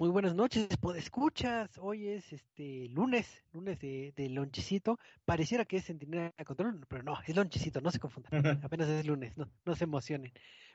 Muy 0.00 0.08
buenas 0.08 0.34
noches, 0.34 0.66
escuchas. 0.96 1.76
Hoy 1.76 2.08
es 2.08 2.32
este 2.32 2.88
lunes, 2.88 3.44
lunes 3.52 3.78
de, 3.80 4.14
de 4.16 4.30
lonchecito. 4.30 4.98
Pareciera 5.26 5.66
que 5.66 5.76
es 5.76 5.84
Centinela 5.84 6.32
Control, 6.46 6.86
pero 6.88 7.02
no, 7.02 7.18
es 7.26 7.36
lonchecito, 7.36 7.82
no 7.82 7.90
se 7.90 7.98
confundan. 7.98 8.64
Apenas 8.64 8.88
es 8.88 9.04
lunes, 9.04 9.36
no, 9.36 9.52
no 9.66 9.76
se 9.76 9.84
emocionen. 9.84 10.32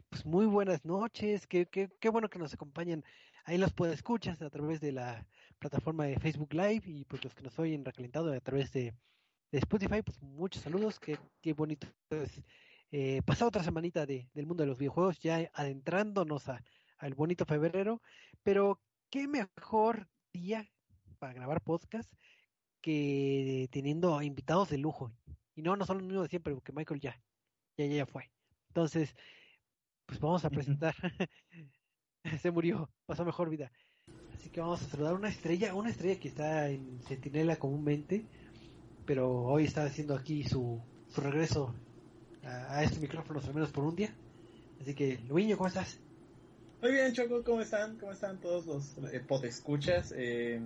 Pues 0.09 0.27
muy 0.27 0.45
buenas 0.45 0.85
noches, 0.85 1.47
qué, 1.47 1.65
qué, 1.65 1.89
qué 1.99 2.09
bueno 2.09 2.29
que 2.29 2.37
nos 2.37 2.53
acompañen. 2.53 3.03
Ahí 3.45 3.57
los 3.57 3.73
escuchas 3.91 4.43
a 4.43 4.49
través 4.51 4.79
de 4.79 4.91
la 4.91 5.25
plataforma 5.57 6.05
de 6.05 6.19
Facebook 6.19 6.53
Live 6.53 6.83
y 6.85 7.05
pues 7.05 7.23
los 7.23 7.33
que 7.33 7.41
nos 7.41 7.57
oyen 7.57 7.83
recalentado 7.83 8.31
a 8.31 8.39
través 8.41 8.71
de, 8.73 8.93
de 9.51 9.57
Spotify, 9.57 10.03
pues 10.03 10.21
muchos 10.21 10.61
saludos, 10.61 10.99
qué, 10.99 11.17
qué 11.41 11.53
bonito 11.53 11.87
es 12.11 12.43
eh, 12.91 13.23
pasar 13.25 13.47
otra 13.47 13.63
semanita 13.63 14.05
de, 14.05 14.29
del 14.35 14.45
mundo 14.45 14.61
de 14.61 14.67
los 14.67 14.77
videojuegos, 14.77 15.17
ya 15.17 15.49
adentrándonos 15.55 16.47
a, 16.47 16.63
al 16.99 17.15
bonito 17.15 17.43
febrero, 17.47 18.03
pero 18.43 18.79
qué 19.15 19.29
mejor 19.29 20.09
día 20.33 20.69
para 21.19 21.31
grabar 21.31 21.61
podcast 21.61 22.11
que 22.81 23.69
teniendo 23.71 24.21
invitados 24.21 24.69
de 24.69 24.77
lujo. 24.77 25.09
Y 25.55 25.61
no, 25.61 25.77
no 25.77 25.85
son 25.85 25.99
los 25.99 26.05
mismos 26.05 26.23
de 26.23 26.29
siempre, 26.31 26.53
porque 26.53 26.73
Michael 26.73 26.99
ya, 26.99 27.17
ya, 27.77 27.85
ya 27.85 28.05
fue. 28.05 28.29
Entonces, 28.67 29.15
pues 30.05 30.19
vamos 30.19 30.43
a 30.43 30.49
presentar. 30.49 30.93
Se 32.41 32.51
murió, 32.51 32.89
pasó 33.05 33.23
mejor 33.23 33.49
vida. 33.49 33.71
Así 34.33 34.49
que 34.49 34.59
vamos 34.59 34.81
a 34.81 34.89
saludar 34.89 35.13
una 35.13 35.29
estrella, 35.29 35.73
una 35.75 35.91
estrella 35.91 36.19
que 36.19 36.27
está 36.27 36.67
en 36.67 36.99
Centinela 37.03 37.55
comúnmente, 37.55 38.25
pero 39.05 39.43
hoy 39.43 39.63
está 39.63 39.85
haciendo 39.85 40.13
aquí 40.13 40.43
su, 40.43 40.83
su 41.07 41.21
regreso 41.21 41.73
a, 42.43 42.79
a 42.79 42.83
estos 42.83 42.99
micrófonos 42.99 43.45
al 43.45 43.53
menos 43.53 43.71
por 43.71 43.85
un 43.85 43.95
día. 43.95 44.13
Así 44.81 44.93
que, 44.93 45.19
Luiño, 45.19 45.55
¿cómo 45.55 45.69
estás? 45.69 46.01
Muy 46.85 46.93
bien, 46.93 47.13
Choco, 47.13 47.43
¿cómo 47.43 47.61
están? 47.61 47.97
¿Cómo 47.97 48.11
están 48.11 48.39
todos 48.39 48.67
los 48.67 49.11
eh, 49.11 49.19
podescuchas? 49.19 50.13
Eh, 50.15 50.61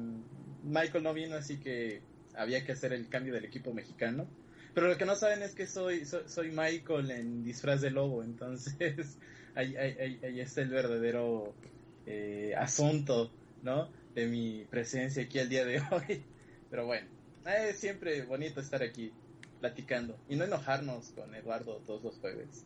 Michael 0.66 1.02
no 1.02 1.14
vino, 1.14 1.38
así 1.38 1.62
que 1.62 2.02
había 2.36 2.66
que 2.66 2.74
hacer 2.74 2.92
el 2.92 3.08
cambio 3.08 3.34
del 3.34 3.46
equipo 3.46 3.74
mexicano. 3.74 4.28
Pero 4.74 4.90
lo 4.90 4.98
que 4.98 5.06
no 5.06 5.16
saben 5.16 5.42
es 5.44 5.56
que 5.56 5.66
soy, 5.66 6.04
soy, 6.04 6.52
Michael 6.52 7.10
en 7.12 7.46
disfraz 7.46 7.80
de 7.80 7.92
lobo, 7.92 8.22
entonces 8.22 9.18
ahí, 9.56 9.78
ahí, 9.78 10.20
ahí 10.22 10.42
está 10.42 10.62
el 10.62 10.72
verdadero 10.72 11.54
eh, 12.06 12.54
asunto, 12.58 13.32
¿no? 13.64 13.90
De 14.14 14.28
mi 14.28 14.66
presencia 14.66 15.24
aquí 15.24 15.40
el 15.40 15.48
día 15.48 15.64
de 15.64 15.82
hoy. 15.90 16.26
Pero 16.70 16.86
bueno, 16.86 17.08
es 17.46 17.80
siempre 17.80 18.24
bonito 18.24 18.60
estar 18.60 18.84
aquí 18.84 19.14
platicando 19.62 20.20
y 20.28 20.36
no 20.36 20.44
enojarnos 20.44 21.12
con 21.12 21.34
Eduardo 21.34 21.78
todos 21.88 22.04
los 22.04 22.16
jueves. 22.18 22.66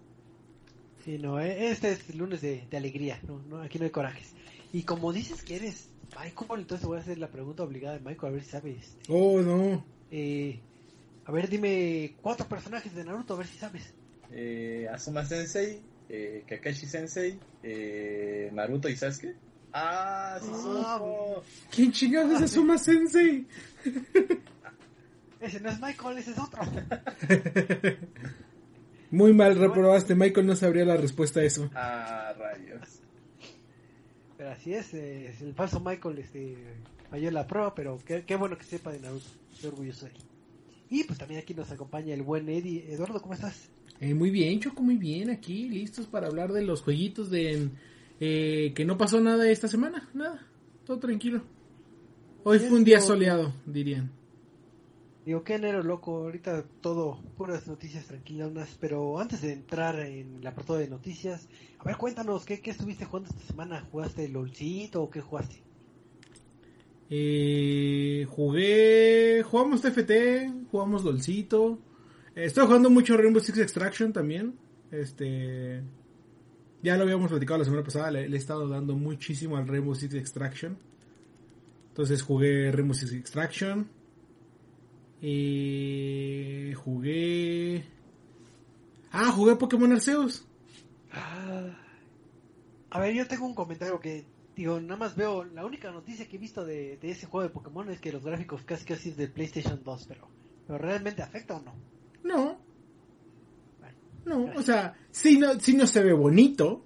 Sí, 1.03 1.17
no, 1.17 1.39
eh, 1.39 1.69
este 1.69 1.91
es 1.91 2.15
lunes 2.15 2.41
de, 2.41 2.65
de 2.69 2.77
alegría, 2.77 3.19
no, 3.27 3.39
no, 3.49 3.61
aquí 3.61 3.77
no 3.77 3.85
hay 3.85 3.91
corajes. 3.91 4.31
Y 4.71 4.83
como 4.83 5.11
dices 5.11 5.43
que 5.43 5.57
eres 5.57 5.89
Michael, 6.17 6.61
entonces 6.61 6.87
voy 6.87 6.97
a 6.97 7.01
hacer 7.01 7.17
la 7.17 7.27
pregunta 7.27 7.63
obligada 7.63 7.97
de 7.97 8.03
Michael, 8.05 8.31
a 8.31 8.35
ver 8.35 8.43
si 8.43 8.51
sabes. 8.51 8.95
Oh, 9.09 9.39
no. 9.41 9.83
Eh, 10.11 10.59
a 11.25 11.31
ver, 11.31 11.49
dime 11.49 12.15
cuatro 12.21 12.47
personajes 12.47 12.94
de 12.95 13.03
Naruto, 13.03 13.33
a 13.33 13.38
ver 13.38 13.47
si 13.47 13.57
sabes. 13.57 13.94
Eh, 14.31 14.88
Asuma 14.91 15.25
Sensei, 15.25 15.81
eh, 16.09 16.44
Kakashi 16.47 16.85
Sensei, 16.88 17.38
eh, 17.63 18.49
Naruto 18.53 18.88
y 18.89 18.95
Sasuke. 18.95 19.35
Ah, 19.73 20.39
sí, 20.41 20.49
Ah, 20.53 20.97
supo. 20.99 21.44
¿Quién 21.72 21.91
chingados 21.91 22.33
es 22.35 22.41
Asuma 22.44 22.78
Sensei? 22.78 23.45
Ese 25.41 25.59
no 25.59 25.69
es 25.69 25.79
Michael, 25.81 26.17
ese 26.19 26.31
es 26.31 26.38
otro. 26.39 26.61
Muy 29.13 29.31
mal 29.31 29.56
reprobaste, 29.56 30.16
Michael 30.16 30.47
no 30.47 30.56
sabría 30.56 30.85
la 30.85 30.97
respuesta 30.97 31.40
a 31.40 31.44
eso. 31.44 31.69
Ah, 31.75 32.34
rayos. 32.35 33.00
Pero 34.35 34.50
así 34.50 34.74
es, 34.74 34.91
eh, 34.96 35.28
es 35.28 35.40
el 35.44 35.53
falso 35.53 35.79
Michael 35.79 36.18
este, 36.18 36.57
falló 37.12 37.29
la 37.29 37.46
prueba, 37.46 37.75
pero 37.75 38.00
qué, 38.03 38.23
qué 38.25 38.35
bueno 38.35 38.57
que 38.57 38.63
sepa 38.63 38.91
de 38.91 39.00
Naruto. 39.00 39.28
Estoy 39.53 39.69
orgulloso 39.69 40.07
de 40.07 40.13
él. 40.13 40.18
Y 40.90 41.03
pues 41.03 41.19
también 41.19 41.40
aquí 41.40 41.53
nos 41.53 41.69
acompaña 41.69 42.16
el 42.16 42.23
buen 42.23 42.50
Eddie. 42.50 42.91
Eduardo, 42.91 43.22
¿cómo 43.22 43.35
estás? 43.35 43.69
Eh, 44.00 44.16
muy 44.16 44.31
bien, 44.31 44.59
Choco, 44.59 44.81
muy 44.81 44.97
bien, 44.97 45.29
aquí 45.29 45.69
listos 45.69 46.07
para 46.07 46.25
hablar 46.25 46.52
de 46.52 46.63
los 46.63 46.81
jueguitos 46.81 47.29
de 47.29 47.69
eh, 48.19 48.73
que 48.73 48.84
no 48.84 48.97
pasó 48.97 49.22
nada 49.22 49.47
esta 49.47 49.68
semana, 49.68 50.09
nada, 50.16 50.44
todo 50.88 50.97
tranquilo. 50.97 51.44
Hoy 52.44 52.57
fue 52.57 52.79
un 52.79 52.84
día 52.84 53.00
soleado, 53.00 53.53
dirían. 53.68 54.22
Digo, 55.25 55.44
qué 55.44 55.56
enero 55.56 55.81
loco, 55.84 56.17
ahorita 56.17 56.66
todo, 56.81 57.17
puras 57.38 57.66
noticias 57.66 58.06
tranquilonas, 58.06 58.75
pero 58.79 59.19
antes 59.19 59.41
de 59.41 59.53
entrar 59.53 59.97
en 60.01 60.44
la 60.44 60.50
apartado 60.50 60.79
de 60.79 60.89
noticias, 60.89 61.47
a 61.79 61.85
ver, 61.85 61.95
cuéntanos, 61.95 62.45
¿qué, 62.45 62.59
qué 62.59 62.72
estuviste 62.72 63.06
jugando 63.06 63.29
esta 63.29 63.45
semana? 63.45 63.88
¿Jugaste 63.89 64.28
LOLcito 64.28 65.01
o 65.01 65.09
qué 65.09 65.22
jugaste? 65.22 65.63
Eh, 67.09 68.25
jugué, 68.29 69.44
jugamos 69.44 69.81
TFT, 69.81 70.11
jugamos 70.69 71.06
LOLcito. 71.06 71.79
Eh, 72.35 72.45
estoy 72.45 72.66
jugando 72.66 72.90
mucho 72.90 73.16
Rainbow 73.16 73.41
Six 73.41 73.59
Extraction 73.59 74.11
también. 74.11 74.55
Este, 74.91 75.84
ya 76.81 76.97
lo 76.97 77.03
habíamos 77.03 77.29
platicado 77.29 77.59
la 77.59 77.66
semana 77.66 77.84
pasada, 77.84 78.11
le, 78.11 78.28
le 78.28 78.35
he 78.35 78.40
estado 78.40 78.67
dando 78.67 78.95
muchísimo 78.97 79.55
al 79.55 79.69
Rainbow 79.69 79.95
Six 79.95 80.16
Extraction. 80.16 80.78
Entonces 81.90 82.22
jugué 82.23 82.73
Rainbow 82.73 82.94
Six 82.94 83.13
Extraction. 83.13 84.03
Y 85.25 86.73
jugué. 86.73 87.85
Ah, 89.09 89.31
jugué 89.31 89.56
Pokémon 89.56 89.94
Arceus. 89.94 90.45
Ah, 91.13 91.78
a 92.89 93.00
ver, 93.00 93.16
yo 93.16 93.25
tengo 93.25 93.45
un 93.45 93.56
comentario 93.56 94.01
que, 94.01 94.25
digo, 94.53 94.81
nada 94.81 94.97
más 94.97 95.16
veo, 95.16 95.45
la 95.45 95.66
única 95.66 95.91
noticia 95.91 96.28
que 96.28 96.35
he 96.35 96.39
visto 96.39 96.66
de, 96.66 96.97
de 96.97 97.11
ese 97.11 97.25
juego 97.25 97.47
de 97.47 97.53
Pokémon 97.53 97.89
es 97.89 98.01
que 98.01 98.11
los 98.11 98.25
gráficos 98.25 98.63
casi 98.63 98.84
casi 98.84 99.09
es 99.09 99.17
de 99.17 99.29
PlayStation 99.29 99.81
2, 99.81 100.06
pero, 100.09 100.28
pero 100.67 100.78
¿realmente 100.78 101.22
afecta 101.22 101.55
o 101.55 101.61
no? 101.61 101.73
No, 102.25 102.59
Bueno, 104.25 104.51
no, 104.51 104.59
o 104.59 104.61
sea, 104.61 104.94
sí 105.09 105.38
no, 105.40 105.57
sí 105.57 105.73
no 105.73 105.88
se 105.88 106.03
ve 106.03 106.11
bonito, 106.11 106.84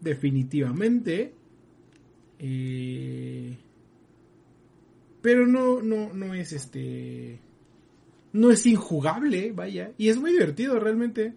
definitivamente. 0.00 1.34
Eh, 2.38 3.58
pero 5.20 5.48
no, 5.48 5.82
no, 5.82 6.12
no 6.12 6.32
es 6.34 6.52
este. 6.52 7.40
No 8.32 8.50
es 8.50 8.64
injugable, 8.66 9.52
vaya. 9.52 9.92
Y 9.98 10.08
es 10.08 10.16
muy 10.16 10.32
divertido 10.32 10.78
realmente. 10.78 11.34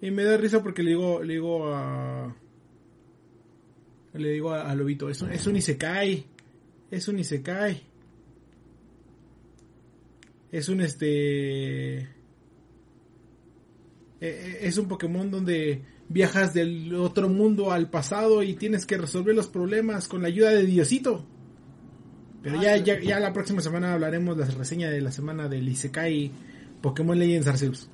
Y 0.00 0.10
me 0.10 0.24
da 0.24 0.36
risa 0.36 0.62
porque 0.62 0.82
le 0.82 0.90
digo, 0.90 1.22
le 1.22 1.34
digo 1.34 1.66
a. 1.72 2.34
Le 4.14 4.30
digo 4.30 4.52
a, 4.52 4.74
Lobito, 4.74 5.08
es 5.08 5.20
un, 5.22 5.30
es 5.32 5.46
un 5.46 5.56
Isekai. 5.56 6.24
Es 6.90 7.08
un 7.08 7.18
Isekai. 7.18 7.82
Es 10.50 10.68
un 10.68 10.80
este. 10.80 11.98
eh, 11.98 12.06
eh, 14.20 14.58
Es 14.62 14.78
un 14.78 14.88
Pokémon 14.88 15.30
donde 15.30 15.82
viajas 16.08 16.54
del 16.54 16.94
otro 16.94 17.28
mundo 17.28 17.70
al 17.70 17.90
pasado 17.90 18.42
y 18.42 18.54
tienes 18.54 18.86
que 18.86 18.96
resolver 18.96 19.34
los 19.34 19.48
problemas 19.48 20.08
con 20.08 20.22
la 20.22 20.28
ayuda 20.28 20.50
de 20.50 20.64
Diosito. 20.64 21.26
Pero 22.42 22.60
ya, 22.62 22.76
ya, 22.76 23.00
ya 23.00 23.18
la 23.20 23.32
próxima 23.32 23.60
semana 23.60 23.94
hablaremos 23.94 24.36
la 24.36 24.46
reseña 24.46 24.90
de 24.90 25.00
la 25.00 25.10
semana 25.10 25.48
del 25.48 25.68
Isekai 25.68 26.30
Pokémon 26.80 27.18
Legends 27.18 27.46
Arceus. 27.48 27.90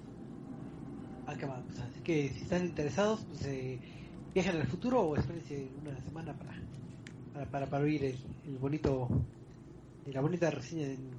ah, 1.27 1.35
qué 1.39 1.47
va, 1.47 1.63
pues, 1.67 1.79
así 1.79 2.01
que 2.01 2.29
si 2.31 2.43
están 2.43 2.65
interesados, 2.67 3.25
pues 3.31 3.45
eh, 3.47 3.79
viajen 4.35 4.57
al 4.61 4.67
futuro 4.67 5.01
o 5.01 5.17
espérense 5.17 5.69
una 5.81 5.97
semana 6.05 6.35
para, 6.37 6.53
para, 7.33 7.47
para, 7.51 7.67
para 7.67 7.85
oír 7.85 8.05
el, 8.05 8.19
el 8.47 8.59
bonito, 8.59 9.09
la 10.13 10.21
bonita 10.21 10.51
reseña 10.51 10.87
en- 10.87 11.11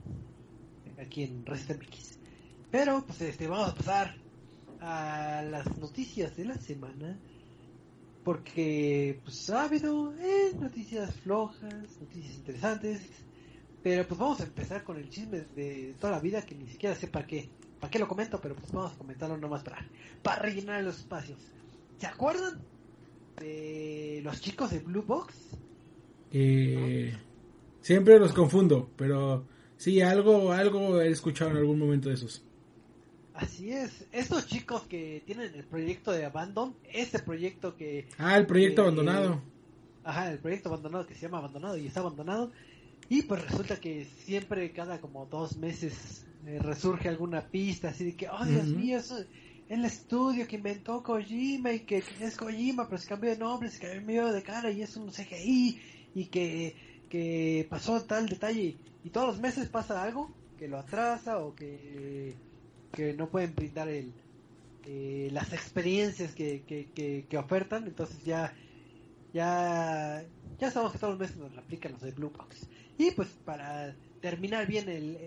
aquí 1.00 1.24
en 1.24 1.46
Resident. 1.46 1.82
Pero, 2.72 3.04
pues 3.06 3.22
este, 3.22 3.48
vamos 3.48 3.70
a 3.72 3.76
pasar 3.76 4.16
a 4.82 5.42
las 5.50 5.78
noticias 5.78 6.36
de 6.38 6.46
la 6.46 6.56
semana. 6.58 7.18
Porque, 8.26 9.22
pues, 9.24 9.50
ha 9.52 9.64
habido 9.66 10.14
eh, 10.16 10.52
noticias 10.60 11.14
flojas, 11.22 11.74
noticias 12.02 12.36
interesantes. 12.36 13.02
Pero, 13.84 14.08
pues, 14.08 14.20
vamos 14.20 14.42
a 14.42 14.46
empezar 14.46 14.84
con 14.84 14.98
el 14.98 15.10
chisme 15.10 15.46
de 15.56 15.96
toda 16.02 16.14
la 16.14 16.20
vida 16.20 16.42
que 16.42 16.56
ni 16.56 16.68
siquiera 16.68 16.96
sé 16.96 17.08
para 17.08 17.28
qué. 17.28 17.48
¿Para 17.80 17.92
qué 17.92 18.00
lo 18.00 18.08
comento? 18.08 18.42
Pero, 18.42 18.56
pues, 18.56 18.72
vamos 18.72 18.94
a 18.94 18.98
comentarlo 18.98 19.38
nomás 19.38 19.64
para, 19.64 19.78
para 20.24 20.42
rellenar 20.42 20.84
los 20.84 20.98
espacios. 20.98 21.40
¿Se 22.00 22.08
acuerdan 22.08 22.60
de 23.40 24.22
los 24.24 24.42
chicos 24.42 24.72
de 24.72 24.80
Blue 24.80 25.04
Box? 25.04 25.36
Eh, 26.32 27.16
Siempre 27.82 28.18
los 28.18 28.34
confundo, 28.34 28.90
pero 28.96 29.46
sí, 29.78 30.02
algo, 30.02 30.52
algo 30.52 31.00
he 31.00 31.10
escuchado 31.10 31.52
en 31.52 31.58
algún 31.58 31.78
momento 31.78 32.10
de 32.10 32.16
esos. 32.16 32.44
Así 33.36 33.72
es, 33.72 34.06
estos 34.14 34.48
chicos 34.48 34.84
que 34.84 35.22
tienen 35.26 35.54
el 35.54 35.66
proyecto 35.66 36.12
de 36.12 36.26
Abandon, 36.26 36.74
ese 36.94 37.20
proyecto 37.20 37.76
que... 37.76 38.08
Ah, 38.18 38.38
el 38.38 38.46
proyecto 38.48 38.76
que- 38.76 38.88
abandonado. 38.88 39.42
Ajá, 40.06 40.32
el 40.32 40.40
proyecto 40.40 40.70
abandonado 40.70 41.06
que 41.06 41.16
se 41.16 41.22
llama 41.24 41.40
Abandonado 41.40 41.78
y 41.78 41.88
está 41.88 42.00
abandonado. 42.00 42.52
Y 43.10 43.24
pues 43.24 43.44
resulta 43.44 43.76
que 43.78 44.06
siempre, 44.06 44.72
cada 44.72 45.02
como 45.02 45.26
dos 45.26 45.58
meses, 45.58 46.26
eh, 46.46 46.60
resurge 46.62 47.10
alguna 47.10 47.42
pista 47.42 47.90
así 47.90 48.06
de 48.06 48.16
que, 48.16 48.30
oh 48.30 48.46
Dios 48.46 48.68
mío, 48.68 48.98
eso, 49.00 49.18
el 49.68 49.84
estudio 49.84 50.48
que 50.48 50.56
inventó 50.56 51.04
Kojima 51.04 51.74
y 51.74 51.80
que, 51.82 52.02
que 52.02 52.24
es 52.26 52.38
Kojima, 52.38 52.88
pero 52.88 53.00
se 53.02 53.08
cambió 53.10 53.32
de 53.32 53.38
nombre, 53.38 53.70
se 53.70 53.80
cambió 53.80 54.32
de 54.32 54.44
cara 54.44 54.72
y 54.72 54.82
es 54.82 54.96
un 54.96 55.10
CGI 55.12 55.82
y 56.16 56.26
que, 56.28 56.76
que 57.10 57.68
pasó 57.70 58.02
tal 58.04 58.30
detalle. 58.30 58.78
Y 59.04 59.10
todos 59.10 59.28
los 59.28 59.40
meses 59.40 59.68
pasa 59.68 60.02
algo 60.04 60.32
que 60.58 60.68
lo 60.68 60.78
atrasa 60.78 61.40
o 61.40 61.54
que, 61.54 62.34
que 62.96 63.14
no 63.14 63.30
pueden 63.30 63.54
brindar 63.54 63.90
el, 63.90 64.14
eh, 64.86 65.30
las 65.32 65.54
experiencias 65.54 66.34
que, 66.34 66.64
que, 66.64 66.88
que, 66.96 67.26
que 67.30 67.38
ofertan. 67.38 67.86
Entonces 67.86 68.24
ya 68.24 68.54
ya 69.34 70.24
ya 70.60 70.72
sabemos 70.72 70.94
que 70.94 71.00
todos 71.00 71.14
los 71.14 71.20
meses 71.20 71.38
nos 71.38 71.54
lo 71.54 71.60
aplican 71.60 71.92
los 71.92 72.02
de 72.02 72.12
Blue 72.12 72.32
Box. 72.36 72.68
Y 72.98 73.12
pues 73.12 73.28
para 73.44 73.94
terminar 74.22 74.66
bien 74.66 74.88
el, 74.90 75.18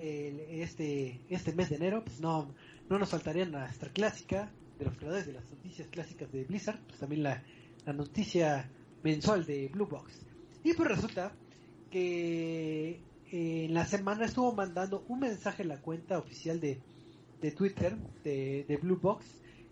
este 0.51 1.21
este 1.29 1.53
mes 1.53 1.69
de 1.69 1.77
enero, 1.77 2.03
pues 2.05 2.21
no 2.21 2.53
no 2.89 2.99
nos 2.99 3.11
faltaría 3.11 3.45
nuestra 3.45 3.91
clásica 3.91 4.51
de 4.79 4.87
los 4.87 4.97
creadores 4.97 5.27
de 5.27 5.35
las 5.35 5.51
noticias 5.51 5.89
clásicas 5.89 6.33
de 6.33 6.45
Blizzard, 6.45 6.81
pues 6.87 6.99
también 6.99 7.23
la, 7.25 7.43
la 7.85 7.93
noticia 7.93 8.71
mensual 9.03 9.45
de 9.45 9.69
Blue 9.69 9.87
Box. 9.87 10.21
Y 10.65 10.73
pues 10.73 10.89
resulta 10.89 11.33
que 11.91 13.01
eh, 13.31 13.65
en 13.67 13.75
la 13.75 13.85
semana 13.87 14.25
estuvo 14.25 14.53
mandando 14.53 15.05
un 15.09 15.21
mensaje 15.21 15.63
en 15.63 15.69
la 15.69 15.81
cuenta 15.81 16.19
oficial 16.19 16.61
de, 16.61 16.79
de 17.41 17.51
Twitter 17.53 17.97
de, 18.25 18.65
de 18.67 18.77
Blue 18.77 18.99
Box 19.01 19.25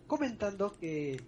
comentando 0.06 0.76
que 0.78 1.20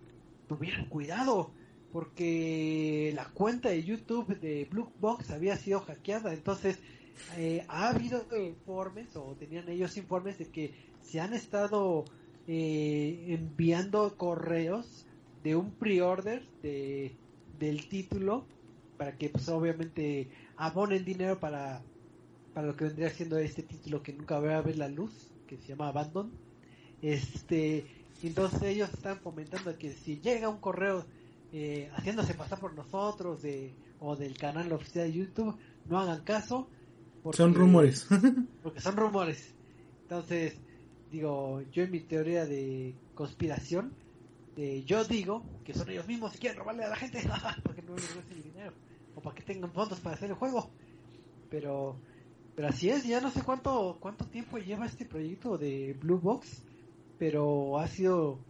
tuvieran 0.47 0.89
cuidado 0.89 1.51
porque 1.93 3.13
la 3.15 3.27
cuenta 3.31 3.71
de 3.71 3.83
YouTube 3.83 4.39
de 4.41 4.67
Blue 4.71 4.93
Box 5.01 5.31
había 5.31 5.57
sido 5.57 5.81
hackeada. 5.81 6.35
Entonces, 6.35 6.79
eh, 7.37 7.65
ha 7.69 7.89
habido 7.89 8.25
informes, 8.37 9.17
o 9.17 9.35
tenían 9.39 9.69
ellos 9.69 9.97
informes, 9.97 10.39
de 10.39 10.47
que 10.47 10.75
se 11.03 11.21
han 11.21 11.33
estado 11.33 12.05
eh, 12.47 13.27
enviando 13.29 14.17
correos 14.17 15.07
de 15.43 15.57
un 15.57 15.73
pre-order 15.73 16.43
de, 16.63 17.17
del 17.59 17.89
título 17.89 18.45
para 18.97 19.17
que, 19.17 19.31
pues, 19.31 19.49
obviamente, 19.49 20.29
abonen 20.57 21.05
dinero 21.05 21.41
para, 21.41 21.83
para 22.53 22.67
lo 22.67 22.77
que 22.77 22.85
vendría 22.85 23.11
siendo 23.11 23.39
este 23.39 23.63
título 23.63 24.03
que 24.03 24.13
nunca 24.13 24.41
va 24.41 24.59
a 24.59 24.63
ver 24.63 24.77
la 24.77 24.89
luz, 24.89 25.28
que 25.49 25.57
se 25.57 25.67
llama 25.69 25.89
Abandon. 25.89 26.31
Este, 27.03 27.85
entonces 28.23 28.63
ellos 28.63 28.91
están 28.93 29.19
fomentando 29.19 29.77
que 29.79 29.93
si 29.93 30.21
llega 30.21 30.49
un 30.49 30.59
correo 30.59 31.05
eh, 31.53 31.91
haciéndose 31.95 32.35
pasar 32.35 32.61
por 32.61 32.75
nosotros 32.75 33.43
de, 33.43 33.75
o 34.01 34.15
del 34.17 34.37
canal 34.37 34.71
oficial 34.73 35.07
de 35.09 35.13
YouTube, 35.15 35.57
no 35.87 35.99
hagan 35.99 36.23
caso. 36.23 36.69
porque- 37.23 37.39
Son 37.39 37.55
rumores. 37.55 38.07
Porque 38.63 38.81
son 38.81 38.97
rumores. 38.97 39.55
Entonces, 40.03 40.57
digo, 41.11 41.63
yo 41.73 41.83
en 41.85 41.91
mi 41.91 42.01
teoría 42.01 42.45
de 42.47 42.95
conspiración, 43.15 43.93
eh, 44.57 44.83
yo 44.87 45.05
digo 45.05 45.45
que 45.65 45.73
son 45.75 45.89
ellos 45.91 46.07
mismos 46.07 46.33
que 46.33 46.39
quieren 46.39 46.59
robarle 46.59 46.85
a 46.85 46.89
la 46.89 46.97
gente 46.97 47.21
porque 47.65 47.83
no 47.83 47.95
les 47.95 48.17
el 48.31 48.43
dinero 48.43 48.73
o 49.15 49.21
para 49.21 49.35
que 49.35 49.43
tengan 49.43 49.73
fondos 49.73 50.01
para 50.01 50.17
hacer 50.17 50.31
el 50.31 50.37
juego. 50.37 50.71
Pero, 51.51 51.97
pero 52.59 52.71
así 52.71 52.91
es, 52.91 53.05
ya 53.05 53.21
no 53.21 53.31
sé 53.31 53.43
cuánto 53.43 53.99
cuánto 54.01 54.25
tiempo 54.25 54.59
lleva 54.59 54.85
este 54.85 55.05
proyecto 55.05 55.57
de 55.59 55.97
Blue 56.01 56.19
Box, 56.19 56.65
pero 57.17 57.79
ha 57.79 57.87
sido 57.87 58.41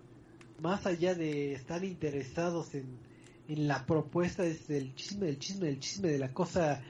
más 0.62 0.86
allá 0.86 1.14
de 1.14 1.52
estar 1.52 1.84
interesados 1.84 2.74
en, 2.74 2.86
en 3.48 3.68
la 3.68 3.84
propuesta 3.84 4.46
es 4.46 4.70
el 4.70 4.94
chisme 4.94 5.26
del 5.26 5.38
chisme 5.38 5.66
del 5.66 5.78
chisme 5.78 6.08
de 6.08 6.18
la 6.18 6.32
cosa 6.32 6.82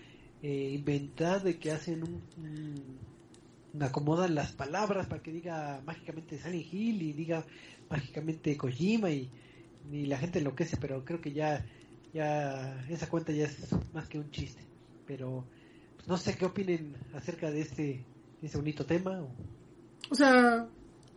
eh, 0.44 0.70
inventada 0.72 1.40
de 1.40 1.58
que 1.58 1.72
hacen 1.72 2.04
un, 2.04 3.82
acomodan 3.82 4.36
las 4.36 4.52
palabras 4.52 5.08
para 5.08 5.20
que 5.20 5.32
diga 5.32 5.82
mágicamente 5.84 6.38
Silent 6.38 6.72
Hill 6.72 7.02
y 7.02 7.12
diga 7.14 7.44
mágicamente 7.90 8.56
Kojima 8.56 9.10
y, 9.10 9.28
y 9.90 10.06
la 10.06 10.18
gente 10.18 10.38
enloquece 10.38 10.76
pero 10.76 11.04
creo 11.04 11.20
que 11.20 11.32
ya 11.32 11.66
ya 12.14 12.86
esa 12.88 13.08
cuenta 13.08 13.32
ya 13.32 13.46
es 13.46 13.74
más 13.92 14.06
que 14.06 14.20
un 14.20 14.30
chiste. 14.30 14.62
Pero 15.04 15.44
no 16.06 16.16
sé 16.16 16.36
qué 16.36 16.44
opinen 16.46 16.94
acerca 17.14 17.50
de 17.50 17.60
este 17.60 18.04
de 18.40 18.46
ese 18.46 18.56
bonito 18.56 18.84
tema 18.86 19.20
o- 19.20 19.30
O 20.10 20.14
sea, 20.14 20.68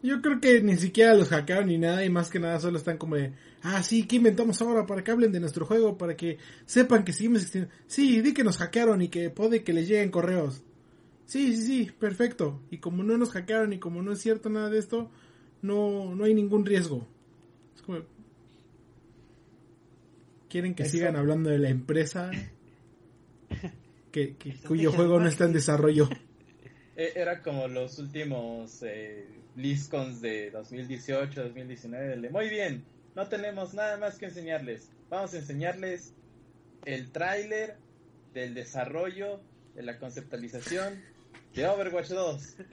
yo 0.04 0.22
creo 0.22 0.42
que 0.42 0.62
ni 0.62 0.75
siquiera 0.78 1.13
los 1.13 1.30
hackearon 1.30 1.68
ni 1.68 1.78
nada 1.78 2.04
y 2.04 2.10
más 2.10 2.30
que 2.30 2.39
nada 2.39 2.60
solo 2.60 2.78
están 2.78 2.98
como 2.98 3.16
de, 3.16 3.33
ah, 3.62 3.83
sí, 3.83 4.06
¿qué 4.07 4.16
inventamos 4.18 4.62
ahora 4.62 4.86
para 4.86 5.04
que 5.04 5.12
hablen 5.12 5.31
de 5.31 5.39
nuestro 5.39 5.66
juego? 5.66 5.98
Para 5.98 6.18
que 6.18 6.39
sepan 6.66 7.04
que 7.06 7.13
seguimos 7.13 7.39
existiendo. 7.42 7.69
Sí, 7.88 8.22
di 8.22 8.33
que 8.33 8.44
nos 8.44 8.57
hackearon 8.57 9.01
y 9.01 9.10
que 9.10 9.30
puede 9.30 9.63
que 9.63 9.74
les 9.74 9.88
lleguen 9.88 10.10
correos. 10.12 10.63
Sí, 11.27 11.56
sí, 11.56 11.63
sí, 11.86 11.92
perfecto. 11.98 12.60
Y 12.72 12.80
como 12.80 13.04
no 13.04 13.18
nos 13.18 13.30
hackearon 13.31 13.72
y 13.74 13.80
como 13.80 14.01
no 14.01 14.12
es 14.12 14.19
cierto 14.19 14.50
nada 14.50 14.69
de 14.69 14.80
esto, 14.80 15.10
no, 15.62 16.13
no 16.16 16.25
hay 16.25 16.34
ningún 16.34 16.66
riesgo. 16.66 17.07
Es 17.75 17.81
como... 17.84 18.00
Quieren 20.50 20.74
que 20.75 20.84
Eso. 20.84 20.94
sigan 20.94 21.16
hablando 21.16 21.50
de 21.50 21.60
la 21.60 21.69
empresa 21.69 22.31
que, 24.12 24.36
cuyo 24.68 24.92
juego 24.92 25.19
no 25.19 25.28
está 25.28 25.46
en 25.46 25.54
desarrollo. 25.54 26.10
E- 26.98 27.13
Era 27.16 27.42
como 27.42 27.68
los 27.69 27.98
últimos 28.00 28.84
eh, 28.84 29.25
BlizzCons 29.56 30.19
de 30.22 30.52
2018, 30.52 31.42
2019. 31.46 32.13
el 32.13 32.22
de, 32.24 32.30
Muy 32.30 32.50
bien, 32.50 32.84
no 33.16 33.28
tenemos 33.28 33.74
nada 33.74 33.98
más 33.98 34.18
que 34.18 34.25
enseñarles. 34.25 34.90
Vamos 35.10 35.34
a 35.34 35.38
enseñarles 35.38 36.13
el 36.86 37.12
tráiler 37.12 37.78
del 38.34 38.54
desarrollo, 38.54 39.40
de 39.74 39.84
la 39.84 39.98
conceptualización 40.00 41.02
de 41.56 41.66
Overwatch 41.68 42.10
2. 42.10 42.56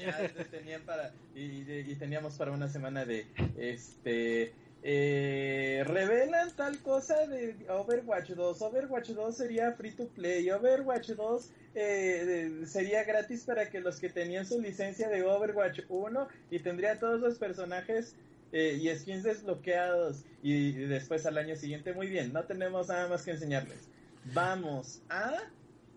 Ya, 0.00 0.28
tenían 0.50 0.82
para, 0.82 1.12
y, 1.34 1.42
y- 1.42 1.84
y 1.88 1.94
teníamos 1.94 2.34
para 2.36 2.50
una 2.50 2.68
semana 2.68 3.04
de, 3.04 3.26
este, 3.56 4.52
eh, 4.82 5.84
revelan 5.86 6.50
tal 6.56 6.78
cosa 6.78 7.26
de 7.26 7.54
Overwatch 7.68 8.30
2. 8.30 8.62
Overwatch 8.62 9.10
2 9.10 9.36
sería 9.36 9.72
free 9.72 9.92
to 9.92 10.08
play. 10.08 10.50
Overwatch 10.50 11.10
2 11.10 11.50
eh, 11.74 12.62
sería 12.66 13.04
gratis 13.04 13.44
para 13.44 13.68
que 13.68 13.80
los 13.80 14.00
que 14.00 14.08
tenían 14.08 14.46
su 14.46 14.60
licencia 14.60 15.08
de 15.08 15.22
Overwatch 15.22 15.80
1 15.88 16.28
y 16.50 16.58
tendría 16.60 16.98
todos 16.98 17.20
los 17.20 17.38
personajes 17.38 18.16
eh, 18.52 18.78
y 18.80 18.88
skins 18.96 19.22
desbloqueados. 19.22 20.24
Y, 20.42 20.68
y 20.68 20.72
después 20.86 21.26
al 21.26 21.36
año 21.36 21.56
siguiente, 21.56 21.92
muy 21.92 22.08
bien, 22.08 22.32
no 22.32 22.44
tenemos 22.44 22.88
nada 22.88 23.08
más 23.08 23.22
que 23.24 23.32
enseñarles. 23.32 23.88
Vamos 24.32 25.02
a 25.10 25.36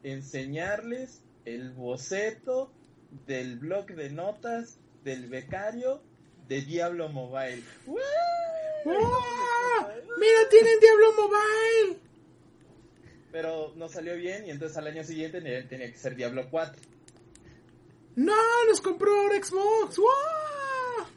enseñarles 0.04 1.24
el 1.46 1.72
boceto 1.72 2.72
del 3.28 3.60
blog 3.60 3.88
de 3.88 4.10
notas 4.10 4.78
del 5.04 5.28
becario 5.30 6.02
de 6.54 6.62
Diablo 6.62 7.10
Mobile. 7.10 7.64
¡Wow! 7.88 7.98
¡Wow! 8.86 9.02
¡Mira, 10.20 10.50
tienen 10.52 10.80
Diablo 10.80 11.14
Mobile! 11.18 12.00
Pero 13.32 13.74
no 13.76 13.90
salió 13.90 14.16
bien 14.16 14.46
y 14.46 14.52
entonces 14.52 14.78
al 14.78 14.86
año 14.86 15.04
siguiente 15.04 15.42
tenía 15.42 15.92
que 15.92 15.98
ser 15.98 16.16
Diablo 16.16 16.48
4. 16.52 16.80
¡No! 18.18 18.36
¡Nos 18.68 18.82
compró 18.82 19.20
ahora 19.20 19.44
Xbox! 19.44 19.98
¡Wow! 19.98 21.08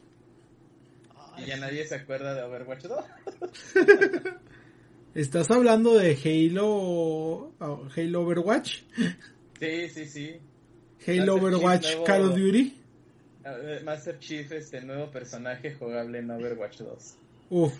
Y 1.37 1.45
ya 1.45 1.57
nadie 1.57 1.85
se 1.85 1.93
acuerda 1.93 2.33
de 2.33 2.41
Overwatch 2.41 2.85
2. 2.85 3.05
¿Estás 5.13 5.51
hablando 5.51 5.93
de 5.93 6.15
Halo... 6.15 6.65
oh, 7.59 7.87
Halo 7.95 8.21
Overwatch? 8.21 8.81
Sí, 9.59 9.89
sí, 9.89 10.05
sí. 10.07 10.41
Halo 11.05 11.35
Overwatch 11.35 11.85
nuevo. 11.91 12.03
Call 12.05 12.25
of 12.25 12.35
Duty? 12.35 12.86
Master 13.83 14.19
Chief, 14.19 14.51
este 14.51 14.81
nuevo 14.81 15.09
personaje 15.11 15.73
jugable 15.73 16.19
en 16.19 16.31
Overwatch 16.31 16.79
2. 16.81 17.17
Uf. 17.49 17.73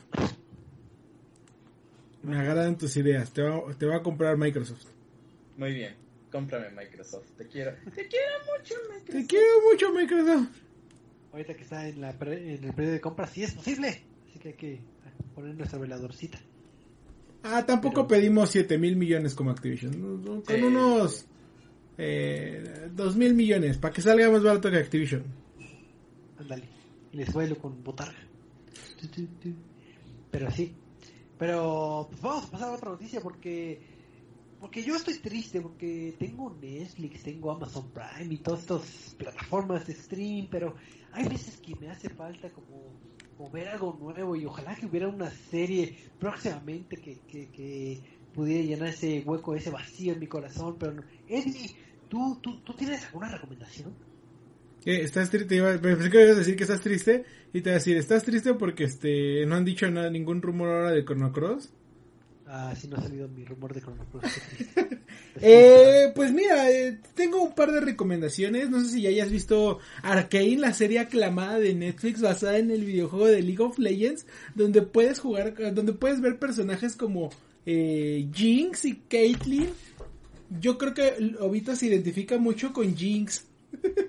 Me 2.24 2.38
agradan 2.38 2.78
tus 2.78 2.96
ideas. 2.98 3.32
Te 3.32 3.42
va, 3.42 3.62
te 3.78 3.86
va 3.86 3.98
a 3.98 4.04
comprar 4.04 4.38
Microsoft. 4.38 4.86
Muy 5.58 5.74
bien, 5.74 5.96
cómprame 6.32 6.70
Microsoft. 6.72 7.30
Te 7.38 7.48
quiero. 7.48 7.72
Te 7.96 8.08
quiero 8.08 8.34
mucho, 8.58 8.76
Te 8.76 8.94
Microsoft. 8.94 9.28
quiero 9.28 9.62
mucho, 9.72 9.94
Microsoft. 9.94 10.58
ahorita 11.32 11.54
que 11.56 11.64
está 11.64 11.88
en, 11.88 12.02
la 12.02 12.14
pre- 12.14 12.56
en 12.56 12.64
el 12.64 12.74
periodo 12.74 12.94
de 12.94 13.02
compra 13.02 13.28
sí 13.28 13.44
es 13.44 13.54
posible 13.54 13.90
así 14.30 14.40
que 14.40 14.48
hay 14.50 14.54
que 14.56 14.80
poner 15.36 15.54
nuestra 15.56 15.78
veladorcita 15.78 16.40
Ah, 17.44 17.64
tampoco 17.66 18.08
Pero- 18.08 18.20
pedimos 18.20 18.50
7 18.50 18.78
mil 18.78 18.96
millones 18.96 19.34
como 19.36 19.52
Activision. 19.52 20.44
Con 20.44 20.44
Sí. 20.46 20.62
unos... 20.62 21.26
Eh, 21.98 22.90
2 22.94 23.16
mil 23.16 23.34
millones. 23.36 23.78
Para 23.78 23.94
que 23.94 24.02
salga 24.02 24.30
más 24.30 24.44
barato 24.44 24.70
que 24.70 24.78
Activision. 24.78 25.24
Ándale. 26.40 26.68
Y 27.12 27.18
les 27.18 27.32
vuelo 27.34 27.58
con 27.58 27.84
botarga. 27.84 28.18
Pero 30.32 30.52
sí. 30.52 30.76
Pero 31.38 32.08
pues 32.10 32.22
vamos 32.22 32.46
a 32.46 32.52
pasar 32.52 32.70
a 32.70 32.74
otra 32.74 32.92
noticia 32.92 33.22
porque 33.22 33.98
porque 34.60 34.84
yo 34.84 34.96
estoy 34.96 35.20
triste 35.20 35.62
porque 35.62 36.16
tengo 36.18 36.56
Netflix, 36.60 37.24
tengo 37.24 37.52
Amazon 37.52 37.92
Prime 37.92 38.34
y 38.34 38.38
todas 38.40 38.62
estas 38.62 39.16
plataformas 39.16 39.86
de 39.86 39.94
stream, 39.94 40.48
pero 40.50 40.76
hay 41.12 41.28
veces 41.28 41.58
que 41.58 41.76
me 41.76 41.90
hace 41.90 42.10
falta 42.10 42.50
como, 42.50 43.52
ver 43.52 43.68
algo 43.68 43.96
nuevo 44.00 44.36
y 44.36 44.46
ojalá 44.46 44.76
que 44.76 44.88
hubiera 44.88 45.08
una 45.08 45.30
serie 45.30 45.96
próximamente 46.20 46.98
que, 46.98 47.20
que, 47.20 47.50
que 47.50 48.02
pudiera 48.34 48.64
llenar 48.64 48.90
ese 48.90 49.22
hueco, 49.22 49.56
ese 49.56 49.70
vacío 49.70 50.14
en 50.14 50.20
mi 50.20 50.28
corazón. 50.28 50.76
Pero. 50.80 51.04
Eddie, 51.28 51.76
¿tú, 52.10 52.40
tú, 52.42 52.60
¿tú 52.62 52.74
tienes 52.74 53.06
alguna 53.06 53.30
recomendación? 53.30 53.94
Eh, 54.88 55.02
estás 55.02 55.30
triste, 55.30 55.62
pensé 55.82 56.10
que 56.10 56.24
ibas 56.24 56.38
a 56.38 56.40
decir 56.40 56.56
que 56.56 56.64
estás 56.64 56.80
triste 56.80 57.26
y 57.52 57.60
te 57.60 57.72
iba 57.72 57.72
a 57.72 57.80
decir, 57.80 57.98
¿estás 57.98 58.24
triste 58.24 58.54
porque 58.54 58.86
este 58.86 59.46
no 59.46 59.56
han 59.56 59.66
dicho 59.66 59.92
nada, 59.92 60.10
ningún 60.10 60.42
rumor 60.42 60.70
ahora 60.70 60.92
de 60.92 61.04
Chrono 61.04 61.34
Cross? 61.34 61.74
Ah, 62.46 62.74
sí, 62.74 62.88
no 62.88 62.96
ha 62.96 63.02
salido 63.02 63.28
mi 63.28 63.44
rumor 63.44 63.74
de 63.74 63.82
Chrono 63.82 64.06
Cross. 64.10 64.32
Eh, 65.40 66.12
pues 66.16 66.32
mira, 66.32 66.72
eh, 66.72 66.98
tengo 67.14 67.44
un 67.44 67.54
par 67.54 67.72
de 67.72 67.80
recomendaciones. 67.80 68.72
No 68.72 68.80
sé 68.80 68.88
si 68.88 69.02
ya 69.04 69.10
hayas 69.10 69.30
visto 69.30 69.78
Arcane, 70.02 70.58
la 70.58 70.74
serie 70.74 70.98
aclamada 70.98 71.60
de 71.60 71.76
Netflix 71.76 72.22
basada 72.22 72.58
en 72.58 72.72
el 72.72 72.84
videojuego 72.84 73.28
de 73.28 73.44
League 73.44 73.62
of 73.62 73.78
Legends, 73.78 74.26
donde 74.56 74.82
puedes 74.82 75.20
jugar, 75.20 75.54
donde 75.76 75.94
puedes 75.94 76.22
ver 76.22 76.40
personajes 76.40 76.96
como 76.96 77.30
eh, 77.68 78.28
Jinx 78.34 78.86
y 78.86 78.96
Caitlyn. 79.08 79.70
Yo 80.60 80.80
creo 80.80 80.96
que 80.96 81.36
Obito 81.40 81.76
se 81.76 81.86
identifica 81.86 82.40
mucho 82.40 82.74
con 82.74 82.96
Jinx. 82.96 83.46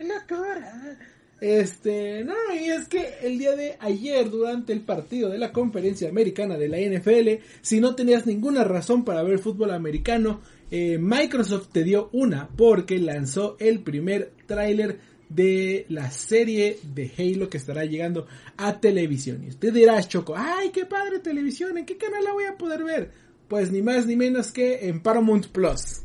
¡Locura! 0.00 0.98
Este, 1.40 2.22
no, 2.22 2.34
y 2.54 2.68
es 2.68 2.86
que 2.86 3.14
el 3.22 3.38
día 3.38 3.56
de 3.56 3.76
ayer, 3.80 4.28
durante 4.28 4.74
el 4.74 4.80
partido 4.80 5.30
de 5.30 5.38
la 5.38 5.52
conferencia 5.52 6.08
americana 6.08 6.58
de 6.58 6.68
la 6.68 6.78
NFL, 6.78 7.42
si 7.62 7.80
no 7.80 7.94
tenías 7.94 8.26
ninguna 8.26 8.62
razón 8.64 9.04
para 9.04 9.22
ver 9.22 9.38
fútbol 9.38 9.70
americano, 9.70 10.42
eh, 10.70 10.98
Microsoft 10.98 11.68
te 11.72 11.82
dio 11.82 12.10
una 12.12 12.48
porque 12.48 12.98
lanzó 12.98 13.56
el 13.58 13.80
primer 13.80 14.32
tráiler 14.46 14.98
de 15.30 15.86
la 15.88 16.10
serie 16.10 16.78
de 16.82 17.10
Halo 17.16 17.48
que 17.48 17.56
estará 17.56 17.84
llegando 17.86 18.26
a 18.58 18.78
televisión. 18.78 19.42
Y 19.44 19.48
usted 19.48 19.72
dirá, 19.72 20.02
Choco, 20.02 20.34
ay, 20.36 20.70
qué 20.70 20.84
padre 20.84 21.20
televisión, 21.20 21.78
¿en 21.78 21.86
qué 21.86 21.96
canal 21.96 22.22
la 22.22 22.32
voy 22.32 22.44
a 22.44 22.58
poder 22.58 22.84
ver? 22.84 23.12
Pues 23.48 23.72
ni 23.72 23.80
más 23.80 24.06
ni 24.06 24.16
menos 24.16 24.52
que 24.52 24.88
en 24.88 25.00
Paramount 25.00 25.46
Plus. 25.46 26.02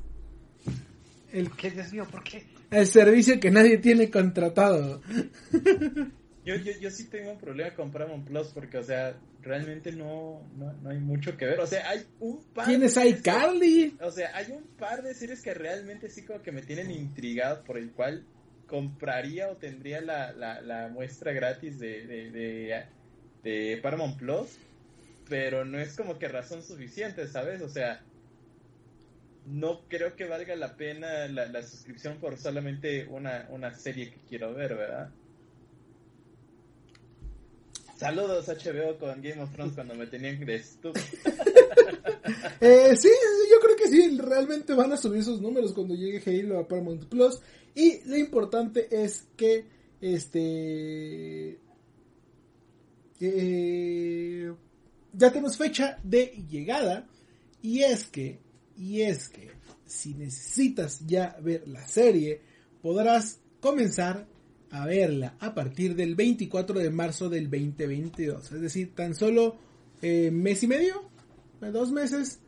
El, 1.33 1.51
¿Qué, 1.51 1.71
Dios 1.71 1.91
mío? 1.91 2.07
¿Por 2.09 2.23
qué? 2.23 2.54
El 2.71 2.87
servicio 2.87 3.39
que 3.39 3.51
nadie 3.51 3.77
tiene 3.77 4.09
contratado. 4.09 5.01
Yo, 6.45 6.55
yo, 6.57 6.73
yo 6.79 6.91
sí 6.91 7.09
tengo 7.09 7.31
un 7.31 7.39
problema 7.39 7.73
con 7.73 7.91
Paramount 7.91 8.27
Plus 8.27 8.49
porque, 8.53 8.77
o 8.77 8.83
sea, 8.83 9.17
realmente 9.41 9.91
no, 9.91 10.47
no, 10.55 10.73
no 10.73 10.89
hay 10.91 10.99
mucho 10.99 11.35
que 11.35 11.45
ver. 11.45 11.59
O 11.59 11.65
sea, 11.65 11.89
hay 11.89 12.05
un 12.19 12.43
par 12.53 12.67
¿Tienes 12.67 12.95
iCarly? 12.97 13.97
O 13.99 14.11
sea, 14.11 14.29
hay 14.35 14.51
un 14.51 14.63
par 14.77 15.01
de 15.01 15.15
series 15.15 15.41
que 15.41 15.55
realmente 15.55 16.07
sí 16.07 16.23
como 16.23 16.43
que 16.43 16.51
me 16.51 16.61
tienen 16.61 16.91
intrigado 16.91 17.63
por 17.63 17.79
el 17.79 17.91
cual 17.91 18.25
compraría 18.67 19.49
o 19.49 19.57
tendría 19.57 20.01
la, 20.01 20.33
la, 20.33 20.61
la 20.61 20.87
muestra 20.89 21.31
gratis 21.31 21.79
de, 21.79 22.05
de, 22.05 22.31
de, 22.31 22.85
de 23.43 23.79
Paramount 23.81 24.17
Plus, 24.17 24.59
pero 25.27 25.65
no 25.65 25.79
es 25.79 25.95
como 25.95 26.19
que 26.19 26.27
razón 26.27 26.61
suficiente, 26.61 27.27
¿sabes? 27.27 27.61
O 27.61 27.69
sea, 27.69 28.03
no 29.45 29.81
creo 29.87 30.15
que 30.15 30.25
valga 30.25 30.55
la 30.55 30.75
pena 30.75 31.27
la, 31.27 31.47
la 31.47 31.63
suscripción 31.63 32.17
por 32.19 32.37
solamente 32.37 33.05
una, 33.07 33.47
una 33.51 33.73
serie 33.73 34.11
que 34.11 34.19
quiero 34.27 34.53
ver, 34.53 34.75
¿verdad? 34.75 35.11
Saludos 37.97 38.47
HBO 38.47 38.97
con 38.99 39.21
Game 39.21 39.41
of 39.41 39.51
Thrones 39.53 39.73
cuando 39.73 39.95
me 39.95 40.07
tenían 40.07 40.39
de 40.45 40.55
estúpido. 40.55 41.05
Eh, 42.61 42.95
sí, 42.95 43.09
yo 43.51 43.59
creo 43.59 43.75
que 43.75 43.87
sí, 43.87 44.17
realmente 44.17 44.73
van 44.73 44.91
a 44.91 44.97
subir 44.97 45.23
sus 45.23 45.41
números 45.41 45.73
cuando 45.73 45.93
llegue 45.93 46.23
Halo 46.25 46.59
a 46.59 46.67
Paramount 46.67 47.05
Plus. 47.05 47.39
Y 47.75 48.01
lo 48.07 48.17
importante 48.17 48.87
es 48.89 49.27
que 49.35 49.65
este 50.01 51.59
eh, 53.19 54.53
ya 55.13 55.31
tenemos 55.31 55.57
fecha 55.57 55.99
de 56.03 56.43
llegada. 56.49 57.07
Y 57.61 57.81
es 57.81 58.07
que, 58.07 58.39
y 58.77 59.01
es 59.01 59.29
que, 59.29 59.49
si 59.85 60.13
necesitas 60.13 61.01
ya 61.05 61.37
ver 61.41 61.67
la 61.67 61.87
serie, 61.87 62.41
podrás 62.81 63.39
comenzar 63.59 64.27
a 64.71 64.85
verla 64.85 65.35
a 65.39 65.53
partir 65.53 65.95
del 65.95 66.15
24 66.15 66.79
de 66.79 66.89
marzo 66.89 67.29
del 67.29 67.49
2022. 67.49 68.51
Es 68.51 68.61
decir, 68.61 68.93
tan 68.95 69.15
solo 69.15 69.55
eh, 70.01 70.31
mes 70.31 70.61
y 70.63 70.67
medio, 70.67 71.09
eh, 71.61 71.67
dos 71.71 71.91
meses, 71.91 72.39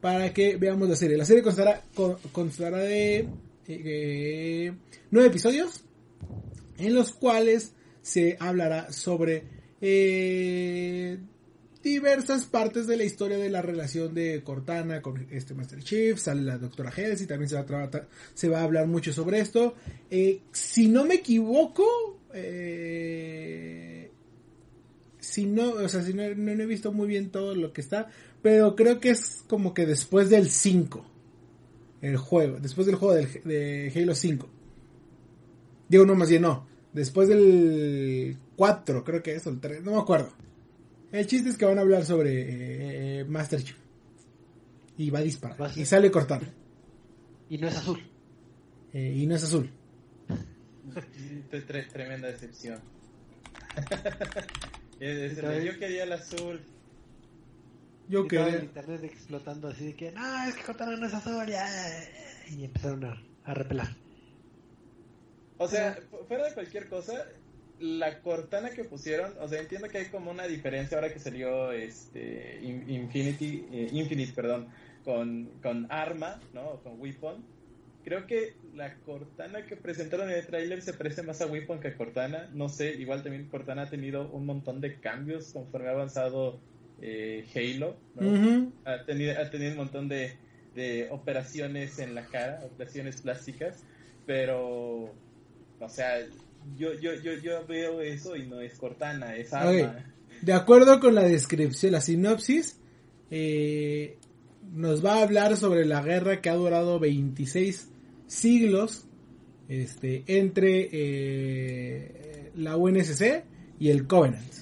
para 0.00 0.32
que 0.32 0.56
veamos 0.56 0.88
la 0.88 0.96
serie. 0.96 1.16
La 1.16 1.24
serie 1.24 1.42
constará, 1.42 1.82
con- 1.94 2.16
constará 2.32 2.78
de 2.78 3.18
eh, 3.18 3.28
eh, 3.68 4.72
nueve 5.10 5.28
episodios, 5.28 5.82
en 6.78 6.94
los 6.94 7.12
cuales 7.12 7.72
se 8.02 8.36
hablará 8.40 8.92
sobre 8.92 9.44
diversas 11.90 12.44
partes 12.44 12.86
de 12.86 12.96
la 12.96 13.04
historia 13.04 13.38
de 13.38 13.48
la 13.48 13.62
relación 13.62 14.12
de 14.14 14.42
Cortana 14.42 15.00
con 15.02 15.26
este 15.30 15.54
Master 15.54 15.82
Chief, 15.82 16.18
sale 16.18 16.42
la 16.42 16.58
doctora 16.58 16.92
Hess 16.94 17.22
y 17.22 17.26
también 17.26 17.48
se 17.48 17.54
va 17.54 17.60
a, 17.62 17.66
tratar- 17.66 18.08
se 18.34 18.48
va 18.48 18.60
a 18.60 18.64
hablar 18.64 18.86
mucho 18.88 19.12
sobre 19.12 19.38
esto. 19.40 19.74
Eh, 20.10 20.40
si 20.52 20.88
no 20.88 21.04
me 21.04 21.14
equivoco, 21.14 21.84
eh, 22.34 24.10
si 25.20 25.46
no, 25.46 25.70
o 25.72 25.88
sea, 25.88 26.02
si 26.02 26.12
no, 26.14 26.22
no 26.34 26.50
he 26.52 26.66
visto 26.66 26.92
muy 26.92 27.06
bien 27.08 27.30
todo 27.30 27.54
lo 27.54 27.72
que 27.72 27.80
está, 27.80 28.08
pero 28.42 28.74
creo 28.76 28.98
que 29.00 29.10
es 29.10 29.44
como 29.48 29.72
que 29.74 29.86
después 29.86 30.28
del 30.28 30.50
5, 30.50 31.04
el 32.02 32.16
juego, 32.16 32.58
después 32.60 32.86
del 32.86 32.96
juego 32.96 33.14
del- 33.14 33.42
de 33.44 33.92
Halo 33.94 34.14
5. 34.14 34.48
Digo, 35.88 36.04
no, 36.04 36.14
más 36.16 36.28
bien 36.30 36.42
no, 36.42 36.66
después 36.92 37.28
del 37.28 38.36
4, 38.56 39.04
creo 39.04 39.22
que 39.22 39.34
es, 39.36 39.46
o 39.46 39.50
el 39.50 39.60
3, 39.60 39.82
no 39.84 39.92
me 39.92 40.00
acuerdo. 40.00 40.32
El 41.12 41.26
chiste 41.26 41.50
es 41.50 41.56
que 41.56 41.64
van 41.64 41.78
a 41.78 41.82
hablar 41.82 42.04
sobre 42.04 43.20
eh, 43.20 43.24
Master 43.24 43.62
Chief. 43.62 43.76
Y 44.98 45.10
va 45.10 45.18
a 45.20 45.22
disparar. 45.22 45.60
Va 45.60 45.66
a 45.66 45.72
ser- 45.72 45.82
Y 45.82 45.86
sale 45.86 46.10
cortando. 46.10 46.46
Y 47.48 47.58
no 47.58 47.68
es 47.68 47.76
azul. 47.76 48.00
Eh, 48.92 49.12
y 49.16 49.26
no 49.26 49.34
es 49.36 49.44
azul. 49.44 49.70
Tre- 51.50 51.66
tre- 51.66 51.88
tremenda 51.92 52.28
decepción. 52.28 52.80
Eh, 54.98 55.62
Yo 55.62 55.78
quería 55.78 56.04
el 56.04 56.12
azul. 56.12 56.58
Yo 58.08 58.20
Y 58.20 58.22
estaba 58.22 58.46
el 58.46 58.52
quería... 58.52 58.64
internet 58.64 59.04
explotando 59.04 59.68
así 59.68 59.84
de 59.88 59.94
que, 59.94 60.10
no, 60.12 60.44
es 60.48 60.54
que 60.54 60.62
Cortana 60.62 60.96
no 60.96 61.06
es 61.06 61.12
azul, 61.12 61.46
ya. 61.46 61.68
Y 62.48 62.64
empezaron 62.64 63.04
a, 63.04 63.22
a 63.44 63.52
repelar. 63.52 63.94
O 65.58 65.68
sea, 65.68 65.98
fu- 66.10 66.24
fuera 66.26 66.48
de 66.48 66.54
cualquier 66.54 66.88
cosa, 66.88 67.26
la 67.78 68.22
cortana 68.22 68.72
que 68.74 68.84
pusieron, 68.84 69.36
o 69.38 69.48
sea, 69.48 69.60
entiendo 69.60 69.88
que 69.90 69.98
hay 69.98 70.10
como 70.10 70.30
una 70.30 70.46
diferencia 70.46 70.96
ahora 70.98 71.12
que 71.12 71.18
salió 71.20 71.72
este 71.72 72.60
In- 72.62 72.88
Infinity, 72.88 73.68
eh, 73.70 73.88
Infinite, 73.92 74.32
perdón, 74.34 74.72
con, 75.02 75.60
con 75.60 75.86
arma, 75.90 76.48
¿no? 76.52 76.82
Con 76.82 77.00
weapon. 77.00 77.52
Creo 78.02 78.26
que 78.26 78.60
la 78.62 79.00
cortana 79.02 79.66
que 79.66 79.76
presentaron 79.76 80.30
en 80.30 80.36
el 80.36 80.46
tráiler 80.46 80.80
se 80.82 80.94
parece 80.94 81.22
más 81.22 81.40
a 81.40 81.46
weapon 81.48 81.80
que 81.80 81.88
a 81.88 81.96
cortana. 81.96 82.50
No 82.52 82.68
sé, 82.68 82.94
igual 82.94 83.22
también 83.22 83.48
cortana 83.48 83.82
ha 83.82 83.90
tenido 83.90 84.30
un 84.32 84.46
montón 84.46 84.80
de 84.80 85.00
cambios 85.00 85.52
conforme 85.52 85.88
ha 85.88 85.92
avanzado 85.92 86.64
eh, 86.96 87.46
Halo, 87.54 88.06
¿no? 88.14 88.40
Ha 88.84 89.04
tenido, 89.04 89.38
ha 89.40 89.50
tenido 89.50 89.72
un 89.72 89.78
montón 89.78 90.08
de, 90.08 90.40
de 90.72 91.08
operaciones 91.10 91.98
en 91.98 92.14
la 92.14 92.28
cara, 92.28 92.64
operaciones 92.64 93.20
plásticas, 93.22 93.86
pero, 94.24 95.24
o 95.78 95.88
sea, 95.88 96.18
yo, 96.76 96.92
yo, 96.94 97.14
yo, 97.22 97.34
yo 97.34 97.66
veo 97.66 98.00
eso 98.00 98.34
y 98.36 98.46
no 98.46 98.60
es 98.60 98.74
Cortana, 98.74 99.36
es 99.36 99.52
arma. 99.52 100.04
De 100.42 100.52
acuerdo 100.52 101.00
con 101.00 101.14
la 101.14 101.22
descripción, 101.22 101.92
la 101.92 102.00
sinopsis, 102.00 102.78
eh, 103.30 104.18
nos 104.72 105.04
va 105.04 105.14
a 105.18 105.22
hablar 105.22 105.56
sobre 105.56 105.84
la 105.86 106.02
guerra 106.02 106.40
que 106.40 106.50
ha 106.50 106.54
durado 106.54 106.98
26 106.98 107.88
siglos 108.26 109.06
este, 109.68 110.24
entre 110.26 110.88
eh, 110.92 112.50
la 112.56 112.76
UNSC 112.76 113.44
y 113.78 113.90
el 113.90 114.06
Covenant. 114.06 114.52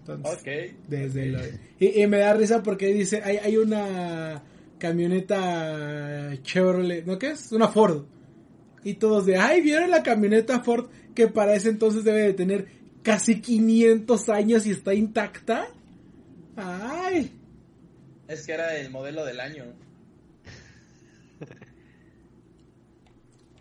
Entonces, 0.00 0.38
Ok. 0.40 0.76
desde 0.88 1.26
lo- 1.26 1.40
y, 1.80 2.02
y 2.02 2.06
me 2.06 2.18
da 2.18 2.32
risa 2.34 2.62
porque 2.62 2.88
dice, 2.94 3.22
hay, 3.24 3.38
hay 3.38 3.56
una 3.56 4.42
camioneta 4.78 6.32
Chevrolet, 6.42 7.04
¿no 7.06 7.18
qué 7.18 7.30
es? 7.30 7.50
Una 7.52 7.68
Ford. 7.68 8.04
Y 8.86 8.94
todos 8.94 9.26
de, 9.26 9.36
ay, 9.36 9.62
¿vieron 9.62 9.90
la 9.90 10.04
camioneta 10.04 10.60
Ford 10.60 10.86
que 11.12 11.26
para 11.26 11.56
ese 11.56 11.70
entonces 11.70 12.04
debe 12.04 12.22
de 12.22 12.34
tener 12.34 12.68
casi 13.02 13.40
500 13.40 14.28
años 14.28 14.64
y 14.64 14.70
está 14.70 14.94
intacta? 14.94 15.66
Ay, 16.54 17.32
Es 18.28 18.46
que 18.46 18.52
era 18.52 18.76
el 18.76 18.92
modelo 18.92 19.24
del 19.24 19.40
año. 19.40 19.64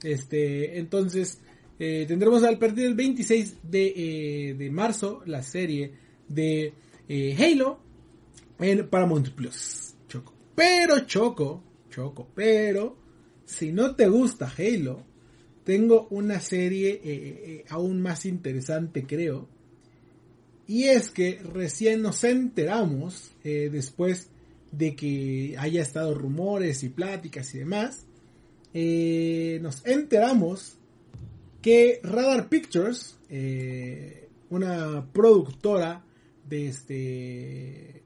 este, 0.04 0.78
entonces 0.78 1.40
eh, 1.80 2.06
tendremos 2.08 2.44
al 2.44 2.60
partir 2.60 2.84
del 2.84 2.94
26 2.94 3.56
de, 3.64 3.94
eh, 3.96 4.54
de 4.54 4.70
marzo 4.70 5.24
la 5.26 5.42
serie 5.42 5.92
de 6.30 6.72
eh, 7.10 7.36
Halo 7.36 7.80
en 8.60 8.88
Paramount 8.90 9.32
Plus. 9.32 9.96
Choco. 10.08 10.36
Pero, 10.54 11.00
Choco, 11.00 11.64
Choco, 11.90 12.28
pero, 12.36 12.96
si 13.44 13.72
no 13.72 13.96
te 13.96 14.08
gusta 14.08 14.54
Halo, 14.56 15.15
tengo 15.66 16.08
una 16.12 16.40
serie 16.40 16.92
eh, 16.92 17.02
eh, 17.04 17.66
aún 17.70 18.02
más 18.02 18.26
interesante, 18.26 19.04
creo. 19.06 19.50
Y 20.68 20.84
es 20.86 21.10
que 21.10 21.40
recién 21.44 22.02
nos 22.02 22.24
enteramos, 22.24 23.32
eh, 23.44 23.70
después 23.72 24.30
de 24.72 24.96
que 24.96 25.56
haya 25.58 25.82
estado 25.82 26.14
rumores 26.14 26.84
y 26.84 26.90
pláticas 26.90 27.54
y 27.56 27.60
demás, 27.60 28.06
nos 28.74 29.86
enteramos 29.86 30.78
que 31.62 32.02
Radar 32.04 32.50
Pictures, 32.50 33.16
una 34.50 35.08
productora 35.14 36.04
de 36.48 36.68
este 36.68 38.04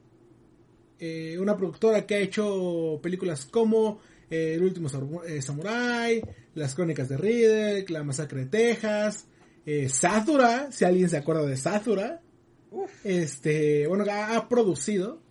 una 1.39 1.57
productora 1.57 2.05
que 2.05 2.15
ha 2.15 2.19
hecho 2.19 2.99
películas 3.01 3.45
como 3.45 3.99
El 4.29 4.63
último 4.63 4.89
samurai, 4.89 6.21
Las 6.55 6.75
crónicas 6.75 7.09
de 7.09 7.17
Riddick, 7.17 7.89
La 7.89 8.03
masacre 8.03 8.41
de 8.41 8.45
Texas, 8.45 9.25
eh, 9.65 9.89
si 9.89 10.85
alguien 10.85 11.09
se 11.09 11.17
acuerda 11.17 11.45
de 11.45 11.57
Sathura, 11.57 12.21
este, 13.03 13.87
bueno, 13.87 14.05
ha, 14.09 14.47
producido. 14.47 15.21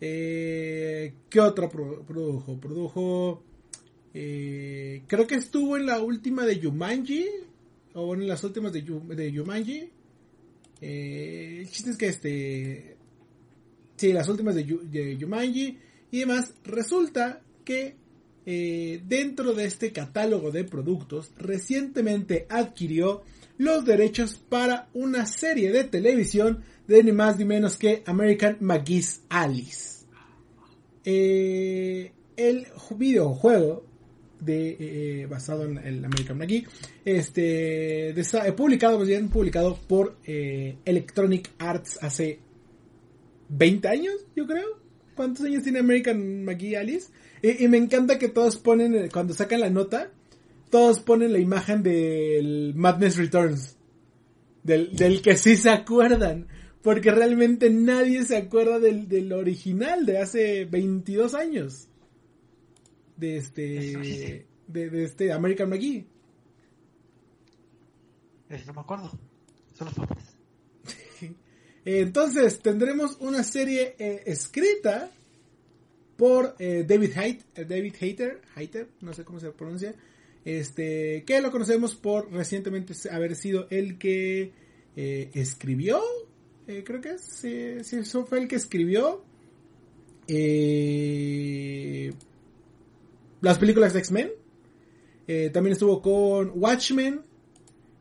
Eh, 0.00 1.14
¿Qué 1.28 1.40
otro 1.40 1.68
produjo? 1.68 2.60
Produjo, 2.60 3.42
eh, 4.12 5.02
creo 5.06 5.26
que 5.26 5.36
estuvo 5.36 5.76
en 5.76 5.86
la 5.86 6.00
última 6.00 6.44
de 6.44 6.58
Yumanji, 6.58 7.26
o 7.94 8.14
en 8.14 8.28
las 8.28 8.44
últimas 8.44 8.72
de, 8.72 8.82
de 8.82 9.32
Yumanji. 9.32 9.90
Eh, 10.80 11.58
el 11.60 11.70
chiste 11.70 11.90
es 11.90 11.96
que 11.96 12.08
este, 12.08 12.96
sí, 13.96 14.12
las 14.12 14.28
últimas 14.28 14.54
de, 14.54 14.64
de 14.64 15.16
Yumanji 15.16 15.78
y 16.10 16.18
demás. 16.20 16.52
Resulta 16.64 17.42
que 17.64 17.96
eh, 18.48 19.02
dentro 19.04 19.54
de 19.54 19.64
este 19.64 19.90
catálogo 19.90 20.52
de 20.52 20.62
productos, 20.62 21.32
recientemente 21.36 22.46
adquirió 22.48 23.22
los 23.58 23.84
derechos 23.84 24.36
para 24.36 24.88
una 24.94 25.26
serie 25.26 25.72
de 25.72 25.82
televisión 25.82 26.62
de 26.86 27.02
ni 27.02 27.10
más 27.10 27.38
ni 27.38 27.44
menos 27.44 27.76
que 27.76 28.04
American 28.06 28.58
McGee's 28.60 29.22
Alice. 29.28 30.04
Eh, 31.04 32.12
el 32.36 32.68
videojuego 32.96 33.84
de, 34.38 34.76
eh, 34.78 35.26
basado 35.26 35.64
en 35.64 35.78
el 35.78 36.04
American 36.04 36.38
McGee, 36.38 36.68
este, 37.04 38.14
publicado, 38.56 39.00
bien, 39.00 39.28
publicado 39.28 39.76
por 39.88 40.18
Electronic 40.24 41.50
Arts 41.58 41.98
hace 42.00 42.38
20 43.48 43.88
años, 43.88 44.14
yo 44.36 44.46
creo. 44.46 44.78
¿Cuántos 45.16 45.46
años 45.46 45.64
tiene 45.64 45.80
American 45.80 46.44
McGee 46.44 46.76
Alice? 46.76 47.08
Y, 47.42 47.68
me 47.68 47.76
encanta 47.76 48.18
que 48.18 48.28
todos 48.28 48.56
ponen, 48.56 48.94
eh, 48.94 49.08
cuando 49.12 49.34
sacan 49.34 49.60
la 49.60 49.70
nota, 49.70 50.10
todos 50.70 51.00
ponen 51.00 51.32
la 51.32 51.38
imagen 51.38 51.82
del 51.82 52.74
Madness 52.74 53.16
Returns. 53.16 53.76
Del, 54.62 54.96
del 54.96 55.22
que 55.22 55.36
sí 55.36 55.56
se 55.56 55.70
acuerdan. 55.70 56.48
Porque 56.82 57.10
realmente 57.10 57.70
nadie 57.70 58.24
se 58.24 58.36
acuerda 58.36 58.78
del, 58.78 59.08
del 59.08 59.32
original 59.32 60.06
de 60.06 60.18
hace 60.18 60.64
22 60.64 61.34
años. 61.34 61.88
De 63.16 63.36
este. 63.36 64.46
De, 64.68 64.90
de, 64.90 65.04
este 65.04 65.32
American 65.32 65.70
McGee. 65.70 66.06
No 68.66 68.72
me 68.72 68.80
acuerdo. 68.80 69.10
Son 69.74 69.86
los 69.86 69.94
papás. 69.94 70.36
Entonces, 71.84 72.60
tendremos 72.60 73.16
una 73.20 73.42
serie 73.42 73.94
eh, 73.98 74.22
escrita 74.26 75.10
por 76.16 76.56
eh, 76.58 76.84
David 76.86 77.12
Haidt, 77.16 77.42
eh, 77.54 77.64
David 77.64 77.94
Hater, 77.98 78.40
Hater, 78.54 78.88
no 79.00 79.12
sé 79.12 79.24
cómo 79.24 79.38
se 79.38 79.50
pronuncia, 79.50 79.94
este, 80.44 81.24
que 81.24 81.40
lo 81.40 81.50
conocemos 81.50 81.94
por 81.94 82.32
recientemente 82.32 82.94
haber 83.10 83.36
sido 83.36 83.66
el 83.70 83.98
que 83.98 84.52
eh, 84.96 85.30
escribió, 85.34 86.00
creo 86.66 87.00
que 87.00 87.18
sí, 87.18 87.76
eso 87.96 88.26
fue 88.26 88.40
el 88.40 88.48
que 88.48 88.56
escribió 88.56 89.24
las 93.40 93.58
películas 93.58 93.92
de 93.92 94.00
X-Men. 94.00 94.32
también 95.52 95.74
estuvo 95.74 96.02
con 96.02 96.50
Watchmen. 96.56 97.20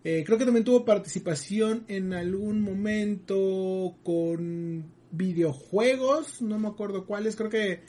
creo 0.01 0.37
que 0.37 0.45
también 0.45 0.63
tuvo 0.63 0.83
participación 0.83 1.85
en 1.87 2.13
algún 2.13 2.61
momento 2.61 3.97
con 4.03 4.85
videojuegos. 5.11 6.41
No 6.41 6.57
me 6.57 6.69
acuerdo 6.69 7.05
cuáles. 7.05 7.35
Creo 7.35 7.51
que 7.51 7.81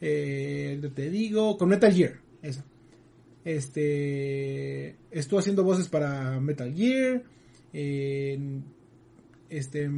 eh, 0.00 0.90
te 0.94 1.10
digo, 1.10 1.56
con 1.58 1.68
Metal 1.68 1.92
Gear, 1.92 2.20
eso. 2.42 2.64
Este, 3.44 4.96
estuvo 5.10 5.40
haciendo 5.40 5.64
voces 5.64 5.88
para 5.88 6.40
Metal 6.40 6.74
Gear, 6.74 7.22
en, 7.72 8.64
este, 9.48 9.90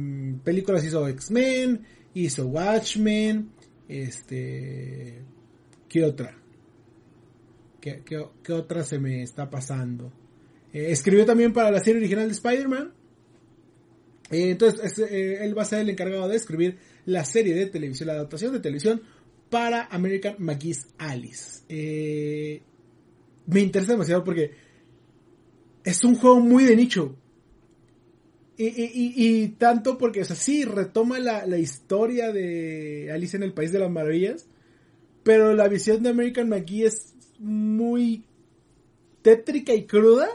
películas 0.43 0.85
hizo 0.85 1.07
X-Men, 1.07 1.85
hizo 2.13 2.47
Watchmen, 2.47 3.49
este, 3.87 5.21
¿qué 5.87 6.03
otra? 6.03 6.37
¿Qué, 7.79 8.01
qué, 8.05 8.53
otra 8.53 8.83
se 8.83 8.97
me 8.97 9.23
está 9.23 9.49
pasando? 9.49 10.11
Eh, 10.71 10.91
escribió 10.91 11.25
también 11.25 11.51
para 11.51 11.69
la 11.69 11.81
serie 11.81 11.99
original 11.99 12.27
de 12.27 12.33
Spider-Man. 12.33 12.93
Eh, 14.31 14.51
entonces, 14.51 14.97
él 14.97 15.57
va 15.57 15.63
a 15.63 15.65
ser 15.65 15.79
el 15.79 15.89
encargado 15.89 16.27
de 16.29 16.37
escribir 16.37 16.77
la 17.05 17.25
serie 17.25 17.53
de 17.53 17.65
televisión, 17.65 18.07
la 18.07 18.13
adaptación 18.13 18.53
de 18.53 18.61
televisión 18.61 19.01
para 19.53 19.85
American 19.91 20.37
McGee's 20.39 20.87
Alice. 20.97 21.61
Eh, 21.69 22.59
me 23.45 23.59
interesa 23.59 23.91
demasiado 23.91 24.23
porque 24.23 24.49
es 25.83 26.03
un 26.03 26.15
juego 26.15 26.39
muy 26.39 26.63
de 26.63 26.75
nicho. 26.75 27.15
Y, 28.57 29.47
tanto 29.59 29.99
porque, 29.99 30.21
o 30.21 30.25
sea, 30.25 30.35
sí, 30.35 30.65
retoma 30.65 31.19
la, 31.19 31.57
historia 31.59 32.31
de 32.31 33.11
Alice 33.13 33.37
en 33.37 33.43
el 33.43 33.53
País 33.53 33.71
de 33.71 33.77
las 33.77 33.91
Maravillas, 33.91 34.47
pero 35.21 35.53
la 35.53 35.67
visión 35.67 36.01
de 36.01 36.09
American 36.09 36.49
McGee 36.49 36.85
es 36.85 37.13
muy 37.37 38.25
tétrica 39.21 39.75
y 39.75 39.85
cruda. 39.85 40.29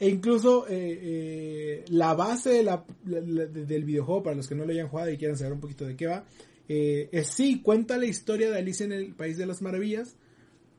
E 0.00 0.08
incluso 0.08 0.66
eh, 0.66 0.98
eh, 1.00 1.84
la 1.90 2.14
base 2.14 2.64
del 3.04 3.84
videojuego, 3.84 4.24
para 4.24 4.34
los 4.34 4.48
que 4.48 4.56
no 4.56 4.64
lo 4.64 4.72
hayan 4.72 4.88
jugado 4.88 5.12
y 5.12 5.16
quieran 5.16 5.36
saber 5.36 5.52
un 5.52 5.60
poquito 5.60 5.86
de 5.86 5.94
qué 5.94 6.08
va, 6.08 6.24
eh, 6.72 7.24
sí, 7.24 7.62
cuenta 7.62 7.98
la 7.98 8.06
historia 8.06 8.48
de 8.48 8.58
Alicia 8.58 8.86
en 8.86 8.92
el 8.92 9.12
País 9.12 9.36
de 9.36 9.44
las 9.44 9.60
Maravillas, 9.60 10.14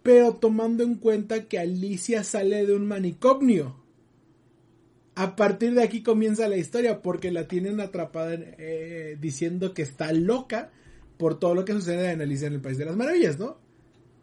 pero 0.04 0.36
tomando 0.36 0.84
en 0.84 0.95
cuenta 0.95 1.49
que 1.49 1.60
Alicia 1.60 2.23
sale 2.23 2.65
de 2.65 2.73
un 2.73 2.88
manicomio. 2.88 3.75
A 5.15 5.36
partir 5.36 5.73
de 5.73 5.84
aquí 5.84 6.01
comienza 6.01 6.47
la 6.47 6.56
historia, 6.56 7.01
porque 7.01 7.30
la 7.30 7.49
tienen 7.49 7.82
atrapada 7.82 8.36
eh, 8.36 9.17
diciendo 9.19 9.73
que 9.73 9.82
está 9.82 10.13
loca 10.13 10.71
por 11.17 11.38
todo 11.38 11.56
lo 11.56 11.65
que 11.65 11.73
sucede 11.73 12.12
en 12.12 12.21
Alicia 12.21 12.47
en 12.47 12.54
el 12.54 12.62
País 12.62 12.77
de 12.77 12.86
las 12.86 12.95
Maravillas, 12.95 13.38
¿no? 13.38 13.60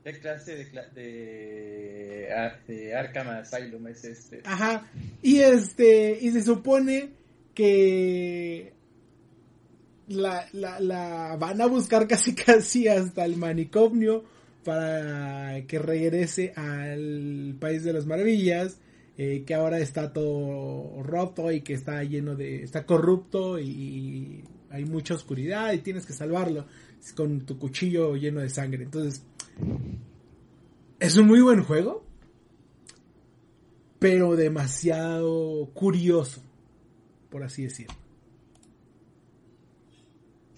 ¿Qué 0.05 0.19
clase 0.21 0.57
de, 0.57 0.65
de, 0.95 2.29
de 2.67 2.95
Arkham 2.95 3.29
Asylum 3.29 3.89
es 3.89 4.05
este? 4.05 4.41
Ajá, 4.45 4.91
y 5.21 5.41
este, 5.41 6.19
y 6.19 6.31
se 6.31 6.41
supone 6.41 7.11
que 7.53 8.73
la, 10.09 10.47
la, 10.53 10.81
la 10.81 11.37
van 11.39 11.61
a 11.61 11.67
buscar 11.67 12.07
casi 12.09 12.35
casi 12.47 12.89
hasta 12.89 13.25
el 13.25 13.37
manicomio 13.37 14.25
para 14.65 15.67
que 15.67 15.79
regrese 15.79 16.53
al 16.55 17.57
país 17.59 17.85
de 17.85 17.93
las 17.93 18.07
maravillas, 18.07 18.79
eh, 19.17 19.45
que 19.47 19.55
ahora 19.55 19.79
está 19.79 20.13
todo 20.13 21.03
roto 21.03 21.51
y 21.51 21.63
que 21.63 21.75
está 21.75 22.03
lleno 22.05 22.37
de, 22.37 22.63
está 22.65 22.85
corrupto 22.85 23.59
y, 23.59 24.45
hay 24.71 24.85
mucha 24.85 25.15
oscuridad 25.15 25.73
y 25.73 25.79
tienes 25.79 26.05
que 26.05 26.13
salvarlo 26.13 26.67
con 27.17 27.41
tu 27.47 27.59
cuchillo 27.59 28.15
lleno 28.17 28.41
de 28.41 28.51
sangre. 28.51 28.85
Entonces, 28.85 29.25
es 31.01 31.17
un 31.17 31.27
muy 31.27 31.41
buen 31.41 31.63
juego, 31.63 32.05
pero 33.99 34.37
demasiado 34.37 35.71
curioso, 35.73 36.43
por 37.31 37.45
así 37.45 37.63
decirlo. 37.63 37.95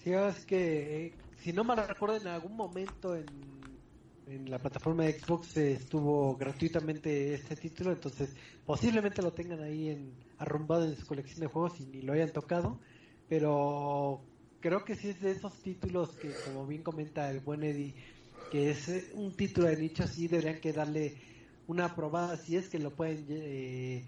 Sí, 0.03 0.13
es 0.13 0.45
que, 0.47 1.05
eh, 1.05 1.17
si 1.31 1.53
no 1.53 1.63
me 1.63 1.75
recuerdo, 1.75 2.15
en 2.17 2.25
algún 2.27 2.55
momento 2.55 3.15
en, 3.15 3.85
en 4.25 4.49
la 4.49 4.57
plataforma 4.59 5.03
de 5.05 5.19
Xbox 5.19 5.55
estuvo 5.57 6.35
gratuitamente 6.37 7.33
este 7.35 7.55
título, 7.55 7.91
entonces 7.91 8.35
posiblemente 8.65 9.21
lo 9.21 9.33
tengan 9.35 9.61
ahí 9.61 9.89
en, 9.89 10.25
arrumbado 10.37 10.85
en 10.85 10.95
su 10.95 11.05
colección 11.05 11.41
de 11.41 11.47
juegos 11.47 11.79
y 11.79 11.85
ni 11.85 12.01
lo 12.01 12.13
hayan 12.13 12.33
tocado, 12.33 12.79
pero 13.27 14.31
creo 14.59 14.83
que 14.85 14.95
sí 14.95 15.09
es 15.09 15.19
de 15.21 15.31
esos 15.31 15.61
títulos 15.61 16.17
que, 16.17 16.39
como 16.39 16.65
bien 16.65 16.81
comenta 16.83 17.29
el 17.29 17.41
buen 17.41 17.61
Eddie, 17.63 17.95
que 18.49 18.71
es 18.71 18.87
eh, 18.89 19.11
un 19.13 19.35
título 19.35 19.67
de 19.67 19.77
nicho, 19.77 20.07
sí 20.07 20.27
deberían 20.27 20.59
que 20.61 20.73
darle 20.73 21.21
una 21.67 21.93
probada, 21.95 22.37
si 22.37 22.55
es 22.57 22.69
que 22.69 22.79
lo 22.79 22.95
pueden 22.95 23.27
eh, 23.29 24.07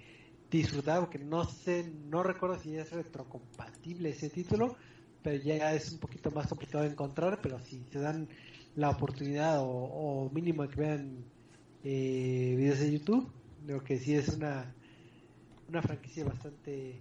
disfrutar, 0.49 0.99
porque 1.01 1.19
no 1.19 1.45
sé, 1.45 1.83
no 1.93 2.23
recuerdo 2.23 2.57
si 2.59 2.75
es 2.75 2.91
retrocompatible 2.91 4.09
ese 4.09 4.29
título, 4.29 4.77
pero 5.23 5.41
ya 5.41 5.73
es 5.73 5.91
un 5.91 5.99
poquito 5.99 6.29
más 6.31 6.47
complicado 6.47 6.83
de 6.83 6.91
encontrar, 6.91 7.39
pero 7.41 7.59
si 7.59 7.81
se 7.91 7.99
dan 7.99 8.27
la 8.75 8.89
oportunidad 8.89 9.61
o, 9.61 9.67
o 9.67 10.29
mínimo 10.31 10.67
que 10.67 10.75
vean 10.75 11.23
eh, 11.83 12.53
videos 12.57 12.79
de 12.79 12.91
YouTube, 12.91 13.29
creo 13.65 13.83
que 13.83 13.99
sí 13.99 14.15
es 14.15 14.29
una, 14.29 14.73
una 15.69 15.81
franquicia 15.81 16.25
bastante, 16.25 16.99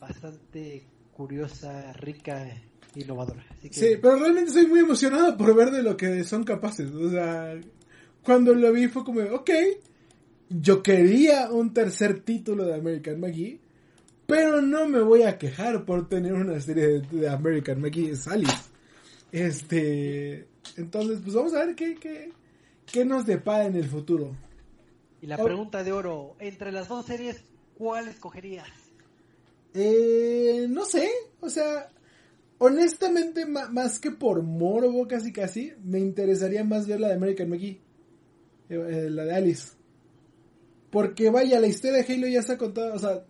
bastante 0.00 0.84
curiosa, 1.12 1.92
rica, 1.94 2.46
innovadora. 2.94 3.44
Así 3.50 3.68
que, 3.68 3.74
Sí, 3.74 3.86
pero 4.00 4.16
realmente 4.16 4.50
estoy 4.50 4.66
muy 4.66 4.80
emocionado 4.80 5.36
por 5.36 5.54
ver 5.54 5.70
de 5.70 5.82
lo 5.82 5.96
que 5.96 6.24
son 6.24 6.44
capaces. 6.44 6.90
O 6.90 7.10
sea, 7.10 7.60
cuando 8.22 8.54
lo 8.54 8.72
vi 8.72 8.88
fue 8.88 9.04
como, 9.04 9.20
ok, 9.20 9.50
yo 10.48 10.82
quería 10.82 11.50
un 11.50 11.72
tercer 11.72 12.20
título 12.20 12.64
de 12.64 12.74
American 12.74 13.20
McGee, 13.20 13.59
pero 14.30 14.62
no 14.62 14.88
me 14.88 15.00
voy 15.00 15.22
a 15.22 15.36
quejar 15.36 15.84
por 15.84 16.08
tener 16.08 16.32
una 16.32 16.60
serie 16.60 16.86
de, 16.86 17.00
de 17.00 17.28
American 17.28 17.80
McGee 17.80 18.14
Alice. 18.26 18.70
Este, 19.32 20.46
entonces, 20.76 21.20
pues 21.22 21.34
vamos 21.34 21.54
a 21.54 21.64
ver 21.66 21.74
qué, 21.74 21.96
qué, 21.96 22.32
qué 22.86 23.04
nos 23.04 23.26
depara 23.26 23.66
en 23.66 23.76
el 23.76 23.88
futuro. 23.88 24.36
y 25.20 25.26
la 25.26 25.36
pregunta 25.36 25.82
de 25.82 25.92
oro, 25.92 26.36
entre 26.38 26.72
las 26.72 26.88
dos 26.88 27.06
series, 27.06 27.42
¿cuál 27.76 28.08
escogerías? 28.08 28.68
Eh, 29.74 30.66
no 30.68 30.84
sé, 30.84 31.08
o 31.40 31.48
sea, 31.48 31.88
honestamente, 32.58 33.46
más 33.46 33.98
que 33.98 34.10
por 34.10 34.42
morbo 34.42 35.06
casi 35.06 35.32
casi, 35.32 35.72
me 35.84 35.98
interesaría 35.98 36.64
más 36.64 36.86
ver 36.86 37.00
la 37.00 37.08
de 37.08 37.14
American 37.14 37.50
McGee, 37.50 37.80
eh, 38.68 38.74
eh, 38.90 39.10
la 39.10 39.24
de 39.24 39.34
Alice. 39.34 39.72
Porque 40.90 41.30
vaya, 41.30 41.60
la 41.60 41.68
historia 41.68 42.02
de 42.02 42.12
Halo 42.12 42.26
ya 42.26 42.42
se 42.42 42.52
ha 42.52 42.58
contado, 42.58 42.94
o 42.94 42.98
sea, 42.98 43.24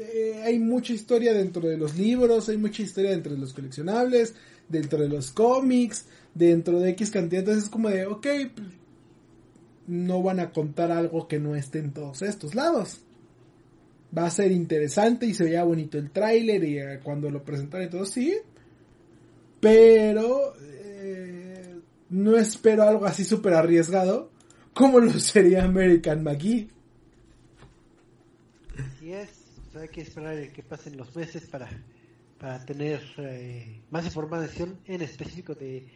eh, 0.00 0.42
hay 0.44 0.58
mucha 0.58 0.92
historia 0.92 1.32
dentro 1.32 1.68
de 1.68 1.76
los 1.76 1.96
libros, 1.96 2.48
hay 2.48 2.56
mucha 2.56 2.82
historia 2.82 3.10
dentro 3.10 3.32
de 3.32 3.38
los 3.38 3.52
coleccionables, 3.52 4.34
dentro 4.68 4.98
de 4.98 5.08
los 5.08 5.30
cómics, 5.30 6.06
dentro 6.34 6.80
de 6.80 6.90
X 6.90 7.10
cantidad, 7.10 7.40
entonces 7.40 7.64
es 7.64 7.70
como 7.70 7.88
de, 7.88 8.06
ok, 8.06 8.26
no 9.86 10.22
van 10.22 10.40
a 10.40 10.52
contar 10.52 10.90
algo 10.92 11.28
que 11.28 11.38
no 11.38 11.54
esté 11.54 11.80
en 11.80 11.92
todos 11.92 12.22
estos 12.22 12.54
lados 12.54 13.00
va 14.16 14.26
a 14.26 14.30
ser 14.30 14.50
interesante 14.52 15.26
y 15.26 15.34
se 15.34 15.44
veía 15.44 15.64
bonito 15.64 15.98
el 15.98 16.10
tráiler 16.10 16.64
y 16.64 16.78
eh, 16.78 17.00
cuando 17.02 17.30
lo 17.30 17.42
presentaron 17.44 17.86
y 17.86 17.90
todo, 17.90 18.04
sí. 18.04 18.36
Pero 19.60 20.54
eh, 20.60 21.80
no 22.10 22.36
espero 22.36 22.84
algo 22.84 23.06
así 23.06 23.24
súper 23.24 23.54
arriesgado 23.54 24.30
como 24.74 25.00
lo 25.00 25.12
sería 25.18 25.64
American 25.64 26.22
McGee. 26.22 26.68
Así 28.78 29.12
es, 29.12 29.28
hay 29.74 29.88
que 29.88 30.00
esperar 30.00 30.52
que 30.52 30.62
pasen 30.62 30.96
los 30.96 31.14
meses 31.14 31.46
para, 31.46 31.68
para 32.38 32.64
tener 32.64 33.00
eh, 33.18 33.82
más 33.90 34.04
información 34.04 34.80
en 34.86 35.02
específico 35.02 35.54
de, 35.54 35.86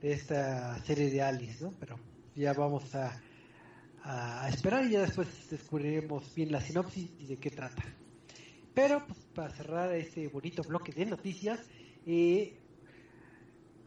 de 0.00 0.12
esta 0.12 0.78
serie 0.84 1.10
de 1.10 1.22
Alice, 1.22 1.64
¿no? 1.64 1.72
Pero 1.80 1.98
ya 2.34 2.52
vamos 2.52 2.94
a, 2.94 3.20
a 4.02 4.48
esperar 4.48 4.84
y 4.84 4.90
ya 4.90 5.00
después 5.00 5.28
descubriremos 5.50 6.34
bien 6.34 6.52
la 6.52 6.60
sinopsis 6.60 7.10
y 7.18 7.26
de 7.26 7.36
qué 7.38 7.50
trata. 7.50 7.82
Pero 8.74 9.04
pues, 9.06 9.18
para 9.34 9.50
cerrar 9.50 9.92
este 9.94 10.28
bonito 10.28 10.62
bloque 10.62 10.92
de 10.92 11.06
noticias, 11.06 11.60
eh, 12.06 12.58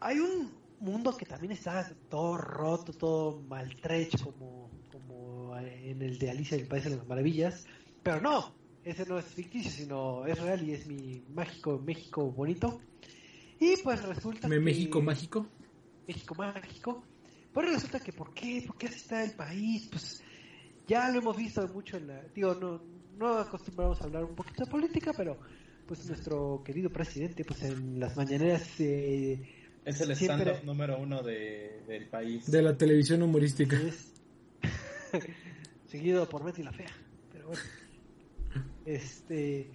hay 0.00 0.18
un 0.18 0.52
mundo 0.80 1.16
que 1.16 1.24
también 1.24 1.52
está 1.52 1.94
todo 2.10 2.36
roto, 2.36 2.92
todo 2.92 3.40
maltrecho, 3.42 4.18
como, 4.24 4.68
como 4.90 5.56
en 5.56 6.02
el 6.02 6.18
de 6.18 6.30
Alicia 6.30 6.56
en 6.56 6.62
el 6.62 6.68
País 6.68 6.84
de 6.84 6.96
las 6.96 7.06
Maravillas. 7.06 7.64
Pero 8.02 8.20
no, 8.20 8.61
ese 8.84 9.06
no 9.06 9.18
es 9.18 9.26
ficticio, 9.26 9.70
sino 9.70 10.26
es 10.26 10.38
real 10.40 10.62
y 10.68 10.72
es 10.72 10.86
mi 10.86 11.22
mágico 11.34 11.78
México 11.84 12.30
bonito. 12.30 12.80
Y 13.60 13.76
pues 13.82 14.02
resulta 14.02 14.48
Me 14.48 14.56
que... 14.56 14.60
México 14.60 15.00
mágico. 15.00 15.46
México 16.08 16.34
mágico. 16.34 17.04
Pues 17.52 17.70
resulta 17.70 18.00
que 18.00 18.12
¿por 18.12 18.32
qué? 18.34 18.64
¿Por 18.66 18.76
qué 18.76 18.86
así 18.88 18.96
está 18.96 19.22
el 19.22 19.32
país? 19.32 19.86
Pues 19.90 20.22
ya 20.88 21.08
lo 21.10 21.18
hemos 21.20 21.36
visto 21.36 21.66
mucho 21.68 21.96
en 21.98 22.08
la... 22.08 22.22
Digo, 22.34 22.54
no, 22.54 22.82
no 23.18 23.38
acostumbramos 23.38 24.00
a 24.00 24.04
hablar 24.04 24.24
un 24.24 24.34
poquito 24.34 24.64
de 24.64 24.70
política, 24.70 25.12
pero 25.16 25.38
pues 25.86 26.04
nuestro 26.06 26.62
querido 26.64 26.90
presidente, 26.90 27.44
pues 27.44 27.62
en 27.62 28.00
las 28.00 28.16
mañaneras... 28.16 28.68
Eh, 28.80 29.40
Es 29.84 30.00
el 30.00 30.16
Siempre- 30.16 30.42
stand-up 30.52 30.64
número 30.66 30.98
uno 30.98 31.22
de, 31.22 31.82
del 31.86 32.08
país. 32.08 32.50
De 32.50 32.62
la 32.62 32.76
televisión 32.76 33.22
humorística. 33.22 33.76
es 33.76 34.12
seguido 35.86 36.28
por 36.28 36.44
Betty 36.44 36.62
la 36.62 36.72
Fea. 36.72 36.90
Pero 37.32 37.48
bueno. 37.48 37.62
Este... 38.84 39.70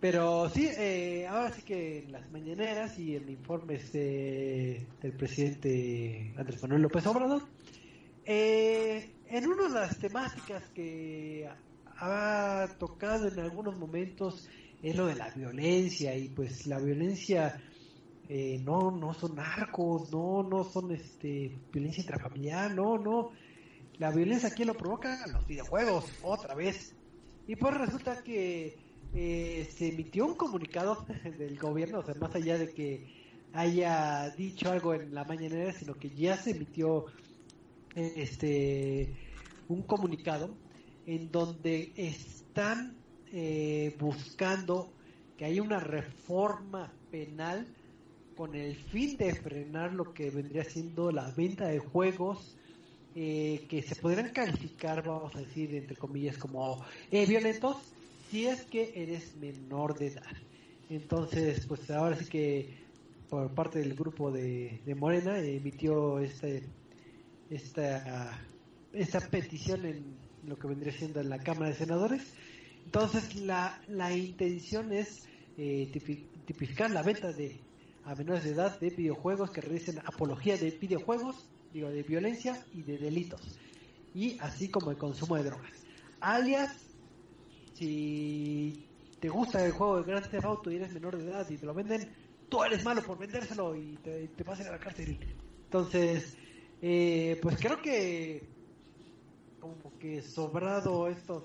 Pero 0.00 0.48
sí, 0.50 0.66
eh, 0.66 1.28
ahora 1.28 1.52
sí 1.52 1.62
que 1.62 2.00
en 2.00 2.10
las 2.12 2.28
mañaneras 2.32 2.98
y 2.98 3.14
en 3.14 3.28
informes 3.28 3.92
de- 3.92 4.84
del 5.00 5.12
presidente 5.12 6.34
Andrés 6.36 6.60
Manuel 6.60 6.82
López 6.82 7.06
Obrador, 7.06 7.42
eh, 8.24 9.10
en 9.28 9.46
una 9.46 9.68
de 9.68 9.74
las 9.74 9.98
temáticas 9.98 10.64
que 10.74 11.48
ha 11.98 12.66
tocado 12.80 13.28
en 13.28 13.38
algunos 13.38 13.78
momentos 13.78 14.48
es 14.82 14.96
lo 14.96 15.06
de 15.06 15.14
la 15.14 15.30
violencia 15.30 16.16
y 16.16 16.28
pues 16.30 16.66
la 16.66 16.80
violencia 16.80 17.62
eh, 18.28 18.58
no 18.64 18.90
no 18.90 19.14
son 19.14 19.36
narcos, 19.36 20.10
no 20.10 20.42
no 20.42 20.64
son 20.64 20.90
este 20.92 21.52
violencia 21.72 22.00
intrafamiliar, 22.00 22.74
no 22.74 22.98
no. 22.98 23.30
La 23.98 24.10
violencia 24.10 24.48
aquí 24.48 24.64
lo 24.64 24.74
provoca 24.74 25.24
los 25.28 25.46
videojuegos 25.46 26.06
otra 26.22 26.56
vez 26.56 26.96
y 27.46 27.56
pues 27.56 27.74
resulta 27.76 28.22
que 28.22 28.76
eh, 29.14 29.68
se 29.76 29.88
emitió 29.88 30.26
un 30.26 30.34
comunicado 30.34 31.04
del 31.38 31.58
gobierno, 31.58 31.98
o 32.00 32.02
sea, 32.02 32.14
más 32.14 32.34
allá 32.34 32.58
de 32.58 32.72
que 32.72 33.06
haya 33.52 34.30
dicho 34.30 34.70
algo 34.70 34.94
en 34.94 35.14
la 35.14 35.24
mañanera, 35.24 35.72
sino 35.72 35.94
que 35.94 36.10
ya 36.10 36.36
se 36.36 36.52
emitió 36.52 37.06
eh, 37.94 38.12
este 38.16 39.14
un 39.68 39.82
comunicado 39.82 40.54
en 41.06 41.30
donde 41.30 41.92
están 41.96 42.96
eh, 43.32 43.94
buscando 43.98 44.92
que 45.36 45.44
haya 45.44 45.62
una 45.62 45.80
reforma 45.80 46.92
penal 47.10 47.66
con 48.36 48.54
el 48.54 48.76
fin 48.76 49.16
de 49.16 49.34
frenar 49.34 49.92
lo 49.92 50.12
que 50.14 50.30
vendría 50.30 50.64
siendo 50.64 51.10
la 51.10 51.30
venta 51.30 51.66
de 51.66 51.78
juegos 51.78 52.56
eh, 53.14 53.66
que 53.68 53.82
se 53.82 53.96
podrían 53.96 54.30
calificar, 54.30 55.02
vamos 55.06 55.34
a 55.36 55.40
decir, 55.40 55.74
entre 55.74 55.96
comillas, 55.96 56.38
como 56.38 56.84
eh, 57.10 57.26
violentos 57.26 57.76
si 58.30 58.46
es 58.46 58.62
que 58.62 58.92
eres 58.94 59.36
menor 59.36 59.98
de 59.98 60.06
edad. 60.08 60.36
Entonces, 60.88 61.66
pues 61.66 61.90
ahora 61.90 62.16
sí 62.16 62.26
que 62.26 62.74
por 63.28 63.50
parte 63.54 63.78
del 63.78 63.94
grupo 63.94 64.30
de, 64.30 64.80
de 64.84 64.94
Morena 64.94 65.38
emitió 65.38 66.18
este 66.18 66.62
esta 67.50 68.38
esta 68.92 69.20
petición 69.20 69.84
en 69.86 70.16
lo 70.46 70.58
que 70.58 70.68
vendría 70.68 70.92
siendo 70.92 71.20
en 71.20 71.28
la 71.28 71.38
Cámara 71.38 71.68
de 71.70 71.76
Senadores. 71.76 72.22
Entonces, 72.84 73.36
la, 73.36 73.80
la 73.88 74.14
intención 74.14 74.92
es 74.92 75.26
eh, 75.56 75.88
tipi- 75.92 76.24
tipificar 76.46 76.90
la 76.90 77.02
venta 77.02 77.32
de 77.32 77.56
a 78.04 78.14
menores 78.14 78.44
de 78.44 78.50
edad 78.50 78.80
de 78.80 78.90
videojuegos 78.90 79.50
que 79.50 79.60
realicen 79.60 79.98
apología 80.00 80.56
de 80.56 80.70
videojuegos, 80.72 81.46
digo, 81.72 81.90
de 81.90 82.02
violencia 82.02 82.66
y 82.72 82.82
de 82.82 82.98
delitos, 82.98 83.58
y 84.14 84.38
así 84.40 84.70
como 84.70 84.90
el 84.90 84.98
consumo 84.98 85.36
de 85.36 85.44
drogas. 85.44 85.72
Alias, 86.20 86.98
si 87.72 88.88
te 89.18 89.28
gusta 89.28 89.64
el 89.64 89.72
juego 89.72 89.98
de 89.98 90.04
Grand 90.04 90.28
Theft 90.28 90.44
Auto 90.44 90.70
y 90.70 90.76
eres 90.76 90.92
menor 90.92 91.16
de 91.16 91.24
edad 91.24 91.48
y 91.50 91.58
te 91.58 91.66
lo 91.66 91.74
venden, 91.74 92.14
tú 92.48 92.62
eres 92.64 92.84
malo 92.84 93.02
por 93.02 93.18
vendérselo 93.18 93.76
y 93.76 93.96
te, 93.98 94.28
te 94.28 94.44
vas 94.44 94.60
a 94.60 94.70
la 94.70 94.78
cárcel. 94.78 95.18
Entonces, 95.64 96.36
eh, 96.80 97.38
pues 97.42 97.56
creo 97.58 97.80
que 97.80 98.52
como 99.58 99.96
que 99.98 100.22
sobrado 100.22 101.08
estos 101.08 101.44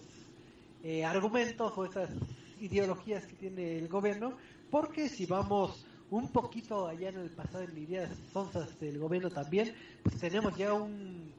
eh, 0.82 1.06
argumentos 1.06 1.74
o 1.78 1.86
esas 1.86 2.10
ideologías 2.58 3.28
que 3.28 3.36
tiene 3.36 3.78
el 3.78 3.88
gobierno, 3.88 4.38
porque 4.70 5.10
si 5.10 5.26
vamos 5.26 5.87
un 6.10 6.30
poquito 6.30 6.88
allá 6.88 7.10
en 7.10 7.20
el 7.20 7.30
pasado 7.30 7.64
en 7.64 7.78
ideas 7.78 8.10
sonzas 8.32 8.80
del 8.80 8.98
gobierno 8.98 9.30
también, 9.30 9.74
pues 10.04 10.18
tenemos 10.18 10.56
ya 10.58 10.74
un, 10.74 11.32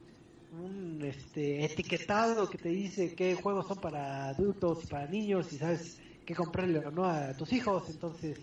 un 0.59 1.01
este, 1.03 1.65
etiquetado 1.65 2.49
que 2.49 2.57
te 2.57 2.69
dice 2.69 3.15
qué 3.15 3.35
juegos 3.35 3.67
son 3.67 3.77
para 3.79 4.29
adultos 4.29 4.85
para 4.87 5.07
niños 5.07 5.51
y 5.53 5.57
sabes 5.57 5.99
qué 6.25 6.35
comprarle 6.35 6.79
o 6.79 6.91
no 6.91 7.05
a 7.05 7.33
tus 7.33 7.51
hijos, 7.53 7.89
entonces 7.89 8.37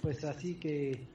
pues 0.00 0.24
así 0.24 0.54
que 0.54 1.06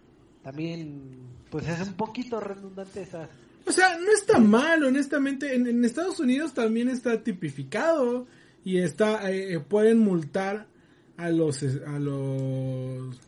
también 0.43 1.12
pues 1.49 1.67
es 1.67 1.88
un 1.88 1.93
poquito 1.95 2.39
redundante 2.39 3.01
esas 3.01 3.30
O 3.67 3.71
sea, 3.71 3.97
no 3.97 4.12
está 4.12 4.38
mal, 4.39 4.84
honestamente. 4.84 5.56
En, 5.56 5.65
en 5.65 5.84
Estados 5.84 6.19
Unidos 6.19 6.54
también 6.54 6.88
está 6.88 7.23
tipificado 7.23 8.28
y 8.63 8.78
está 8.78 9.32
eh, 9.32 9.60
pueden 9.60 9.99
multar 9.99 10.67
a 11.17 11.30
los 11.30 11.63
a 11.63 11.99
los 11.99 13.19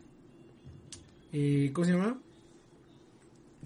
¿cómo 1.74 1.86
se 1.86 1.94
llama? 1.94 2.20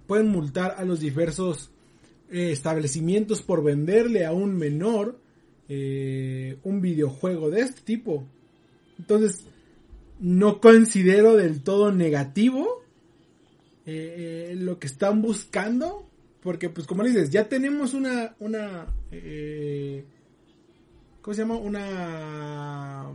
Pueden 0.07 0.27
multar 0.27 0.75
a 0.77 0.83
los 0.83 0.99
diversos 0.99 1.71
eh, 2.29 2.51
establecimientos 2.51 3.41
por 3.41 3.63
venderle 3.63 4.25
a 4.25 4.31
un 4.31 4.55
menor 4.57 5.19
eh, 5.67 6.57
un 6.63 6.81
videojuego 6.81 7.49
de 7.49 7.61
este 7.61 7.81
tipo. 7.81 8.25
Entonces, 8.97 9.45
no 10.19 10.61
considero 10.61 11.35
del 11.35 11.61
todo 11.61 11.91
negativo 11.91 12.83
eh, 13.85 14.53
lo 14.57 14.79
que 14.79 14.87
están 14.87 15.21
buscando, 15.21 16.07
porque 16.41 16.69
pues 16.69 16.87
como 16.87 17.03
dices, 17.03 17.31
ya 17.31 17.49
tenemos 17.49 17.93
una, 17.93 18.35
una, 18.39 18.87
¿cómo 21.21 21.33
se 21.33 21.41
llama? 21.41 21.57
Una... 21.57 23.13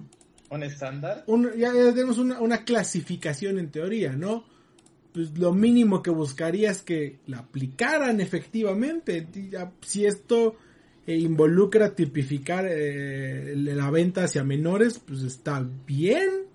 ¿Un 0.51 0.63
estándar? 0.63 1.25
ya, 1.57 1.73
tenemos 1.73 2.19
una, 2.19 2.41
una, 2.41 2.65
clasificación 2.65 3.59
en 3.59 3.71
teoría, 3.71 4.13
¿no? 4.13 4.45
Pues 5.13 5.37
lo 5.39 5.53
mínimo 5.53 6.03
que 6.03 6.11
buscaría 6.11 6.71
es 6.71 6.83
que 6.83 7.19
la 7.27 7.39
aplicaran 7.39 8.21
efectivamente. 8.21 9.27
Si 9.81 10.05
esto 10.07 10.57
involucra 11.07 11.95
tipificar 11.95 12.65
la 12.65 13.91
venta 13.91 14.25
hacia 14.25 14.45
menores, 14.45 14.99
pues 14.99 15.23
está 15.23 15.67
bien. 15.87 16.47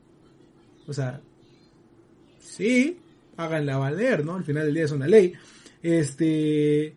O 0.88 0.94
sea, 0.94 1.22
sí, 2.40 2.98
háganla 3.38 3.78
valer, 3.78 4.26
¿no? 4.26 4.36
Al 4.36 4.44
final 4.44 4.66
del 4.66 4.76
día 4.76 4.86
es 4.86 4.92
una 4.92 5.08
ley. 5.08 5.34
Este, 5.82 6.96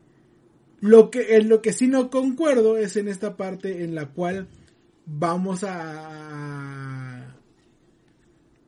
lo 0.81 1.11
que, 1.11 1.37
en 1.37 1.49
lo 1.49 1.63
que 1.63 1.73
sí 1.73 1.87
no 1.87 2.11
concuerdo 2.11 2.77
es 2.77 2.97
en 2.97 3.09
esta 3.09 3.37
parte 3.37 3.85
en 3.85 3.95
la 3.95 4.07
cual 4.07 4.49
vamos 5.07 5.65
a, 5.65 6.84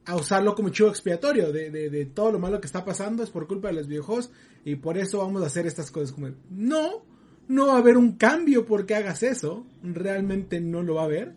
a 0.07 0.17
usarlo 0.17 0.55
como 0.55 0.69
chivo 0.71 0.89
expiatorio 0.89 1.53
de, 1.53 1.71
de, 1.71 2.07
todo 2.07 2.33
lo 2.33 2.39
malo 2.39 2.61
que 2.61 2.67
está 2.67 2.85
pasando 2.85 3.23
es 3.23 3.31
por 3.31 3.47
culpa 3.47 3.69
de 3.69 3.75
los 3.75 3.89
viejos 3.89 4.31
y 4.65 4.77
por 4.77 4.97
eso 4.97 5.19
vamos 5.19 5.43
a 5.43 5.47
hacer 5.47 5.67
estas 5.67 5.91
cosas 5.91 6.13
como 6.13 6.29
no, 6.49 7.03
no 7.49 7.67
va 7.67 7.75
a 7.75 7.79
haber 7.79 7.97
un 7.97 8.13
cambio 8.13 8.65
porque 8.65 8.95
hagas 8.95 9.23
eso, 9.23 9.67
realmente 9.83 10.61
no 10.61 10.83
lo 10.83 10.95
va 10.95 11.03
a 11.03 11.07
haber. 11.07 11.35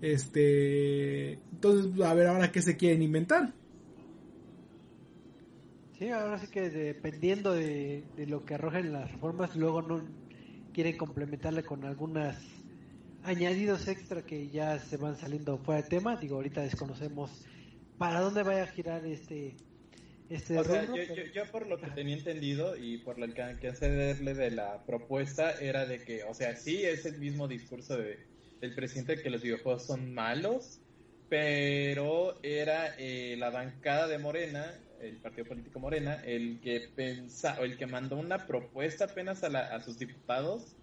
Este, 0.00 1.34
entonces, 1.52 2.00
a 2.02 2.12
ver 2.14 2.26
ahora 2.26 2.50
qué 2.50 2.60
se 2.60 2.76
quieren 2.76 3.02
inventar. 3.02 3.52
Sí, 5.98 6.08
ahora 6.08 6.38
sí 6.38 6.48
que 6.48 6.70
dependiendo 6.70 7.52
de, 7.52 8.02
lo 8.26 8.44
que 8.44 8.54
arrojen 8.54 8.92
las 8.92 9.12
reformas, 9.12 9.54
luego 9.54 9.82
no 9.82 10.02
quieren 10.72 10.96
complementarle 10.96 11.62
con 11.62 11.84
algunas 11.84 12.36
añadidos 13.24 13.88
extra 13.88 14.22
que 14.22 14.48
ya 14.48 14.78
se 14.78 14.96
van 14.96 15.16
saliendo 15.16 15.58
fuera 15.58 15.82
de 15.82 15.88
tema. 15.88 16.16
Digo, 16.16 16.36
ahorita 16.36 16.62
desconocemos 16.62 17.30
para 17.98 18.20
dónde 18.20 18.42
vaya 18.42 18.64
a 18.64 18.66
girar 18.66 19.04
este 19.06 19.54
este 20.30 20.58
o 20.58 20.64
sea, 20.64 20.86
yo, 21.34 21.44
por 21.50 21.66
lo 21.66 21.78
que 21.78 21.88
tenía 21.88 22.16
entendido 22.16 22.74
y 22.76 22.98
por 22.98 23.18
lo 23.18 23.26
que 23.34 23.68
hacerle 23.68 24.32
de 24.32 24.50
la 24.50 24.82
propuesta 24.86 25.52
era 25.60 25.84
de 25.84 26.02
que, 26.02 26.24
o 26.24 26.32
sea, 26.32 26.56
sí 26.56 26.82
es 26.84 27.04
el 27.04 27.18
mismo 27.18 27.48
discurso 27.48 27.98
de, 27.98 28.18
del 28.60 28.74
presidente 28.74 29.20
que 29.22 29.28
los 29.28 29.42
videojuegos 29.42 29.84
son 29.84 30.14
malos, 30.14 30.80
pero 31.28 32.38
era 32.42 32.94
eh, 32.98 33.36
la 33.38 33.50
bancada 33.50 34.08
de 34.08 34.16
Morena 34.16 34.72
el 35.02 35.16
partido 35.16 35.46
político 35.46 35.80
Morena, 35.80 36.22
el 36.24 36.60
que 36.60 36.88
pensa, 36.94 37.58
o 37.60 37.64
el 37.64 37.76
que 37.76 37.86
mandó 37.86 38.16
una 38.16 38.46
propuesta 38.46 39.06
apenas 39.06 39.42
a, 39.42 39.80
sus 39.80 39.98
diputados 39.98 40.76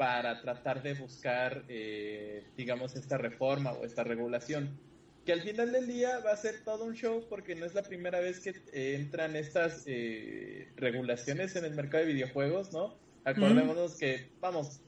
para 0.00 0.40
tratar 0.40 0.82
de 0.82 0.94
buscar, 0.94 1.62
eh, 1.68 2.42
digamos, 2.56 2.96
esta 2.96 3.18
reforma 3.18 3.72
o 3.72 3.84
esta 3.84 4.02
regulación. 4.02 4.80
Que 5.26 5.34
al 5.34 5.42
final 5.42 5.72
del 5.72 5.86
día 5.88 6.20
va 6.20 6.32
a 6.32 6.36
ser 6.38 6.64
todo 6.64 6.86
un 6.86 6.94
show 6.94 7.26
porque 7.28 7.54
no 7.54 7.66
es 7.66 7.74
la 7.74 7.82
primera 7.82 8.18
vez 8.18 8.40
que 8.40 8.54
eh, 8.72 8.94
entran 8.98 9.36
estas 9.36 9.82
eh, 9.84 10.72
regulaciones 10.76 11.54
en 11.54 11.66
el 11.66 11.74
mercado 11.74 12.06
de 12.06 12.14
videojuegos, 12.14 12.72
¿no? 12.72 12.96
Acordémonos 13.24 13.96
que, 13.96 14.30
vamos, 14.40 14.80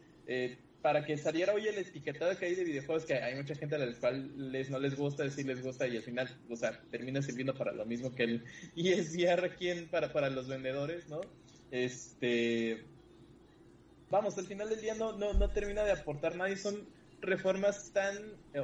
para 0.81 1.05
que 1.05 1.19
saliera 1.19 1.53
hoy 1.53 1.69
el 1.69 1.77
etiquetado 1.77 2.35
que 2.39 2.47
hay 2.47 2.55
de 2.55 2.65
videojuegos, 2.65 3.05
que 3.05 3.13
hay 3.13 3.35
mucha 3.35 3.55
gente 3.55 3.75
a 3.75 3.81
la 3.81 3.93
cual 3.93 4.51
les, 4.51 4.71
no 4.71 4.79
les 4.79 4.97
gusta, 4.97 5.25
decir 5.25 5.45
les 5.45 5.63
gusta 5.63 5.87
y 5.87 5.99
al 5.99 6.03
final, 6.03 6.35
o 6.49 6.57
sea, 6.57 6.81
termina 6.91 7.21
sirviendo 7.21 7.55
para 7.55 7.73
lo 7.73 7.85
mismo 7.85 8.15
que 8.15 8.23
el 8.23 8.45
ESBR 8.77 9.45
aquí 9.45 9.71
para, 9.91 10.11
para 10.11 10.31
los 10.31 10.49
vendedores, 10.49 11.07
¿no? 11.11 11.21
Este, 11.71 12.87
vamos, 14.13 14.39
al 14.39 14.47
final 14.47 14.69
del 14.69 14.81
día 14.81 14.95
no, 14.95 15.19
no, 15.19 15.33
no 15.33 15.49
termina 15.51 15.83
de 15.83 15.91
aportar 15.91 16.37
nada 16.37 16.51
y 16.51 16.57
son 16.57 16.87
reformas 17.21 17.91
tan 17.93 18.17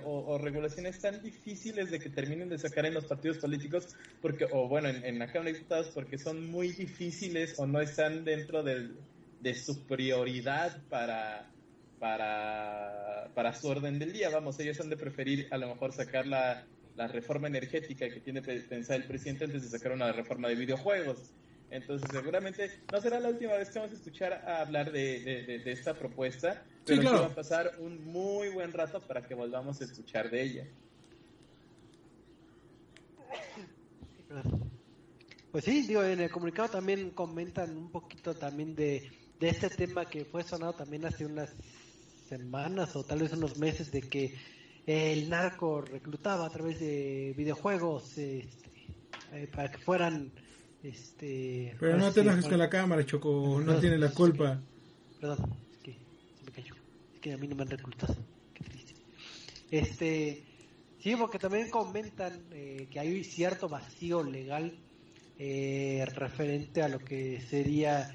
o, 0.04 0.38
regulaciones 0.38 1.00
tan 1.00 1.22
difíciles 1.22 1.90
de 1.90 1.98
que 1.98 2.10
terminen 2.10 2.48
de 2.48 2.58
sacar 2.58 2.86
en 2.86 2.94
los 2.94 3.06
partidos 3.06 3.38
políticos 3.38 3.96
porque 4.20 4.46
o 4.50 4.68
bueno 4.68 4.88
en, 4.88 5.04
en 5.04 5.18
la 5.18 5.26
Cámara 5.26 5.52
de 5.52 5.58
Diputados 5.58 5.90
porque 5.94 6.18
son 6.18 6.50
muy 6.50 6.72
difíciles 6.72 7.54
o 7.58 7.66
no 7.66 7.80
están 7.80 8.24
dentro 8.24 8.62
de 8.62 9.54
su 9.54 9.86
prioridad 9.86 10.82
para 10.88 11.50
para, 11.98 13.30
para 13.34 13.52
su 13.54 13.68
orden 13.68 13.98
del 13.98 14.12
día. 14.12 14.30
Vamos, 14.30 14.58
ellos 14.60 14.80
han 14.80 14.90
de 14.90 14.96
preferir 14.96 15.48
a 15.50 15.58
lo 15.58 15.68
mejor 15.68 15.92
sacar 15.92 16.26
la, 16.26 16.64
la 16.96 17.08
reforma 17.08 17.48
energética 17.48 18.08
que 18.08 18.20
tiene 18.20 18.42
pensado 18.42 18.98
el 19.00 19.06
presidente 19.06 19.44
antes 19.44 19.62
de 19.62 19.78
sacar 19.78 19.92
una 19.92 20.12
reforma 20.12 20.48
de 20.48 20.54
videojuegos. 20.54 21.32
Entonces, 21.70 22.08
seguramente 22.10 22.80
no 22.90 23.00
será 23.00 23.20
la 23.20 23.28
última 23.28 23.54
vez 23.54 23.68
que 23.70 23.78
vamos 23.78 23.92
a 23.92 23.96
escuchar 23.96 24.32
a 24.32 24.62
hablar 24.62 24.90
de, 24.90 25.60
de, 25.64 25.72
esta 25.72 25.94
propuesta, 25.94 26.64
pero 26.86 27.12
va 27.12 27.26
a 27.26 27.34
pasar 27.34 27.72
un 27.78 28.04
muy 28.06 28.48
buen 28.48 28.72
rato 28.72 29.00
para 29.00 29.26
que 29.26 29.34
volvamos 29.34 29.80
a 29.80 29.84
escuchar 29.84 30.30
de 30.30 30.42
ella. 30.42 30.66
Pues 35.52 35.64
sí, 35.64 35.86
digo, 35.86 36.02
en 36.02 36.20
el 36.20 36.30
comunicado 36.30 36.68
también 36.68 37.10
comentan 37.10 37.76
un 37.76 37.90
poquito 37.90 38.34
también 38.34 38.74
de, 38.74 39.10
de 39.38 39.48
este 39.48 39.68
tema 39.68 40.06
que 40.06 40.24
fue 40.24 40.42
sonado 40.42 40.72
también 40.72 41.04
hace 41.04 41.26
unas 41.26 41.54
semanas 42.28 42.94
o 42.96 43.04
tal 43.04 43.20
vez 43.20 43.32
unos 43.32 43.58
meses 43.58 43.90
de 43.90 44.02
que 44.02 44.34
el 44.86 45.28
narco 45.28 45.82
reclutaba 45.82 46.46
a 46.46 46.50
través 46.50 46.80
de 46.80 47.34
videojuegos 47.36 48.16
este, 48.16 48.72
eh, 49.32 49.48
para 49.54 49.70
que 49.70 49.78
fueran 49.78 50.32
este 50.82 51.76
pero 51.80 51.96
no 51.96 52.12
te 52.12 52.20
enojes 52.20 52.46
con 52.46 52.58
la 52.58 52.70
cámara 52.70 53.04
Choco 53.04 53.60
no 53.64 53.78
tiene 53.80 53.98
la 53.98 54.10
culpa. 54.10 54.60
perdón 55.20 55.56
es 55.72 55.78
que 55.78 55.92
se 55.92 56.44
me 56.44 56.52
cayó. 56.52 56.74
Es 57.14 57.20
que 57.20 57.32
a 57.32 57.38
mí 57.38 57.48
no 57.48 57.56
me 57.56 57.62
han 57.62 57.70
reclutado. 57.70 58.16
Qué 58.54 58.64
triste. 58.64 58.94
Este 59.70 60.44
sí 61.00 61.16
porque 61.16 61.38
también 61.38 61.70
comentan 61.70 62.40
eh, 62.52 62.86
que 62.90 63.00
hay 63.00 63.24
cierto 63.24 63.68
vacío 63.68 64.22
legal 64.22 64.72
eh, 65.38 66.04
referente 66.14 66.82
a 66.82 66.88
lo 66.88 66.98
que 66.98 67.40
sería 67.40 68.12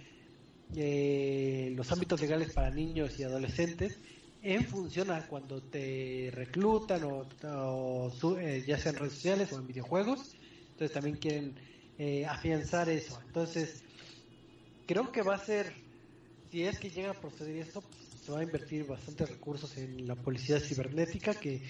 eh, 0.76 1.72
los 1.76 1.92
ámbitos 1.92 2.20
legales 2.20 2.52
para 2.52 2.70
niños 2.70 3.20
y 3.20 3.24
adolescentes 3.24 4.00
en 4.42 4.66
función 4.66 5.10
a 5.10 5.26
cuando 5.28 5.62
te 5.62 6.32
reclutan 6.34 7.04
o, 7.06 8.12
eh, 8.40 8.64
ya 8.68 8.78
sea 8.78 8.92
en 8.92 8.98
redes 8.98 9.14
sociales 9.14 9.54
o 9.54 9.60
en 9.60 9.68
videojuegos. 9.68 10.36
Entonces 10.72 10.92
también 10.92 11.16
quieren 11.16 11.56
eh, 11.98 12.26
afianzar 12.26 12.90
eso. 12.90 13.20
Entonces, 13.26 13.84
creo 14.86 15.12
que 15.12 15.22
va 15.22 15.36
a 15.36 15.40
ser, 15.40 15.74
si 16.52 16.64
es 16.64 16.80
que 16.80 16.90
llega 16.90 17.12
a 17.12 17.20
proceder 17.20 17.58
esto, 17.58 17.82
pues, 17.82 18.04
se 18.24 18.32
va 18.32 18.40
a 18.40 18.44
invertir 18.44 18.86
bastantes 18.86 19.30
recursos 19.30 19.78
en 19.78 20.08
la 20.08 20.16
policía 20.16 20.60
cibernética 20.60 21.34
que, 21.34 21.62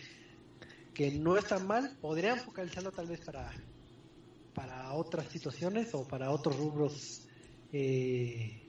que 0.93 1.11
no 1.11 1.37
está 1.37 1.59
mal. 1.59 1.97
Podrían 2.01 2.39
focalizarlo 2.39 2.91
tal 2.91 3.07
vez 3.07 3.19
para, 3.21 3.51
para 4.53 4.93
otras 4.93 5.27
situaciones 5.27 5.93
o 5.93 6.07
para 6.07 6.31
otros 6.31 6.57
rubros. 6.57 7.27
Eh, 7.71 8.59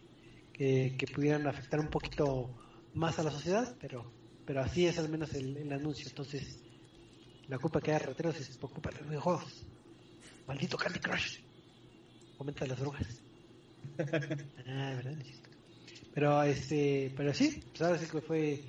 que, 0.55 1.07
pudieran 1.13 1.47
afectar 1.49 1.81
un 1.81 1.89
poquito 1.89 2.49
más 2.95 3.19
a 3.19 3.25
la 3.25 3.31
sociedad, 3.33 3.77
pero 3.81 4.09
pero 4.47 4.61
así 4.61 4.87
es 4.87 4.99
al 4.99 5.09
menos 5.09 5.33
el, 5.35 5.73
anuncio. 5.73 6.09
Entonces, 6.09 6.59
la 7.49 7.59
culpa 7.59 7.81
que 7.81 7.93
hay 7.93 7.99
rateros 7.99 8.37
es 8.37 8.57
por 8.59 8.71
culpa 8.71 8.91
de 8.91 8.99
los 8.99 9.09
videojuegos. 9.09 9.67
Maldito 10.47 10.77
Candy 10.77 10.99
Crush. 10.99 11.39
Comenta 12.39 12.67
las 12.67 12.79
drogas. 12.79 13.07
ah, 13.99 14.93
¿verdad? 14.97 15.17
Pero 16.15 16.43
este, 16.45 17.13
pero 17.17 17.35
sí, 17.35 17.63
pues 17.71 17.83
ahora 17.83 17.99
sí 17.99 18.07
que 18.07 18.21
fue 18.21 18.61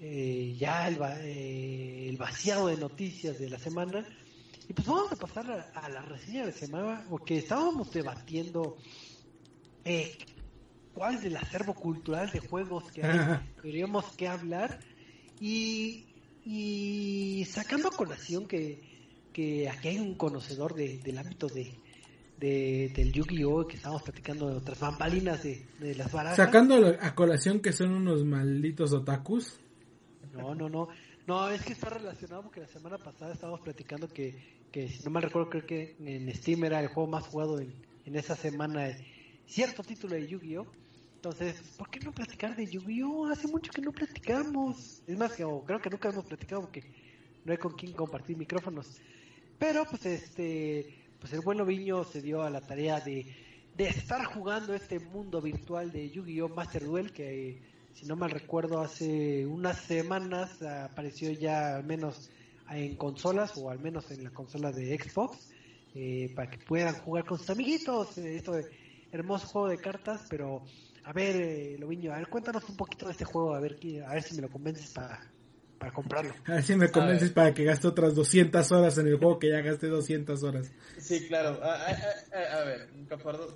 eh, 0.00 0.56
ya 0.58 0.88
el, 0.88 0.98
eh, 1.22 2.08
el 2.08 2.16
vaciado 2.16 2.68
de 2.68 2.76
noticias 2.76 3.38
de 3.38 3.50
la 3.50 3.58
semana. 3.58 4.06
Y 4.68 4.72
pues 4.72 4.88
vamos 4.88 5.12
a 5.12 5.16
pasar 5.16 5.70
a, 5.74 5.88
la 5.90 6.00
reseña 6.02 6.46
de 6.46 6.52
semana, 6.52 7.04
porque 7.10 7.36
estábamos 7.36 7.92
debatiendo 7.92 8.78
eh, 9.84 10.16
cuál 10.94 11.16
es 11.16 11.24
el 11.24 11.36
acervo 11.36 11.74
cultural 11.74 12.30
de 12.30 12.40
juegos 12.40 12.90
que 12.90 13.02
tendríamos 13.60 14.06
que 14.16 14.26
hablar 14.26 14.80
y, 15.38 16.06
y 16.46 17.44
sacando 17.44 17.88
a 17.88 17.90
colación 17.90 18.46
que, 18.46 18.80
que 19.34 19.68
aquí 19.68 19.88
hay 19.88 19.98
un 19.98 20.14
conocedor 20.14 20.74
de, 20.74 20.96
del 20.98 21.18
ámbito 21.18 21.48
de, 21.48 21.74
de, 22.38 22.92
del 22.94 23.12
Yu-Gi-Oh! 23.12 23.66
que 23.66 23.76
estamos 23.76 24.02
platicando 24.02 24.48
de 24.48 24.56
otras 24.56 24.78
bambalinas 24.80 25.42
de, 25.42 25.66
de 25.78 25.94
las 25.94 26.12
barajas. 26.12 26.36
Sacando 26.36 26.96
a 27.00 27.14
colación 27.14 27.60
que 27.60 27.72
son 27.72 27.92
unos 27.92 28.24
malditos 28.24 28.92
otakus. 28.92 29.58
No, 30.32 30.54
no, 30.54 30.68
no. 30.68 30.88
No, 31.26 31.48
es 31.48 31.62
que 31.62 31.72
está 31.72 31.88
relacionado 31.88 32.42
porque 32.42 32.60
la 32.60 32.66
semana 32.66 32.98
pasada 32.98 33.32
estábamos 33.32 33.60
platicando 33.60 34.08
que, 34.08 34.34
que 34.70 34.88
si 34.88 35.02
no 35.04 35.10
mal 35.10 35.22
recuerdo, 35.22 35.48
creo 35.48 35.66
que 35.66 35.96
en 35.98 36.34
Steam 36.34 36.64
era 36.64 36.80
el 36.80 36.88
juego 36.88 37.08
más 37.08 37.26
jugado 37.26 37.60
en, 37.60 37.72
en 38.04 38.16
esa 38.16 38.36
semana, 38.36 38.90
cierto 39.46 39.82
título 39.82 40.14
de 40.14 40.26
Yu-Gi-Oh! 40.26 40.66
Entonces, 41.16 41.56
¿por 41.78 41.88
qué 41.88 42.00
no 42.00 42.12
platicar 42.12 42.54
de 42.54 42.66
Yu-Gi-Oh? 42.66 43.26
Hace 43.28 43.48
mucho 43.48 43.72
que 43.72 43.80
no 43.80 43.92
platicamos. 43.92 45.02
Es 45.06 45.16
más, 45.16 45.32
que, 45.32 45.42
creo 45.66 45.80
que 45.80 45.88
nunca 45.88 46.10
hemos 46.10 46.26
platicado 46.26 46.60
porque 46.60 46.84
no 47.46 47.52
hay 47.52 47.56
con 47.56 47.72
quién 47.72 47.94
compartir 47.94 48.36
micrófonos. 48.36 49.00
Pero 49.58 49.86
pues 49.86 50.04
este, 50.04 51.03
pues 51.24 51.32
el 51.32 51.40
buen 51.40 51.56
Loviño 51.56 52.04
se 52.04 52.20
dio 52.20 52.42
a 52.42 52.50
la 52.50 52.60
tarea 52.60 53.00
de, 53.00 53.24
de 53.74 53.88
estar 53.88 54.26
jugando 54.26 54.74
este 54.74 55.00
mundo 55.00 55.40
virtual 55.40 55.90
de 55.90 56.10
Yu-Gi-Oh! 56.10 56.50
Master 56.50 56.84
Duel 56.84 57.12
que 57.12 57.62
si 57.94 58.04
no 58.04 58.14
mal 58.14 58.30
recuerdo 58.30 58.78
hace 58.82 59.46
unas 59.46 59.78
semanas 59.78 60.60
apareció 60.60 61.30
ya 61.30 61.76
al 61.76 61.84
menos 61.84 62.30
en 62.70 62.94
consolas 62.96 63.56
o 63.56 63.70
al 63.70 63.78
menos 63.78 64.10
en 64.10 64.22
la 64.22 64.32
consola 64.32 64.70
de 64.70 64.98
Xbox 64.98 65.50
eh, 65.94 66.30
para 66.36 66.50
que 66.50 66.58
puedan 66.58 66.94
jugar 66.96 67.24
con 67.24 67.38
sus 67.38 67.48
amiguitos 67.48 68.18
eh, 68.18 68.36
esto 68.36 68.60
hermoso 69.10 69.46
juego 69.46 69.68
de 69.68 69.78
cartas 69.78 70.26
pero 70.28 70.62
a 71.04 71.14
ver 71.14 71.36
eh, 71.36 71.76
Loviño 71.78 72.12
a 72.12 72.18
ver 72.18 72.28
cuéntanos 72.28 72.68
un 72.68 72.76
poquito 72.76 73.06
de 73.06 73.12
este 73.12 73.24
juego 73.24 73.54
a 73.54 73.60
ver 73.60 73.78
a 74.06 74.12
ver 74.12 74.22
si 74.22 74.34
me 74.36 74.42
lo 74.42 74.50
convences 74.50 74.90
para 74.90 75.22
para 75.84 75.92
comprarlo. 75.94 76.34
A 76.46 76.52
ver 76.52 76.62
si 76.62 76.74
me 76.76 76.90
convences 76.90 77.30
para 77.30 77.52
que 77.52 77.64
gaste 77.64 77.86
otras 77.86 78.14
200 78.14 78.72
horas 78.72 78.96
en 78.96 79.06
el 79.06 79.18
juego 79.18 79.38
que 79.38 79.50
ya 79.50 79.60
gasté 79.60 79.88
200 79.88 80.42
horas. 80.42 80.70
Sí, 80.98 81.26
claro. 81.28 81.60
A, 81.62 82.64
ver, 82.64 82.88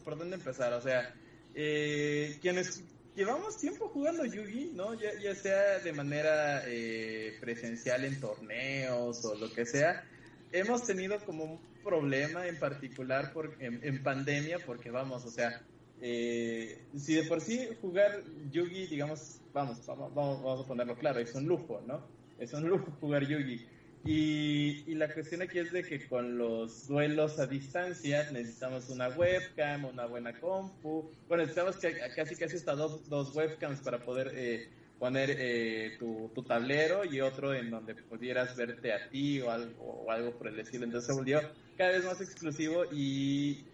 ¿por, 0.05 0.19
dónde 0.19 0.37
empezar? 0.37 0.75
O 0.75 0.81
sea, 0.81 1.15
eh, 1.55 2.37
quienes 2.43 2.83
llevamos 3.17 3.57
tiempo 3.57 3.89
jugando 3.89 4.27
Yugi, 4.27 4.73
¿no? 4.75 4.93
Ya, 4.95 5.35
sea 5.35 5.79
de 5.79 5.93
manera 5.93 6.65
eh, 6.67 7.39
presencial 7.41 8.05
en 8.05 8.21
torneos 8.21 9.25
o 9.25 9.35
lo 9.35 9.51
que 9.51 9.65
sea, 9.65 10.05
hemos 10.53 10.85
tenido 10.85 11.19
como 11.25 11.45
un 11.45 11.61
problema 11.83 12.47
en 12.47 12.59
particular 12.59 13.33
por, 13.33 13.57
en, 13.59 14.03
pandemia, 14.03 14.59
porque 14.67 14.91
vamos, 14.91 15.25
o 15.25 15.31
sea, 15.31 15.63
eh, 16.03 16.83
si 16.95 17.15
de 17.15 17.23
por 17.23 17.41
sí 17.41 17.67
jugar 17.81 18.23
Yugi, 18.51 18.87
digamos, 18.87 19.41
vamos, 19.55 19.85
vamos, 19.87 20.15
vamos 20.15 20.65
a 20.65 20.69
ponerlo 20.69 20.95
claro, 20.95 21.21
es 21.21 21.35
un 21.35 21.47
lujo, 21.47 21.81
¿no? 21.87 22.18
Es 22.39 22.53
un 22.53 22.69
lujo 22.69 22.93
jugar 23.01 23.27
Yugi. 23.27 23.67
Y, 24.05 24.95
la 24.95 25.13
cuestión 25.13 25.43
aquí 25.43 25.59
es 25.59 25.73
de 25.73 25.83
que 25.83 26.07
con 26.07 26.39
los 26.39 26.87
duelos 26.87 27.39
a 27.39 27.47
distancia 27.47 28.31
necesitamos 28.31 28.89
una 28.89 29.09
webcam, 29.09 29.85
una 29.85 30.07
buena 30.07 30.33
compu. 30.39 31.11
Bueno, 31.29 31.43
necesitamos 31.43 31.77
casi 32.17 32.37
casi 32.37 32.57
hasta 32.57 32.75
dos, 32.75 33.09
dos 33.09 33.35
webcams 33.35 33.81
para 33.81 33.99
poder 33.99 34.33
eh, 34.35 34.69
poner 34.99 35.35
eh, 35.37 35.97
tu, 35.99 36.31
tablero 36.43 37.05
y 37.05 37.21
otro 37.21 37.55
en 37.55 37.71
donde 37.71 37.95
pudieras 37.95 38.57
verte 38.57 38.93
a 38.93 39.09
ti 39.09 39.41
o 39.41 39.51
algo, 39.51 40.39
por 40.39 40.49
el 40.49 40.59
estilo. 40.59 40.85
Entonces 40.85 41.09
se 41.09 41.13
volvió 41.13 41.41
cada 41.77 41.91
vez 41.91 42.05
más 42.05 42.21
exclusivo 42.21 42.85
y 42.93 43.65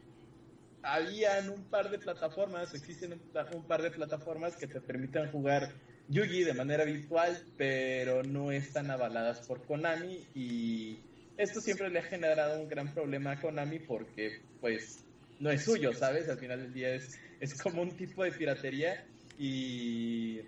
habían 0.82 1.50
un 1.50 1.64
par 1.64 1.90
de 1.90 1.98
plataformas, 1.98 2.74
existen 2.74 3.20
un 3.54 3.64
par 3.64 3.82
de 3.82 3.90
plataformas 3.90 4.56
que 4.56 4.66
te 4.66 4.80
permiten 4.80 5.30
jugar 5.30 5.72
Yugi 6.08 6.44
de 6.44 6.54
manera 6.54 6.84
virtual, 6.84 7.42
pero 7.56 8.22
no 8.22 8.52
están 8.52 8.90
avaladas 8.90 9.46
por 9.46 9.64
Konami 9.64 10.28
y 10.34 10.98
esto 11.36 11.60
siempre 11.60 11.90
le 11.90 11.98
ha 11.98 12.02
generado 12.02 12.60
un 12.60 12.68
gran 12.68 12.92
problema 12.92 13.32
a 13.32 13.40
Konami 13.40 13.80
porque 13.80 14.42
pues 14.60 15.04
no 15.38 15.50
es 15.50 15.64
suyo, 15.64 15.92
¿sabes? 15.92 16.28
Al 16.28 16.38
final 16.38 16.60
del 16.60 16.72
día 16.72 16.94
es, 16.94 17.18
es 17.40 17.60
como 17.60 17.82
un 17.82 17.96
tipo 17.96 18.22
de 18.22 18.32
piratería 18.32 19.06
y, 19.36 20.40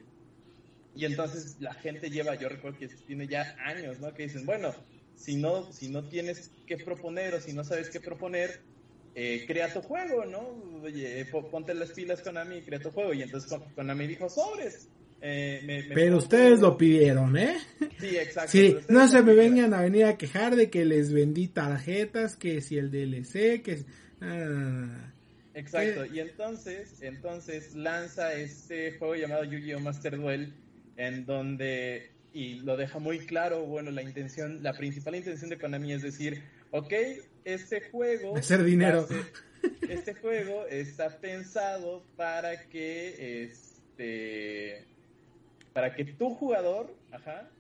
y 0.95 1.05
entonces 1.05 1.57
la 1.61 1.75
gente 1.75 2.11
lleva, 2.11 2.35
yo 2.37 2.49
recuerdo 2.49 2.79
que 2.79 2.89
tiene 2.89 3.27
ya 3.27 3.57
años, 3.65 3.99
¿no? 3.99 4.13
Que 4.15 4.25
dicen, 4.25 4.47
bueno, 4.47 4.75
si 5.15 5.37
no, 5.37 5.73
si 5.73 5.91
no 5.91 6.09
tienes 6.09 6.51
que 6.67 6.77
proponer 6.77 7.35
o 7.35 7.41
si 7.41 7.53
no 7.53 7.65
sabes 7.65 7.91
qué 7.91 8.01
proponer, 8.01 8.67
eh, 9.15 9.45
crea 9.47 9.73
tu 9.73 9.81
juego, 9.81 10.27
¿no? 10.27 10.41
Oye, 10.83 11.25
ponte 11.51 11.75
las 11.75 11.93
pilas 11.93 12.23
Konami 12.23 12.59
y 12.59 12.63
crea 12.63 12.81
tu 12.81 12.91
juego. 12.91 13.13
Y 13.15 13.23
entonces 13.23 13.51
Konami 13.75 14.07
dijo, 14.07 14.29
sobres, 14.29 14.93
eh, 15.21 15.91
Pero 15.95 16.19
ustedes 16.19 16.61
lo 16.61 16.77
pidieron, 16.77 17.37
¿eh? 17.37 17.57
Sí, 17.99 18.17
exacto. 18.17 18.53
Sí, 18.53 18.77
no 18.89 19.09
se 19.09 19.23
me 19.23 19.35
vengan 19.35 19.73
a 19.75 19.81
venir 19.81 20.05
a 20.05 20.17
quejar 20.17 20.57
de 20.57 20.71
que 20.71 20.85
les 20.85 21.13
vendí 21.13 21.49
tarjetas, 21.49 22.37
que 22.37 22.61
si 22.61 22.79
el 22.79 22.91
DLC, 22.91 23.63
que... 23.63 23.85
Exacto, 25.55 26.05
y 26.05 26.21
entonces, 26.21 27.01
entonces 27.01 27.75
lanza 27.75 28.35
este 28.35 28.93
juego 28.99 29.15
llamado 29.15 29.45
Yu-Gi-Oh! 29.45 29.81
Master 29.81 30.19
Duel, 30.19 30.53
en 30.99 31.25
donde, 31.25 32.11
y 32.35 32.57
lo 32.57 32.77
deja 32.77 32.99
muy 32.99 33.21
claro, 33.21 33.65
bueno, 33.65 33.91
la 33.91 34.03
intención, 34.03 34.63
la 34.63 34.75
principal 34.75 35.15
intención 35.15 35.49
de 35.49 35.59
Konami 35.59 35.95
es 35.95 36.03
decir, 36.03 36.43
ok, 36.73 36.93
este 37.45 37.89
juego... 37.91 38.37
Hacer 38.37 38.65
dinero. 38.65 39.09
este 39.89 40.13
juego 40.15 40.67
está 40.67 41.19
pensado 41.19 42.05
para 42.17 42.69
que, 42.69 43.45
este 43.45 44.85
para 45.77 45.95
que 45.95 46.07
tu 46.07 46.31
jugador, 46.31 46.91
ajá, 47.13 47.51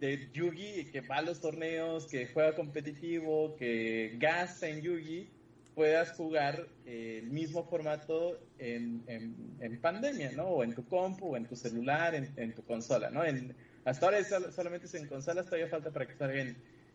de 0.00 0.28
Yugi, 0.32 0.86
que 0.86 1.02
va 1.02 1.18
a 1.18 1.22
los 1.22 1.40
torneos, 1.40 2.08
que 2.08 2.26
juega 2.26 2.56
competitivo, 2.56 3.54
que 3.54 4.16
gasta 4.18 4.66
en 4.66 4.82
Yugi, 4.82 5.28
puedas 5.76 6.10
jugar 6.16 6.66
eh, 6.84 7.20
el 7.22 7.30
mismo 7.30 7.62
formato 7.62 8.40
en, 8.58 9.04
en, 9.06 9.80
pandemia, 9.80 10.32
¿no? 10.32 10.46
O 10.48 10.64
en 10.64 10.74
tu 10.74 10.84
compu, 10.84 11.34
o 11.34 11.36
en 11.36 11.46
tu 11.46 11.54
celular, 11.54 12.12
en, 12.16 12.54
tu 12.54 12.64
consola, 12.64 13.08
¿no? 13.08 13.22
Hasta 13.84 14.06
ahora 14.06 14.24
solamente 14.50 14.86
es 14.86 14.94
en 14.94 15.06
consolas, 15.06 15.46
todavía 15.46 15.68
falta 15.68 15.92
para 15.92 16.08
que 16.08 16.16
salga 16.16 16.44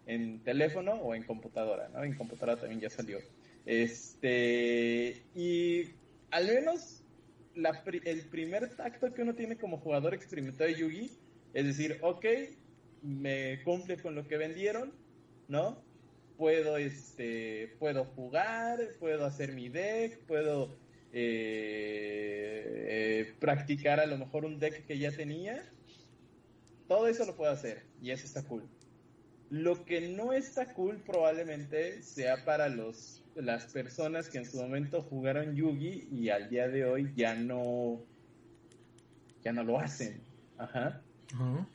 en 0.08 0.44
teléfono 0.44 0.96
o 0.96 1.16
en 1.16 1.24
computadora, 1.24 1.88
¿no? 1.88 2.04
En 2.04 2.16
computadora 2.16 2.60
también 2.60 2.82
ya 2.82 2.90
salió. 2.90 3.20
Este, 3.66 5.24
y 5.34 5.86
al 6.32 6.48
menos 6.48 6.97
el 8.06 8.22
primer 8.30 8.76
tacto 8.76 9.14
que 9.14 9.22
uno 9.22 9.36
tiene 9.36 9.58
como 9.58 9.78
jugador 9.78 10.14
experimentado 10.14 10.70
de 10.70 10.76
Yugi 10.76 11.12
es 11.54 11.66
decir, 11.66 11.98
ok, 12.02 12.26
me 13.02 13.62
cumple 13.64 13.98
con 13.98 14.16
lo 14.16 14.28
que 14.28 14.38
vendieron, 14.38 14.94
¿no? 15.48 15.82
Puedo, 16.38 16.78
este, 16.78 17.76
puedo 17.80 18.06
jugar, 18.06 18.80
puedo 19.00 19.26
hacer 19.26 19.54
mi 19.54 19.70
deck, 19.70 20.20
puedo 20.26 20.78
eh, 21.14 22.86
eh, 22.90 23.34
practicar 23.40 24.00
a 24.00 24.06
lo 24.06 24.18
mejor 24.18 24.46
un 24.46 24.60
deck 24.60 24.86
que 24.86 25.00
ya 25.00 25.12
tenía. 25.12 25.64
Todo 26.88 27.08
eso 27.08 27.26
lo 27.26 27.36
puedo 27.36 27.52
hacer 27.52 27.86
y 28.02 28.12
eso 28.12 28.26
está 28.26 28.44
cool. 28.44 28.64
Lo 29.50 29.86
que 29.86 30.10
no 30.10 30.34
está 30.34 30.74
cool 30.74 30.98
probablemente 31.06 32.02
sea 32.02 32.44
para 32.44 32.70
los 32.70 33.24
las 33.36 33.66
personas 33.66 34.30
que 34.30 34.40
en 34.40 34.46
su 34.46 34.58
momento 34.58 35.04
jugaron 35.04 35.56
Yugi 35.56 36.08
y 36.12 36.30
al 36.30 36.50
día 36.50 36.68
de 36.68 36.86
hoy 36.86 37.12
ya 37.16 37.36
no 37.36 38.02
ya 39.44 39.54
no 39.54 39.64
lo 39.64 39.80
hacen. 39.80 40.22
Ajá. 40.58 41.02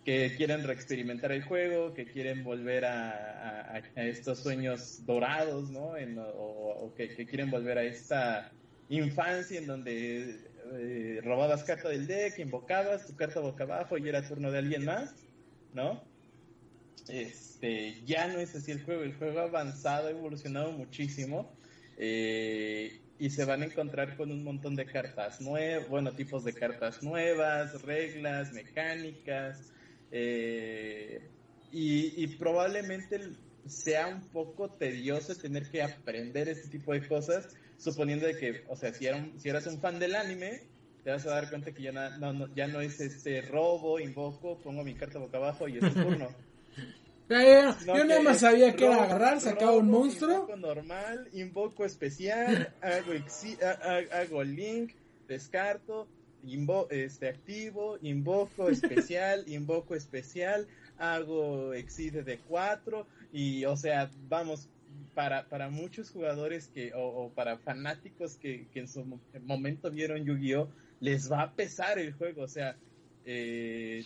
Que 0.05 0.35
quieren 0.37 0.65
reexperimentar 0.65 1.31
el 1.33 1.43
juego, 1.43 1.93
que 1.93 2.07
quieren 2.07 2.43
volver 2.43 2.85
a, 2.87 3.83
estos 3.97 4.39
sueños 4.39 5.05
dorados, 5.05 5.71
¿no? 5.71 5.93
o, 6.35 6.93
que, 6.97 7.27
quieren 7.27 7.51
volver 7.51 7.79
a 7.79 7.85
esta 7.85 8.51
infancia 8.89 9.59
en 9.59 9.67
donde 9.67 10.41
eh, 10.73 11.21
robabas 11.23 11.65
carta 11.65 11.91
del 11.91 12.07
deck, 12.07 12.39
invocabas 12.39 13.07
tu 13.07 13.15
carta 13.15 13.41
boca 13.41 13.65
abajo 13.65 13.99
y 13.99 14.09
era 14.09 14.27
turno 14.27 14.51
de 14.51 14.59
alguien 14.59 14.85
más, 14.87 15.15
¿no? 15.75 16.03
Este, 17.09 18.03
ya 18.05 18.29
no 18.29 18.39
es 18.39 18.55
así 18.55 18.71
el 18.71 18.85
juego, 18.85 19.03
el 19.03 19.15
juego 19.15 19.41
ha 19.41 19.45
avanzado, 19.45 20.09
ha 20.09 20.11
evolucionado 20.11 20.73
muchísimo 20.73 21.53
eh, 21.97 23.01
y 23.19 23.31
se 23.31 23.45
van 23.45 23.63
a 23.63 23.67
encontrar 23.67 24.17
con 24.17 24.31
un 24.31 24.45
montón 24.45 24.77
de 24.77 24.87
cartas 24.87 25.41
nuevas, 25.41 25.89
bueno, 25.89 26.13
tipos 26.13 26.45
de 26.45 26.53
cartas 26.53 27.03
nuevas, 27.03 27.83
reglas, 27.83 28.53
mecánicas, 28.53 29.73
eh, 30.11 31.29
y, 31.75 32.27
probablemente 32.37 33.19
sea 33.67 34.09
un 34.09 34.21
poco 34.29 34.71
tedioso 34.71 35.35
tener 35.37 35.71
que 35.71 35.83
aprender 35.83 36.49
este 36.49 36.69
tipo 36.69 36.93
de 36.93 37.07
cosas, 37.07 37.49
suponiendo 37.79 38.27
de 38.27 38.37
que, 38.37 38.65
o 38.69 38.77
sea, 38.77 38.93
si, 38.93 39.07
si 39.39 39.49
eras 39.49 39.67
un 39.67 39.81
fan 39.81 39.99
del 39.99 40.15
anime, 40.15 40.65
te 41.03 41.11
vas 41.11 41.27
a 41.27 41.31
dar 41.31 41.49
cuenta 41.49 41.73
que 41.73 41.83
ya 41.83 41.93
no, 41.93 42.55
ya 42.55 42.67
no 42.67 42.81
es 42.81 43.01
este 43.01 43.41
robo, 43.41 43.99
invoco, 43.99 44.59
pongo 44.59 44.85
mi 44.85 44.95
carta 44.95 45.19
boca 45.19 45.39
abajo 45.39 45.67
y 45.67 45.79
es 45.79 45.95
tu 45.95 46.03
turno. 46.03 46.29
yo 47.87 48.05
nada 48.05 48.23
más 48.23 48.41
sabía 48.41 48.75
que 48.75 48.87
era 48.87 49.05
agarrar, 49.05 49.41
sacaba 49.41 49.73
un 49.73 49.91
monstruo. 49.91 50.33
Invoco 50.33 50.57
normal, 50.57 51.29
invoco 51.33 51.85
especial, 51.85 52.75
hago, 52.83 53.13
hago 54.13 54.45
link, 54.45 54.93
descarto, 55.27 56.09
invo 56.45 56.89
este 56.91 57.29
activo, 57.29 57.99
invoco 58.03 58.69
especial, 58.69 59.45
invoco 59.47 59.95
especial, 59.95 60.67
hago 60.99 61.73
exide 61.73 62.23
de 62.23 62.39
4 62.39 63.07
y 63.33 63.65
o 63.65 63.77
sea, 63.77 64.11
vamos, 64.29 64.69
para, 65.15 65.49
para 65.49 65.69
muchos 65.69 66.11
jugadores 66.11 66.69
que, 66.69 66.93
o, 66.95 67.31
para 67.35 67.59
fanáticos 67.59 68.37
que, 68.37 68.67
que, 68.73 68.81
en 68.81 68.89
su 68.89 69.05
momento 69.43 69.91
vieron 69.91 70.25
Yu-Gi-Oh, 70.25 70.69
les 71.01 71.31
va 71.31 71.43
a 71.43 71.53
pesar 71.53 71.99
el 71.99 72.13
juego, 72.13 72.43
o 72.43 72.49
sea, 72.49 72.77
eh, 73.25 74.05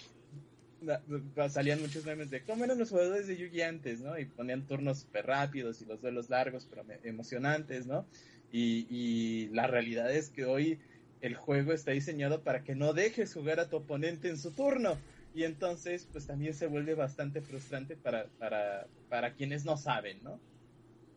salían 1.48 1.80
muchos 1.80 2.04
memes 2.04 2.30
de 2.30 2.42
cómo 2.42 2.64
eran 2.64 2.78
los 2.78 2.90
jugadores 2.90 3.26
de 3.26 3.36
Yugi 3.36 3.62
antes, 3.62 4.00
¿no? 4.00 4.18
Y 4.18 4.26
ponían 4.26 4.66
turnos 4.66 5.00
súper 5.00 5.26
rápidos 5.26 5.80
y 5.80 5.86
los 5.86 6.00
duelos 6.00 6.28
largos, 6.30 6.66
pero 6.68 6.84
emocionantes, 7.04 7.86
¿no? 7.86 8.06
Y, 8.52 9.48
la 9.48 9.66
realidad 9.66 10.12
es 10.12 10.30
que 10.30 10.44
hoy 10.44 10.78
el 11.20 11.34
juego 11.34 11.72
está 11.72 11.92
diseñado 11.92 12.42
para 12.42 12.62
que 12.62 12.74
no 12.74 12.92
dejes 12.92 13.34
jugar 13.34 13.60
a 13.60 13.68
tu 13.68 13.76
oponente 13.76 14.28
en 14.28 14.38
su 14.38 14.50
turno. 14.52 14.96
Y 15.34 15.44
entonces, 15.44 16.08
pues 16.10 16.26
también 16.26 16.54
se 16.54 16.66
vuelve 16.66 16.94
bastante 16.94 17.42
frustrante 17.42 17.96
para, 17.96 18.26
para, 18.38 18.86
para 19.10 19.34
quienes 19.34 19.64
no 19.64 19.76
saben, 19.76 20.22
¿no? 20.22 20.40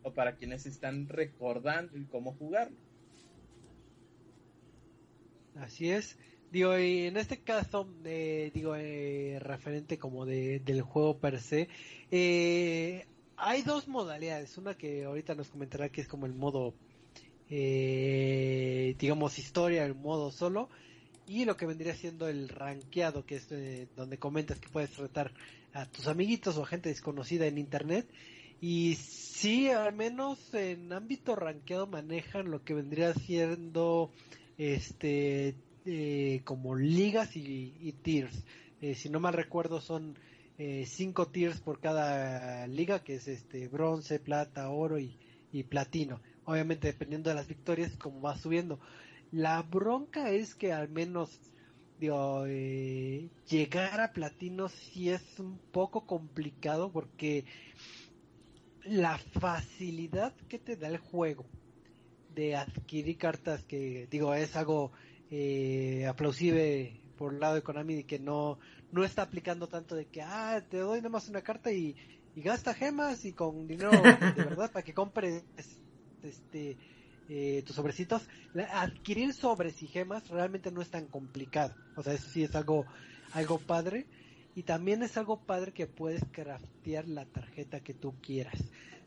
O 0.04 0.14
para 0.14 0.36
quienes 0.36 0.66
están 0.66 1.08
recordando 1.08 1.94
cómo 2.12 2.34
jugarlo. 2.34 2.76
Así 5.56 5.92
es. 5.92 6.18
Digo, 6.52 6.78
y 6.80 7.06
en 7.06 7.18
este 7.18 7.40
caso, 7.42 7.88
eh, 8.06 8.50
digo, 8.54 8.76
eh, 8.76 9.38
referente 9.40 10.00
como 10.00 10.26
de, 10.26 10.60
del 10.60 10.82
juego 10.82 11.18
per 11.20 11.40
se, 11.40 11.70
eh, 12.10 13.06
hay 13.38 13.62
dos 13.62 13.88
modalidades. 13.88 14.58
Una 14.58 14.76
que 14.76 15.06
ahorita 15.06 15.36
nos 15.36 15.50
comentará 15.50 15.90
que 15.90 16.02
es 16.02 16.08
como 16.08 16.26
el 16.26 16.34
modo, 16.34 16.74
eh, 17.50 18.96
digamos, 19.00 19.38
historia, 19.40 19.86
el 19.86 19.96
modo 19.96 20.32
solo. 20.32 20.70
Y 21.28 21.46
lo 21.46 21.56
que 21.56 21.68
vendría 21.68 21.94
siendo 21.94 22.28
el 22.28 22.50
rankeado, 22.50 23.26
que 23.26 23.36
es 23.36 23.52
eh, 23.52 23.88
donde 23.96 24.18
comentas 24.18 24.60
que 24.60 24.70
puedes 24.70 24.90
tratar 24.90 25.32
a 25.74 25.86
tus 25.86 26.08
amiguitos 26.08 26.58
o 26.58 26.64
a 26.64 26.68
gente 26.68 26.90
desconocida 26.90 27.46
en 27.46 27.60
internet. 27.60 28.08
Y 28.60 28.96
sí, 28.96 29.70
al 29.70 29.94
menos 29.94 30.54
en 30.54 30.92
ámbito 30.92 31.36
rankeado 31.36 31.86
manejan 31.86 32.50
lo 32.50 32.64
que 32.64 32.74
vendría 32.74 33.14
siendo 33.14 34.12
este 34.58 35.56
eh, 35.92 36.42
como 36.44 36.76
ligas 36.76 37.36
y, 37.36 37.96
tiers. 38.04 38.46
Eh, 38.80 38.94
si 38.94 39.10
no 39.10 39.20
mal 39.20 39.34
recuerdo 39.34 39.82
son 39.82 40.20
eh, 40.60 40.86
cinco 40.86 41.30
tiers 41.30 41.60
por 41.62 41.80
cada 41.80 42.68
liga, 42.68 43.04
que 43.04 43.16
es 43.16 43.28
este 43.28 43.68
bronce, 43.68 44.20
plata, 44.20 44.70
oro 44.70 45.00
y, 45.00 45.18
platino. 45.68 46.22
Obviamente 46.46 46.88
dependiendo 46.88 47.32
de 47.32 47.36
las 47.36 47.48
victorias 47.48 47.98
como 47.98 48.22
va 48.22 48.38
subiendo. 48.38 48.80
La 49.32 49.64
bronca 49.64 50.30
es 50.30 50.54
que 50.54 50.74
al 50.74 50.90
menos 50.90 51.40
eh, 52.02 53.30
llegar 53.50 54.00
a 54.00 54.14
platino 54.14 54.70
sí 54.70 55.10
es 55.10 55.40
un 55.40 55.58
poco 55.72 56.06
complicado 56.06 56.92
porque 56.92 57.46
la 58.84 59.18
facilidad 59.18 60.36
que 60.48 60.60
te 60.60 60.76
da 60.76 60.88
el 60.88 61.00
juego 61.00 61.46
de 62.36 62.56
adquirir 62.56 63.18
cartas 63.18 63.64
que 63.64 64.08
digo 64.12 64.36
es 64.36 64.56
algo 64.56 64.92
eh, 65.30 66.06
aplausible 66.08 67.02
por 67.16 67.34
el 67.34 67.40
lado 67.40 67.56
de 67.56 67.62
Konami 67.64 68.04
que 68.04 68.20
no 68.20 68.60
no 68.92 69.04
está 69.04 69.24
aplicando 69.24 69.68
tanto 69.68 69.96
de 69.96 70.08
que 70.08 70.22
ah 70.22 70.64
te 70.70 70.78
doy 70.78 71.02
nomás 71.02 71.28
una 71.30 71.42
carta 71.42 71.72
y, 71.72 71.96
y 72.36 72.42
gasta 72.42 72.74
gemas 72.74 73.26
y 73.26 73.34
con 73.34 73.68
dinero 73.68 73.92
de 74.36 74.44
verdad 74.44 74.72
para 74.72 74.84
que 74.84 74.94
compres 74.94 75.44
este 76.22 76.78
eh, 77.28 77.64
tus 77.66 77.76
sobrecitos. 77.76 78.28
La- 78.54 78.82
adquirir 78.82 79.34
sobres 79.34 79.82
y 79.84 79.88
gemas 79.88 80.28
realmente 80.30 80.72
no 80.72 80.82
es 80.82 80.90
tan 80.90 81.08
complicado. 81.08 81.76
O 81.96 82.02
sea 82.04 82.14
eso 82.14 82.28
sí 82.30 82.44
es 82.44 82.56
algo 82.56 82.86
algo 83.34 83.60
padre. 83.60 84.08
Y 84.56 84.64
también 84.64 85.04
es 85.04 85.16
algo 85.18 85.46
padre 85.46 85.72
que 85.74 85.86
puedes 85.88 86.24
craftear 86.32 87.08
la 87.08 87.26
tarjeta 87.26 87.82
que 87.82 87.94
tú 87.94 88.16
quieras. 88.20 88.56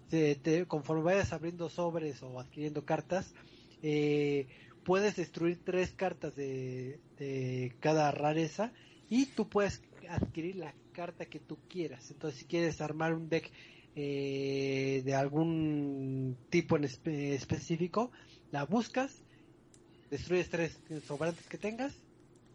Te- 0.08 0.36
te- 0.36 0.66
conforme 0.66 1.02
vayas 1.02 1.32
abriendo 1.32 1.68
sobres 1.68 2.22
o 2.22 2.38
adquiriendo 2.38 2.84
cartas 2.84 3.34
eh, 3.82 4.46
puedes 4.84 5.16
destruir 5.16 5.60
tres 5.64 5.92
cartas 5.92 6.34
de, 6.34 7.00
cada 7.80 8.10
rareza 8.10 8.72
y 9.08 9.26
tú 9.26 9.48
puedes 9.48 9.82
adquirir 10.08 10.56
la 10.56 10.74
carta 10.92 11.26
que 11.26 11.40
tú 11.40 11.58
quieras. 11.68 12.10
Entonces, 12.10 12.40
si 12.40 12.46
quieres 12.46 12.80
armar 12.80 13.14
un 13.14 13.28
deck 13.28 13.50
eh, 13.94 15.02
de 15.04 15.14
algún 15.14 16.36
tipo 16.50 16.76
en 16.76 16.84
espe- 16.84 17.32
específico, 17.32 18.10
la 18.50 18.64
buscas, 18.64 19.22
destruyes 20.10 20.50
tres 20.50 20.78
sobrantes 21.06 21.46
que 21.46 21.58
tengas 21.58 21.94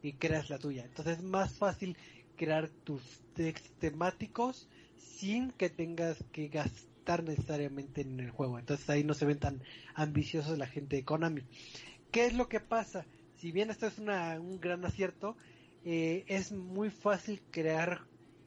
y 0.01 0.13
creas 0.13 0.49
la 0.49 0.59
tuya. 0.59 0.85
Entonces, 0.85 1.17
es 1.17 1.23
más 1.23 1.57
fácil 1.57 1.97
crear 2.35 2.69
tus 2.83 3.01
decks 3.35 3.63
temáticos 3.79 4.67
sin 4.95 5.51
que 5.51 5.69
tengas 5.69 6.17
que 6.31 6.47
gastar 6.49 7.23
necesariamente 7.23 8.01
en 8.01 8.19
el 8.19 8.31
juego. 8.31 8.59
Entonces, 8.59 8.89
ahí 8.89 9.03
no 9.03 9.13
se 9.13 9.25
ven 9.25 9.39
tan 9.39 9.61
ambiciosos 9.95 10.57
la 10.57 10.67
gente 10.67 10.97
de 10.97 11.03
Konami. 11.03 11.41
¿Qué 12.11 12.25
es 12.25 12.33
lo 12.33 12.47
que 12.47 12.59
pasa? 12.59 13.05
Si 13.37 13.51
bien 13.51 13.69
esto 13.69 13.85
es 13.87 13.99
una, 13.99 14.39
un 14.39 14.59
gran 14.59 14.83
acierto, 14.85 15.35
eh, 15.83 16.23
es 16.27 16.51
muy 16.51 16.89
fácil 16.89 17.41
crear 17.51 18.01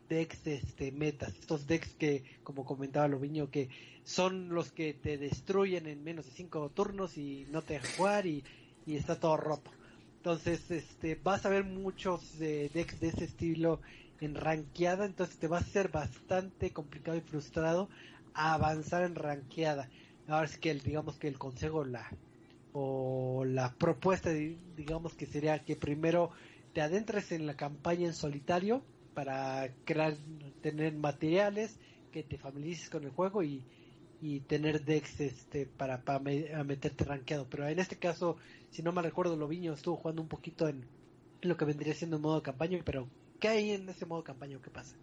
decks 0.08 0.46
este, 0.46 0.92
metas. 0.92 1.34
Estos 1.34 1.66
decks 1.66 1.94
que, 1.94 2.24
como 2.42 2.64
comentaba 2.64 3.08
Loviño, 3.08 3.50
que 3.50 3.68
son 4.04 4.48
los 4.48 4.72
que 4.72 4.94
te 4.94 5.18
destruyen 5.18 5.86
en 5.86 6.02
menos 6.02 6.26
de 6.26 6.32
cinco 6.32 6.68
turnos 6.70 7.16
y 7.16 7.46
no 7.50 7.62
te 7.62 7.74
dejan 7.74 7.92
jugar 7.96 8.26
y, 8.26 8.42
y 8.86 8.96
está 8.96 9.18
todo 9.18 9.36
roto. 9.36 9.70
Entonces, 10.16 10.70
este, 10.70 11.14
vas 11.14 11.46
a 11.46 11.48
ver 11.48 11.64
muchos 11.64 12.40
eh, 12.40 12.70
decks 12.74 13.00
de 13.00 13.08
ese 13.08 13.24
estilo 13.24 13.80
en 14.20 14.34
ranqueada, 14.34 15.06
entonces 15.06 15.38
te 15.38 15.48
va 15.48 15.58
a 15.58 15.64
ser 15.64 15.88
bastante 15.88 16.72
complicado 16.72 17.16
y 17.16 17.22
frustrado 17.22 17.88
avanzar 18.34 19.02
en 19.02 19.14
ranqueada. 19.14 19.88
Ahora 20.28 20.48
sí 20.48 20.58
que 20.60 20.70
el, 20.70 20.82
digamos 20.82 21.16
que 21.16 21.28
el 21.28 21.38
consejo, 21.38 21.84
la, 21.84 22.10
o 22.72 23.44
la 23.44 23.74
propuesta, 23.78 24.30
di- 24.30 24.58
digamos 24.76 25.14
que 25.14 25.26
sería 25.26 25.64
que 25.64 25.76
primero 25.76 26.30
te 26.72 26.80
adentres 26.82 27.32
en 27.32 27.46
la 27.46 27.54
campaña 27.56 28.06
en 28.06 28.14
solitario 28.14 28.82
para 29.14 29.68
crear, 29.84 30.14
tener 30.62 30.94
materiales, 30.94 31.78
que 32.12 32.22
te 32.22 32.38
familiarices 32.38 32.90
con 32.90 33.04
el 33.04 33.10
juego 33.10 33.42
y, 33.42 33.64
y 34.20 34.40
tener 34.40 34.84
decks 34.84 35.20
este 35.20 35.66
para, 35.66 36.02
para 36.04 36.20
meterte 36.64 37.04
rankeado. 37.04 37.48
Pero 37.48 37.68
en 37.68 37.78
este 37.78 37.98
caso, 37.98 38.36
si 38.70 38.82
no 38.82 38.92
me 38.92 39.02
recuerdo, 39.02 39.36
Loviño 39.36 39.72
estuvo 39.74 39.96
jugando 39.96 40.22
un 40.22 40.28
poquito 40.28 40.68
en, 40.68 40.86
lo 41.42 41.56
que 41.56 41.64
vendría 41.64 41.94
siendo 41.94 42.16
el 42.16 42.22
modo 42.22 42.42
campaña, 42.42 42.80
pero 42.84 43.08
¿qué 43.40 43.48
hay 43.48 43.70
en 43.72 43.88
ese 43.88 44.06
modo 44.06 44.22
campaña 44.24 44.58
o 44.58 44.60
qué 44.60 44.70
pasa? 44.70 44.96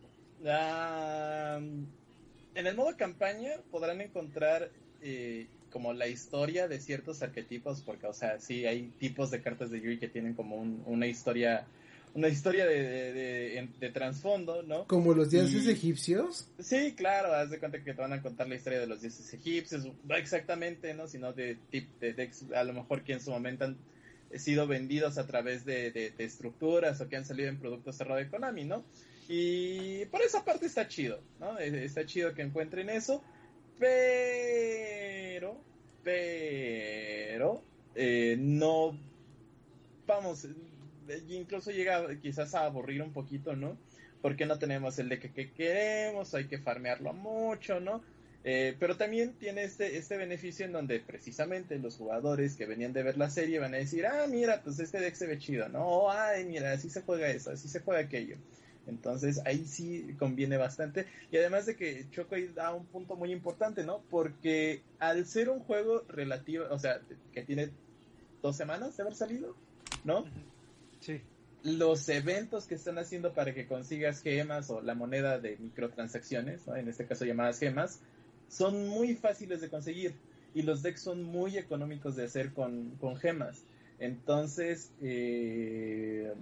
En 2.54 2.68
el 2.68 2.76
modo 2.76 2.96
campaña 2.98 3.52
podrán 3.72 4.02
encontrar 4.02 4.72
eh, 5.02 5.48
como 5.78 5.94
la 5.94 6.08
historia 6.08 6.68
de 6.68 6.80
ciertos 6.80 7.22
arquetipos, 7.22 7.82
porque, 7.82 8.08
o 8.08 8.14
sea, 8.14 8.40
sí 8.40 8.66
hay 8.66 8.92
tipos 9.00 9.30
de 9.30 9.44
cartas 9.44 9.70
de 9.70 9.80
Yui 9.80 10.00
que 10.00 10.08
tienen 10.08 10.34
como 10.34 10.56
un- 10.56 10.82
una 10.88 11.06
historia, 11.06 11.68
una 12.16 12.30
historia 12.30 12.66
de, 12.66 12.82
de, 12.82 13.14
de- 13.14 13.60
en- 13.60 13.80
de 13.80 13.90
trasfondo, 13.92 14.64
¿no? 14.64 14.88
Como 14.88 15.14
los 15.14 15.30
dioses 15.30 15.66
Y- 15.68 15.70
egipcios. 15.70 16.48
Sí, 16.58 16.96
claro, 16.98 17.32
haz 17.32 17.52
de 17.52 17.60
cuenta 17.60 17.78
que 17.84 17.94
te 17.94 18.02
van 18.02 18.12
a 18.12 18.24
contar 18.24 18.50
la 18.50 18.56
historia 18.56 18.80
de 18.80 18.88
los 18.88 19.02
dioses 19.02 19.32
egipcios, 19.36 19.86
no 20.04 20.16
exactamente, 20.16 20.96
¿no? 20.96 21.08
Sino 21.08 21.32
de, 21.32 21.58
tip- 21.72 22.00
de 22.00 22.32
a 22.56 22.64
lo 22.64 22.74
mejor 22.74 23.04
que 23.04 23.14
en 23.14 23.22
su 23.22 23.30
momento 23.30 23.66
han 23.66 23.78
sido 24.36 24.66
vendidos 24.66 25.20
a 25.20 25.28
través 25.28 25.64
de, 25.64 26.12
estructuras 26.18 27.00
o 27.02 27.08
que 27.08 27.18
han 27.18 27.26
salido 27.26 27.50
en 27.50 27.60
productos 27.60 27.98
cerrados 27.98 28.24
de 28.24 28.32
Konami, 28.32 28.64
¿no? 28.66 28.84
Y 29.30 30.06
por 30.06 30.24
esa 30.24 30.44
parte 30.44 30.66
está 30.66 30.88
chido, 30.88 31.20
¿no? 31.40 31.60
Eh, 31.60 31.86
Está 31.86 32.04
chido 32.04 32.34
que 32.34 32.42
encuentren 32.42 32.90
eso, 32.90 33.22
pero, 33.78 35.56
pero, 36.08 37.62
eh, 37.94 38.38
no, 38.40 38.98
vamos, 40.06 40.46
eh, 40.46 41.22
incluso 41.28 41.70
llega 41.72 42.18
quizás 42.22 42.56
a 42.56 42.64
aburrir 42.64 43.02
un 43.02 43.12
poquito, 43.12 43.58
¿no? 43.58 43.78
Porque 44.22 44.46
no 44.46 44.58
tenemos 44.58 44.98
el 45.00 45.10
de 45.10 45.20
que, 45.20 45.34
que 45.34 45.52
queremos, 45.52 46.34
hay 46.34 46.46
que 46.46 46.60
farmearlo 46.60 47.12
mucho, 47.12 47.82
¿no? 47.82 48.02
Eh, 48.46 48.78
pero 48.80 48.96
también 48.96 49.34
tiene 49.34 49.64
este, 49.66 49.98
este 49.98 50.16
beneficio 50.16 50.66
en 50.66 50.72
donde 50.72 51.02
precisamente 51.02 51.78
los 51.78 51.98
jugadores 51.98 52.56
que 52.56 52.66
venían 52.66 52.94
de 52.94 53.04
ver 53.04 53.18
la 53.18 53.30
serie 53.30 53.60
van 53.60 53.74
a 53.74 53.78
decir, 53.78 54.06
ah, 54.06 54.28
mira, 54.30 54.62
pues 54.64 54.80
este 54.80 55.02
deck 55.02 55.14
se 55.14 55.28
ve 55.28 55.38
chido, 55.40 55.68
¿no? 55.68 55.86
O, 55.86 56.10
ay, 56.10 56.46
mira, 56.46 56.72
así 56.72 56.90
se 56.90 57.02
juega 57.02 57.28
eso, 57.28 57.52
así 57.52 57.68
se 57.68 57.82
juega 57.82 58.00
aquello. 58.00 58.38
Entonces 58.88 59.42
ahí 59.46 59.66
sí 59.66 60.16
conviene 60.18 60.58
bastante. 60.58 61.06
Y 61.32 61.38
además 61.38 61.66
de 61.66 61.76
que 61.76 62.06
Choco 62.12 62.36
ahí 62.36 62.48
da 62.48 62.74
un 62.74 62.86
punto 62.86 63.16
muy 63.16 63.32
importante, 63.32 63.84
¿no? 63.84 64.02
Porque 64.10 64.82
al 65.00 65.26
ser 65.26 65.50
un 65.50 65.60
juego 65.60 66.04
relativo, 66.08 66.66
o 66.70 66.80
sea, 66.80 67.02
que 67.34 67.44
tiene 67.44 67.70
dos 68.42 68.56
semanas 68.56 68.96
de 68.96 69.04
haber 69.04 69.16
salido, 69.16 69.56
¿no? 70.04 70.26
Sí. 71.00 71.22
los 71.64 72.10
eventos 72.10 72.66
que 72.66 72.76
están 72.76 72.98
haciendo 72.98 73.34
para 73.34 73.54
que 73.54 73.68
consigas 73.68 74.22
gemas 74.22 74.70
o 74.70 74.82
la 74.82 74.96
moneda 74.96 75.38
de 75.38 75.58
microtransacciones, 75.58 76.66
¿no? 76.66 76.76
en 76.76 76.88
este 76.88 77.06
caso 77.06 77.24
llamadas 77.24 77.60
gemas, 77.60 78.00
son 78.48 78.88
muy 78.88 79.16
fáciles 79.16 79.62
de 79.62 79.70
conseguir 79.70 80.16
y 80.54 80.64
los 80.64 80.82
decks 80.82 81.02
son 81.02 81.24
muy 81.24 81.58
económicos 81.58 82.16
de 82.16 82.26
hacer 82.26 82.54
con, 82.54 82.92
con 83.00 83.18
gemas. 83.18 83.64
Entonces, 84.00 84.92
eh, 85.02 86.34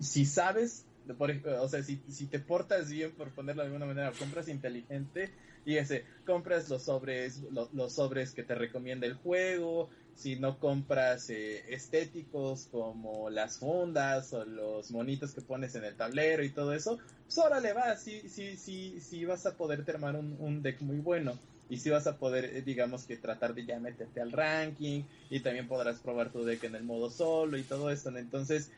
si 0.00 0.24
sabes, 0.24 0.84
por 1.14 1.30
ej- 1.30 1.44
o 1.46 1.68
sea, 1.68 1.82
si, 1.82 2.02
si 2.10 2.28
te 2.28 2.40
portas 2.40 2.90
bien, 2.90 3.14
por 3.14 3.32
ponerlo 3.34 3.62
de 3.62 3.66
alguna 3.68 3.86
manera, 3.86 4.12
compras 4.12 4.48
inteligente 4.48 5.34
y 5.64 5.76
ese, 5.76 6.06
compras 6.24 6.68
los 6.68 6.84
sobres, 6.84 7.42
lo- 7.50 7.68
los 7.72 7.94
sobres 7.94 8.32
que 8.34 8.44
te 8.44 8.54
recomienda 8.54 9.06
el 9.06 9.14
juego, 9.14 9.90
si 10.12 10.38
no 10.38 10.58
compras 10.58 11.28
eh, 11.30 11.74
estéticos 11.74 12.66
como 12.68 13.28
las 13.30 13.58
fundas 13.58 14.32
o 14.32 14.44
los 14.44 14.90
monitos 14.90 15.34
que 15.34 15.42
pones 15.42 15.74
en 15.74 15.84
el 15.84 15.96
tablero 15.96 16.42
y 16.44 16.52
todo 16.52 16.72
eso, 16.72 16.98
pues 17.24 17.38
órale 17.38 17.72
va, 17.72 17.96
sí, 17.96 18.28
sí, 18.28 18.56
sí, 18.56 19.00
sí 19.00 19.24
vas 19.24 19.46
a 19.46 19.56
poder 19.56 19.84
armar 19.88 20.16
un, 20.16 20.34
un 20.38 20.62
deck 20.62 20.80
muy 20.80 20.98
bueno. 20.98 21.42
Y 21.68 21.78
sí 21.78 21.90
vas 21.90 22.06
a 22.06 22.18
poder, 22.18 22.44
eh, 22.44 22.62
digamos 22.62 23.06
que 23.06 23.16
tratar 23.16 23.52
de 23.54 23.66
ya 23.66 23.80
meterte 23.80 24.20
al 24.20 24.30
ranking 24.30 25.08
y 25.28 25.40
también 25.42 25.66
podrás 25.66 26.00
probar 26.00 26.30
tu 26.30 26.44
deck 26.44 26.62
en 26.64 26.76
el 26.76 26.84
modo 26.84 27.10
solo 27.10 27.58
y 27.58 27.64
todo 27.66 27.90
esto. 27.90 28.16
Entonces, 28.16 28.70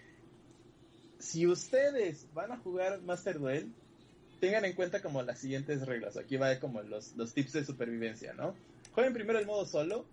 si 1.18 1.46
ustedes 1.46 2.26
van 2.34 2.52
a 2.52 2.58
jugar 2.58 3.00
Master 3.02 3.38
Duel, 3.38 3.72
tengan 4.40 4.64
en 4.64 4.74
cuenta 4.74 5.02
como 5.02 5.22
las 5.22 5.38
siguientes 5.38 5.86
reglas. 5.86 6.16
Aquí 6.16 6.36
va 6.36 6.58
como 6.60 6.82
los, 6.82 7.16
los 7.16 7.34
tips 7.34 7.52
de 7.54 7.64
supervivencia, 7.64 8.32
¿no? 8.34 8.54
Jueguen 8.92 9.12
primero 9.12 9.38
el 9.38 9.46
modo 9.46 9.66
solo. 9.66 10.04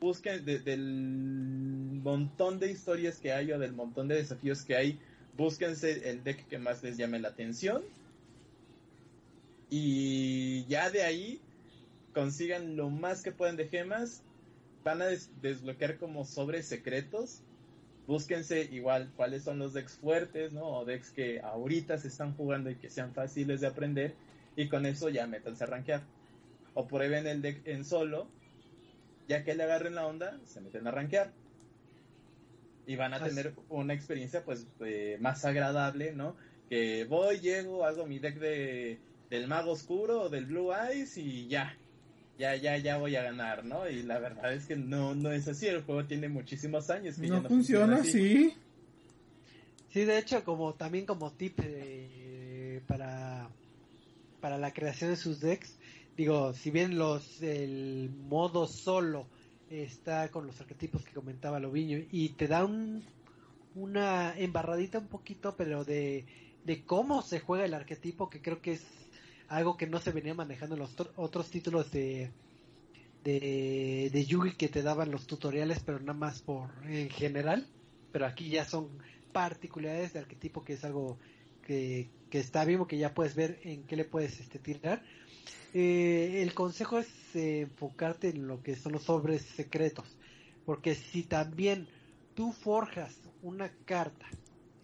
Busquen 0.00 0.44
del 0.44 2.00
montón 2.02 2.58
de 2.58 2.70
historias 2.70 3.18
que 3.18 3.32
hay 3.32 3.52
o 3.52 3.58
del 3.58 3.72
montón 3.72 4.08
de 4.08 4.16
desafíos 4.16 4.62
que 4.62 4.76
hay. 4.76 4.98
Búsquense 5.36 6.10
el 6.10 6.22
deck 6.22 6.46
que 6.48 6.58
más 6.58 6.82
les 6.82 6.96
llame 6.96 7.18
la 7.18 7.28
atención. 7.28 7.82
Y 9.70 10.64
ya 10.66 10.90
de 10.90 11.02
ahí 11.02 11.40
consigan 12.12 12.76
lo 12.76 12.90
más 12.90 13.22
que 13.22 13.32
puedan 13.32 13.56
de 13.56 13.68
gemas. 13.68 14.22
Van 14.84 15.00
a 15.00 15.06
desbloquear 15.40 15.96
como 15.98 16.24
sobres 16.24 16.66
secretos 16.66 17.40
búsquense 18.06 18.68
igual 18.72 19.10
cuáles 19.16 19.42
son 19.42 19.58
los 19.58 19.72
decks 19.72 19.96
fuertes, 19.98 20.52
¿no? 20.52 20.66
O 20.66 20.84
decks 20.84 21.10
que 21.10 21.40
ahorita 21.40 21.98
se 21.98 22.08
están 22.08 22.34
jugando 22.34 22.70
y 22.70 22.76
que 22.76 22.90
sean 22.90 23.12
fáciles 23.14 23.60
de 23.60 23.66
aprender 23.66 24.14
y 24.56 24.68
con 24.68 24.86
eso 24.86 25.08
ya 25.08 25.26
métanse 25.26 25.64
a 25.64 25.66
rankear. 25.66 26.02
O 26.74 26.86
prueben 26.86 27.26
el 27.26 27.40
deck 27.42 27.66
en 27.66 27.84
solo, 27.84 28.28
ya 29.28 29.44
que 29.44 29.54
le 29.54 29.62
agarren 29.62 29.94
la 29.94 30.06
onda, 30.06 30.38
se 30.44 30.60
meten 30.60 30.86
a 30.86 30.90
rankear. 30.90 31.32
Y 32.86 32.96
van 32.96 33.14
a 33.14 33.24
tener 33.24 33.54
una 33.70 33.94
experiencia 33.94 34.44
pues 34.44 34.66
eh, 34.80 35.16
más 35.20 35.44
agradable, 35.44 36.12
¿no? 36.12 36.36
Que 36.68 37.04
voy, 37.04 37.40
llego, 37.40 37.84
hago 37.84 38.06
mi 38.06 38.18
deck 38.18 38.38
de 38.38 38.98
del 39.30 39.48
mago 39.48 39.72
oscuro 39.72 40.22
o 40.22 40.28
del 40.28 40.46
blue 40.46 40.72
eyes 40.72 41.16
y 41.16 41.48
ya, 41.48 41.76
ya, 42.38 42.56
ya, 42.56 42.76
ya 42.78 42.98
voy 42.98 43.16
a 43.16 43.22
ganar, 43.22 43.64
¿no? 43.64 43.88
Y 43.88 44.02
la 44.02 44.18
verdad 44.18 44.52
es 44.52 44.66
que 44.66 44.76
no, 44.76 45.14
no 45.14 45.32
es 45.32 45.46
así, 45.48 45.66
el 45.66 45.82
juego 45.82 46.04
tiene 46.04 46.28
muchísimos 46.28 46.90
años 46.90 47.16
que 47.16 47.28
no, 47.28 47.36
ya 47.36 47.42
no 47.42 47.48
funciona, 47.48 47.96
así. 47.96 48.54
Sí, 49.90 50.04
de 50.04 50.18
hecho, 50.18 50.44
como 50.44 50.74
también 50.74 51.06
como 51.06 51.32
tip 51.32 51.60
eh, 51.62 52.80
para, 52.88 53.48
para 54.40 54.58
la 54.58 54.72
creación 54.72 55.10
de 55.10 55.16
sus 55.16 55.40
decks, 55.40 55.78
digo, 56.16 56.52
si 56.52 56.70
bien 56.72 56.98
los 56.98 57.40
el 57.42 58.10
modo 58.10 58.66
solo 58.66 59.26
está 59.70 60.28
con 60.30 60.46
los 60.46 60.60
arquetipos 60.60 61.04
que 61.04 61.12
comentaba 61.12 61.60
Loviño 61.60 61.98
y 62.10 62.30
te 62.30 62.48
da 62.48 62.64
un, 62.64 63.04
una 63.76 64.36
embarradita 64.36 64.98
un 64.98 65.06
poquito, 65.06 65.54
pero 65.56 65.84
de, 65.84 66.26
de 66.64 66.84
cómo 66.84 67.22
se 67.22 67.38
juega 67.38 67.64
el 67.64 67.74
arquetipo, 67.74 68.28
que 68.28 68.42
creo 68.42 68.60
que 68.60 68.72
es 68.72 68.84
algo 69.56 69.76
que 69.76 69.86
no 69.86 70.00
se 70.00 70.12
venía 70.12 70.34
manejando 70.34 70.74
en 70.74 70.80
los 70.80 70.94
otros 71.16 71.50
títulos 71.50 71.90
de, 71.90 72.30
de, 73.22 74.10
de 74.12 74.26
Yugi 74.26 74.52
que 74.52 74.68
te 74.68 74.82
daban 74.82 75.10
los 75.10 75.26
tutoriales, 75.26 75.80
pero 75.80 76.00
nada 76.00 76.14
más 76.14 76.42
por 76.42 76.70
en 76.86 77.10
general. 77.10 77.66
Pero 78.12 78.26
aquí 78.26 78.48
ya 78.48 78.64
son 78.64 78.88
particularidades 79.32 80.12
de 80.12 80.20
arquetipo 80.20 80.64
que 80.64 80.74
es 80.74 80.84
algo 80.84 81.18
que, 81.66 82.08
que 82.30 82.38
está 82.38 82.64
vivo, 82.64 82.86
que 82.86 82.98
ya 82.98 83.14
puedes 83.14 83.34
ver 83.34 83.58
en 83.64 83.84
qué 83.84 83.96
le 83.96 84.04
puedes 84.04 84.40
este, 84.40 84.58
tirar. 84.58 85.02
Eh, 85.72 86.42
el 86.42 86.54
consejo 86.54 86.98
es 86.98 87.08
eh, 87.34 87.62
enfocarte 87.62 88.28
en 88.28 88.46
lo 88.46 88.62
que 88.62 88.76
son 88.76 88.92
los 88.92 89.02
sobres 89.02 89.42
secretos, 89.42 90.16
porque 90.64 90.94
si 90.94 91.24
también 91.24 91.88
tú 92.34 92.52
forjas 92.52 93.16
una 93.42 93.72
carta 93.84 94.26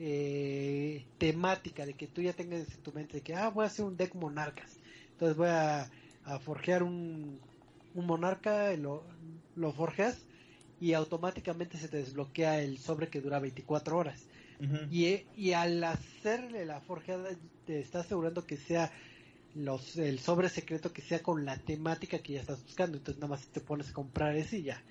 eh, 0.03 1.11
temática 1.19 1.85
de 1.87 1.95
que 1.97 2.09
tú 2.09 2.23
ya 2.23 2.33
tengas 2.33 2.75
en 2.75 2.83
tu 2.83 2.93
mente 2.93 3.19
de 3.19 3.23
que, 3.23 3.35
ah, 3.35 3.51
voy 3.51 3.65
a 3.65 3.69
hacer 3.69 3.85
un 3.85 3.97
deck 3.99 4.15
monarcas. 4.15 4.81
Entonces 5.13 5.37
voy 5.37 5.49
a, 5.49 5.91
a 6.23 6.41
forjear 6.41 6.83
un, 6.83 7.47
un 7.93 8.07
monarca, 8.07 8.75
lo, 8.77 9.07
lo 9.55 9.73
forjas 9.75 10.27
y 10.79 10.95
automáticamente 10.95 11.77
se 11.79 11.89
te 11.89 11.99
desbloquea 11.99 12.63
el 12.63 12.79
sobre 12.79 13.11
que 13.11 13.21
dura 13.21 13.41
24 13.41 13.97
horas. 13.99 14.31
y, 14.89 15.29
y, 15.35 15.53
al 15.53 15.83
hacerle 15.85 16.65
la 16.67 16.81
forjada, 16.81 17.31
te 17.65 17.81
está 17.81 18.01
asegurando 18.01 18.47
que 18.47 18.57
sea 18.57 18.93
los, 19.55 19.97
el 19.97 20.21
sobre 20.21 20.49
secreto 20.49 20.93
que 20.93 21.03
sea 21.03 21.23
con 21.23 21.45
la 21.45 21.59
temática 21.65 22.21
que 22.23 22.35
ya 22.35 22.41
estás 22.41 22.63
buscando. 22.63 22.99
Entonces 22.99 23.21
nada 23.21 23.31
más 23.31 23.51
te 23.53 23.61
pones 23.61 23.91
a 23.91 23.93
comprar 23.95 24.37
ese 24.37 24.59
y 24.59 24.65
ya. 24.65 24.87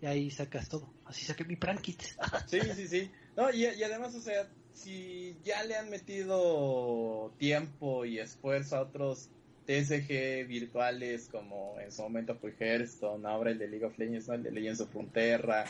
Y 0.00 0.06
ahí 0.06 0.30
sacas 0.30 0.68
todo. 0.68 0.96
Así 1.04 1.24
saqué 1.26 1.44
mi 1.44 1.56
prankit. 1.56 2.02
sí, 2.44 2.60
sí, 2.74 2.88
sí. 2.88 3.12
No, 3.38 3.52
y, 3.52 3.66
además, 3.66 4.16
o 4.16 4.20
sea, 4.20 4.48
si 4.72 5.36
ya 5.44 5.62
le 5.62 5.76
han 5.76 5.90
metido 5.90 7.32
tiempo 7.38 8.04
y 8.04 8.18
esfuerzo 8.18 8.74
a 8.74 8.80
otros 8.80 9.28
TSG 9.64 10.44
virtuales 10.48 11.28
como 11.30 11.76
en 11.78 11.92
su 11.92 12.02
momento 12.02 12.34
fue 12.34 12.52
Hearthstone, 12.58 13.28
ahora 13.28 13.52
el 13.52 13.58
de 13.60 13.68
League 13.68 13.84
of 13.84 13.96
Legends, 13.96 14.26
¿no? 14.26 14.34
el 14.34 14.42
de 14.42 14.50
Legends 14.50 14.80
of 14.80 14.90
Frontera, 14.90 15.66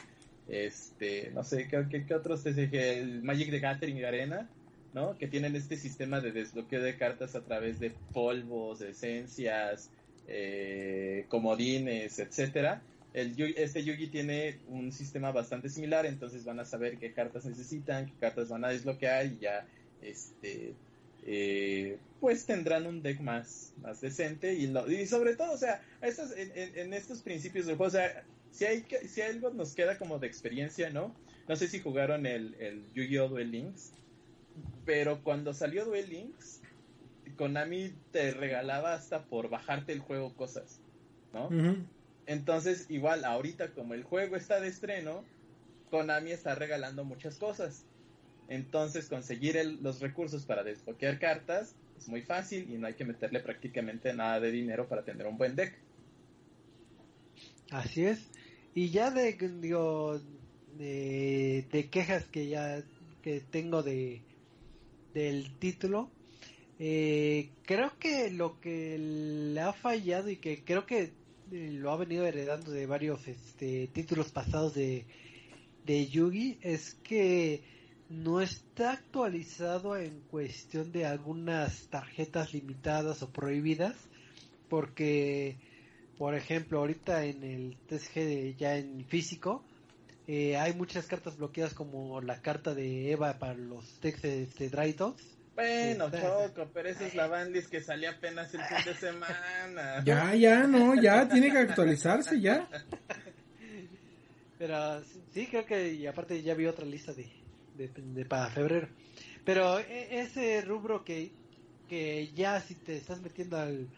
este, 0.49 1.31
no 1.35 1.45
sé, 1.45 1.69
¿qué, 1.69 2.15
otros 2.15 2.43
TSG? 2.43 2.75
El 2.75 3.23
Magic 3.23 3.51
the 3.51 3.59
Gathering 3.59 3.99
y 3.99 4.05
Arena, 4.05 4.49
¿no? 4.95 5.19
Que 5.19 5.27
tienen 5.27 5.55
este 5.55 5.77
sistema 5.77 6.23
de 6.23 6.33
desbloqueo 6.33 6.81
de 6.81 6.97
cartas 6.97 7.35
a 7.35 7.43
través 7.43 7.81
de 7.81 7.93
polvos, 8.15 8.81
esencias, 8.81 9.91
eh, 10.27 11.27
comodines, 11.29 12.19
etcétera 12.19 12.81
este 13.23 13.85
Yugi 13.85 14.09
tiene 14.09 14.59
un 14.69 14.93
sistema 14.93 15.33
bastante 15.33 15.69
similar, 15.69 16.07
entonces 16.07 16.45
van 16.45 16.61
a 16.61 16.65
saber 16.65 16.99
qué 16.99 17.13
cartas 17.13 17.45
necesitan, 17.45 18.07
qué 18.07 18.13
cartas 18.21 18.49
van 18.49 18.65
a 18.65 18.69
desbloquear 18.69 19.27
y 19.27 19.39
ya, 19.39 19.67
este, 20.03 20.75
eh, 21.25 21.99
pues 22.21 22.47
tendrán 22.47 22.87
un 22.87 23.03
deck 23.03 23.21
más, 23.21 23.73
más 23.83 24.01
decente 24.01 24.55
y, 24.55 24.73
y 24.93 25.07
sobre 25.07 25.37
todo, 25.37 25.53
o 25.53 25.59
sea, 25.59 25.83
estos, 26.03 26.33
en, 26.37 26.93
estos 26.95 27.23
principios 27.23 27.67
del 27.67 27.77
juego, 27.77 27.89
o 27.89 27.93
sea, 27.93 28.25
si, 28.51 28.65
hay, 28.65 28.85
si 29.09 29.21
algo 29.23 29.51
nos 29.51 29.75
queda 29.75 29.99
como 29.99 30.19
de 30.19 30.27
experiencia, 30.27 30.91
¿no? 30.91 31.15
No 31.49 31.57
sé 31.57 31.69
si 31.69 31.81
jugaron 31.81 32.27
el, 32.27 32.55
el 32.61 32.83
Yu-Gi-Oh! 32.95 33.29
Duel 33.29 33.51
Links, 33.51 33.93
pero 34.85 35.23
cuando 35.23 35.55
salió 35.55 35.85
Duel 35.85 36.09
Links, 36.09 36.61
Konami 37.37 37.93
te 38.11 38.33
regalaba 38.33 38.95
hasta 38.95 39.25
por 39.25 39.49
bajarte 39.49 39.93
el 39.93 40.01
juego 40.01 40.35
cosas, 40.35 40.81
¿no? 41.33 41.49
Entonces, 42.29 42.85
igual, 42.91 43.25
ahorita 43.25 43.71
como 43.71 43.95
el 43.95 44.05
juego 44.05 44.37
está 44.37 44.61
de 44.61 44.69
estreno, 44.69 45.25
Konami 45.91 46.31
está 46.31 46.55
regalando 46.55 47.03
muchas 47.03 47.39
cosas. 47.39 47.87
Entonces, 48.49 49.09
conseguir 49.09 49.57
los 49.81 50.01
recursos 50.01 50.45
para 50.45 50.63
desbloquear 50.63 51.19
cartas 51.19 51.75
es 51.97 52.07
muy 52.07 52.21
fácil 52.21 52.71
y 52.71 52.77
no 52.77 52.87
hay 52.87 52.95
que 52.95 53.07
meterle 53.07 53.41
prácticamente 53.41 54.13
nada 54.13 54.41
de 54.41 54.51
dinero 54.51 54.87
para 54.87 55.05
tener 55.05 55.27
un 55.27 55.39
buen 55.39 55.57
deck. 55.57 55.75
Así 57.71 58.05
es. 58.05 58.29
Y 58.75 58.91
ya 58.91 59.11
de, 59.11 59.33
digo, 59.33 60.21
de, 60.77 61.89
quejas 61.91 62.27
que 62.27 62.49
ya 62.49 62.83
que 63.23 63.41
tengo 63.41 63.83
de 63.83 64.21
del 65.15 65.59
título, 65.59 66.11
eh, 66.79 67.49
creo 67.65 67.99
que 67.99 68.31
lo 68.31 68.61
que 68.61 68.99
le 68.99 69.61
ha 69.61 69.73
fallado 69.73 70.29
y 70.29 70.37
que 70.37 70.63
creo 70.63 70.85
que 70.85 71.13
lo 71.51 71.91
ha 71.91 71.97
venido 71.97 72.27
heredando 72.27 72.71
de 72.71 72.87
varios 72.87 73.27
este, 73.27 73.89
títulos 73.89 74.31
pasados 74.31 74.75
de, 74.75 75.07
de 75.85 76.07
Yugi 76.07 76.59
es 76.63 76.95
que 77.03 77.63
no 78.09 78.41
está 78.41 78.93
actualizado 78.93 79.97
en 79.97 80.21
cuestión 80.31 80.93
de 80.93 81.07
algunas 81.07 81.89
tarjetas 81.89 82.53
limitadas 82.53 83.23
o 83.23 83.31
prohibidas 83.31 83.97
porque 84.69 85.57
por 86.17 86.35
ejemplo 86.35 86.79
ahorita 86.81 87.25
en 87.25 87.43
el 87.43 87.77
TSG 87.87 88.57
ya 88.57 88.77
en 88.77 89.05
físico 89.07 89.63
eh, 90.27 90.57
hay 90.57 90.75
muchas 90.75 91.07
cartas 91.07 91.39
bloqueadas 91.39 91.75
como 91.75 92.21
la 92.21 92.43
carta 92.43 92.75
de 92.75 93.13
Eva 93.13 93.39
para 93.39 93.55
los 93.55 94.01
decks 94.01 94.23
de, 94.23 94.47
de 94.47 94.69
Dry 94.69 94.95
bueno, 95.59 96.09
Choco, 96.11 96.71
pero 96.73 96.89
esa 96.89 97.05
es 97.05 97.17
la 97.17 97.27
bandlist 97.27 97.69
que 97.69 97.81
salía 97.81 98.11
apenas 98.11 98.55
el 98.55 98.61
fin 98.63 98.85
de 98.85 98.95
semana. 98.95 100.03
Ya, 100.05 100.33
ya, 100.35 100.67
no, 100.69 100.95
ya, 100.95 101.29
tiene 101.29 101.51
que 101.51 101.59
actualizarse, 101.59 102.41
ya. 102.41 102.69
Pero 104.57 105.03
sí, 105.33 105.49
creo 105.49 105.67
que, 105.67 105.95
y 105.95 106.07
aparte 106.07 106.41
ya 106.43 106.55
vi 106.55 106.67
otra 106.67 106.87
lista 106.87 107.13
de, 107.13 107.29
de, 107.77 108.25
para 108.25 108.51
febrero. 108.51 108.89
Pero 109.45 109.81
e, 109.81 110.21
ese 110.21 110.61
rubro 110.61 111.05
que, 111.05 111.33
que 111.89 112.31
ya 112.35 112.61
si 112.61 112.77
te 112.77 112.97
estás 112.97 113.21
metiendo 113.21 113.59
al, 113.59 113.89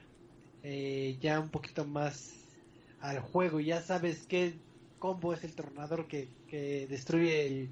eh, 0.62 1.18
ya 1.20 1.40
un 1.40 1.50
poquito 1.50 1.84
más 1.84 2.32
al 3.00 3.20
juego, 3.20 3.60
ya 3.60 3.82
sabes 3.82 4.26
qué 4.26 4.54
combo 4.98 5.34
es 5.34 5.44
el 5.44 5.54
tornador 5.54 6.08
que, 6.08 6.28
que 6.48 6.86
destruye 6.88 7.46
el 7.46 7.70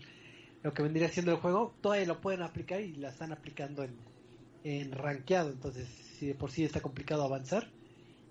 lo 0.63 0.75
que 0.75 0.83
vendría 0.83 1.09
siendo 1.09 1.33
el 1.33 1.39
juego, 1.39 1.75
todavía 1.81 2.07
lo 2.07 2.21
pueden 2.21 2.43
aplicar 2.43 2.81
y 2.81 2.95
la 2.95 3.11
están 3.11 3.33
aplicando 3.33 3.85
en, 3.85 3.97
en 4.65 4.93
rankeado. 4.93 5.51
Entonces, 5.51 5.89
si 5.89 6.27
de 6.27 6.35
por 6.35 6.51
sí 6.51 6.65
está 6.65 6.81
complicado 6.81 7.23
avanzar, 7.23 7.69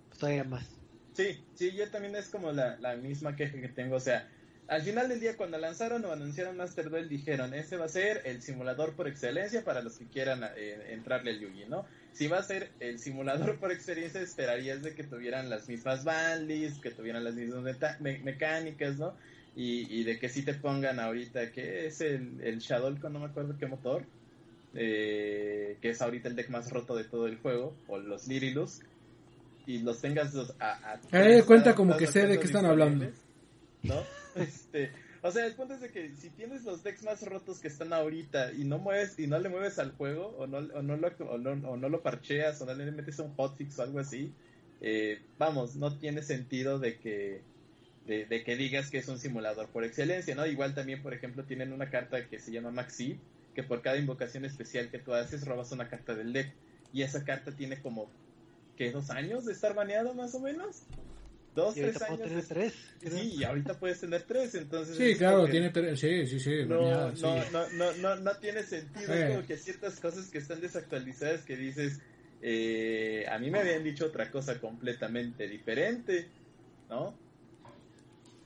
pues 0.10 0.20
todavía 0.20 0.44
más. 0.44 0.78
Sí, 1.14 1.44
sí, 1.56 1.72
yo 1.72 1.90
también 1.90 2.16
es 2.16 2.30
como 2.30 2.52
la, 2.52 2.78
la 2.78 2.96
misma 2.96 3.36
queja 3.36 3.60
que 3.60 3.70
tengo. 3.70 3.96
O 3.96 4.00
sea, 4.00 4.30
al 4.68 4.82
final 4.82 5.08
del 5.08 5.20
día, 5.20 5.38
cuando 5.38 5.58
lanzaron 5.58 6.04
o 6.06 6.12
anunciaron 6.12 6.58
Master 6.58 6.90
Duel, 6.90 7.08
dijeron: 7.08 7.54
Este 7.54 7.78
va 7.78 7.86
a 7.86 7.90
ser 7.90 8.22
el 8.26 8.42
simulador 8.42 8.96
por 8.96 9.08
excelencia 9.08 9.64
para 9.64 9.82
los 9.82 9.98
que 9.98 10.08
quieran 10.08 10.44
eh, 10.58 10.88
entrarle 10.90 11.32
al 11.32 11.40
Yugi, 11.40 11.66
¿no? 11.66 11.86
Si 12.12 12.28
va 12.28 12.40
a 12.40 12.44
ser 12.44 12.72
el 12.80 13.00
simulador 13.00 13.60
por 13.60 13.72
excelencia, 13.72 14.20
esperarías 14.20 14.84
de 14.84 14.94
que 14.94 15.06
tuvieran 15.06 15.50
las 15.50 15.68
mismas 15.70 16.04
banlists, 16.04 16.82
que 16.82 16.92
tuvieran 16.92 17.24
las 17.24 17.36
mismas 17.36 17.64
mecánicas, 18.00 18.98
¿no? 18.98 19.16
Y, 19.58 19.88
y 19.90 20.04
de 20.04 20.20
que 20.20 20.30
si 20.30 20.44
te 20.44 20.54
pongan 20.54 21.00
ahorita, 21.00 21.52
que 21.52 21.88
es 21.88 22.00
el, 22.02 22.40
el 22.42 22.60
Shadowcon, 22.60 23.12
no 23.12 23.20
me 23.20 23.26
acuerdo 23.26 23.58
qué 23.58 23.66
motor, 23.66 24.06
eh, 24.76 25.78
que 25.82 25.90
es 25.90 26.00
ahorita 26.00 26.30
el 26.30 26.36
deck 26.36 26.50
más 26.50 26.72
roto 26.72 26.96
de 26.96 27.06
todo 27.06 27.26
el 27.26 27.38
juego, 27.38 27.74
o 27.88 27.98
los 27.98 28.28
Lirilus, 28.28 28.82
y 29.66 29.80
los 29.80 30.00
tengas 30.00 30.36
los, 30.36 30.54
a, 30.60 30.94
a 30.94 31.02
Eh, 31.12 31.42
cuenta 31.44 31.74
como 31.74 31.98
que 31.98 32.06
sé 32.06 32.28
de 32.28 32.40
qué 32.40 32.46
están 32.46 32.68
hablando. 32.68 33.08
¿No? 33.84 33.96
Este, 34.36 34.92
o 35.24 35.32
sea, 35.32 35.48
el 35.48 35.56
punto 35.56 35.74
es 35.74 35.82
de 35.82 35.90
que 35.90 36.16
si 36.16 36.30
tienes 36.30 36.64
los 36.64 36.84
decks 36.84 37.02
más 37.02 37.24
rotos 37.24 37.58
que 37.58 37.68
están 37.68 37.92
ahorita 37.92 38.54
y 38.54 38.66
no 38.66 38.78
mueves 38.78 39.18
y 39.18 39.26
no 39.26 39.40
le 39.40 39.50
mueves 39.50 39.80
al 39.80 39.94
juego 39.94 40.36
o 40.38 40.46
no, 40.46 40.60
o 40.60 40.84
no, 40.84 40.96
lo, 40.96 41.08
o 41.08 41.38
no, 41.40 41.72
o 41.72 41.76
no 41.76 41.90
lo 41.90 42.04
parcheas 42.04 42.62
o 42.62 42.68
no 42.68 42.76
le 42.76 42.92
metes 42.92 43.18
un 43.18 43.34
hotfix 43.34 43.80
o 43.80 43.82
algo 43.82 43.98
así, 43.98 44.32
eh, 44.82 45.20
vamos, 45.40 45.76
no 45.76 45.98
tiene 45.98 46.22
sentido 46.22 46.78
de 46.78 47.00
que 47.00 47.42
de, 48.08 48.26
de, 48.26 48.44
que 48.44 48.56
digas 48.56 48.90
que 48.90 48.98
es 49.00 49.08
un 49.08 49.20
simulador 49.20 49.68
por 49.68 49.84
excelencia, 49.84 50.34
¿no? 50.34 50.46
Igual 50.46 50.74
también, 50.74 51.02
por 51.04 51.14
ejemplo, 51.14 51.44
tienen 51.44 51.74
una 51.74 51.90
carta 51.90 52.26
que 52.28 52.40
se 52.40 52.52
llama 52.52 52.72
Maxi, 52.72 53.20
que 53.54 53.64
por 53.64 53.82
cada 53.82 53.98
invocación 53.98 54.46
especial 54.46 54.90
que 54.90 55.00
tú 55.00 55.14
haces 55.14 55.46
robas 55.46 55.72
una 55.72 55.90
carta 55.90 56.16
del 56.16 56.34
deck. 56.34 56.54
Y 56.94 57.02
esa 57.02 57.26
carta 57.26 57.52
tiene 57.52 57.82
como, 57.82 58.10
¿qué? 58.78 58.92
¿Dos 58.92 59.10
años 59.10 59.46
de 59.46 59.54
estar 59.54 59.76
baneado 59.76 60.14
más 60.14 60.34
o 60.36 60.40
menos? 60.40 60.84
Dos, 61.54 61.76
Y 61.76 61.82
tres 61.82 62.02
años. 62.04 62.22
tener 62.22 62.46
tres. 62.46 62.74
Sí, 63.02 63.36
y 63.40 63.44
ahorita 63.44 63.80
puedes 63.80 64.00
tener 64.00 64.22
tres, 64.24 64.54
entonces... 64.56 64.96
Sí, 64.96 65.16
claro, 65.16 65.46
que 65.46 65.52
tiene 65.52 65.72
tres. 65.72 66.00
Sí, 66.00 66.28
sí, 66.28 66.40
sí. 66.40 66.66
No, 66.68 67.10
no, 67.10 67.16
sí. 67.16 67.24
no, 67.52 67.70
no, 67.72 67.94
no, 67.94 68.16
no 68.16 68.38
tiene 68.38 68.64
sentido. 68.64 69.14
Eh. 69.14 69.24
Es 69.24 69.36
como 69.36 69.48
que 69.48 69.58
ciertas 69.58 70.00
cosas 70.00 70.30
que 70.30 70.38
están 70.38 70.62
desactualizadas 70.62 71.42
que 71.42 71.58
dices, 71.58 72.00
eh, 72.42 73.26
a 73.28 73.40
mí 73.40 73.50
me 73.50 73.60
habían 73.60 73.84
dicho 73.84 74.06
otra 74.06 74.30
cosa 74.30 74.62
completamente 74.62 75.48
diferente, 75.48 76.28
¿no? 76.90 77.27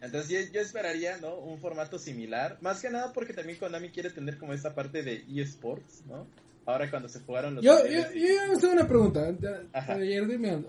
Entonces 0.02 0.52
yo, 0.52 0.62
esperaría, 0.62 1.18
¿no? 1.18 1.36
Un 1.38 1.60
formato 1.60 2.00
similar. 2.00 2.58
Más 2.62 2.82
que 2.82 2.90
nada 2.90 3.14
porque 3.14 3.34
también 3.34 3.60
Konami 3.60 3.90
quiere 3.90 4.10
tener 4.10 4.38
como 4.38 4.54
esta 4.54 4.74
parte 4.74 5.04
de 5.04 5.24
eSports, 5.30 6.04
¿no? 6.08 6.28
Ahora 6.66 6.90
cuando 6.90 7.08
se 7.08 7.20
jugaron 7.20 7.56
los... 7.56 7.64
Yo, 7.64 7.86
yo, 7.86 8.02
yo 8.14 8.60
tengo 8.60 8.74
una 8.74 8.88
pregunta. 8.88 9.34
Ajá. 9.74 9.94
Ayer 9.94 10.28
dime. 10.28 10.64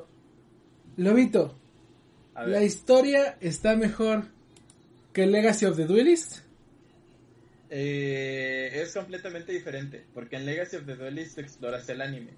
Lobito, 0.97 1.57
¿la 2.35 2.63
historia 2.63 3.37
está 3.41 3.75
mejor 3.77 4.27
que 5.13 5.27
Legacy 5.27 5.67
of 5.67 5.77
the 5.77 5.87
Duelist? 5.87 6.43
eh, 7.75 8.83
es 8.83 8.93
completamente 8.93 9.51
diferente, 9.51 10.05
porque 10.13 10.37
en 10.37 10.45
Legacy 10.45 10.77
of 10.77 10.85
the 10.85 10.95
Duelist 10.95 11.39
exploras 11.39 11.89
el 11.89 12.03
anime. 12.03 12.33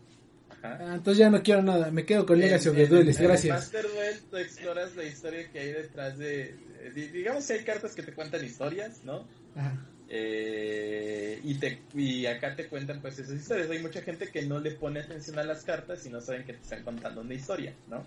Ajá. 0.65 0.79
Ah, 0.81 0.95
entonces 0.95 1.19
ya 1.19 1.29
no 1.31 1.43
quiero 1.43 1.63
nada. 1.63 1.91
Me 1.91 2.07
quedo 2.07 2.25
con 2.25 2.39
Legacy 2.39 2.69
of 2.71 2.75
En- 2.75 2.79
the 2.79 2.85
en- 2.85 2.91
Duelist. 2.91 3.19
en 3.19 3.25
el 3.25 3.31
Gracias. 3.31 3.57
Master 3.59 3.87
Duel 3.93 4.21
tú 4.31 4.37
exploras 4.39 4.97
la 4.97 5.05
historia 5.05 5.51
que 5.53 5.59
hay 5.59 5.73
detrás 5.73 6.17
de... 6.19 6.55
di- 6.95 7.09
digamos 7.09 7.47
que 7.47 7.53
hay 7.53 7.65
cartas 7.65 7.95
que 7.95 8.03
te 8.03 8.13
cuentan 8.15 8.43
historias, 8.45 9.05
¿no? 9.05 9.27
Ajá. 9.55 9.87
Eh, 10.09 11.41
y, 11.45 11.55
te, 11.55 11.81
y 11.95 12.25
acá 12.27 12.55
te 12.57 12.67
cuentan 12.69 13.01
pues 13.03 13.19
esas 13.19 13.35
historias. 13.35 13.69
Hay 13.71 13.81
mucha 13.83 14.01
gente 14.03 14.29
que 14.29 14.43
no 14.43 14.59
le 14.59 14.71
pone 14.73 15.01
atención 15.01 15.39
a 15.39 15.45
las 15.45 15.65
cartas 15.65 16.05
y 16.07 16.09
no 16.11 16.21
saben 16.23 16.45
que 16.45 16.55
te 16.55 16.63
están 16.63 16.83
contando 16.83 17.21
una 17.21 17.35
historia, 17.35 17.75
¿no? 17.89 18.07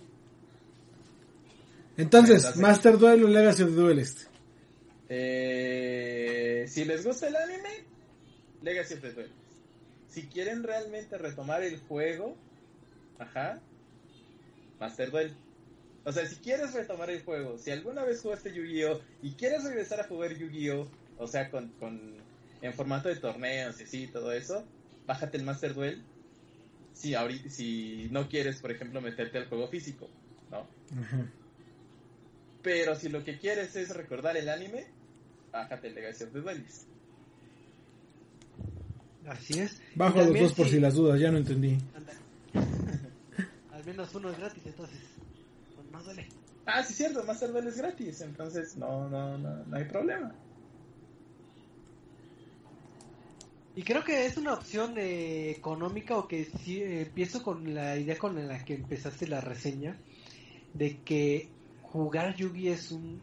Entonces, 1.98 2.38
Entonces- 2.38 2.62
Master 2.62 2.98
Duel 2.98 3.24
o 3.24 3.28
Legacy 3.28 3.64
of 3.64 3.70
the 3.70 3.76
Duelist. 3.76 4.22
Eh, 5.10 6.66
si 6.68 6.86
les 6.86 7.04
gusta 7.06 7.28
el 7.28 7.36
anime, 7.36 7.70
Legacy 8.64 8.96
of 8.96 9.02
the 9.02 9.12
Duel. 9.14 9.30
Si 10.10 10.24
quieren 10.24 10.64
realmente 10.64 11.18
retomar 11.18 11.64
el 11.64 11.80
juego, 11.82 12.36
ajá, 13.20 13.60
Master 14.80 15.12
Duel. 15.12 15.34
O 16.04 16.12
sea, 16.12 16.26
si 16.26 16.36
quieres 16.38 16.74
retomar 16.74 17.10
el 17.10 17.22
juego, 17.24 17.58
si 17.58 17.72
alguna 17.72 18.04
vez 18.06 18.22
jugaste 18.22 18.54
Yu-Gi-Oh! 18.54 19.02
y 19.22 19.32
quieres 19.34 19.64
regresar 19.64 20.00
a 20.00 20.04
jugar 20.08 20.34
Yu-Gi-Oh! 20.34 20.88
O 21.18 21.28
sea, 21.28 21.50
con, 21.50 21.70
con, 21.80 22.16
en 22.62 22.74
formato 22.74 23.10
de 23.10 23.16
torneos 23.18 23.80
y 23.82 23.84
así, 23.84 24.08
todo 24.08 24.32
eso, 24.32 24.64
bájate 25.06 25.38
el 25.38 25.44
Master 25.44 25.74
Duel. 25.74 26.04
Si, 26.94 27.14
ahorita, 27.14 27.50
si 27.50 28.08
no 28.12 28.28
quieres, 28.30 28.60
por 28.62 28.72
ejemplo, 28.72 29.02
meterte 29.02 29.38
al 29.38 29.48
juego 29.50 29.68
físico, 29.68 30.08
¿no? 30.50 30.68
Ajá. 31.02 31.26
Pero 32.64 32.96
si 32.96 33.10
lo 33.10 33.24
que 33.24 33.38
quieres 33.38 33.76
es 33.76 33.90
recordar 33.90 34.38
el 34.38 34.48
anime, 34.50 34.88
bájate 35.52 35.88
el 35.90 35.96
Legacy 35.96 36.24
of 36.24 36.34
the 36.34 36.40
Duelist. 36.42 36.88
Así 39.28 39.60
es. 39.60 39.82
Bajo 39.96 40.20
los 40.20 40.40
dos 40.40 40.54
por 40.54 40.66
sí- 40.68 40.74
si 40.74 40.80
las 40.80 40.94
dudas, 40.96 41.20
ya 41.20 41.32
no 41.32 41.38
entendí. 41.38 41.78
Anda. 41.96 42.14
Menos 43.88 44.14
uno 44.16 44.30
es 44.30 44.38
gratis, 44.38 44.66
entonces. 44.66 45.00
pues 45.74 45.90
no 45.90 46.04
duele. 46.04 46.28
Ah, 46.66 46.84
sí, 46.84 46.94
cierto, 46.94 47.24
Master 47.24 47.54
Duel 47.54 47.68
es 47.68 47.78
gratis, 47.78 48.20
entonces 48.20 48.76
no, 48.76 49.08
no, 49.08 49.38
no, 49.38 49.64
no 49.64 49.78
hay 49.78 49.86
problema. 49.86 50.36
Y 53.78 53.84
creo 53.84 54.04
que 54.04 54.26
es 54.26 54.36
una 54.36 54.56
opción 54.56 54.98
eh, 54.98 55.52
económica 55.52 56.18
o 56.18 56.28
que 56.28 56.44
sí 56.44 56.82
eh, 56.82 57.04
empiezo 57.04 57.42
con 57.42 57.74
la 57.74 57.96
idea 57.96 58.18
con 58.18 58.46
la 58.46 58.66
que 58.66 58.76
empezaste 58.76 59.26
la 59.26 59.40
reseña 59.40 59.96
de 60.74 60.98
que 60.98 61.48
jugar 61.84 62.36
Yugi 62.36 62.68
es 62.68 62.92
un, 62.92 63.22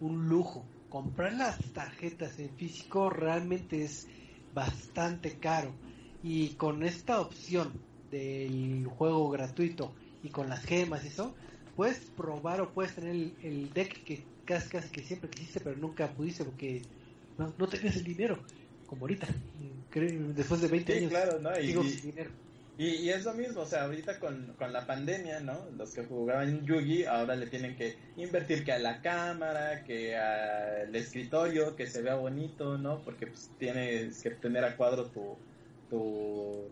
un 0.00 0.30
lujo. 0.30 0.64
Comprar 0.88 1.34
las 1.34 1.58
tarjetas 1.74 2.38
en 2.38 2.48
físico 2.56 3.10
realmente 3.10 3.84
es 3.84 4.08
bastante 4.54 5.38
caro. 5.38 5.74
Y 6.22 6.54
con 6.54 6.84
esta 6.84 7.20
opción 7.20 7.70
del 8.18 8.86
juego 8.86 9.30
gratuito 9.30 9.96
y 10.22 10.30
con 10.30 10.48
las 10.48 10.64
gemas 10.64 11.04
y 11.04 11.08
eso, 11.08 11.36
puedes 11.74 12.10
probar 12.12 12.60
o 12.60 12.72
puedes 12.74 12.94
tener 12.94 13.10
el, 13.12 13.36
el 13.42 13.70
deck 13.72 14.04
que 14.04 14.34
casi, 14.44 14.68
casi 14.70 14.90
que 14.92 15.02
siempre 15.02 15.30
quisiste 15.30 15.60
pero 15.60 15.76
nunca 15.76 16.14
pudiste 16.14 16.44
porque 16.44 16.90
no, 17.36 17.54
no 17.58 17.68
tenías 17.68 17.96
el 17.96 18.04
dinero 18.04 18.46
como 18.86 19.04
ahorita, 19.04 19.26
después 19.54 20.60
de 20.60 20.68
20 20.68 20.92
Sí, 20.92 20.94
años, 20.94 21.08
claro, 21.08 21.38
¿no? 21.40 21.58
Y, 21.58 21.66
sigo 21.66 21.84
y- 21.86 22.00
sin 22.00 22.02
dinero. 22.02 22.38
y- 22.76 22.96
y 23.06 23.10
es 23.10 23.24
lo 23.24 23.34
mismo, 23.34 23.62
o 23.62 23.66
sea, 23.66 23.84
ahorita 23.84 24.18
con, 24.20 24.56
con 24.56 24.72
la 24.72 24.86
pandemia, 24.86 25.40
¿no? 25.40 25.70
Los 25.70 25.94
que 25.94 26.06
jugaban 26.06 26.64
Yugi 26.66 27.04
ahora 27.04 27.36
le 27.36 27.46
tienen 27.48 27.76
que 27.76 28.00
invertir 28.16 28.64
que 28.64 28.72
a 28.72 28.78
la 28.80 29.00
cámara, 29.02 29.84
que 29.84 30.16
al 30.16 30.94
escritorio, 30.96 31.76
que 31.76 31.86
se 31.86 32.02
vea 32.02 32.16
bonito, 32.16 32.78
¿no? 32.78 33.02
Porque 33.04 33.28
pues, 33.28 33.54
tienes 33.58 34.22
que 34.22 34.32
tener 34.32 34.64
a 34.64 34.76
cuadro 34.76 35.10
tu, 35.12 35.44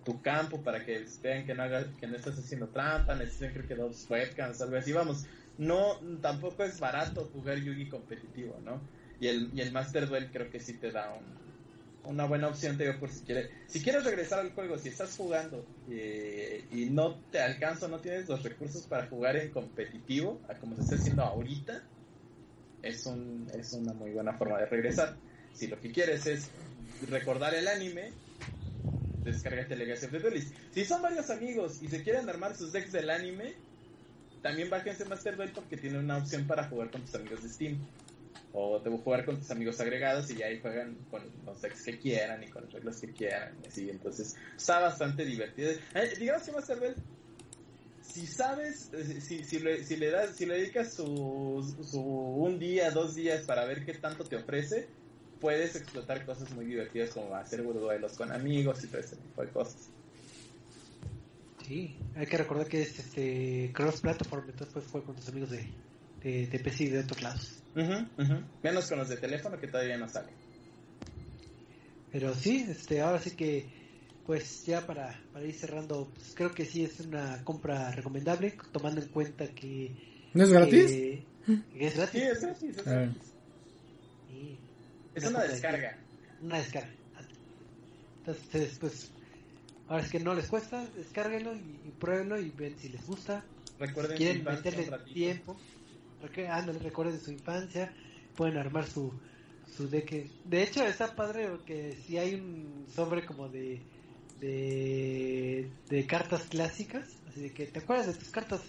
tu, 0.05 0.23
campo 0.23 0.63
para 0.63 0.85
que 0.85 1.05
vean 1.23 1.47
que 1.47 1.55
no, 1.55 1.63
hagas, 1.63 1.87
que 1.99 2.07
no 2.07 2.17
estás 2.17 2.39
haciendo 2.39 2.69
trampa, 2.69 3.15
necesitan 3.15 3.53
creo 3.53 3.67
que 3.67 3.75
dos 3.75 4.07
webcams, 4.09 4.61
algo 4.61 4.77
así, 4.77 4.93
vamos. 4.93 5.25
No, 5.59 5.99
tampoco 6.21 6.65
es 6.65 6.81
barato 6.81 7.31
jugar 7.33 7.59
Yugi 7.59 7.89
competitivo, 7.89 8.59
¿no? 8.65 8.81
Y 9.21 9.29
el, 9.29 9.51
y 9.55 9.61
el 9.61 9.73
Master 9.73 10.09
Duel 10.09 10.31
creo 10.33 10.51
que 10.51 10.61
sí 10.61 10.75
te 10.75 10.91
da 10.91 11.13
un, 11.13 12.11
una 12.11 12.25
buena 12.25 12.49
opción, 12.49 12.77
te 12.77 12.85
digo, 12.85 12.99
por 12.99 13.11
si 13.11 13.21
quieres. 13.21 13.51
Si 13.69 13.81
quieres 13.81 14.05
regresar 14.05 14.41
al 14.41 14.53
juego, 14.53 14.79
si 14.79 14.89
estás 14.89 15.17
jugando 15.17 15.65
eh, 15.91 16.65
y 16.73 16.87
no 16.87 17.17
te 17.31 17.41
alcanza, 17.41 17.89
no 17.89 18.01
tienes 18.01 18.29
los 18.29 18.43
recursos 18.43 18.83
para 18.87 19.07
jugar 19.07 19.37
en 19.37 19.51
competitivo, 19.51 20.41
como 20.61 20.77
se 20.77 20.83
está 20.83 20.95
haciendo 20.97 21.23
ahorita, 21.23 21.83
es, 22.83 23.07
un, 23.07 23.47
es 23.55 23.73
una 23.73 23.93
muy 23.93 24.11
buena 24.11 24.33
forma 24.35 24.59
de 24.59 24.67
regresar. 24.67 25.17
Si 25.55 25.67
lo 25.67 25.79
que 25.81 25.93
quieres 25.93 26.27
es 26.27 26.49
recordar 27.09 27.55
el 27.55 27.69
anime, 27.69 28.13
descárgate 29.25 29.77
Legacy 29.77 30.07
of 30.07 30.13
the 30.13 30.19
Duelist. 30.19 30.55
Si 30.73 30.85
son 30.85 31.03
varios 31.03 31.31
amigos 31.31 31.83
y 31.83 31.89
se 31.89 32.03
quieren 32.03 32.29
armar 32.29 32.57
sus 32.57 32.73
decks 32.73 32.93
del 32.93 33.11
anime, 33.11 33.55
también 34.43 34.69
bájense 34.69 35.05
Master 35.05 35.37
Duel 35.37 35.53
porque 35.53 35.77
tiene 35.77 35.99
una 35.99 36.19
opción 36.19 36.47
para 36.47 36.65
jugar 36.69 36.91
con 36.91 37.03
tus 37.03 37.15
amigos 37.15 37.43
de 37.43 37.49
Steam. 37.49 37.79
O 38.55 38.79
debo 38.81 38.99
jugar 38.99 39.25
con 39.25 39.39
tus 39.39 39.51
amigos 39.51 39.81
agregados 39.81 40.31
y 40.31 40.37
ya 40.37 40.47
ahí 40.47 40.61
juegan 40.61 40.97
con 41.11 41.23
los 41.47 41.63
decks 41.63 41.85
que 41.85 41.99
quieran 41.99 42.43
y 42.43 42.49
con 42.49 42.65
las 42.65 42.73
reglas 42.73 43.01
que 43.01 43.11
quieran. 43.13 43.55
Y 43.75 43.89
entonces 43.89 44.37
está 44.57 44.81
bastante 44.81 45.25
divertido. 45.25 45.71
Eh, 45.95 46.13
digamos 46.19 46.43
que 46.43 46.53
Master 46.53 46.79
Duel, 46.79 46.95
si 48.03 48.27
sabes, 48.27 48.91
eh, 48.93 49.21
si, 49.23 49.45
si, 49.45 49.59
le, 49.61 49.85
si 49.85 49.97
le 49.97 50.11
das, 50.11 50.37
si 50.37 50.45
le 50.45 50.59
dedicas 50.59 50.93
su, 50.93 51.75
su 51.83 52.01
un 52.03 52.59
día, 52.59 52.91
dos 52.91 53.15
días 53.15 53.43
para 53.43 53.65
ver 53.65 53.87
qué 53.87 53.95
tanto 53.95 54.25
te 54.25 54.37
ofrece, 54.37 54.87
puedes 55.43 55.75
explotar 55.75 56.25
cosas 56.25 56.51
muy 56.53 56.65
divertidas 56.67 57.11
como 57.11 57.35
hacer 57.35 57.65
duelos 57.65 58.13
con 58.17 58.31
amigos 58.33 58.83
y 58.85 58.87
todo 58.87 59.01
ese 59.01 59.17
tipo 59.17 59.43
de 59.43 59.49
cosas. 59.51 59.89
Sí, 61.67 61.97
hay 62.15 62.27
que 62.27 62.37
recordar 62.39 62.69
que 62.69 62.83
es 62.83 62.99
este 62.99 63.73
cross 63.75 64.01
platform, 64.01 64.45
entonces 64.49 64.73
puedes 64.73 64.89
jugar 64.89 65.07
con 65.07 65.17
tus 65.17 65.29
amigos 65.29 65.51
de, 65.51 65.67
de, 66.23 66.47
de 66.47 66.59
PC 66.61 66.85
y 66.85 66.89
de 66.91 67.01
otros 67.01 67.23
lados. 67.23 67.63
Ujú, 67.75 68.23
ujú. 68.23 68.43
Menos 68.63 68.89
con 68.89 68.99
los 68.99 69.09
de 69.09 69.17
teléfono 69.17 69.59
que 69.59 69.67
todavía 69.67 69.97
no 69.99 70.09
salen. 70.09 70.35
Pero 72.13 72.35
sí, 72.35 72.65
este, 72.69 73.01
ahora 73.01 73.19
sí 73.19 73.33
que, 73.33 73.73
pues 74.25 74.65
ya 74.65 74.87
para, 74.87 75.21
para 75.33 75.45
ir 75.45 75.55
cerrando, 75.55 76.09
pues 76.15 76.35
creo 76.37 76.53
que 76.55 76.67
sí 76.67 76.85
es 76.85 77.01
una 77.01 77.43
compra 77.43 77.91
recomendable, 77.91 78.57
tomando 78.71 79.01
en 79.01 79.09
cuenta 79.09 79.49
que... 79.49 79.97
¿No 80.35 80.45
es 80.45 80.51
gratis? 80.51 80.91
que 80.91 81.27
es 81.87 81.97
gratis. 81.97 82.23
Sí, 82.23 82.29
es 82.29 82.41
gratis. 82.43 82.77
Es, 82.79 82.87
Ah. 82.87 82.91
gratis. 82.91 83.23
Sí, 84.29 84.59
Es 85.15 85.25
Una 85.25 85.43
descarga. 85.43 85.99
una 86.41 86.59
descarga. 86.59 86.91
Entonces, 88.19 88.79
pues, 88.79 89.11
ahora 89.89 90.03
es 90.05 90.11
que 90.11 90.21
no 90.21 90.35
les 90.35 90.47
cuesta, 90.47 90.87
descárguenlo 90.97 91.55
y, 91.55 91.81
y 91.89 91.93
pruébenlo 91.99 92.41
y 92.41 92.51
ven 92.51 92.79
si 92.79 92.89
les 92.89 93.05
gusta. 93.07 93.45
Recuerden 93.79 94.17
quieren 94.17 94.35
su 94.37 94.41
infancia 94.41 94.71
meterle 94.71 94.99
tiempo, 95.13 95.57
porque, 96.21 96.47
ándale, 96.49 96.79
recuerden 96.79 97.21
su 97.21 97.33
infancia, 97.33 97.93
pueden 98.37 98.57
armar 98.59 98.87
su, 98.87 99.13
su 99.77 99.89
deck. 99.89 100.31
De 100.45 100.63
hecho, 100.63 100.85
está 100.87 101.15
padre 101.17 101.49
que 101.67 101.97
si 102.07 102.17
hay 102.17 102.35
un 102.35 102.87
sobre 102.95 103.27
como 103.27 103.49
de, 103.49 103.81
de, 104.41 105.69
de 105.89 106.07
cartas 106.07 106.43
clásicas, 106.45 107.09
así 107.29 107.41
de 107.41 107.53
que 107.53 107.67
te 107.67 107.81
acuerdas 107.81 108.07
de 108.07 108.15
tus 108.15 108.29
cartas 108.31 108.61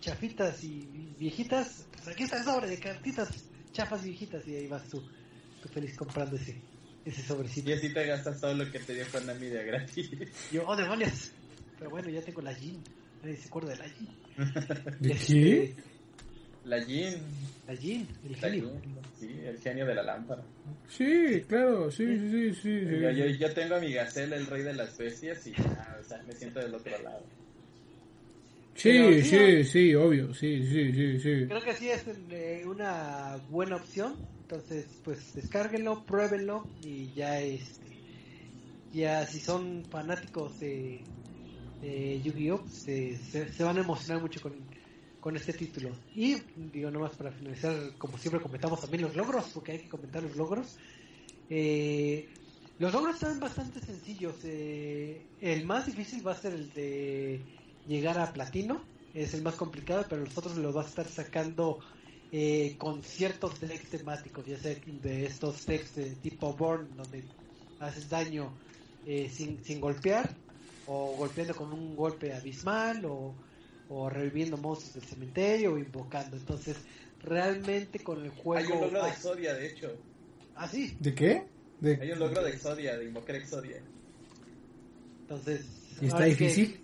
chafitas 0.00 0.62
y 0.64 1.14
viejitas, 1.18 1.86
pues 1.92 2.08
aquí 2.08 2.24
está 2.24 2.38
el 2.38 2.44
sobre 2.44 2.68
de 2.68 2.78
cartitas 2.78 3.28
chafas 3.72 4.04
viejitas 4.04 4.46
y 4.46 4.54
ahí 4.56 4.66
vas 4.66 4.86
tú, 4.88 5.02
tú 5.62 5.68
feliz 5.68 5.96
comprando 5.96 6.36
ese, 6.36 6.56
ese 7.04 7.22
sobrecito. 7.22 7.70
Y 7.70 7.74
así 7.74 7.92
te 7.92 8.06
gastas 8.06 8.40
todo 8.40 8.54
lo 8.54 8.70
que 8.70 8.78
te 8.78 8.94
dio 8.94 9.04
Konami 9.12 9.46
de 9.46 9.64
gratis. 9.64 10.10
Yo, 10.52 10.64
oh 10.66 10.76
demonios, 10.76 11.32
pero 11.78 11.90
bueno, 11.90 12.08
ya 12.10 12.22
tengo 12.22 12.42
la 12.42 12.54
Jin, 12.54 12.82
nadie 13.22 13.36
se 13.36 13.48
acuerda 13.48 13.70
de 13.70 13.76
la 13.76 13.88
Jin. 13.88 14.08
¿De 15.00 15.12
Este, 15.12 15.32
qué? 15.34 15.74
La 16.64 16.82
Jin. 16.82 17.14
La 17.66 17.76
Jin, 17.76 18.06
el 18.24 18.32
La 18.32 18.38
genio. 18.38 18.70
Jin, 18.82 18.98
Sí, 19.18 19.36
el 19.44 19.58
genio 19.58 19.84
de 19.84 19.94
la 19.96 20.02
lámpara. 20.04 20.42
Sí, 20.88 21.42
claro, 21.48 21.90
sí, 21.90 22.06
sí, 22.06 22.30
sí. 22.30 22.54
sí, 22.54 22.80
sí. 22.88 23.00
Yo, 23.00 23.10
yo, 23.10 23.26
yo 23.26 23.52
tengo 23.52 23.74
a 23.74 23.80
mi 23.80 23.92
Gacela, 23.92 24.36
el 24.36 24.46
rey 24.46 24.62
de 24.62 24.74
las 24.74 24.96
bestias, 24.96 25.44
y 25.48 25.52
ya, 25.52 25.98
o 26.00 26.04
sea, 26.08 26.22
me 26.22 26.32
siento 26.34 26.60
del 26.60 26.72
otro 26.74 26.96
lado. 27.02 27.24
Sí, 28.76 28.90
Pero 28.90 29.12
sí, 29.14 29.22
sí, 29.24 29.64
sí, 29.64 29.94
obvio, 29.96 30.32
sí, 30.34 30.64
sí, 30.68 30.92
sí, 30.92 31.18
sí. 31.18 31.46
Creo 31.48 31.60
que 31.62 31.74
sí 31.74 31.90
es 31.90 32.04
eh, 32.30 32.62
una 32.64 33.38
buena 33.50 33.74
opción. 33.74 34.14
Entonces, 34.50 34.86
pues 35.04 35.34
descárguenlo, 35.34 36.06
pruébenlo 36.06 36.66
y 36.82 37.12
ya 37.12 37.38
este 37.38 37.98
ya 38.94 39.26
si 39.26 39.40
son 39.40 39.84
fanáticos 39.90 40.58
de, 40.58 41.04
de 41.82 42.22
Yu-Gi-Oh 42.22 42.66
se, 42.66 43.18
se 43.18 43.62
van 43.62 43.76
a 43.76 43.80
emocionar 43.80 44.22
mucho 44.22 44.40
con, 44.40 44.54
con 45.20 45.36
este 45.36 45.52
título. 45.52 45.90
Y 46.14 46.36
digo 46.72 46.90
nomás 46.90 47.14
para 47.14 47.30
finalizar, 47.30 47.74
como 47.98 48.16
siempre 48.16 48.40
comentamos 48.40 48.80
también 48.80 49.02
los 49.02 49.14
logros, 49.14 49.50
porque 49.52 49.72
hay 49.72 49.78
que 49.80 49.88
comentar 49.90 50.22
los 50.22 50.34
logros. 50.34 50.78
Eh, 51.50 52.30
los 52.78 52.90
logros 52.90 53.16
están 53.16 53.38
bastante 53.40 53.80
sencillos. 53.80 54.36
eh, 54.44 55.26
el 55.42 55.66
más 55.66 55.84
difícil 55.84 56.26
va 56.26 56.32
a 56.32 56.36
ser 56.36 56.54
el 56.54 56.72
de 56.72 57.42
llegar 57.86 58.18
a 58.18 58.32
platino. 58.32 58.80
Es 59.12 59.34
el 59.34 59.42
más 59.42 59.56
complicado, 59.56 60.06
pero 60.08 60.24
los 60.24 60.38
otros 60.38 60.56
los 60.56 60.74
vas 60.74 60.86
a 60.86 60.88
estar 60.88 61.08
sacando 61.08 61.80
eh, 62.32 62.76
con 62.78 63.02
ciertos 63.02 63.60
decks 63.60 63.90
temáticos, 63.90 64.44
ya 64.46 64.58
sea 64.58 64.74
de 64.74 65.24
estos 65.26 65.64
decks 65.66 65.94
de 65.96 66.10
tipo 66.16 66.52
Born, 66.54 66.88
donde 66.96 67.24
haces 67.80 68.08
daño 68.10 68.52
eh, 69.06 69.30
sin, 69.32 69.62
sin 69.64 69.80
golpear, 69.80 70.34
o 70.86 71.16
golpeando 71.16 71.54
con 71.54 71.72
un 71.72 71.96
golpe 71.96 72.32
abismal, 72.34 73.04
o, 73.04 73.34
o 73.88 74.10
reviviendo 74.10 74.56
monstruos 74.56 74.94
del 74.94 75.04
cementerio, 75.04 75.72
o 75.74 75.78
invocando. 75.78 76.36
Entonces, 76.36 76.76
realmente 77.22 78.00
con 78.00 78.22
el 78.22 78.30
juego. 78.30 78.66
Hay 78.66 78.72
un 78.72 78.80
logro 78.82 79.04
de 79.04 79.10
Exodia, 79.10 79.54
de 79.54 79.66
hecho. 79.66 79.92
ah, 80.56 80.68
sí. 80.68 80.96
¿De 81.00 81.14
qué? 81.14 81.46
De... 81.80 81.96
Hay 82.00 82.10
un 82.12 82.18
logro 82.18 82.42
de 82.42 82.50
Exodia, 82.50 82.96
de 82.98 83.04
invocar 83.06 83.36
Exodia. 83.36 83.80
Entonces. 85.22 85.64
¿Y 86.00 86.06
está 86.06 86.18
sí 86.18 86.24
que- 86.24 86.44
difícil? 86.44 86.80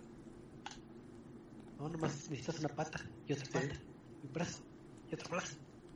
No, 1.78 1.88
nomás 1.88 2.30
necesitas 2.30 2.60
una 2.60 2.68
pata 2.68 3.00
y 3.28 3.32
otra 3.32 3.46
pata, 3.52 3.74
y 4.22 4.26
un 4.26 4.32
brazo 4.32 4.62
y 5.14 5.20
otro 5.20 5.38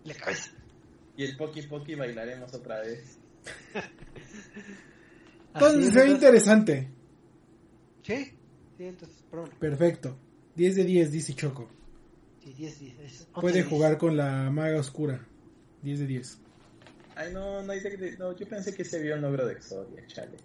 la 0.05 0.15
cabeza. 0.15 0.51
Y 1.17 1.25
el 1.25 1.37
Poki 1.37 1.63
Poki 1.63 1.95
bailaremos 1.95 2.55
otra 2.55 2.81
vez. 2.81 3.19
Entonces 5.55 5.93
se 5.93 5.99
ve 5.99 6.07
es, 6.07 6.11
interesante. 6.13 6.89
Sí, 8.03 8.33
sí, 8.77 8.85
entonces, 8.85 9.25
pruébalo. 9.29 9.59
Perfecto. 9.59 10.17
10 10.55 10.77
de 10.77 10.85
10, 10.85 11.13
dice 11.13 11.35
Choco. 11.35 11.69
Sí, 12.43 12.53
10, 12.53 12.81
10. 12.81 12.99
es 13.01 13.21
once 13.21 13.41
Puede 13.41 13.55
de 13.55 13.63
diez. 13.63 13.69
jugar 13.69 13.99
con 13.99 14.17
la 14.17 14.51
maga 14.51 14.79
oscura. 14.79 15.27
10 15.83 16.01
de 16.01 16.07
10. 16.07 16.39
Ay, 17.17 17.33
no, 17.33 17.63
no 17.63 17.73
hay 17.73 17.81
deck 17.81 17.99
de... 17.99 18.17
No, 18.17 18.37
yo 18.37 18.49
pensé 18.49 18.75
que 18.75 18.85
se 18.85 18.99
había 18.99 19.17
un 19.17 19.23
logro 19.23 19.47
de 19.47 19.55
Exodia, 19.55 20.07
chale. 20.07 20.37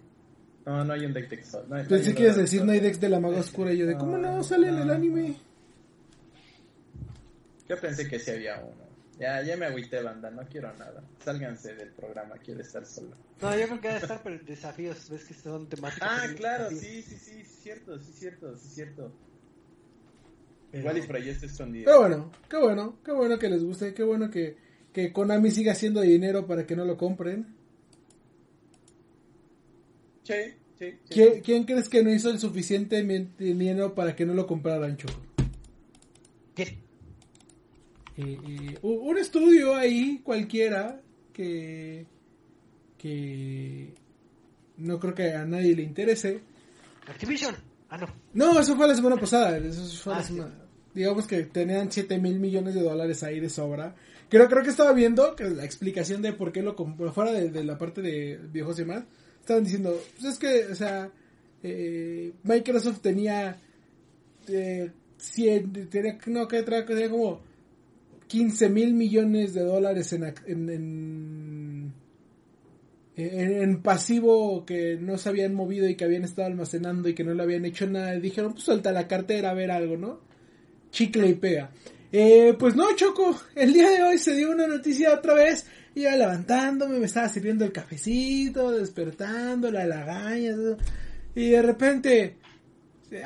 No, 0.66 0.84
no 0.84 0.92
hay 0.92 1.06
un 1.06 1.12
deck 1.12 1.28
de 1.28 1.36
Exodia. 1.36 1.68
No, 1.68 1.82
no 1.82 1.88
Pensé 1.88 2.10
un 2.10 2.16
que 2.16 2.22
ibas 2.22 2.34
a 2.34 2.38
de 2.38 2.42
decir 2.42 2.64
no 2.64 2.72
hay 2.72 2.80
decks 2.80 3.00
de 3.00 3.08
la 3.08 3.20
maga 3.20 3.38
oscura. 3.38 3.72
Y 3.72 3.78
yo 3.78 3.86
de, 3.86 3.96
¿cómo 3.96 4.18
no? 4.18 4.42
Sale 4.42 4.68
en 4.68 4.78
el 4.78 4.90
anime. 4.90 5.36
Yo 7.68 7.80
pensé 7.80 8.08
que 8.08 8.18
sí 8.18 8.30
había 8.30 8.60
uno. 8.60 8.84
Ya, 9.18 9.42
ya 9.42 9.56
me 9.56 9.66
agüité, 9.66 10.02
banda, 10.02 10.30
no 10.30 10.42
quiero 10.48 10.72
nada. 10.74 11.02
Sálganse 11.24 11.74
del 11.74 11.90
programa, 11.90 12.36
quiero 12.38 12.60
estar 12.60 12.84
solo. 12.84 13.16
No, 13.40 13.56
yo 13.56 13.66
creo 13.66 13.80
que 13.80 13.88
debe 13.88 14.00
estar, 14.00 14.22
pero 14.22 14.44
desafíos, 14.44 15.08
ves 15.08 15.24
que 15.24 15.34
son 15.34 15.68
temáticos. 15.68 16.08
Ah, 16.10 16.26
claro, 16.36 16.70
sí, 16.70 17.02
sí, 17.02 17.02
sí, 17.02 17.18
sí, 17.18 17.44
cierto, 17.44 17.98
sí, 18.00 18.12
cierto, 18.12 18.56
sí, 18.56 18.68
cierto. 18.68 19.12
Igual 20.72 20.98
y 20.98 21.02
por 21.02 21.16
ahí 21.16 21.28
está 21.28 21.46
escondido. 21.46 21.84
Pero 21.84 22.00
bueno, 22.00 22.32
qué 22.50 22.56
bueno, 22.56 22.98
qué 23.04 23.12
bueno 23.12 23.38
que 23.38 23.48
les 23.48 23.62
guste, 23.62 23.94
qué 23.94 24.02
bueno 24.02 24.28
que, 24.28 24.56
que 24.92 25.12
Konami 25.12 25.52
siga 25.52 25.72
haciendo 25.72 26.00
dinero 26.00 26.46
para 26.48 26.66
que 26.66 26.74
no 26.74 26.84
lo 26.84 26.96
compren. 26.96 27.54
Sí, 30.24 30.34
sí, 30.76 30.90
sí. 30.90 30.98
¿Quién, 31.08 31.40
quién 31.42 31.64
crees 31.64 31.88
que 31.88 32.02
no 32.02 32.10
hizo 32.10 32.30
el 32.30 32.40
suficiente 32.40 33.00
dinero 33.38 33.94
para 33.94 34.16
que 34.16 34.26
no 34.26 34.34
lo 34.34 34.48
compraran, 34.48 34.96
Choco? 34.96 35.20
¿Qué? 36.56 36.83
Eh, 38.16 38.38
eh, 38.46 38.78
un 38.82 39.18
estudio 39.18 39.74
ahí 39.74 40.20
cualquiera 40.22 41.00
que 41.32 42.06
que 42.98 43.92
no 44.78 44.98
creo 44.98 45.14
que 45.14 45.32
a 45.34 45.44
nadie 45.44 45.74
le 45.76 45.82
interese. 45.82 46.40
Activision. 47.06 47.54
Ah, 47.90 47.98
no. 47.98 48.06
No, 48.32 48.58
eso 48.60 48.76
fue 48.76 48.88
la 48.88 48.94
semana 48.94 49.16
pasada. 49.16 49.58
Eso 49.58 49.84
fue 50.02 50.12
la 50.14 50.18
Ah, 50.18 50.22
sí. 50.22 50.34
semana- 50.34 50.54
Digamos 50.94 51.26
que 51.26 51.42
tenían 51.44 51.90
7 51.90 52.18
mil 52.18 52.38
millones 52.38 52.74
de 52.74 52.80
dólares 52.82 53.22
ahí 53.24 53.40
de 53.40 53.50
sobra. 53.50 53.94
Creo, 54.28 54.48
creo 54.48 54.62
que 54.62 54.70
estaba 54.70 54.92
viendo 54.92 55.34
que 55.36 55.44
la 55.44 55.64
explicación 55.64 56.22
de 56.22 56.32
por 56.32 56.50
qué 56.52 56.62
lo 56.62 56.74
compró, 56.76 57.12
fuera 57.12 57.32
de, 57.32 57.50
de 57.50 57.64
la 57.64 57.76
parte 57.76 58.00
de 58.00 58.38
viejos 58.50 58.78
y 58.78 58.82
demás, 58.82 59.04
estaban 59.40 59.64
diciendo, 59.64 60.00
pues 60.18 60.32
es 60.34 60.38
que, 60.38 60.66
o 60.72 60.74
sea, 60.74 61.10
eh, 61.62 62.32
Microsoft 62.44 63.00
tenía 63.00 63.56
eh, 64.48 64.90
100, 65.18 65.88
tenía, 65.90 66.18
no, 66.26 66.46
que 66.48 66.62
tenía 66.62 67.10
como 67.10 67.40
15 68.26 68.68
mil 68.68 68.94
millones 68.94 69.54
de 69.54 69.62
dólares 69.62 70.12
en, 70.12 70.34
en, 70.46 71.92
en, 73.16 73.82
pasivo 73.82 74.64
que 74.64 74.96
no 75.00 75.18
se 75.18 75.28
habían 75.28 75.54
movido 75.54 75.88
y 75.88 75.94
que 75.94 76.04
habían 76.04 76.24
estado 76.24 76.48
almacenando 76.48 77.08
y 77.08 77.14
que 77.14 77.24
no 77.24 77.34
le 77.34 77.42
habían 77.42 77.64
hecho 77.64 77.86
nada. 77.86 78.14
Dijeron, 78.14 78.52
pues 78.52 78.64
suelta 78.64 78.92
la 78.92 79.06
cartera 79.06 79.50
a 79.50 79.54
ver 79.54 79.70
algo, 79.70 79.96
¿no? 79.96 80.20
Chicle 80.90 81.28
y 81.28 81.34
pega. 81.34 81.70
Eh, 82.12 82.54
pues 82.58 82.76
no, 82.76 82.94
Choco, 82.94 83.40
el 83.54 83.72
día 83.72 83.90
de 83.90 84.02
hoy 84.02 84.18
se 84.18 84.34
dio 84.34 84.50
una 84.50 84.66
noticia 84.66 85.14
otra 85.14 85.34
vez. 85.34 85.66
Iba 85.96 86.16
levantándome, 86.16 86.98
me 86.98 87.06
estaba 87.06 87.28
sirviendo 87.28 87.64
el 87.64 87.72
cafecito, 87.72 88.72
despertando, 88.72 89.70
la 89.70 89.86
lagaña, 89.86 90.54
y 91.34 91.50
de 91.50 91.62
repente... 91.62 92.36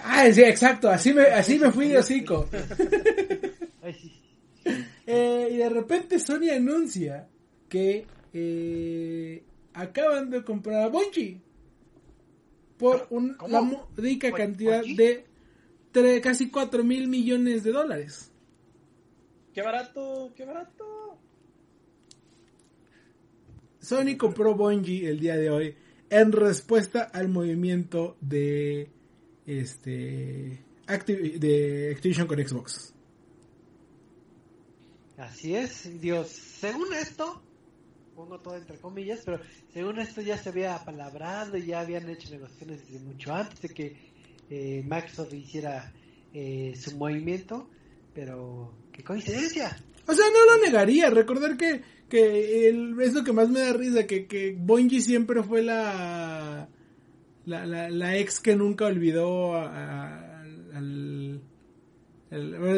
Ah, 0.04 0.30
sí, 0.30 0.42
exacto, 0.42 0.90
así 0.90 1.14
me, 1.14 1.22
así 1.22 1.58
me 1.58 1.70
fui 1.70 1.88
de 1.88 1.98
hocico. 1.98 2.46
Eh, 5.10 5.48
y 5.52 5.56
de 5.56 5.68
repente 5.70 6.18
Sony 6.18 6.50
anuncia 6.54 7.26
que 7.68 8.04
eh, 8.34 9.42
acaban 9.72 10.28
de 10.28 10.44
comprar 10.44 10.82
a 10.82 10.88
Bungie 10.88 11.40
por 12.76 13.06
un, 13.08 13.32
¿Cómo? 13.34 13.50
la 13.50 13.62
módica 13.62 14.28
¿Bun- 14.28 14.36
cantidad 14.36 14.82
de 14.84 15.24
tre- 15.94 16.20
casi 16.20 16.50
4 16.50 16.84
mil 16.84 17.08
millones 17.08 17.64
de 17.64 17.72
dólares. 17.72 18.30
¡Qué 19.54 19.62
barato! 19.62 20.30
¡Qué 20.36 20.44
barato! 20.44 21.18
Sony 23.80 24.16
compró 24.18 24.54
Bungie 24.54 25.08
el 25.08 25.20
día 25.20 25.36
de 25.36 25.50
hoy 25.50 25.74
en 26.10 26.32
respuesta 26.32 27.04
al 27.04 27.28
movimiento 27.28 28.16
de 28.20 28.90
este 29.46 30.62
de 30.86 31.92
Activision 31.94 32.26
con 32.26 32.46
Xbox. 32.46 32.94
Así 35.18 35.54
es, 35.54 36.00
Dios. 36.00 36.28
Según 36.28 36.94
esto, 36.94 37.42
pongo 38.14 38.38
todo 38.38 38.56
entre 38.56 38.78
comillas, 38.78 39.20
pero 39.24 39.40
según 39.72 39.98
esto 39.98 40.20
ya 40.20 40.38
se 40.38 40.48
había 40.48 40.76
apalabrado 40.76 41.56
y 41.56 41.66
ya 41.66 41.80
habían 41.80 42.08
hecho 42.08 42.30
negociaciones 42.30 42.88
desde 42.88 43.04
mucho 43.04 43.34
antes 43.34 43.60
de 43.60 43.68
que 43.68 43.96
eh, 44.48 44.82
Microsoft 44.84 45.34
hiciera 45.34 45.92
eh, 46.32 46.72
su 46.76 46.96
movimiento, 46.96 47.68
pero 48.14 48.72
qué 48.92 49.02
coincidencia. 49.02 49.76
O 50.06 50.14
sea, 50.14 50.24
no 50.26 50.56
lo 50.56 50.64
negaría. 50.64 51.10
Recordar 51.10 51.56
que, 51.56 51.82
que 52.08 52.68
es 52.68 53.12
lo 53.12 53.24
que 53.24 53.32
más 53.32 53.50
me 53.50 53.60
da 53.60 53.72
risa, 53.72 54.06
que, 54.06 54.26
que 54.26 54.56
Bungie 54.58 55.02
siempre 55.02 55.42
fue 55.42 55.62
la, 55.62 56.68
la, 57.44 57.66
la, 57.90 58.16
ex 58.16 58.40
que 58.40 58.56
nunca 58.56 58.86
olvidó 58.86 59.56
al... 59.56 60.38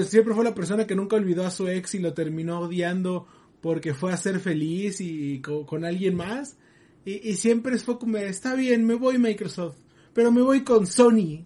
siempre 0.04 0.34
fue 0.34 0.44
la 0.44 0.54
persona 0.54 0.86
que 0.86 0.94
nunca 0.94 1.16
olvidó 1.16 1.44
a 1.44 1.50
su 1.50 1.68
ex 1.68 1.94
y 1.94 1.98
lo 1.98 2.14
terminó 2.14 2.60
odiando 2.60 3.26
porque 3.60 3.94
fue 3.94 4.12
a 4.12 4.16
ser 4.16 4.40
feliz 4.40 5.00
y, 5.00 5.40
co- 5.40 5.66
con, 5.66 5.84
alguien 5.84 6.16
más. 6.16 6.56
Y, 7.04 7.30
y 7.30 7.36
siempre 7.36 7.78
fue 7.78 7.98
como, 7.98 8.16
está 8.18 8.54
bien, 8.54 8.84
me 8.84 8.94
voy 8.94 9.18
Microsoft, 9.18 9.76
pero 10.12 10.32
me 10.32 10.42
voy 10.42 10.62
con 10.64 10.86
Sony. 10.86 11.44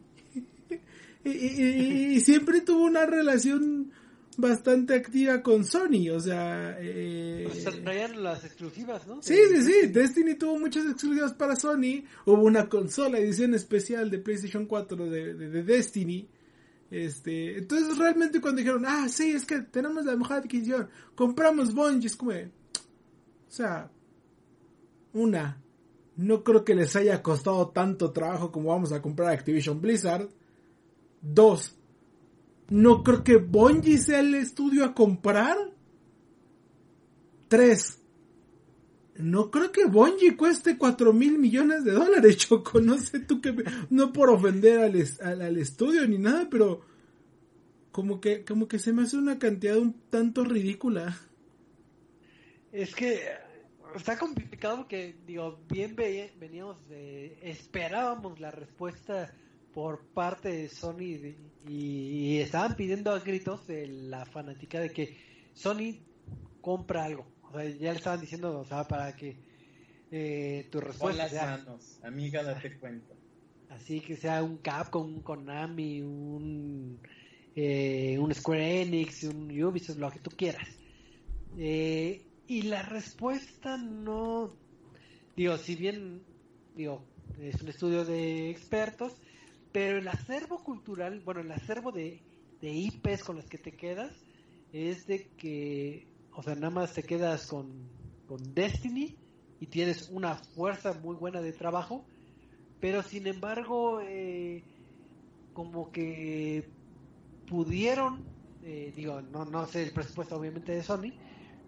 y, 1.24 2.20
siempre 2.20 2.60
tuvo 2.60 2.84
una 2.84 3.06
relación 3.06 3.92
bastante 4.36 4.94
activa 4.94 5.42
con 5.42 5.64
Sony, 5.64 6.10
o 6.12 6.20
sea... 6.20 6.76
Eh... 6.80 7.48
Pues 7.48 7.82
traían 7.82 8.22
las 8.22 8.44
exclusivas, 8.44 9.06
¿no? 9.06 9.22
Sí, 9.22 9.36
sí, 9.48 9.62
sí, 9.62 9.86
Destiny 9.88 10.34
tuvo 10.34 10.58
muchas 10.58 10.84
exclusivas 10.86 11.32
para 11.34 11.56
Sony, 11.56 12.04
hubo 12.26 12.42
una 12.42 12.68
consola 12.68 13.18
edición 13.18 13.54
especial 13.54 14.10
de 14.10 14.18
PlayStation 14.18 14.66
4 14.66 15.10
de, 15.10 15.34
de, 15.34 15.62
Destiny, 15.62 16.28
este, 16.94 17.58
entonces 17.58 17.98
realmente 17.98 18.40
cuando 18.40 18.60
dijeron, 18.60 18.84
ah, 18.86 19.08
sí, 19.08 19.32
es 19.32 19.44
que 19.44 19.60
tenemos 19.60 20.04
la 20.04 20.16
mejor 20.16 20.36
adquisición, 20.36 20.88
compramos 21.14 21.74
Bungie, 21.74 22.06
es 22.06 22.16
como, 22.16 22.30
o 22.30 22.34
sea, 23.48 23.90
una, 25.12 25.60
no 26.16 26.44
creo 26.44 26.64
que 26.64 26.74
les 26.74 26.94
haya 26.94 27.22
costado 27.22 27.68
tanto 27.70 28.12
trabajo 28.12 28.52
como 28.52 28.68
vamos 28.68 28.92
a 28.92 29.02
comprar 29.02 29.32
Activision 29.32 29.80
Blizzard. 29.80 30.28
Dos, 31.20 31.76
no 32.68 33.02
creo 33.02 33.24
que 33.24 33.36
Bungie 33.36 33.98
sea 33.98 34.20
el 34.20 34.34
estudio 34.34 34.84
a 34.84 34.94
comprar. 34.94 35.56
Tres, 37.48 38.00
no 39.16 39.50
creo 39.50 39.70
que 39.70 39.86
Bungie 39.86 40.36
cueste 40.36 40.76
cuatro 40.76 41.12
mil 41.12 41.38
millones 41.38 41.84
de 41.84 41.92
dólares, 41.92 42.36
Choco. 42.48 42.80
No 42.80 42.98
sé 42.98 43.20
tú 43.20 43.40
qué. 43.40 43.54
No 43.90 44.12
por 44.12 44.30
ofender 44.30 44.80
al, 44.80 45.42
al, 45.42 45.56
estudio 45.58 46.06
ni 46.06 46.18
nada, 46.18 46.48
pero. 46.50 46.82
Como 47.92 48.20
que, 48.20 48.44
como 48.44 48.66
que 48.66 48.80
se 48.80 48.92
me 48.92 49.02
hace 49.02 49.16
una 49.16 49.38
cantidad 49.38 49.78
un 49.78 49.92
tanto 50.10 50.44
ridícula. 50.44 51.16
Es 52.72 52.92
que 52.92 53.20
está 53.94 54.18
complicado 54.18 54.78
porque, 54.78 55.14
digo, 55.24 55.60
bien 55.68 55.94
veníamos 55.94 56.88
de. 56.88 57.38
Esperábamos 57.40 58.40
la 58.40 58.50
respuesta 58.50 59.32
por 59.72 60.06
parte 60.06 60.50
de 60.50 60.68
Sony 60.68 61.36
y, 61.68 62.38
estaban 62.38 62.76
pidiendo 62.76 63.12
a 63.12 63.18
gritos 63.18 63.66
de 63.66 63.86
la 63.86 64.24
fanática 64.24 64.80
de 64.80 64.90
que 64.90 65.16
Sony 65.52 66.00
compra 66.60 67.04
algo. 67.04 67.26
Sea, 67.54 67.64
ya 67.70 67.92
le 67.92 67.98
estaban 67.98 68.20
diciendo, 68.20 68.58
o 68.58 68.64
sea, 68.64 68.84
para 68.84 69.14
que 69.16 69.36
eh, 70.10 70.68
tu 70.70 70.80
respuesta 70.80 71.28
sea. 71.28 71.56
manos, 71.56 71.98
amiga, 72.02 72.42
date 72.42 72.76
cuenta. 72.78 73.14
Así 73.70 74.00
que 74.00 74.16
sea 74.16 74.42
un 74.42 74.58
Capcom, 74.58 75.06
un 75.06 75.22
Konami, 75.22 76.02
un, 76.02 77.00
eh, 77.56 78.18
un 78.18 78.32
Square 78.34 78.82
Enix, 78.82 79.24
un 79.24 79.50
Ubisoft, 79.62 79.98
lo 79.98 80.10
que 80.10 80.20
tú 80.20 80.30
quieras. 80.30 80.68
Eh, 81.56 82.22
y 82.46 82.62
la 82.62 82.82
respuesta 82.82 83.76
no, 83.76 84.54
digo, 85.36 85.56
si 85.56 85.74
bien, 85.76 86.22
digo, 86.76 87.04
es 87.40 87.60
un 87.62 87.68
estudio 87.68 88.04
de 88.04 88.50
expertos, 88.50 89.12
pero 89.72 89.98
el 89.98 90.06
acervo 90.06 90.62
cultural, 90.62 91.20
bueno, 91.20 91.40
el 91.40 91.50
acervo 91.50 91.90
de, 91.90 92.22
de 92.60 92.70
IPs 92.70 93.24
con 93.24 93.36
los 93.36 93.46
que 93.46 93.58
te 93.58 93.72
quedas 93.72 94.12
es 94.72 95.06
de 95.06 95.28
que, 95.36 96.06
o 96.34 96.42
sea, 96.42 96.54
nada 96.54 96.70
más 96.70 96.92
te 96.92 97.02
quedas 97.02 97.46
con, 97.46 97.88
con 98.26 98.54
Destiny 98.54 99.16
y 99.60 99.66
tienes 99.66 100.08
una 100.10 100.34
fuerza 100.34 100.92
muy 100.94 101.16
buena 101.16 101.40
de 101.40 101.52
trabajo, 101.52 102.04
pero 102.80 103.02
sin 103.02 103.26
embargo, 103.26 104.00
eh, 104.00 104.62
como 105.52 105.90
que 105.90 106.68
pudieron, 107.48 108.24
eh, 108.62 108.92
digo, 108.94 109.22
no, 109.22 109.44
no 109.44 109.66
sé 109.66 109.84
el 109.84 109.92
presupuesto 109.92 110.36
obviamente 110.36 110.72
de 110.72 110.82
Sony, 110.82 111.12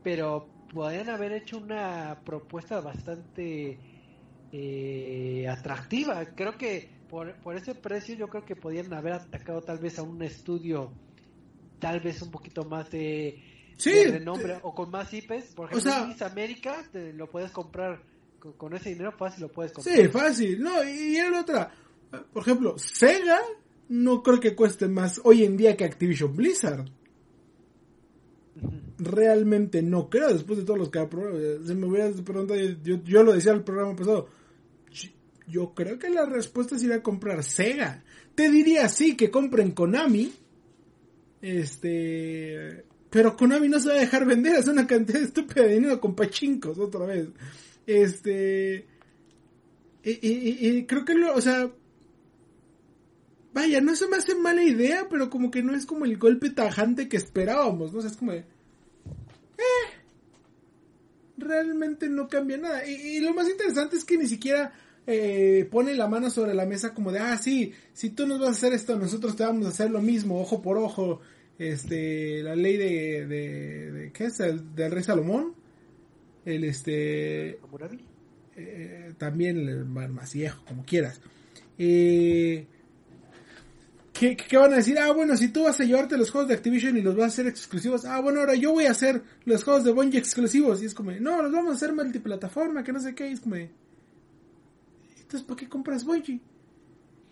pero 0.03 0.49
podrían 0.73 1.09
haber 1.11 1.33
hecho 1.33 1.59
una 1.59 2.21
propuesta 2.25 2.81
bastante 2.81 3.79
eh, 4.53 5.47
atractiva. 5.49 6.25
Creo 6.35 6.59
que 6.59 6.91
por, 7.09 7.37
por 7.37 7.57
ese 7.57 7.75
precio 7.75 8.17
yo 8.17 8.29
creo 8.29 8.45
que 8.45 8.57
podían 8.57 8.93
haber 8.93 9.13
atacado 9.13 9.63
tal 9.63 9.79
vez 9.79 9.99
a 9.99 10.03
un 10.03 10.23
estudio 10.23 10.91
tal 11.79 12.01
vez 12.01 12.23
un 12.23 12.31
poquito 12.31 12.65
más 12.65 12.91
de, 12.91 13.43
renombre 13.85 14.59
o 14.63 14.75
con 14.75 14.91
más 14.91 15.13
IPs. 15.13 15.55
Por 15.55 15.71
ejemplo, 15.71 15.93
o 15.93 16.25
América 16.25 16.85
te 16.93 17.13
lo 17.13 17.31
puedes 17.31 17.51
comprar 17.51 18.01
con, 18.57 18.75
ese 18.75 18.91
dinero 18.91 19.13
fácil 19.13 19.43
lo 19.43 19.53
puedes 19.53 19.73
comprar. 19.73 19.97
Sí, 19.97 20.09
fácil. 20.09 20.63
No, 20.63 20.85
y, 20.85 21.17
y 21.17 21.21
otra. 21.21 21.73
Por 22.33 22.43
ejemplo, 22.43 22.79
Sega 22.79 23.41
no 23.89 24.23
creo 24.23 24.41
que 24.41 24.55
cueste 24.55 24.89
más 24.89 25.21
hoy 25.25 25.45
en 25.45 25.57
día 25.57 25.77
que 25.77 25.85
Activision 25.85 26.35
Blizzard 26.35 26.85
realmente 28.99 29.83
no 29.83 30.09
creo, 30.09 30.33
después 30.33 30.59
de 30.59 30.65
todos 30.65 30.79
los 30.79 30.91
que 30.91 31.07
se 31.67 31.75
me 31.75 31.87
hubiera 31.87 32.11
preguntado, 32.11 32.59
yo, 32.83 33.03
yo 33.05 33.23
lo 33.23 33.35
decía 33.35 33.53
el 33.53 33.63
programa 33.63 33.95
pasado, 33.95 34.29
yo 35.47 35.75
creo 35.75 35.99
que 35.99 36.09
la 36.09 36.25
respuesta 36.25 36.79
sería 36.79 37.03
comprar 37.03 37.45
Sega. 37.45 38.03
Te 38.35 38.51
diría 38.51 38.89
sí 38.89 39.17
que 39.17 39.31
compren 39.31 39.73
Konami, 39.73 40.33
este, 41.41 42.85
pero 43.17 43.35
Konami 43.35 43.71
no 43.71 43.81
se 43.81 43.89
va 43.89 43.95
a 43.95 44.01
dejar 44.01 44.27
vender, 44.27 44.57
es 44.57 44.69
una 44.69 44.87
cantidad 44.87 45.23
estúpida 45.23 45.63
de 45.63 45.77
dinero 45.77 45.99
con 46.03 46.15
pachincos 46.15 46.79
otra 46.79 47.07
vez. 47.07 47.29
Este, 47.87 48.87
y, 50.05 50.85
creo 50.85 51.07
que 51.07 51.15
lo, 51.15 51.35
o 51.35 51.41
sea, 51.41 51.71
vaya, 53.55 53.81
no 53.81 53.97
se 53.97 54.07
me 54.07 54.19
hace 54.19 54.35
mala 54.35 54.63
idea, 54.63 55.07
pero 55.09 55.31
como 55.31 55.51
que 55.51 55.63
no 55.63 55.75
es 55.75 55.87
como 55.87 56.05
el 56.05 56.19
golpe 56.19 56.51
tajante 56.51 57.09
que 57.09 57.17
esperábamos, 57.17 57.95
¿no? 57.95 58.01
es 58.01 58.19
como 58.19 58.33
de, 58.33 58.41
eh, 58.41 59.87
realmente 61.39 62.11
no 62.11 62.29
cambia 62.29 62.59
nada. 62.59 62.87
Y, 62.87 63.19
lo 63.21 63.33
más 63.33 63.49
interesante 63.49 63.97
es 63.97 64.05
que 64.05 64.19
ni 64.19 64.27
siquiera 64.27 64.75
eh, 65.07 65.67
pone 65.71 65.95
la 65.95 66.07
mano 66.07 66.29
sobre 66.29 66.53
la 66.53 66.67
mesa 66.67 66.93
como 66.93 67.13
de, 67.13 67.21
ah, 67.21 67.39
sí, 67.39 67.73
si 67.95 68.11
tú 68.11 68.27
nos 68.27 68.41
vas 68.41 68.49
a 68.49 68.53
hacer 68.53 68.75
esto, 68.75 68.95
nosotros 68.99 69.37
te 69.37 69.45
vamos 69.45 69.65
a 69.65 69.71
hacer 69.71 69.91
lo 69.91 70.03
mismo, 70.03 70.39
ojo 70.39 70.61
por 70.61 70.77
ojo. 70.77 71.23
Este, 71.59 72.43
la 72.43 72.55
ley 72.55 72.77
de, 72.77 73.27
de, 73.27 74.11
¿qué 74.13 74.27
es? 74.27 74.41
El, 74.41 74.75
del 74.75 74.91
rey 74.91 75.03
Salomón. 75.03 75.55
El, 76.45 76.65
este... 76.65 77.59
Eh, 78.59 79.13
también 79.19 79.69
el 79.69 79.85
más 79.85 80.33
viejo, 80.33 80.65
como 80.67 80.85
quieras. 80.85 81.21
Eh, 81.79 82.67
¿Qué, 84.19 84.57
van 84.57 84.73
a 84.73 84.77
decir? 84.77 84.99
Ah, 84.99 85.13
bueno, 85.13 85.37
si 85.37 85.49
tú 85.49 85.65
vas 85.65 85.79
a 85.79 85.85
llevarte 85.85 86.17
los 86.17 86.31
juegos 86.31 86.49
de 86.49 86.55
Activision 86.55 86.97
y 86.97 87.03
los 87.03 87.15
vas 87.15 87.25
a 87.25 87.29
hacer 87.29 87.47
exclusivos, 87.47 88.07
ah, 88.07 88.19
bueno, 88.21 88.41
ahora 88.41 88.55
yo 88.55 88.73
voy 88.73 88.87
a 88.87 88.93
hacer 88.93 89.23
los 89.45 89.63
juegos 89.63 89.85
de 89.85 89.93
Bungie 89.93 90.19
exclusivos. 90.19 90.83
Y 90.83 90.87
es 90.87 90.95
como, 90.95 91.11
no, 91.13 91.43
los 91.43 91.53
vamos 91.53 91.73
a 91.73 91.77
hacer 91.77 91.93
multiplataforma, 91.93 92.83
que 92.83 92.93
no 92.93 93.01
sé 93.01 93.15
qué. 93.15 93.29
Y 93.29 93.35
es 93.35 93.41
como, 93.41 93.57
entonces, 93.57 95.43
¿para 95.43 95.59
qué 95.59 95.69
compras 95.69 96.05
Bungie? 96.05 96.41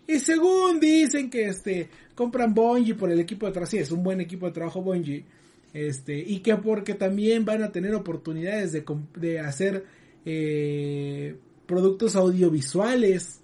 Y 0.06 0.18
según 0.18 0.80
dicen 0.80 1.30
que 1.30 1.46
este 1.48 1.88
compran 2.14 2.54
Bungie 2.54 2.94
por 2.94 3.10
el 3.10 3.20
equipo 3.20 3.46
de 3.46 3.52
trabajo, 3.52 3.70
sí, 3.70 3.78
es 3.78 3.90
un 3.90 4.02
buen 4.02 4.20
equipo 4.20 4.46
de 4.46 4.52
trabajo 4.52 4.82
Bungie. 4.82 5.24
Este, 5.72 6.18
y 6.18 6.40
que 6.40 6.56
porque 6.56 6.94
también 6.94 7.44
van 7.44 7.62
a 7.62 7.72
tener 7.72 7.94
oportunidades 7.94 8.72
de, 8.72 8.84
de 9.16 9.40
hacer 9.40 9.84
eh, 10.24 11.36
productos 11.66 12.14
audiovisuales 12.14 13.40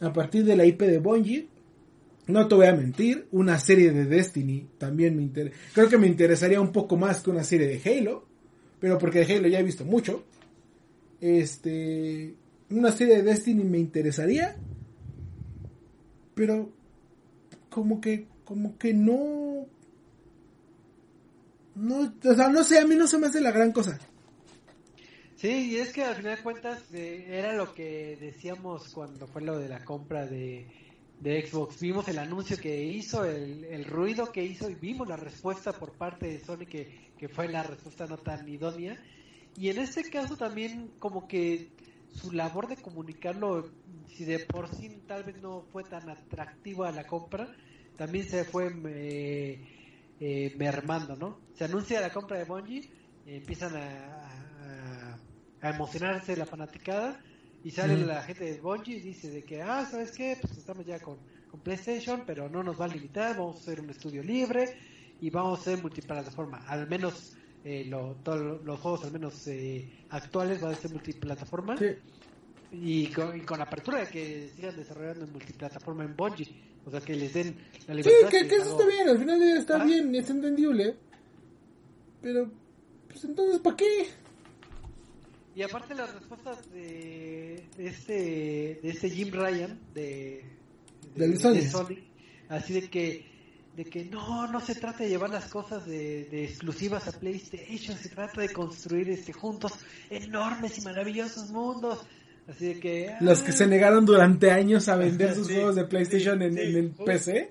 a 0.00 0.12
partir 0.12 0.44
de 0.44 0.56
la 0.56 0.66
IP 0.66 0.82
de 0.82 0.98
Bungie 0.98 1.48
no 2.26 2.48
te 2.48 2.54
voy 2.54 2.66
a 2.66 2.74
mentir, 2.74 3.26
una 3.32 3.58
serie 3.58 3.92
de 3.92 4.06
Destiny 4.06 4.66
también 4.78 5.16
me 5.16 5.22
interesa. 5.22 5.56
Creo 5.74 5.88
que 5.88 5.98
me 5.98 6.06
interesaría 6.06 6.60
un 6.60 6.72
poco 6.72 6.96
más 6.96 7.20
que 7.20 7.30
una 7.30 7.44
serie 7.44 7.66
de 7.66 7.80
Halo, 7.84 8.24
pero 8.80 8.98
porque 8.98 9.24
de 9.24 9.34
Halo 9.34 9.48
ya 9.48 9.60
he 9.60 9.62
visto 9.62 9.84
mucho. 9.84 10.24
Este, 11.20 12.34
una 12.70 12.92
serie 12.92 13.16
de 13.16 13.22
Destiny 13.22 13.64
me 13.64 13.78
interesaría, 13.78 14.56
pero 16.34 16.72
como 17.70 18.00
que, 18.00 18.26
como 18.44 18.78
que 18.78 18.94
no, 18.94 19.66
no, 21.74 22.12
o 22.24 22.34
sea, 22.34 22.48
no 22.48 22.62
sé, 22.62 22.78
a 22.78 22.86
mí 22.86 22.94
no 22.96 23.06
se 23.06 23.18
me 23.18 23.26
hace 23.26 23.40
la 23.40 23.50
gran 23.50 23.72
cosa. 23.72 23.98
Sí, 25.36 25.72
y 25.72 25.76
es 25.76 25.92
que 25.92 26.04
al 26.04 26.16
final 26.16 26.36
de 26.36 26.42
cuentas 26.42 26.82
eh, 26.92 27.26
era 27.28 27.52
lo 27.54 27.74
que 27.74 28.16
decíamos 28.20 28.88
cuando 28.94 29.26
fue 29.26 29.42
lo 29.42 29.58
de 29.58 29.68
la 29.68 29.84
compra 29.84 30.24
de 30.26 30.66
de 31.20 31.46
Xbox. 31.46 31.80
Vimos 31.80 32.06
el 32.08 32.18
anuncio 32.18 32.58
que 32.58 32.84
hizo, 32.84 33.24
el, 33.24 33.64
el, 33.64 33.84
ruido 33.84 34.30
que 34.30 34.44
hizo 34.44 34.68
y 34.68 34.74
vimos 34.74 35.08
la 35.08 35.16
respuesta 35.16 35.72
por 35.72 35.92
parte 35.92 36.26
de 36.26 36.40
Sony 36.40 36.66
que, 36.68 37.10
que 37.16 37.28
fue 37.28 37.48
la 37.48 37.62
respuesta 37.62 38.06
no 38.06 38.18
tan 38.18 38.48
idónea. 38.48 38.98
Y 39.56 39.70
en 39.70 39.78
este 39.78 40.08
caso 40.10 40.36
también 40.36 40.90
como 40.98 41.26
que 41.28 41.70
su 42.14 42.32
labor 42.32 42.68
de 42.68 42.80
comunicarlo, 42.80 43.74
si 44.06 44.24
de 44.24 44.40
por 44.40 44.68
sí 44.68 45.02
tal 45.06 45.24
vez 45.24 45.36
no 45.38 45.62
fue 45.62 45.84
tan 45.84 46.08
atractiva 46.08 46.92
la 46.92 47.06
compra, 47.06 47.56
también 47.96 48.26
se 48.28 48.44
fue 48.44 48.70
eh, 48.88 49.64
eh, 50.18 50.52
mermando, 50.56 51.16
¿no? 51.16 51.46
Se 51.52 51.64
anuncia 51.64 52.00
la 52.00 52.12
compra 52.12 52.38
de 52.38 52.44
Bungie, 52.44 52.90
empiezan 53.24 53.76
a, 53.76 54.28
a, 54.58 55.24
a 55.60 55.70
emocionarse 55.70 56.36
la 56.36 56.46
fanaticada 56.46 57.24
y 57.62 57.72
sale 57.72 57.96
la 57.98 58.22
gente 58.22 58.44
de 58.44 58.60
Bungie 58.60 58.96
y 58.96 59.00
dice 59.00 59.30
de 59.30 59.44
que, 59.44 59.62
ah, 59.62 59.86
¿sabes 59.86 60.12
qué? 60.12 60.38
Pues 60.40 60.56
estamos 60.56 60.86
ya 60.86 61.00
con, 61.00 61.24
con 61.46 61.62
PlayStation, 61.62 62.24
pero 62.26 62.48
no 62.48 62.62
nos 62.62 62.80
va 62.80 62.86
a 62.86 62.88
limitar, 62.88 63.36
vamos 63.36 63.56
a 63.56 63.60
hacer 63.60 63.80
un 63.80 63.90
estudio 63.90 64.22
libre 64.22 64.74
y 65.20 65.30
vamos 65.30 65.58
a 65.58 65.62
hacer 65.62 65.78
multiplataforma. 65.82 66.58
Al 66.66 66.88
menos 66.88 67.36
eh, 67.64 67.84
lo, 67.86 68.16
todos 68.22 68.62
los 68.64 68.78
juegos, 68.80 69.04
al 69.04 69.12
menos 69.12 69.46
eh, 69.48 69.88
actuales, 70.10 70.60
van 70.60 70.72
a 70.72 70.76
ser 70.76 70.90
multiplataforma. 70.92 71.76
y 72.72 73.06
con, 73.08 73.36
y 73.36 73.40
con 73.42 73.60
apertura 73.62 74.00
de 74.00 74.08
que 74.08 74.50
sigan 74.54 74.76
desarrollando 74.76 75.24
en 75.24 75.32
multiplataforma 75.32 76.04
en 76.04 76.16
Bungie. 76.16 76.48
O 76.86 76.90
sea, 76.90 77.00
que 77.00 77.14
les 77.16 77.32
den 77.32 77.56
la 77.88 77.94
Sí, 77.94 78.02
libertad. 78.02 78.28
que, 78.30 78.46
que 78.48 78.54
es 78.56 78.62
eso 78.62 78.72
está 78.78 78.86
bien, 78.86 79.08
al 79.08 79.18
final 79.18 79.42
está 79.56 79.80
Ah. 79.80 79.84
bien, 79.84 80.14
es 80.14 80.28
entendible. 80.28 80.96
Pero, 82.20 82.50
pues 83.08 83.24
entonces, 83.24 83.60
¿para 83.60 83.76
qué? 83.76 84.06
Y 85.56 85.62
aparte 85.62 85.94
las 85.94 86.12
respuestas 86.12 86.70
de, 86.72 87.64
de 87.76 87.86
este 87.86 88.80
de 88.82 88.90
este 88.90 89.08
Jim 89.08 89.30
Ryan 89.32 89.78
de, 89.94 90.44
Del 91.14 91.38
Sony. 91.38 91.96
así 92.48 92.72
de 92.74 92.90
que 92.90 93.24
de 93.76 93.84
que 93.84 94.04
no 94.04 94.46
no 94.50 94.60
se 94.60 94.74
trata 94.76 95.02
de 95.04 95.08
llevar 95.08 95.30
las 95.30 95.46
cosas 95.46 95.84
de, 95.86 96.24
de 96.26 96.44
exclusivas 96.44 97.08
a 97.08 97.12
PlayStation 97.18 97.96
se 97.96 98.08
trata 98.08 98.40
de 98.40 98.50
construir 98.52 99.10
este 99.10 99.32
juntos 99.32 99.72
enormes 100.10 100.78
y 100.78 100.82
maravillosos 100.82 101.50
mundos 101.50 102.06
así 102.48 102.66
de 102.74 102.80
que 102.80 103.14
Los 103.20 103.40
que 103.42 103.50
ah, 103.50 103.56
se 103.56 103.66
negaron 103.66 104.04
durante 104.06 104.50
años 104.52 104.88
a 104.88 104.96
vender 104.96 105.34
sus 105.34 105.48
Sí, 105.48 105.54
juegos 105.54 105.74
de 105.76 105.84
PlayStation 105.86 106.38
sí, 106.38 106.44
en, 106.44 106.58
el 106.58 106.88
justo. 106.90 107.04
PC. 107.04 107.50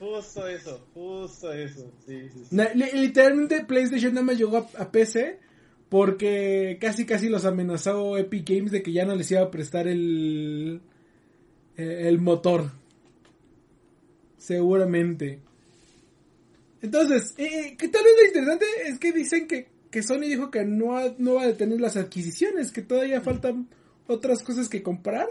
Justo 0.00 0.48
eso, 0.48 0.86
justo 0.94 1.52
eso. 1.52 1.92
Sí, 2.06 2.28
sí, 2.32 2.40
sí. 2.48 2.56
Na- 2.56 2.72
li- 2.74 2.90
literalmente 2.94 3.64
PlayStation 3.64 4.14
nada 4.14 4.24
más 4.26 4.38
llegó 4.38 4.56
a, 4.56 4.82
a 4.82 4.90
PC 4.90 5.38
porque 5.90 6.78
casi 6.80 7.04
casi 7.04 7.28
los 7.28 7.44
amenazó 7.44 8.16
Epic 8.16 8.48
Games 8.48 8.70
de 8.72 8.82
que 8.82 8.92
ya 8.92 9.04
no 9.04 9.14
les 9.14 9.30
iba 9.30 9.42
a 9.42 9.50
prestar 9.50 9.86
el 9.88 10.80
eh, 11.76 12.08
el 12.08 12.18
motor. 12.18 12.70
Seguramente. 14.38 15.40
Entonces, 16.82 17.34
eh, 17.38 17.76
que 17.76 17.88
tal 17.88 18.02
vez 18.04 18.12
lo 18.20 18.26
interesante 18.26 18.66
es 18.86 18.98
que 18.98 19.12
dicen 19.12 19.46
que, 19.46 19.68
que 19.90 20.02
Sony 20.02 20.20
dijo 20.20 20.50
que 20.50 20.64
no, 20.64 20.96
ha- 20.96 21.14
no 21.18 21.34
va 21.34 21.42
a 21.42 21.46
detener 21.46 21.80
las 21.80 21.96
adquisiciones, 21.96 22.72
que 22.72 22.82
todavía 22.82 23.20
faltan 23.20 23.68
otras 24.06 24.42
cosas 24.42 24.68
que 24.68 24.82
comprar. 24.82 25.28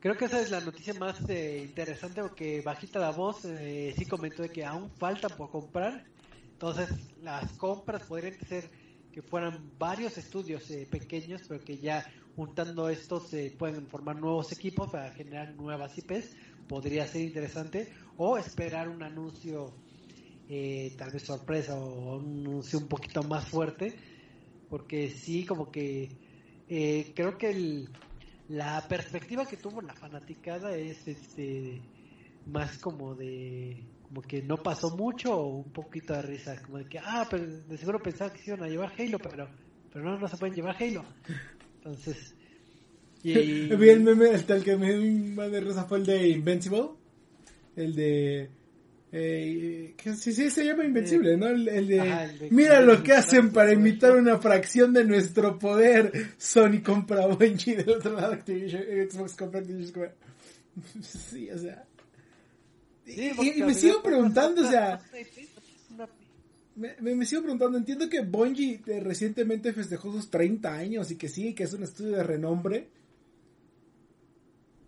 Creo 0.00 0.16
que 0.16 0.24
esa 0.26 0.40
es 0.40 0.50
la 0.50 0.60
noticia 0.60 0.94
más 0.94 1.18
eh, 1.28 1.62
interesante 1.64 2.22
porque 2.22 2.62
bajita 2.62 2.98
la 2.98 3.10
voz 3.10 3.44
eh, 3.44 3.94
sí 3.96 4.06
comentó 4.06 4.42
de 4.42 4.48
que 4.50 4.64
aún 4.64 4.90
falta 4.90 5.28
por 5.28 5.50
comprar. 5.50 6.04
Entonces 6.52 6.88
las 7.22 7.52
compras 7.52 8.02
podrían 8.04 8.38
ser 8.48 8.64
que 9.12 9.22
fueran 9.22 9.70
varios 9.78 10.16
estudios 10.18 10.70
eh, 10.70 10.86
pequeños, 10.90 11.42
pero 11.48 11.62
que 11.64 11.76
ya 11.78 12.06
juntando 12.36 12.88
estos 12.88 13.28
se 13.28 13.50
pueden 13.58 13.86
formar 13.88 14.16
nuevos 14.16 14.52
equipos 14.52 14.90
para 14.90 15.10
generar 15.12 15.54
nuevas 15.54 15.96
IPs. 15.98 16.34
Podría 16.68 17.06
ser 17.06 17.22
interesante. 17.22 17.92
O 18.16 18.38
esperar 18.38 18.88
un 18.88 19.02
anuncio 19.02 19.72
eh, 20.50 20.92
tal 20.98 21.10
vez 21.12 21.22
sorpresa 21.22 21.78
o 21.78 22.18
un 22.18 22.46
un 22.46 22.88
poquito 22.88 23.22
más 23.22 23.46
fuerte. 23.46 23.94
Porque 24.68 25.08
sí, 25.08 25.44
como 25.44 25.70
que 25.70 26.10
eh, 26.68 27.12
creo 27.14 27.38
que 27.38 27.50
el, 27.50 27.88
la 28.48 28.86
perspectiva 28.88 29.46
que 29.46 29.56
tuvo 29.56 29.80
la 29.80 29.94
fanaticada 29.94 30.76
es 30.76 31.08
este 31.08 31.80
más 32.46 32.78
como 32.78 33.14
de 33.14 33.82
como 34.02 34.22
que 34.22 34.42
no 34.42 34.56
pasó 34.56 34.96
mucho 34.96 35.36
o 35.36 35.46
un 35.58 35.72
poquito 35.72 36.14
de 36.14 36.22
risa 36.22 36.60
como 36.62 36.78
de 36.78 36.86
que 36.86 36.98
ah 36.98 37.26
pero 37.30 37.46
de 37.46 37.76
seguro 37.76 38.02
pensaba 38.02 38.32
que 38.32 38.38
se 38.38 38.50
iban 38.50 38.62
a 38.62 38.68
llevar 38.68 38.92
Halo 38.98 39.18
pero 39.18 39.46
pero 39.92 40.04
no 40.04 40.18
no 40.18 40.26
se 40.26 40.36
pueden 40.38 40.54
llevar 40.54 40.74
Halo 40.82 41.04
entonces 41.76 42.34
Vi 43.22 43.32
el 43.32 44.00
meme, 44.00 44.30
el 44.30 44.44
tal 44.46 44.64
que 44.64 44.76
me 44.76 44.94
dio 44.94 45.34
más 45.34 45.50
de 45.52 45.60
risa 45.60 45.84
fue 45.84 45.98
el 45.98 46.06
de 46.06 46.28
Invincible. 46.28 46.90
El 47.76 47.94
de. 47.94 48.50
Eh, 49.12 49.94
que 49.96 50.14
sí, 50.14 50.32
sí, 50.32 50.50
se 50.50 50.64
llama 50.64 50.84
Invencible, 50.84 51.36
¿no? 51.36 51.48
El, 51.48 51.66
el 51.68 51.88
de, 51.88 52.00
Ajá, 52.00 52.24
el 52.26 52.38
de- 52.38 52.50
Mira 52.50 52.80
lo 52.80 53.02
que 53.02 53.12
hacen 53.12 53.50
para 53.50 53.72
imitar 53.72 54.16
una 54.16 54.38
fracción 54.38 54.92
de 54.92 55.04
nuestro 55.04 55.58
poder. 55.58 56.12
Sony 56.38 56.80
compra 56.84 57.26
Bungie 57.26 57.76
del 57.76 57.90
otro 57.90 58.14
lado 58.14 58.32
Activision, 58.34 58.82
Xbox 59.10 59.34
compra 59.34 59.60
Activision. 59.60 59.88
Square. 59.90 60.12
Sí, 61.02 61.50
o 61.50 61.58
sea. 61.58 61.84
Sí, 63.04 63.32
y- 63.56 63.62
me 63.64 63.74
sigo 63.74 64.00
preguntando, 64.02 64.62
o 64.62 64.70
sea. 64.70 65.00
Me, 66.76 66.94
me, 67.00 67.14
me 67.16 67.26
sigo 67.26 67.42
preguntando, 67.42 67.76
entiendo 67.78 68.08
que 68.08 68.20
Bungie 68.20 68.80
eh, 68.86 69.00
recientemente 69.00 69.72
festejó 69.72 70.12
sus 70.12 70.30
30 70.30 70.72
años 70.72 71.10
y 71.10 71.16
que 71.16 71.28
sí, 71.28 71.52
que 71.52 71.64
es 71.64 71.72
un 71.72 71.82
estudio 71.82 72.12
de 72.16 72.22
renombre. 72.22 72.88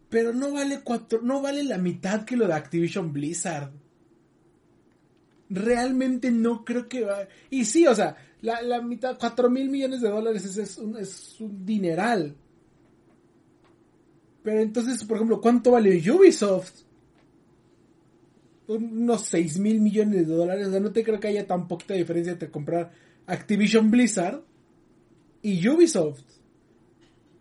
Pero 0.08 0.32
no 0.32 0.52
vale 0.52 0.80
cuatro, 0.84 1.20
no 1.22 1.42
vale 1.42 1.64
la 1.64 1.78
mitad 1.78 2.24
que 2.24 2.36
lo 2.36 2.46
de 2.46 2.54
Activision 2.54 3.12
Blizzard. 3.12 3.70
Realmente 5.54 6.30
no 6.30 6.64
creo 6.64 6.88
que 6.88 7.04
va. 7.04 7.26
Y 7.50 7.64
sí, 7.64 7.86
o 7.86 7.94
sea, 7.94 8.16
la, 8.40 8.62
la 8.62 8.80
mitad, 8.80 9.16
cuatro 9.18 9.50
mil 9.50 9.68
millones 9.68 10.00
de 10.00 10.08
dólares 10.08 10.44
es, 10.44 10.56
es 10.56 10.78
un, 10.78 10.96
es 10.96 11.40
un 11.40 11.64
dineral. 11.66 12.34
Pero 14.42 14.60
entonces, 14.60 15.04
por 15.04 15.16
ejemplo, 15.16 15.40
¿cuánto 15.40 15.70
vale 15.72 15.98
Ubisoft? 16.10 16.82
unos 18.68 19.22
6 19.26 19.58
mil 19.58 19.80
millones 19.80 20.26
de 20.26 20.34
dólares. 20.34 20.68
O 20.68 20.70
sea, 20.70 20.80
no 20.80 20.92
te 20.92 21.04
creo 21.04 21.20
que 21.20 21.28
haya 21.28 21.46
tan 21.46 21.68
poquita 21.68 21.94
diferencia 21.94 22.32
entre 22.32 22.50
comprar 22.50 22.90
Activision 23.26 23.90
Blizzard 23.90 24.40
y 25.42 25.68
Ubisoft. 25.68 26.22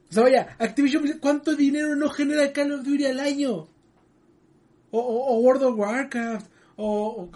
O 0.09 0.13
sea, 0.13 0.23
vaya, 0.23 0.55
Activision 0.59 1.03
Blizzard, 1.03 1.21
¿cuánto 1.21 1.55
dinero 1.55 1.95
no 1.95 2.09
genera 2.09 2.51
Call 2.51 2.73
of 2.73 2.83
Duty 2.83 3.05
al 3.05 3.19
año? 3.21 3.67
O, 4.91 4.99
o- 4.99 5.39
World 5.39 5.63
of 5.63 5.77
Warcraft, 5.79 6.51
o 6.75 7.29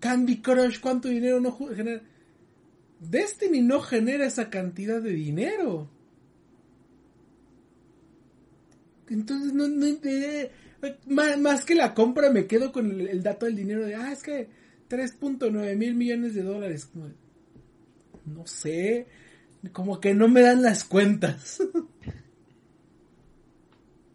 Candy 0.00 0.40
Crush, 0.40 0.80
¿cuánto 0.80 1.08
dinero 1.08 1.40
no 1.40 1.56
genera? 1.74 2.02
Destiny 3.00 3.62
no 3.62 3.80
genera 3.80 4.26
esa 4.26 4.50
cantidad 4.50 5.00
de 5.00 5.12
dinero. 5.12 5.88
Entonces, 9.08 9.52
no, 9.54 9.68
no 9.68 9.86
eh, 9.86 10.50
más, 11.06 11.38
más 11.38 11.64
que 11.64 11.74
la 11.74 11.94
compra, 11.94 12.30
me 12.30 12.46
quedo 12.46 12.72
con 12.72 13.00
el, 13.00 13.22
dato 13.22 13.46
del 13.46 13.56
dinero 13.56 13.86
de, 13.86 13.94
ah, 13.94 14.12
es 14.12 14.22
que 14.22 14.48
3.9 14.88 15.76
mil 15.76 15.94
millones 15.94 16.34
de 16.34 16.42
dólares. 16.42 16.90
No 18.24 18.46
sé, 18.46 19.06
como 19.72 20.00
que 20.00 20.14
no 20.14 20.28
me 20.28 20.42
dan 20.42 20.62
las 20.62 20.84
cuentas. 20.84 21.60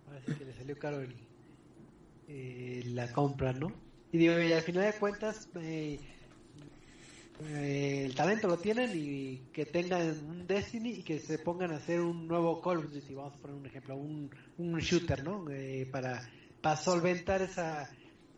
Ahora 0.08 0.22
sí 0.26 0.34
que 0.34 0.46
le 0.46 0.54
salió 0.54 0.78
caro 0.78 1.02
el, 1.02 1.16
eh, 2.28 2.84
la 2.88 3.12
compra, 3.12 3.54
¿no? 3.54 3.83
Y 4.14 4.20
digo, 4.20 4.40
y 4.40 4.54
al 4.54 4.62
final 4.62 4.92
de 4.92 5.00
cuentas, 5.00 5.50
eh, 5.56 6.00
eh, 7.46 8.04
el 8.06 8.14
talento 8.14 8.48
lo 8.48 8.58
tienen 8.58 8.92
y 8.94 9.38
que 9.52 9.66
tengan 9.66 10.08
un 10.30 10.46
Destiny 10.46 10.92
y 10.92 11.02
que 11.02 11.18
se 11.18 11.40
pongan 11.40 11.72
a 11.72 11.78
hacer 11.78 12.00
un 12.00 12.28
nuevo 12.28 12.62
Call 12.62 12.78
of 12.78 12.86
vamos 13.16 13.34
a 13.34 13.38
poner 13.38 13.58
un 13.58 13.66
ejemplo, 13.66 13.96
un, 13.96 14.30
un 14.60 14.80
shooter, 14.80 15.24
¿no? 15.24 15.50
Eh, 15.50 15.90
para, 15.92 16.30
para 16.62 16.78
solventar 16.78 17.42
esa, 17.42 17.90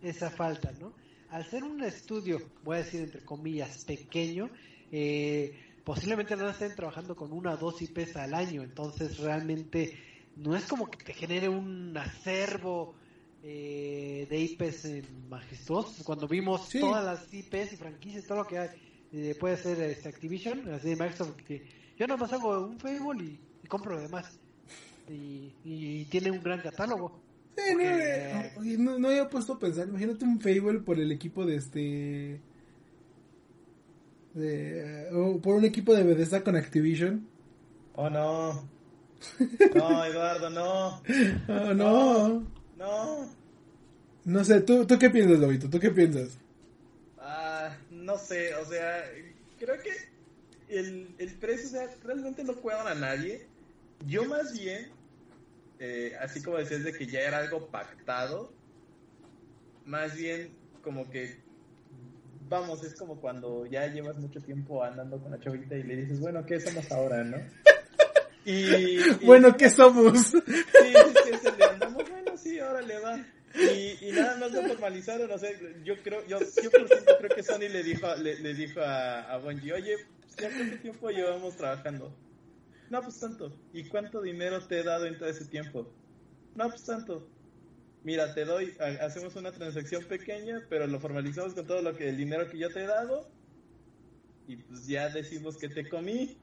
esa 0.01 0.29
falta, 0.29 0.71
¿no? 0.79 0.93
Al 1.29 1.45
ser 1.45 1.65
un 1.65 1.83
estudio, 1.83 2.39
voy 2.63 2.77
a 2.77 2.83
decir 2.83 3.01
entre 3.01 3.25
comillas, 3.25 3.83
pequeño, 3.83 4.49
eh, 4.93 5.59
posiblemente 5.83 6.37
no 6.37 6.49
estén 6.49 6.73
trabajando 6.73 7.17
con 7.17 7.33
una 7.33 7.51
o 7.51 7.57
dos 7.57 7.81
IPs 7.81 8.15
al 8.15 8.33
año, 8.33 8.63
entonces 8.63 9.17
realmente 9.17 9.99
no 10.37 10.55
es 10.55 10.65
como 10.67 10.89
que 10.89 11.03
te 11.03 11.13
genere 11.13 11.49
un 11.49 11.97
acervo 11.97 12.95
eh, 13.47 14.25
de 14.27 14.39
IPs 14.39 14.87
majestuosos. 15.29 16.03
Cuando 16.03 16.27
vimos 16.27 16.67
Sí. 16.67 16.79
todas 16.79 17.05
las 17.05 17.31
IPs 17.31 17.73
y 17.73 17.77
franquicias, 17.77 18.25
todo 18.25 18.39
lo 18.39 18.47
que 18.47 18.57
hay, 18.57 18.69
eh, 19.11 19.35
puede 19.39 19.55
ser 19.57 19.79
este 19.81 20.09
Activision, 20.09 20.67
así 20.73 20.89
de 20.89 20.95
Microsoft, 20.95 21.35
que 21.47 21.63
yo 21.97 22.07
nomás 22.07 22.33
hago 22.33 22.65
un 22.65 22.79
Fable 22.79 23.23
y, 23.23 23.39
y 23.63 23.67
compro 23.67 23.95
lo 23.95 24.01
demás. 24.01 24.39
Y, 25.07 25.53
y 25.63 26.05
tiene 26.05 26.31
un 26.31 26.41
gran 26.41 26.59
catálogo. 26.61 27.19
Sí, 27.55 27.61
Porque- 27.73 28.41
eh, 28.73 28.77
no, 28.79 28.97
no 28.97 29.07
había 29.09 29.29
puesto 29.29 29.53
a 29.53 29.59
pensar. 29.59 29.87
Imagínate 29.87 30.25
un 30.25 30.39
Fable 30.41 30.79
por 30.79 30.99
el 30.99 31.11
equipo 31.11 31.45
de 31.45 31.55
este. 31.57 32.41
De, 34.33 35.07
o 35.13 35.39
por 35.39 35.55
un 35.55 35.63
equipo 35.65 35.93
de 35.93 36.03
Bethesda 36.03 36.43
con 36.43 36.55
Activision. 36.55 37.27
Oh, 37.93 38.09
no. 38.09 38.67
No, 39.75 40.03
Eduardo, 40.05 40.49
no. 40.49 40.87
Oh, 41.47 41.73
no. 41.73 42.27
No. 42.39 42.54
No 44.25 44.43
sé, 44.43 44.61
¿tú, 44.61 44.85
¿tú 44.85 44.97
qué 44.97 45.09
piensas, 45.09 45.39
Lobito? 45.39 45.69
¿Tú 45.69 45.79
qué 45.79 45.91
piensas? 45.91 46.37
Ah, 47.19 47.75
no 47.91 48.17
sé, 48.17 48.53
o 48.55 48.65
sea, 48.65 49.03
creo 49.59 49.75
que 49.81 49.91
el, 50.67 51.07
el 51.17 51.29
precio, 51.39 51.67
o 51.67 51.71
sea, 51.71 51.89
realmente 52.03 52.43
no 52.43 52.55
cuidan 52.55 52.87
a 52.87 52.95
nadie. 52.95 53.47
Yo 54.07 54.25
más 54.25 54.53
bien, 54.53 54.91
eh, 55.79 56.13
así 56.21 56.41
como 56.41 56.57
decías 56.57 56.83
de 56.83 56.93
que 56.93 57.05
ya 57.07 57.21
era 57.21 57.37
algo 57.39 57.67
pactado, 57.67 58.51
más 59.85 60.15
bien 60.15 60.49
como 60.81 61.09
que, 61.09 61.35
vamos, 62.49 62.83
es 62.83 62.95
como 62.95 63.19
cuando 63.21 63.65
ya 63.67 63.87
llevas 63.87 64.17
mucho 64.17 64.41
tiempo 64.41 64.83
andando 64.83 65.19
con 65.19 65.31
la 65.31 65.39
chavita 65.39 65.75
y 65.75 65.83
le 65.83 65.95
dices, 65.97 66.19
bueno, 66.19 66.45
¿qué 66.45 66.59
somos 66.59 66.91
ahora, 66.91 67.23
no? 67.23 67.37
Y, 68.47 68.53
y- 68.99 69.25
Bueno, 69.25 69.57
¿qué 69.57 69.71
somos? 69.71 70.27
Sí, 70.27 70.37
sí, 70.43 71.29
es 71.33 71.45
el 71.45 71.57
de 71.57 71.65
sí, 72.45 72.59
ahora 72.59 72.81
le 72.81 72.99
va. 72.99 73.25
Y, 73.55 74.09
y 74.09 74.11
nada 74.11 74.37
más 74.37 74.51
lo 74.51 74.61
formalizaron, 74.63 75.31
o 75.31 75.37
sea, 75.37 75.49
yo 75.83 76.01
creo, 76.03 76.25
yo 76.27 76.39
100% 76.39 77.17
creo 77.19 77.35
que 77.35 77.43
Sony 77.43 77.69
le 77.71 77.83
dijo, 77.83 78.07
le, 78.17 78.53
dijo 78.53 78.81
a, 78.81 79.21
a 79.21 79.37
Bungie, 79.37 79.73
oye, 79.73 79.95
¿ya 80.37 80.49
cuánto 80.49 80.77
tiempo 80.79 81.09
llevamos 81.09 81.55
trabajando? 81.55 82.13
No, 82.89 83.01
pues 83.01 83.19
tanto. 83.19 83.57
¿Y 83.73 83.85
cuánto 83.85 84.21
dinero 84.21 84.65
te 84.67 84.79
he 84.79 84.83
dado 84.83 85.05
en 85.05 85.17
todo 85.17 85.29
ese 85.29 85.45
tiempo? 85.45 85.91
No, 86.55 86.69
pues 86.69 86.83
tanto. 86.83 87.27
Mira, 88.03 88.35
te 88.35 88.45
doy, 88.45 88.75
hacemos 89.01 89.35
una 89.35 89.51
transacción 89.51 90.03
pequeña, 90.03 90.63
pero 90.69 90.85
lo 90.85 90.99
formalizamos 90.99 91.55
con 91.55 91.65
todo 91.65 91.81
lo 91.81 91.95
que 91.95 92.09
el 92.09 92.17
dinero 92.17 92.47
que 92.47 92.59
yo 92.59 92.69
te 92.69 92.83
he 92.83 92.87
dado 92.87 93.27
y 94.47 94.57
pues 94.57 94.85
ya 94.85 95.09
decimos 95.09 95.57
que 95.57 95.69
te 95.69 95.89
comí 95.89 96.37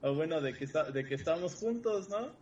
o 0.00 0.12
bueno, 0.14 0.40
de 0.40 0.54
que 0.54 0.66
de 0.66 1.04
que 1.04 1.14
estamos 1.14 1.54
juntos, 1.54 2.08
¿no? 2.08 2.32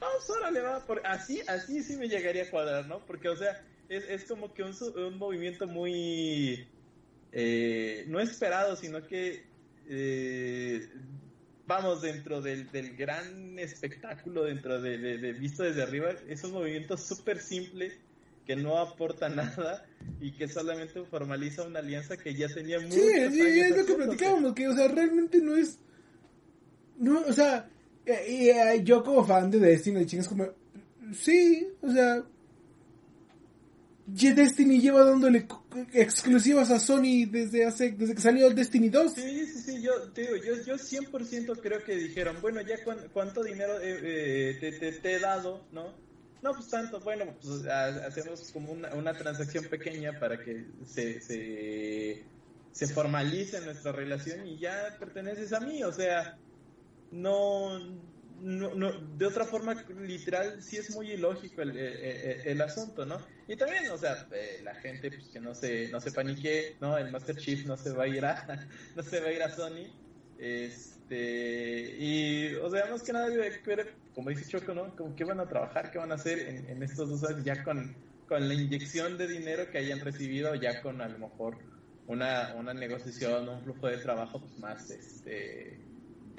Pues 0.00 0.30
órale, 0.30 0.60
va, 0.60 0.84
por, 0.84 1.06
así 1.06 1.40
así 1.46 1.82
sí 1.82 1.96
me 1.96 2.08
llegaría 2.08 2.44
a 2.44 2.50
cuadrar, 2.50 2.86
¿no? 2.88 3.04
Porque 3.06 3.28
o 3.28 3.36
sea, 3.36 3.62
es, 3.88 4.04
es 4.08 4.24
como 4.24 4.52
que 4.52 4.62
un, 4.62 4.74
un 4.96 5.18
movimiento 5.18 5.66
muy 5.66 6.66
eh, 7.32 8.04
no 8.08 8.20
esperado, 8.20 8.76
sino 8.76 9.06
que 9.06 9.44
eh, 9.88 10.88
vamos, 11.66 12.02
dentro 12.02 12.40
del, 12.42 12.68
gran 12.96 13.58
espectáculo, 13.58 14.44
dentro 14.44 14.80
de, 14.80 15.32
visto 15.34 15.62
desde 15.62 15.82
arriba, 15.82 16.10
es 16.28 16.42
un 16.42 16.52
movimiento 16.52 16.96
súper 16.96 17.40
simple 17.40 17.92
que 18.44 18.56
no 18.56 18.78
aporta 18.78 19.28
nada 19.28 19.86
y 20.20 20.32
que 20.32 20.48
solamente 20.48 21.04
formaliza 21.04 21.62
una 21.62 21.78
alianza 21.78 22.16
que 22.16 22.34
ya 22.34 22.48
tenía 22.48 22.80
muchos 22.80 22.94
Sí, 22.94 23.30
sí 23.30 23.60
es 23.60 23.76
lo 23.76 23.86
que 23.86 23.94
platicábamos, 23.94 24.54
que, 24.54 24.68
o 24.68 24.74
sea, 24.74 24.88
realmente 24.88 25.40
no 25.40 25.56
es... 25.56 25.78
No, 26.98 27.20
o 27.20 27.32
sea, 27.32 27.70
eh, 28.06 28.80
yo 28.82 29.02
como 29.02 29.24
fan 29.24 29.50
de 29.50 29.58
Destiny, 29.58 30.04
de 30.04 30.18
es 30.18 30.28
como... 30.28 30.46
Sí, 31.12 31.66
o 31.82 31.90
sea, 31.90 32.22
Destiny 34.06 34.80
lleva 34.80 35.04
dándole 35.04 35.46
exclusivas 35.92 36.70
a 36.70 36.78
Sony 36.78 37.26
desde 37.30 37.64
hace 37.64 37.92
desde 37.92 38.14
que 38.14 38.20
salió 38.20 38.50
Destiny 38.50 38.88
2. 38.88 39.12
Sí, 39.14 39.46
sí, 39.46 39.58
sí, 39.60 39.82
yo 39.82 40.06
digo, 40.08 40.36
yo, 40.36 40.54
yo 40.64 40.74
100% 40.74 41.60
creo 41.60 41.82
que 41.84 41.96
dijeron, 41.96 42.36
bueno, 42.40 42.60
ya 42.60 42.76
cuánto 43.12 43.42
dinero 43.42 43.80
eh, 43.80 44.58
eh, 44.60 44.98
te, 45.02 45.12
he 45.14 45.20
dado, 45.20 45.66
¿no? 45.72 45.94
No, 46.42 46.52
pues 46.52 46.68
tanto, 46.68 47.00
bueno, 47.00 47.36
pues 47.42 47.66
hacemos 47.66 48.50
como 48.52 48.72
una, 48.72 48.94
una 48.94 49.12
transacción 49.12 49.66
pequeña 49.66 50.18
para 50.18 50.42
que 50.42 50.64
se, 50.86 51.20
se, 51.20 52.24
se 52.72 52.86
formalice 52.88 53.60
nuestra 53.60 53.92
relación 53.92 54.46
y 54.46 54.58
ya 54.58 54.96
perteneces 54.98 55.52
a 55.52 55.60
mí, 55.60 55.84
o 55.84 55.92
sea, 55.92 56.38
no, 57.10 57.78
no, 58.40 58.74
no, 58.74 58.92
de 58.92 59.26
otra 59.26 59.44
forma, 59.44 59.74
literal, 60.00 60.62
sí 60.62 60.76
es 60.76 60.94
muy 60.94 61.12
ilógico 61.12 61.62
el, 61.62 61.76
el, 61.76 62.60
asunto, 62.62 63.04
¿no? 63.04 63.18
Y 63.48 63.56
también, 63.56 63.90
o 63.90 63.98
sea, 63.98 64.26
eh, 64.32 64.60
la 64.62 64.74
gente 64.76 65.10
pues, 65.10 65.28
que 65.28 65.40
no 65.40 65.54
se, 65.54 65.88
no 65.88 66.00
se 66.00 66.12
panique, 66.12 66.76
¿no? 66.80 66.96
El 66.96 67.10
Master 67.10 67.36
Chief 67.36 67.66
no 67.66 67.76
se 67.76 67.90
va 67.90 68.04
a 68.04 68.08
ir 68.08 68.24
a, 68.24 68.66
no 68.96 69.02
se 69.02 69.20
va 69.20 69.28
a 69.28 69.32
ir 69.32 69.42
a 69.42 69.54
Sony. 69.54 69.92
Este, 70.38 71.96
y, 71.98 72.54
o 72.54 72.70
sea, 72.70 72.86
más 72.86 73.02
que 73.02 73.12
nada, 73.12 73.28
como 74.14 74.30
dice 74.30 74.48
Choco, 74.48 74.74
¿no? 74.74 74.96
Como 74.96 75.14
qué 75.14 75.24
van 75.24 75.40
a 75.40 75.48
trabajar, 75.48 75.90
qué 75.90 75.98
van 75.98 76.12
a 76.12 76.14
hacer 76.14 76.38
en, 76.40 76.68
en 76.70 76.82
estos 76.82 77.10
dos 77.10 77.28
años, 77.28 77.44
ya 77.44 77.62
con, 77.62 77.94
con 78.26 78.48
la 78.48 78.54
inyección 78.54 79.18
de 79.18 79.26
dinero 79.26 79.70
que 79.70 79.78
hayan 79.78 80.00
recibido, 80.00 80.54
ya 80.54 80.80
con 80.80 81.02
a 81.02 81.08
lo 81.08 81.18
mejor 81.18 81.58
una, 82.06 82.54
una 82.56 82.72
negociación, 82.72 83.48
un 83.48 83.62
flujo 83.62 83.88
de 83.88 83.98
trabajo 83.98 84.40
pues, 84.40 84.58
más, 84.58 84.90
este, 84.90 85.78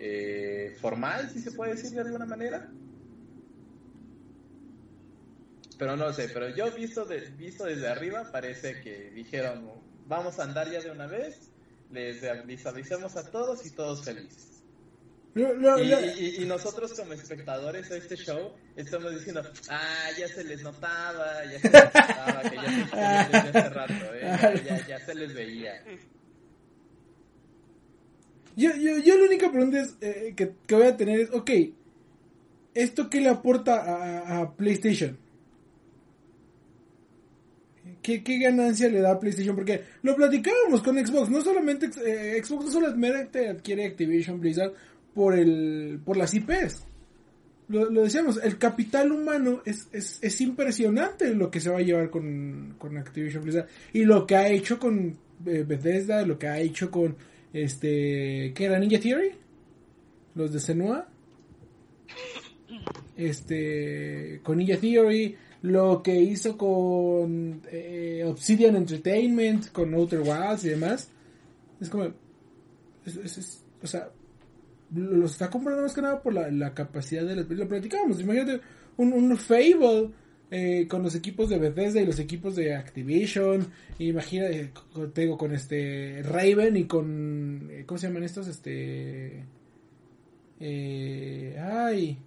eh, 0.03 0.75
formal, 0.81 1.29
si 1.29 1.39
se 1.39 1.51
puede 1.51 1.75
decir 1.75 1.91
de 1.91 2.01
alguna 2.01 2.25
manera. 2.25 2.67
Pero 5.77 5.95
no 5.95 6.11
sé, 6.11 6.27
pero 6.29 6.49
yo 6.49 6.71
visto, 6.71 7.05
de, 7.05 7.19
visto 7.37 7.65
desde 7.65 7.87
arriba 7.87 8.31
parece 8.31 8.81
que 8.81 9.11
dijeron, 9.11 9.69
vamos 10.07 10.39
a 10.39 10.43
andar 10.43 10.71
ya 10.71 10.81
de 10.81 10.89
una 10.89 11.05
vez, 11.05 11.51
les 11.91 12.23
avisamos 12.65 13.15
a 13.15 13.29
todos 13.29 13.63
y 13.67 13.71
todos 13.71 14.03
felices. 14.03 14.63
y, 15.35 16.45
nosotros 16.45 16.93
como 16.93 17.13
espectadores 17.13 17.89
de 17.89 17.99
este 17.99 18.15
show 18.15 18.53
estamos 18.75 19.11
diciendo, 19.11 19.43
ah, 19.69 20.09
ya 20.17 20.27
se 20.27 20.43
les 20.43 20.63
notaba, 20.63 21.45
ya 21.45 21.59
se 21.59 21.69
les 21.69 21.83
notaba 21.83 22.41
que 22.41 22.55
ya 22.55 23.29
se 23.29 23.37
hace 23.37 23.69
rato, 23.69 24.15
¿eh? 24.15 24.63
ya, 24.65 24.87
ya 24.87 25.05
se 25.05 25.13
les 25.13 25.31
veía. 25.31 25.83
Yo, 28.55 28.75
yo, 28.75 28.97
yo 28.99 29.17
la 29.17 29.25
única 29.25 29.51
pregunta 29.51 29.81
es, 29.81 29.95
eh, 30.01 30.33
que, 30.35 30.53
que, 30.67 30.75
voy 30.75 30.85
a 30.85 30.97
tener 30.97 31.19
es, 31.19 31.31
ok, 31.31 31.51
¿esto 32.73 33.09
qué 33.09 33.21
le 33.21 33.29
aporta 33.29 34.39
a, 34.41 34.55
PlayStation? 34.55 35.17
¿Qué, 38.01 38.23
¿Qué, 38.23 38.39
ganancia 38.39 38.89
le 38.89 38.99
da 38.99 39.11
a 39.11 39.19
PlayStation? 39.19 39.55
Porque 39.55 39.81
lo 40.01 40.15
platicábamos 40.15 40.81
con 40.81 40.97
Xbox, 40.97 41.29
no 41.29 41.41
solamente 41.41 41.89
eh, 42.05 42.41
Xbox 42.43 42.65
no 42.65 42.71
solamente 42.71 43.47
adquiere 43.47 43.85
Activision 43.85 44.39
Blizzard 44.39 44.73
por 45.13 45.37
el 45.37 45.99
por 46.03 46.17
las 46.17 46.33
IPs. 46.33 46.85
Lo, 47.67 47.89
lo 47.89 48.03
decíamos, 48.03 48.37
el 48.43 48.57
capital 48.57 49.11
humano 49.13 49.61
es, 49.65 49.87
es, 49.93 50.19
es, 50.21 50.41
impresionante 50.41 51.33
lo 51.33 51.49
que 51.49 51.61
se 51.61 51.69
va 51.69 51.77
a 51.77 51.81
llevar 51.81 52.09
con, 52.09 52.75
con 52.77 52.97
Activision 52.97 53.43
Blizzard 53.43 53.67
y 53.93 54.03
lo 54.03 54.27
que 54.27 54.35
ha 54.35 54.49
hecho 54.49 54.77
con 54.77 55.17
eh, 55.45 55.63
Bethesda, 55.65 56.25
lo 56.25 56.37
que 56.37 56.47
ha 56.47 56.59
hecho 56.59 56.91
con 56.91 57.15
este, 57.53 58.53
¿qué 58.55 58.65
era 58.65 58.79
Ninja 58.79 58.99
Theory? 58.99 59.31
Los 60.35 60.53
de 60.53 60.59
Senua. 60.59 61.07
Este, 63.17 64.39
con 64.43 64.57
Ninja 64.57 64.77
Theory, 64.77 65.35
lo 65.63 66.01
que 66.01 66.19
hizo 66.19 66.57
con 66.57 67.61
eh, 67.71 68.23
Obsidian 68.25 68.75
Entertainment, 68.75 69.71
con 69.71 69.93
Outer 69.93 70.21
Wilds 70.21 70.65
y 70.65 70.69
demás. 70.69 71.09
Es 71.79 71.89
como, 71.89 72.05
o 72.05 73.87
sea, 73.87 74.09
los 74.93 75.31
está 75.31 75.49
comprando 75.49 75.83
más 75.83 75.93
que 75.93 76.01
nada 76.01 76.21
por 76.21 76.33
la, 76.33 76.73
capacidad 76.73 77.25
de 77.25 77.35
la, 77.35 77.43
lo 77.43 77.67
platicamos. 77.67 78.19
Imagínate 78.21 78.61
un 78.97 79.37
Fable 79.37 80.11
eh, 80.53 80.85
con 80.89 81.01
los 81.01 81.15
equipos 81.15 81.47
de 81.49 81.57
Bethesda 81.57 82.01
y 82.01 82.05
los 82.05 82.19
equipos 82.19 82.57
de 82.57 82.75
Activision. 82.75 83.67
Imagina, 83.99 84.47
eh, 84.47 84.71
tengo 85.13 85.37
con 85.37 85.53
este 85.53 86.21
Raven 86.23 86.75
y 86.75 86.83
con 86.83 87.69
eh, 87.71 87.83
¿cómo 87.85 87.97
se 87.97 88.07
llaman 88.07 88.23
estos? 88.23 88.49
Este 88.49 89.45
eh, 90.59 91.57
ay 91.57 92.17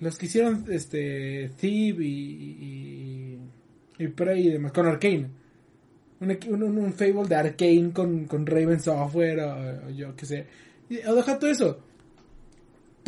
los 0.00 0.16
que 0.16 0.26
hicieron 0.26 0.64
este 0.70 1.50
Thief 1.58 2.00
y, 2.00 3.38
y, 3.98 4.08
Prey 4.08 4.46
y 4.46 4.50
demás 4.50 4.72
con 4.72 4.86
Arkane. 4.86 5.28
Un, 6.20 6.62
un, 6.62 6.92
Fable 6.92 7.28
de 7.28 7.34
Arkane 7.34 7.90
con, 7.92 8.24
con 8.26 8.46
Raven 8.46 8.80
Software 8.80 9.40
o, 9.40 9.90
yo 9.90 10.16
qué 10.16 10.24
sé. 10.24 10.46
O 11.06 11.14
deja 11.14 11.38
todo 11.38 11.50
eso 11.50 11.87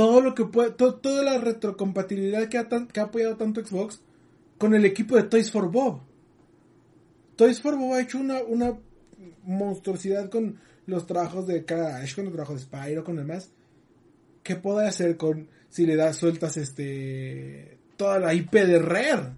todo 0.00 0.22
lo 0.22 0.34
que 0.34 0.46
puede, 0.46 0.70
toda 0.70 1.22
la 1.22 1.36
retrocompatibilidad 1.36 2.48
que 2.48 2.56
ha, 2.56 2.66
que 2.66 3.00
ha 3.00 3.02
apoyado 3.02 3.36
tanto 3.36 3.62
Xbox 3.62 4.00
con 4.56 4.74
el 4.74 4.86
equipo 4.86 5.14
de 5.14 5.24
Toys 5.24 5.50
for 5.50 5.70
Bob. 5.70 6.00
Toys 7.36 7.60
for 7.60 7.76
Bob 7.76 7.92
ha 7.92 8.00
hecho 8.00 8.16
una, 8.16 8.40
una 8.40 8.78
monstruosidad 9.44 10.30
con 10.30 10.58
los 10.86 11.06
trabajos 11.06 11.46
de 11.46 11.66
Crash, 11.66 12.14
con 12.14 12.24
los 12.24 12.32
trabajos 12.32 12.56
de 12.56 12.62
Spyro, 12.62 13.04
con 13.04 13.16
demás. 13.16 13.50
¿Qué 14.42 14.56
puede 14.56 14.88
hacer 14.88 15.18
con 15.18 15.48
si 15.68 15.84
le 15.84 15.96
das 15.96 16.16
sueltas 16.16 16.56
este 16.56 17.76
toda 17.98 18.18
la 18.20 18.32
IP 18.32 18.52
de 18.52 18.78
Rare? 18.78 19.34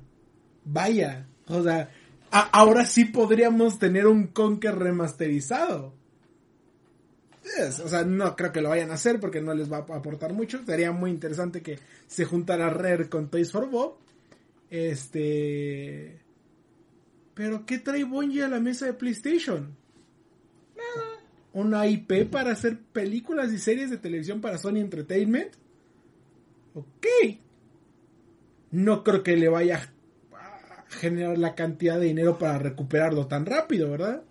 Vaya, 0.65 1.27
o 1.49 1.61
sea, 1.65 1.91
ahora 2.31 2.86
sí 2.86 3.07
podríamos 3.07 3.81
tener 3.81 4.07
un 4.07 4.28
Conker 4.28 4.78
remasterizado 4.78 5.93
o 7.85 7.89
sea, 7.89 8.05
no 8.05 8.36
creo 8.36 8.52
que 8.52 8.60
lo 8.60 8.69
vayan 8.69 8.90
a 8.90 8.94
hacer 8.94 9.19
porque 9.20 9.40
no 9.40 9.55
les 9.55 9.70
va 9.70 9.78
a 9.78 9.97
aportar 9.97 10.32
mucho. 10.32 10.64
Sería 10.64 10.93
muy 10.93 11.10
interesante 11.10 11.62
que 11.62 11.78
se 12.06 12.24
juntara 12.24 12.70
Rare 12.70 13.09
con 13.09 13.28
Toys 13.28 13.51
for 13.51 13.69
Bob. 13.69 13.97
Este. 14.70 16.20
Pero, 17.35 17.66
¿qué 17.66 17.78
trae 17.78 18.05
Bungie 18.05 18.44
a 18.44 18.48
la 18.48 18.60
mesa 18.60 18.86
de 18.86 18.94
PlayStation? 18.94 19.77
Nada. 20.77 21.09
¿Una 21.52 21.86
IP 21.86 22.31
para 22.31 22.52
hacer 22.52 22.78
películas 22.78 23.52
y 23.52 23.59
series 23.59 23.90
de 23.90 23.98
televisión 23.98 24.40
para 24.40 24.59
Sony 24.59 24.78
Entertainment? 24.78 25.52
Ok. 26.74 27.06
No 28.70 29.05
creo 29.05 29.23
que 29.23 29.36
le 29.36 29.48
vaya 29.48 29.77
a 29.77 30.85
generar 30.89 31.36
la 31.39 31.55
cantidad 31.55 31.98
de 31.98 32.06
dinero 32.06 32.39
para 32.39 32.59
recuperarlo 32.59 33.27
tan 33.27 33.44
rápido, 33.44 33.90
¿verdad? 33.90 34.23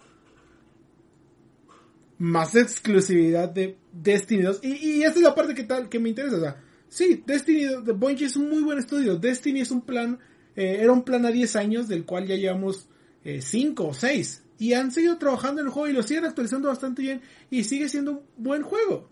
Más 2.21 2.55
exclusividad 2.55 3.49
de 3.49 3.77
Destiny 3.91 4.43
2. 4.43 4.59
Y, 4.61 4.67
y 4.67 5.03
esta 5.03 5.17
es 5.17 5.23
la 5.23 5.33
parte 5.33 5.55
que 5.55 5.63
tal 5.63 5.89
que 5.89 5.99
me 5.99 6.09
interesa. 6.09 6.37
O 6.37 6.39
sea, 6.39 6.63
sí, 6.87 7.23
Destiny 7.25 7.83
de 7.83 7.93
Bungie 7.93 8.27
es 8.27 8.35
un 8.35 8.47
muy 8.47 8.61
buen 8.61 8.77
estudio. 8.77 9.15
Destiny 9.15 9.61
es 9.61 9.71
un 9.71 9.81
plan, 9.81 10.19
eh, 10.55 10.77
era 10.81 10.91
un 10.91 11.01
plan 11.01 11.25
a 11.25 11.31
10 11.31 11.55
años 11.55 11.87
del 11.87 12.05
cual 12.05 12.27
ya 12.27 12.35
llevamos 12.35 12.87
5 13.23 13.83
eh, 13.83 13.87
o 13.87 13.93
6. 13.93 14.43
Y 14.59 14.73
han 14.73 14.91
seguido 14.91 15.17
trabajando 15.17 15.61
en 15.61 15.67
el 15.67 15.73
juego 15.73 15.89
y 15.89 15.93
lo 15.93 16.03
siguen 16.03 16.25
actualizando 16.25 16.67
bastante 16.67 17.01
bien 17.01 17.21
y 17.49 17.63
sigue 17.63 17.89
siendo 17.89 18.11
un 18.11 18.21
buen 18.37 18.61
juego. 18.61 19.09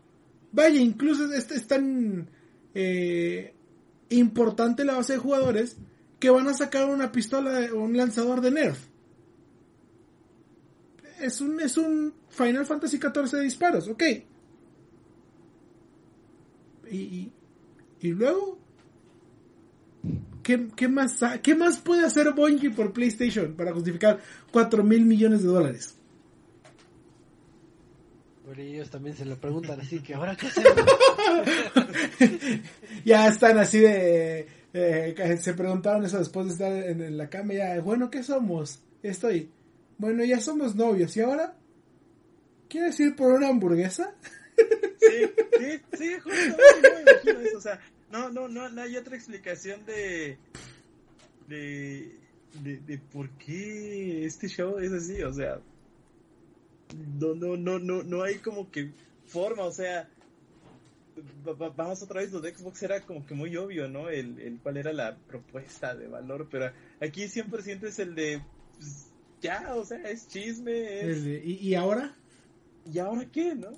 Vaya, 0.52 0.80
incluso 0.80 1.34
es, 1.34 1.50
es 1.50 1.66
tan 1.66 2.30
eh, 2.76 3.56
importante 4.10 4.86
la 4.86 4.98
base 4.98 5.14
de 5.14 5.20
jugadores 5.20 5.78
que 6.20 6.30
van 6.30 6.48
a 6.48 6.54
sacar 6.54 6.88
una 6.88 7.12
pistola 7.12 7.70
o 7.74 7.80
un 7.80 7.98
lanzador 7.98 8.42
de 8.42 8.52
Nerf 8.52 8.89
es 11.22 11.42
un, 11.42 11.60
es 11.60 11.78
un 11.78 12.14
Final 12.30 12.66
Fantasy 12.66 12.98
XIV 12.98 13.32
de 13.32 13.42
disparos, 13.44 13.88
ok. 13.88 14.04
y, 16.92 16.98
y, 16.98 17.32
y 18.02 18.08
luego, 18.10 18.58
¿qué, 20.44 20.68
qué 20.76 20.88
más, 20.88 21.20
¿qué 21.44 21.56
más 21.56 21.78
puede 21.78 22.06
hacer 22.06 22.32
Bungie 22.34 22.72
por 22.72 22.94
PlayStation 22.94 23.54
para 23.56 23.74
justificar 23.74 24.20
4 24.52 24.84
mil 24.84 25.06
millones 25.06 25.42
de 25.44 25.48
dólares? 25.50 25.96
Por 28.46 28.60
ellos 28.60 28.90
también 28.90 29.16
se 29.16 29.26
lo 29.26 29.38
preguntan 29.40 29.80
así 29.80 30.00
que 30.00 30.16
ahora 30.16 30.36
qué 30.36 30.48
hacemos. 30.50 30.74
ya 33.06 33.28
están 33.28 33.60
así 33.60 33.78
de... 33.80 34.48
eh, 34.74 35.38
se 35.40 35.54
preguntaron 35.54 36.04
eso 36.06 36.18
después 36.18 36.48
de 36.48 36.54
estar 36.54 36.72
en, 36.72 37.02
en 37.02 37.18
la 37.18 37.30
cama. 37.30 37.54
Ya, 37.54 37.80
bueno, 37.82 38.10
¿qué 38.10 38.24
somos? 38.24 38.80
Estoy. 39.04 39.52
Bueno, 40.00 40.24
ya 40.26 40.40
somos 40.40 40.76
novios. 40.76 41.16
¿Y 41.16 41.22
ahora? 41.22 41.56
¿Quieres 42.68 43.00
ir 43.00 43.16
por 43.16 43.34
una 43.34 43.50
hamburguesa? 43.50 44.16
Sí, 44.58 45.26
sí, 45.58 45.82
sí, 45.98 46.16
sí, 46.24 46.52
me 46.82 47.02
imagino 47.02 47.40
eso, 47.42 47.58
o 47.58 47.62
sea, 47.62 47.80
no, 48.12 48.30
no, 48.30 48.48
no, 48.48 48.70
no 48.70 48.82
hay 48.82 48.98
otra 48.98 49.16
explicación 49.16 49.86
de, 49.86 50.38
de, 51.48 52.16
de, 52.62 52.98
por 52.98 53.30
qué 53.38 54.26
este 54.26 54.48
show 54.50 54.78
es 54.80 54.92
así, 54.92 55.22
o 55.24 55.34
sea, 55.34 55.60
no, 57.20 57.34
no, 57.36 57.56
no, 57.58 57.80
no, 57.80 58.04
no 58.04 58.24
hay 58.24 58.40
como 58.40 58.70
que 58.70 58.92
forma, 59.26 59.64
o 59.64 59.72
sea, 59.72 60.10
va- 61.48 61.54
va- 61.54 61.70
vamos 61.70 62.04
otra 62.04 62.22
vez, 62.22 62.32
lo 62.32 62.42
de 62.42 62.54
Xbox 62.54 62.84
era 62.84 63.02
como 63.02 63.26
que 63.26 63.34
muy 63.34 63.56
obvio, 63.58 63.88
¿no? 63.88 64.10
El, 64.10 64.40
el 64.40 64.60
cuál 64.60 64.78
era 64.78 64.92
la 64.94 65.16
propuesta 65.18 65.96
de 65.96 66.08
valor, 66.08 66.48
pero 66.52 66.72
aquí 67.00 67.24
100% 67.30 67.88
es 67.88 68.00
el 68.00 68.14
de, 68.16 68.42
pues, 68.78 69.08
ya, 69.42 69.74
o 69.76 69.86
sea, 69.86 69.98
es 70.10 70.28
chisme, 70.28 71.10
es... 71.10 71.26
¿y, 71.26 71.58
y 71.70 71.76
ahora? 71.76 72.16
¿Y 72.92 73.00
ahora 73.00 73.26
qué, 73.32 73.56
no? 73.56 73.72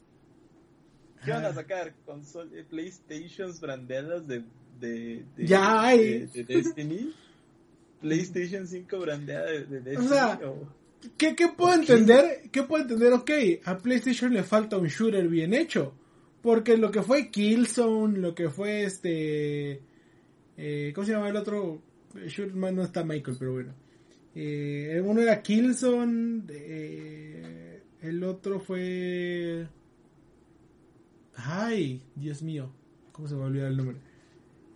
¿Qué 1.24 1.32
van 1.32 1.46
Ah. 1.46 1.50
a 1.50 1.54
sacar? 1.54 1.94
Consol 2.06 2.50
eh, 2.54 2.66
PlayStations 2.70 3.60
brandeadas 3.60 4.28
de, 4.28 4.44
de, 4.80 5.24
de- 5.36 5.46
Ya 5.46 5.82
hay. 5.84 6.20
de, 6.20 6.28
de 6.28 6.44
Destiny? 6.44 7.14
¿PlayStation 8.02 8.68
5 8.68 9.00
brandeada 9.00 9.46
de, 9.52 9.66
de 9.66 9.82
Destiny? 9.82 10.08
sea, 10.10 10.40
o- 10.46 10.68
¿Qué, 11.18 11.36
qué 11.36 11.48
puedo 11.50 11.74
entender? 11.76 12.50
¿Qué 12.52 12.64
puedo 12.64 12.84
entender? 12.84 13.14
Ok, 13.14 13.32
a 13.66 13.78
PlayStation 13.78 14.34
le 14.34 14.44
falta 14.44 14.78
un 14.78 14.88
shooter 14.88 15.28
bien 15.28 15.54
hecho. 15.54 15.94
Porque 16.42 16.78
lo 16.78 16.90
que 16.92 17.04
fue 17.04 17.30
Killzone, 17.30 18.18
lo 18.20 18.34
que 18.34 18.50
fue 18.50 18.84
este... 18.84 19.82
eh, 20.58 20.92
¿Cómo 20.96 21.06
se 21.06 21.14
llama 21.14 21.30
el 21.30 21.36
otro? 21.36 21.82
Eh, 22.16 22.28
Shooter, 22.28 22.56
no 22.56 22.84
está 22.84 23.04
Michael, 23.04 23.38
pero 23.40 23.54
bueno. 23.54 23.74
Eh, 24.34 25.02
uno 25.06 25.22
era 25.22 25.41
Killzone, 25.41 26.44
eh, 26.49 27.82
el 28.02 28.24
otro 28.24 28.60
fue... 28.60 29.68
Ay, 31.36 32.02
Dios 32.16 32.41
mío, 32.44 32.72
¿cómo 33.12 33.28
se 33.28 33.36
me 33.36 33.41
olvidó 33.44 33.68
el 33.68 33.78
nombre? 33.78 33.98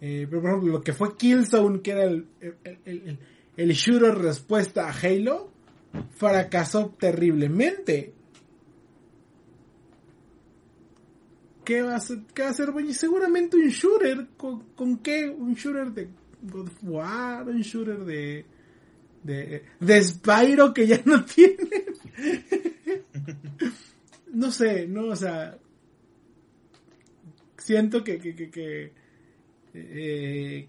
Eh, 0.01 0.27
pero 0.29 0.41
por 0.41 0.49
ejemplo, 0.51 0.71
lo 0.73 0.81
que 0.81 0.93
fue 0.93 1.15
Killzone, 1.15 1.81
que 1.81 1.91
era 1.91 2.03
el, 2.05 2.27
el, 2.41 2.57
el- 2.85 3.17
el- 3.57 3.71
shooter 3.71 4.15
respuesta 4.15 4.89
a 4.89 4.91
Halo, 4.91 5.49
fracasó 6.17 6.89
terriblemente. 6.99 8.13
¿Qué 11.63 11.81
va 11.81 11.93
a 11.93 11.97
hacer, 11.97 12.19
qué 12.33 12.43
va 12.43 12.49
a 12.49 12.51
hacer 12.51 12.71
Bungie? 12.71 12.93
Seguramente 12.93 13.57
un 13.57 13.67
shooter. 13.69 14.27
¿Con, 14.37 14.59
con 14.75 14.97
qué? 14.97 15.29
Un 15.29 15.53
shooter 15.55 15.91
de 15.91 16.09
God 16.43 16.69
un 17.47 17.61
shooter 17.61 17.99
de. 18.05 18.45
De. 19.25 19.63
de 19.79 20.03
Spyro 20.03 20.73
que 20.73 20.87
ya 20.87 21.01
no 21.05 21.25
tienen. 21.35 21.69
no 24.33 24.51
sé, 24.51 24.87
no, 24.87 25.07
o 25.07 25.15
sea. 25.15 25.57
Siento 27.57 28.03
que. 28.03 28.19
que, 28.19 28.35
que, 28.35 28.49
que, 28.49 28.91
eh, 29.73 30.67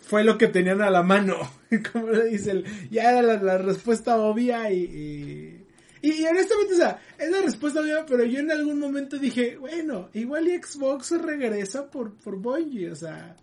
fue 0.00 0.24
lo 0.24 0.38
que 0.38 0.48
tenían 0.48 0.80
a 0.80 0.90
la 0.90 1.02
mano. 1.02 1.36
Como 1.92 2.08
le 2.10 2.24
dice 2.30 2.52
el, 2.52 2.64
ya 2.90 3.10
era 3.10 3.22
la, 3.22 3.58
respuesta 3.58 4.16
obvia 4.16 4.70
y, 4.72 4.84
y, 6.00 6.08
y- 6.08 6.24
honestamente, 6.24 6.74
o 6.74 6.76
sea, 6.76 7.02
es 7.18 7.30
la 7.30 7.42
respuesta 7.42 7.80
obvia, 7.80 8.06
pero 8.06 8.24
yo 8.24 8.38
en 8.40 8.50
algún 8.50 8.78
momento 8.78 9.18
dije, 9.18 9.58
bueno, 9.58 10.08
igual 10.14 10.48
y 10.48 10.56
Xbox 10.62 11.10
regresa 11.20 11.90
por, 11.90 12.14
por 12.14 12.36
Bungie, 12.36 12.90
o 12.90 12.96
sea, 12.96 13.36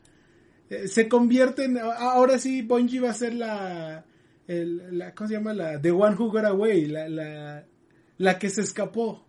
eh, 0.69 0.87
se 0.87 1.07
convierte 1.07 1.65
en, 1.65 1.77
ahora 1.77 2.39
sí 2.39 2.63
Bungie 2.63 2.99
va 3.01 3.11
a 3.11 3.13
ser 3.13 3.35
la, 3.35 4.03
el, 4.47 4.97
la, 4.97 5.13
¿cómo 5.15 5.27
se 5.27 5.33
llama? 5.35 5.53
La, 5.53 5.81
The 5.81 5.91
One 5.91 6.15
Who 6.15 6.31
Got 6.31 6.45
Away, 6.45 6.85
la, 6.87 7.09
la, 7.09 7.65
la 8.17 8.39
que 8.39 8.49
se 8.49 8.61
escapó. 8.61 9.25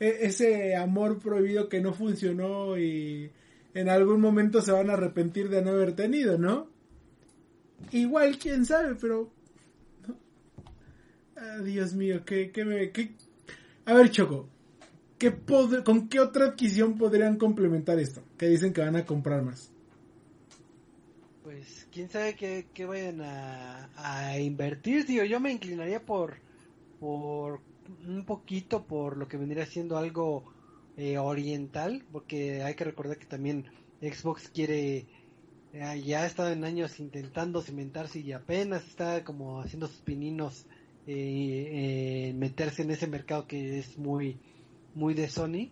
E- 0.00 0.18
ese 0.22 0.76
amor 0.76 1.18
prohibido 1.18 1.68
que 1.68 1.80
no 1.80 1.92
funcionó 1.94 2.78
y 2.78 3.30
en 3.74 3.88
algún 3.88 4.20
momento 4.20 4.60
se 4.62 4.72
van 4.72 4.90
a 4.90 4.94
arrepentir 4.94 5.48
de 5.48 5.62
no 5.62 5.70
haber 5.70 5.94
tenido, 5.94 6.38
¿no? 6.38 6.68
Igual, 7.92 8.38
quién 8.38 8.64
sabe, 8.64 8.94
pero... 9.00 9.30
Ah, 11.36 11.58
Dios 11.62 11.94
mío, 11.94 12.22
¿qué, 12.24 12.50
qué 12.50 12.64
me... 12.64 12.90
qué- 12.90 13.14
A 13.84 13.94
ver, 13.94 14.10
Choco, 14.10 14.48
¿qué 15.18 15.34
¿con 15.84 16.08
qué 16.08 16.20
otra 16.20 16.46
adquisición 16.46 16.96
podrían 16.96 17.36
complementar 17.36 17.98
esto? 17.98 18.22
Que 18.38 18.48
dicen 18.48 18.72
que 18.72 18.80
van 18.80 18.96
a 18.96 19.04
comprar 19.04 19.42
más. 19.42 19.70
Quién 21.96 22.10
sabe 22.10 22.36
qué, 22.36 22.66
qué 22.74 22.84
vayan 22.84 23.22
a, 23.22 24.38
invertir, 24.38 25.06
tío. 25.06 25.24
Yo 25.24 25.40
me 25.40 25.50
inclinaría 25.50 26.04
por, 26.04 26.36
por 27.00 27.62
un 28.06 28.26
poquito 28.26 28.84
por 28.84 29.16
lo 29.16 29.28
que 29.28 29.38
vendría 29.38 29.64
siendo 29.64 29.96
algo 29.96 30.44
eh, 30.98 31.16
oriental, 31.16 32.04
porque 32.12 32.62
hay 32.62 32.74
que 32.74 32.84
recordar 32.84 33.16
que 33.16 33.24
también 33.24 33.64
Xbox 34.02 34.50
quiere, 34.50 35.06
eh, 35.72 36.02
ya 36.04 36.24
ha 36.24 36.26
estado 36.26 36.50
en 36.50 36.64
años 36.64 37.00
intentando 37.00 37.62
cimentarse 37.62 38.20
y 38.20 38.30
apenas 38.32 38.86
está 38.86 39.24
como 39.24 39.62
haciendo 39.62 39.86
sus 39.86 40.02
pininos 40.02 40.66
eh, 41.06 42.34
meterse 42.36 42.82
en 42.82 42.90
ese 42.90 43.06
mercado 43.06 43.46
que 43.46 43.78
es 43.78 43.96
muy, 43.96 44.36
muy 44.94 45.14
de 45.14 45.30
Sony. 45.30 45.70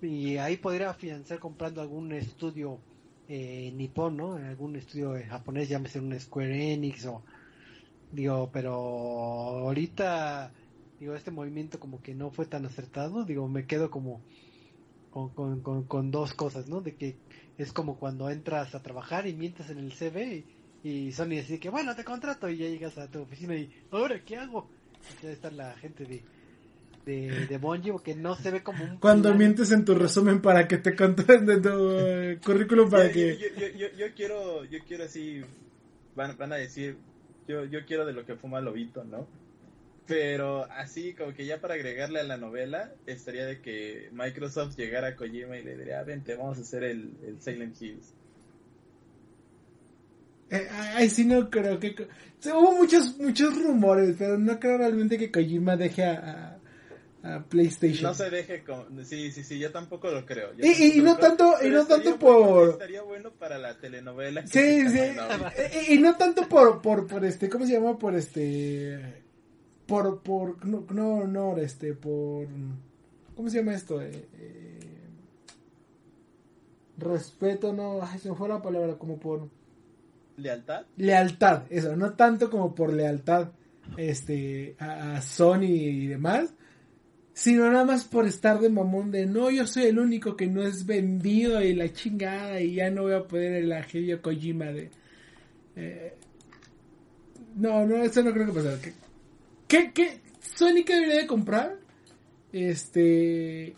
Y 0.00 0.38
ahí 0.38 0.56
podría 0.56 0.88
afianzar 0.88 1.40
comprando 1.40 1.82
algún 1.82 2.10
estudio 2.12 2.80
eh, 3.28 3.72
nipón, 3.74 4.16
¿no? 4.16 4.38
En 4.38 4.44
algún 4.44 4.76
estudio 4.76 5.14
japonés, 5.28 5.68
llámese 5.68 6.00
un 6.00 6.18
Square 6.18 6.72
Enix 6.72 7.06
o 7.06 7.22
digo, 8.12 8.50
pero 8.52 8.74
ahorita 8.74 10.52
digo 11.00 11.14
este 11.14 11.30
movimiento 11.30 11.80
como 11.80 12.02
que 12.02 12.14
no 12.14 12.30
fue 12.30 12.46
tan 12.46 12.64
acertado, 12.66 13.24
digo, 13.24 13.48
me 13.48 13.66
quedo 13.66 13.90
como 13.90 14.20
con, 15.10 15.30
con, 15.30 15.60
con, 15.60 15.84
con 15.84 16.10
dos 16.10 16.34
cosas, 16.34 16.68
¿no? 16.68 16.80
De 16.80 16.94
que 16.94 17.16
es 17.58 17.72
como 17.72 17.98
cuando 17.98 18.30
entras 18.30 18.74
a 18.74 18.82
trabajar 18.82 19.26
y 19.26 19.34
mientas 19.34 19.70
en 19.70 19.78
el 19.78 19.92
CV 19.92 20.44
y, 20.82 21.12
Sony 21.12 21.28
dice 21.28 21.60
que 21.60 21.70
bueno, 21.70 21.94
te 21.94 22.04
contrato 22.04 22.48
y 22.48 22.56
ya 22.56 22.66
llegas 22.66 22.98
a 22.98 23.08
tu 23.08 23.20
oficina 23.20 23.54
y 23.54 23.70
ahora 23.90 24.24
qué 24.24 24.36
hago? 24.36 24.68
Y 25.10 25.22
ya 25.22 25.30
está 25.30 25.50
la 25.50 25.74
gente 25.74 26.04
de 26.04 26.24
de, 27.06 27.46
de 27.46 27.58
Bungie 27.58 27.92
porque 27.92 28.14
no 28.14 28.36
se 28.36 28.50
ve 28.50 28.62
como 28.62 28.84
un 28.84 28.98
Cuando 28.98 29.28
plan. 29.30 29.38
mientes 29.38 29.72
en 29.72 29.84
tu 29.84 29.94
resumen 29.94 30.40
para 30.40 30.68
que 30.68 30.78
te 30.78 30.94
contraten 30.94 31.46
de 31.46 31.60
tu 31.60 31.68
eh, 31.98 32.38
currículum 32.44 32.88
para 32.90 33.06
yo, 33.08 33.12
que... 33.12 33.36
yo, 33.38 33.46
yo, 33.58 33.66
yo, 33.76 33.86
yo 33.96 34.06
quiero, 34.14 34.64
yo 34.64 34.78
quiero 34.86 35.04
así, 35.04 35.42
van, 36.14 36.36
van 36.38 36.52
a 36.52 36.56
decir, 36.56 36.96
yo, 37.48 37.64
yo 37.64 37.84
quiero 37.86 38.06
de 38.06 38.12
lo 38.12 38.24
que 38.24 38.36
fuma 38.36 38.60
Lobito, 38.60 39.02
¿no? 39.04 39.26
Pero 40.06 40.64
así 40.70 41.14
como 41.14 41.32
que 41.32 41.46
ya 41.46 41.60
para 41.60 41.74
agregarle 41.74 42.20
a 42.20 42.24
la 42.24 42.36
novela, 42.36 42.92
estaría 43.06 43.46
de 43.46 43.60
que 43.60 44.08
Microsoft 44.12 44.76
llegara 44.76 45.08
a 45.08 45.16
Kojima 45.16 45.56
y 45.56 45.62
le 45.62 45.76
diría, 45.76 46.00
"Ah, 46.00 46.04
vente, 46.04 46.34
vamos 46.34 46.58
a 46.58 46.62
hacer 46.62 46.82
el, 46.84 47.10
el 47.26 47.40
Silent 47.40 47.80
Hills. 47.80 48.12
Eh, 50.50 50.68
ay, 50.70 51.08
sí, 51.08 51.24
no 51.24 51.48
creo 51.48 51.78
que... 51.80 51.94
sí, 52.40 52.50
hubo 52.50 52.72
muchos, 52.72 53.16
muchos 53.18 53.56
rumores, 53.62 54.16
pero 54.18 54.36
no 54.38 54.58
creo 54.60 54.76
realmente 54.78 55.16
que 55.16 55.30
Kojima 55.30 55.76
deje 55.76 56.04
a, 56.04 56.58
a, 57.22 57.42
PlayStation. 57.44 58.02
No 58.04 58.14
se 58.14 58.30
deje 58.30 58.62
con... 58.64 59.04
Sí, 59.04 59.30
sí, 59.32 59.44
sí, 59.44 59.58
yo 59.58 59.70
tampoco 59.70 60.10
lo 60.10 60.24
creo. 60.26 60.52
Yo 60.54 60.64
Y- 60.64 60.98
y- 60.98 61.00
no 61.02 61.12
lo 61.12 61.16
creo, 61.18 61.28
tanto- 61.36 61.54
y 61.64 61.70
no 61.70 61.86
tanto 61.86 62.16
bueno- 62.18 62.18
por- 62.18 62.68
Estaría 62.70 63.02
bueno 63.02 63.30
para 63.32 63.58
la 63.58 63.78
telenovela. 63.78 64.46
Sí, 64.46 64.88
sí. 64.88 64.98
Y, 65.88 65.94
y 65.94 65.98
no 65.98 66.16
tanto 66.16 66.48
por, 66.48 66.82
por, 66.82 67.06
por 67.06 67.24
este, 67.24 67.48
¿cómo 67.48 67.66
se 67.66 67.72
llama? 67.74 67.98
Por 67.98 68.14
este, 68.16 69.22
por, 69.86 70.22
por, 70.22 70.64
no, 70.66 70.84
no 70.90 71.14
honor, 71.18 71.60
este, 71.60 71.94
por, 71.94 72.46
¿cómo 73.36 73.48
se 73.50 73.58
llama 73.58 73.74
esto? 73.74 74.00
Eh, 74.02 74.28
eh, 74.38 74.78
respeto, 76.98 77.72
no, 77.72 78.00
ay, 78.02 78.18
se 78.18 78.30
me 78.30 78.36
fue 78.36 78.48
la 78.48 78.60
palabra, 78.62 78.94
como 78.96 79.18
por 79.18 79.48
¿Lealtad? 80.36 80.84
lealtad, 80.96 81.62
eso, 81.70 81.96
no 81.96 82.14
tanto 82.14 82.50
como 82.50 82.74
por 82.74 82.92
lealtad, 82.92 83.48
este, 83.96 84.76
a, 84.78 85.16
a 85.16 85.22
Sony 85.22 85.64
y 85.64 86.06
demás, 86.06 86.52
sino 87.34 87.70
nada 87.70 87.84
más 87.84 88.04
por 88.04 88.26
estar 88.26 88.60
de 88.60 88.68
mamón 88.68 89.10
de, 89.10 89.26
no, 89.26 89.50
yo 89.50 89.66
soy 89.66 89.84
el 89.84 89.98
único 89.98 90.36
que 90.36 90.46
no 90.46 90.62
es 90.62 90.84
vendido 90.84 91.62
y 91.62 91.74
la 91.74 91.92
chingada 91.92 92.60
y 92.60 92.74
ya 92.74 92.90
no 92.90 93.02
voy 93.02 93.14
a 93.14 93.26
poder 93.26 93.54
el 93.54 93.72
Hideo 93.72 94.20
Kojima 94.20 94.66
de... 94.66 94.90
eh, 95.76 96.14
no, 97.56 97.86
no, 97.86 97.96
eso 98.02 98.22
no 98.22 98.32
creo 98.32 98.46
que 98.46 98.52
pase. 98.52 98.94
¿Qué, 99.68 99.92
qué, 99.92 99.92
qué 99.92 100.84
qué 100.84 100.94
debería 100.94 101.16
de 101.16 101.26
comprar? 101.26 101.76
Este... 102.52 103.74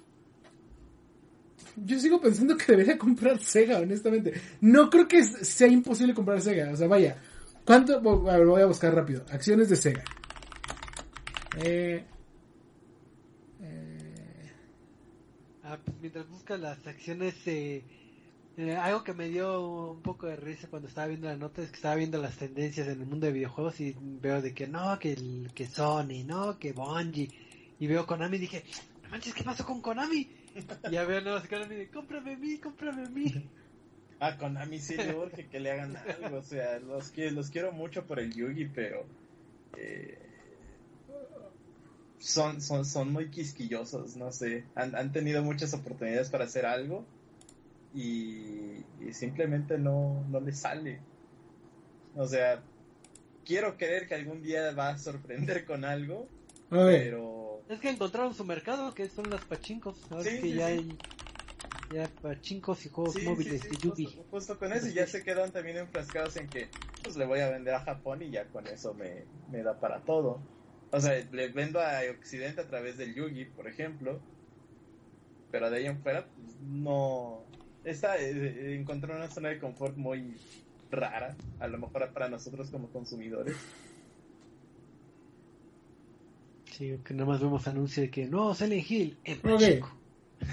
yo 1.77 1.99
sigo 1.99 2.21
pensando 2.21 2.57
que 2.57 2.67
debería 2.69 2.99
comprar 2.99 3.41
Sega, 3.41 3.79
honestamente. 3.79 4.33
No 4.61 4.91
creo 4.91 5.09
que 5.09 5.23
sea 5.25 5.69
imposible 5.69 6.15
comprar 6.15 6.41
Sega. 6.41 6.73
O 6.73 6.77
sea, 6.77 6.89
vaya. 6.89 7.17
¿Cuánto? 7.65 7.97
A 8.31 8.37
ver, 8.37 8.47
voy 8.47 8.63
a 8.63 8.67
buscar 8.67 8.95
rápido. 8.95 9.25
Acciones 9.31 9.69
de 9.69 9.77
Sega. 9.77 10.05
Eh, 11.65 12.05
Ah, 15.75 15.79
mientras 16.01 16.29
buscas 16.29 16.61
las 16.61 16.87
acciones, 16.87 17.35
eh, 17.47 17.83
eh, 18.57 18.77
algo 18.77 19.03
que 19.03 19.13
me 19.13 19.29
dio 19.29 19.91
un 19.91 20.03
poco 20.03 20.27
de 20.29 20.37
risa 20.37 20.69
cuando 20.69 20.87
estaba 20.87 21.09
viendo 21.09 21.27
la 21.27 21.37
nota 21.37 21.63
es 21.63 21.71
que 21.71 21.77
estaba 21.77 21.97
viendo 21.97 22.19
las 22.23 22.37
tendencias 22.37 22.87
en 22.87 23.01
el 23.01 23.07
mundo 23.07 23.27
de 23.27 23.33
videojuegos 23.33 23.81
y 23.81 23.97
veo 23.99 24.41
de 24.41 24.55
que 24.55 24.69
no, 24.69 24.97
que, 25.01 25.15
el, 25.15 25.51
que 25.53 25.67
Sony, 25.67 26.23
no, 26.25 26.59
que 26.61 26.73
Bungie. 26.73 27.29
Y 27.81 27.87
veo 27.89 28.07
Konami 28.07 28.37
y 28.37 28.41
dije, 28.41 28.65
no 29.03 29.09
manches, 29.09 29.35
¿qué 29.35 29.43
pasó 29.43 29.65
con 29.67 29.81
Konami? 29.81 30.31
Y 30.89 30.93
ya 30.93 31.05
veo 31.05 31.21
nuevas 31.21 31.49
Konami 31.49 31.75
de, 31.75 31.89
cómprame 31.89 32.35
a 32.35 32.37
mí, 32.37 32.59
cómprame 32.59 33.07
a 33.07 33.11
mí. 33.11 33.51
A 34.21 34.37
Konami 34.39 34.79
sí 34.79 34.97
le 34.97 35.17
urge 35.17 35.49
que 35.49 35.59
le 35.59 35.73
hagan 35.73 35.97
algo. 35.97 36.37
O 36.37 36.43
sea, 36.43 36.79
los, 36.79 37.13
los 37.17 37.51
quiero 37.51 37.73
mucho 37.73 38.07
por 38.07 38.21
el 38.21 38.33
Yugi, 38.33 38.67
pero. 38.67 39.05
eh, 39.77 40.24
son, 42.25 42.61
son, 42.63 42.85
son 42.85 43.13
muy 43.13 43.31
quisquillosos, 43.31 44.17
no 44.17 44.33
sé. 44.33 44.65
Han, 44.75 44.95
han 44.97 45.13
tenido 45.13 45.43
muchas 45.43 45.75
oportunidades 45.75 46.31
para 46.31 46.45
hacer 46.45 46.67
algo 46.67 47.05
y, 47.95 48.85
y 49.01 49.13
simplemente 49.13 49.79
no, 49.79 50.25
no 50.31 50.41
les 50.41 50.59
sale. 50.59 51.01
O 52.17 52.27
sea, 52.27 52.63
quiero 53.45 53.77
creer 53.77 54.09
que 54.09 54.15
algún 54.15 54.43
día 54.43 54.73
va 54.73 54.91
a 54.91 54.99
sorprender 54.99 55.65
con 55.67 55.85
algo, 55.85 56.29
pero. 56.71 57.61
Es 57.69 57.81
que 57.81 57.91
encontraron 57.91 58.35
su 58.35 58.45
mercado, 58.45 58.95
que 58.95 59.09
son 59.09 59.31
las 59.31 59.45
pachincos. 59.45 59.97
Ahora 60.11 60.25
Sí, 60.25 60.29
es 60.31 60.35
que 60.41 60.51
sí, 60.51 60.55
ya 60.55 60.67
sí. 60.69 60.73
hay 60.73 60.99
ya 61.91 62.09
pachincos 62.23 62.87
y 62.87 62.89
juegos 62.89 63.23
móviles 63.23 63.61
sí, 63.63 63.69
de 63.69 63.77
justo, 63.77 64.25
justo 64.31 64.59
con 64.59 64.73
eso 64.73 64.89
y 64.89 64.95
ya 64.95 65.07
se 65.07 65.23
quedan 65.23 65.53
también 65.53 65.77
enfrascados 65.77 66.37
en 66.37 66.49
que 66.49 66.69
pues 67.03 67.17
le 67.17 67.27
voy 67.27 67.41
a 67.41 67.51
vender 67.51 67.75
a 67.75 67.81
Japón 67.81 68.23
y 68.23 68.31
ya 68.31 68.47
con 68.47 68.67
eso 68.67 68.95
me, 68.95 69.27
me 69.51 69.63
da 69.63 69.79
para 69.79 70.01
todo. 70.01 70.41
O 70.97 71.01
sea, 71.01 71.13
le 71.33 71.49
vendo 71.49 71.81
a 71.81 72.01
Occidente 72.17 72.61
a 72.61 72.67
través 72.69 72.97
del 72.97 73.15
Yugi, 73.15 73.47
por 73.47 73.67
ejemplo, 73.69 74.21
pero 75.51 75.71
de 75.71 75.79
ahí 75.79 75.87
en 75.87 75.99
fuera 76.03 76.27
pues, 76.27 76.57
no... 76.63 77.43
Esta, 77.85 78.17
eh, 78.19 78.77
encontré 78.79 79.15
una 79.15 79.29
zona 79.31 79.49
de 79.51 79.59
confort 79.59 79.97
muy 79.97 80.37
rara, 80.91 81.37
a 81.61 81.67
lo 81.69 81.79
mejor 81.79 82.09
para 82.13 82.29
nosotros 82.29 82.71
como 82.71 82.89
consumidores. 82.89 83.57
Sí, 86.71 86.99
que 87.05 87.15
nada 87.15 87.27
más 87.29 87.41
vemos 87.41 87.67
anuncios 87.69 88.07
de 88.07 88.11
que 88.11 88.27
no, 88.27 88.55
Silent 88.55 88.91
Hill 88.91 89.17
en 89.25 89.39
Ok. 89.39 89.43
Pachinko. 89.43 89.93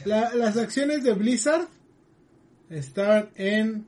la- 0.05 0.33
las 0.35 0.57
acciones 0.57 1.03
de 1.03 1.13
Blizzard 1.13 1.67
están 2.69 3.29
en. 3.35 3.85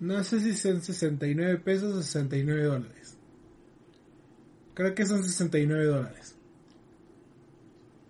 No 0.00 0.22
sé 0.24 0.40
si 0.40 0.54
son 0.54 0.80
69 0.82 1.58
pesos 1.58 1.94
o 1.94 2.02
69 2.02 2.62
dólares. 2.64 3.16
Creo 4.78 4.94
que 4.94 5.04
son 5.04 5.24
69 5.24 5.86
dólares. 5.86 6.36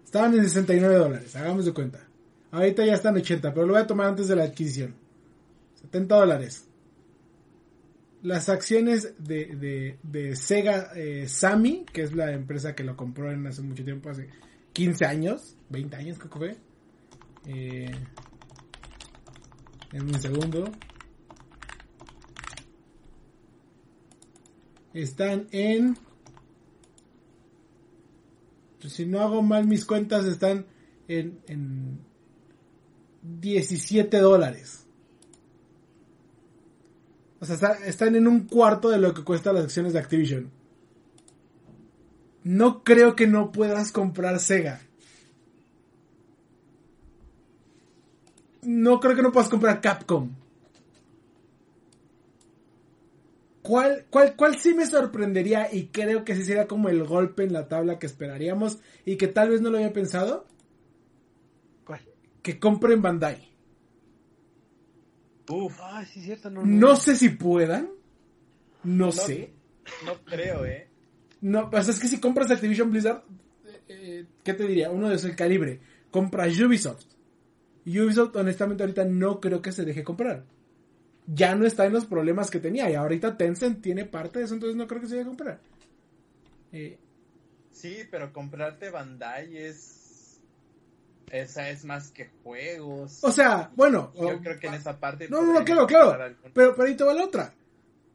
Estaban 0.04 0.34
en 0.34 0.44
69 0.44 0.96
dólares, 0.96 1.34
hagamos 1.34 1.64
de 1.64 1.72
cuenta. 1.72 2.06
Ahorita 2.50 2.84
ya 2.84 2.92
están 2.92 3.16
80, 3.16 3.54
pero 3.54 3.66
lo 3.66 3.72
voy 3.72 3.80
a 3.80 3.86
tomar 3.86 4.08
antes 4.08 4.28
de 4.28 4.36
la 4.36 4.44
adquisición. 4.44 4.94
70 5.80 6.14
dólares. 6.14 6.68
Las 8.22 8.50
acciones 8.50 9.14
de, 9.16 9.46
de, 9.56 9.98
de 10.02 10.36
Sega 10.36 10.92
eh, 10.94 11.26
Sammy, 11.26 11.86
que 11.90 12.02
es 12.02 12.12
la 12.12 12.32
empresa 12.32 12.74
que 12.74 12.84
lo 12.84 12.98
compró 12.98 13.32
en 13.32 13.46
hace 13.46 13.62
mucho 13.62 13.82
tiempo, 13.82 14.10
hace 14.10 14.28
15 14.74 15.06
años, 15.06 15.56
20 15.70 15.96
años 15.96 16.18
creo 16.18 16.30
que 16.30 16.38
fue. 16.38 16.56
Eh, 17.46 17.90
en 19.92 20.02
un 20.02 20.20
segundo. 20.20 20.70
Están 24.92 25.48
en... 25.50 25.96
pues, 28.88 28.96
si 28.96 29.04
no 29.04 29.20
hago 29.20 29.42
mal 29.42 29.66
mis 29.66 29.84
cuentas, 29.84 30.24
están 30.24 30.64
en, 31.08 31.38
en 31.46 31.98
17 33.22 34.16
dólares. 34.18 34.86
O 37.38 37.44
sea, 37.44 37.54
está- 37.56 37.86
están 37.86 38.16
en 38.16 38.26
un 38.26 38.46
cuarto 38.46 38.88
de 38.88 38.96
lo 38.98 39.12
que 39.12 39.24
cuestan 39.24 39.56
las 39.56 39.64
acciones 39.64 39.92
de 39.92 39.98
Activision. 39.98 40.50
No 42.44 42.82
creo 42.82 43.14
que 43.14 43.26
no 43.26 43.52
puedas 43.52 43.92
comprar 43.92 44.40
Sega. 44.40 44.80
No 48.62 49.00
creo 49.00 49.14
que 49.16 49.22
no 49.22 49.32
puedas 49.32 49.50
comprar 49.50 49.82
Capcom. 49.82 50.30
¿Cuál, 53.68 54.06
cuál, 54.08 54.34
¿Cuál 54.34 54.58
sí 54.58 54.72
me 54.72 54.86
sorprendería 54.86 55.68
y 55.70 55.88
creo 55.88 56.24
que 56.24 56.34
sí 56.34 56.42
sería 56.42 56.66
como 56.66 56.88
el 56.88 57.04
golpe 57.04 57.44
en 57.44 57.52
la 57.52 57.68
tabla 57.68 57.98
que 57.98 58.06
esperaríamos 58.06 58.78
y 59.04 59.16
que 59.18 59.28
tal 59.28 59.50
vez 59.50 59.60
no 59.60 59.68
lo 59.68 59.76
había 59.76 59.92
pensado? 59.92 60.46
¿Cuál? 61.84 62.00
Que 62.40 62.58
compren 62.58 63.02
Bandai. 63.02 63.46
Uf, 65.50 65.78
Ah, 65.82 66.02
sí, 66.06 66.22
cierto, 66.22 66.48
no. 66.48 66.64
No 66.64 66.96
sé 66.96 67.14
si 67.14 67.28
puedan. 67.28 67.90
No, 68.84 69.06
No. 69.08 69.12
sé. 69.12 69.52
no 70.06 70.14
creo, 70.24 70.64
¿eh? 70.64 70.88
No, 71.42 71.68
sea, 71.70 71.80
es 71.80 72.00
que 72.00 72.08
si 72.08 72.18
compras 72.20 72.50
Activision 72.50 72.90
Blizzard, 72.90 73.22
eh, 73.66 73.82
eh, 73.88 74.26
¿qué 74.42 74.54
te 74.54 74.66
diría? 74.66 74.90
Uno 74.90 75.10
de 75.10 75.16
ese 75.16 75.36
calibre. 75.36 75.78
Compra 76.10 76.46
Ubisoft. 76.46 77.04
Ubisoft, 77.84 78.34
honestamente, 78.34 78.82
ahorita 78.82 79.04
no 79.04 79.40
creo 79.40 79.60
que 79.60 79.72
se 79.72 79.84
deje 79.84 80.02
comprar. 80.02 80.46
Ya 81.30 81.54
no 81.54 81.66
está 81.66 81.84
en 81.86 81.92
los 81.92 82.06
problemas 82.06 82.50
que 82.50 82.58
tenía. 82.58 82.90
Y 82.90 82.94
ahorita 82.94 83.36
Tencent 83.36 83.82
tiene 83.82 84.04
parte 84.06 84.38
de 84.38 84.46
eso, 84.46 84.54
entonces 84.54 84.76
no 84.76 84.86
creo 84.86 85.00
que 85.00 85.06
se 85.08 85.16
deje 85.16 85.26
comprar. 85.28 85.60
Eh, 86.72 86.98
Sí, 87.70 87.98
pero 88.10 88.32
comprarte 88.32 88.90
Bandai 88.90 89.56
es... 89.56 90.40
Esa 91.30 91.68
es 91.70 91.84
más 91.84 92.10
que 92.10 92.28
juegos. 92.42 93.22
o 93.22 93.30
sea, 93.30 93.70
bueno. 93.76 94.10
Yo 94.18 94.28
o- 94.28 94.40
creo 94.40 94.58
que 94.58 94.66
en 94.66 94.74
esa 94.74 94.98
parte... 94.98 95.28
No, 95.28 95.42
no, 95.42 95.52
no, 95.52 95.64
claro, 95.64 95.86
claro. 95.86 96.22
algún- 96.22 96.50
Pero, 96.52 96.74
pero 96.74 96.88
ahí 96.88 96.96
te 96.96 97.04
va 97.04 97.12
la 97.14 97.24
otra. 97.24 97.54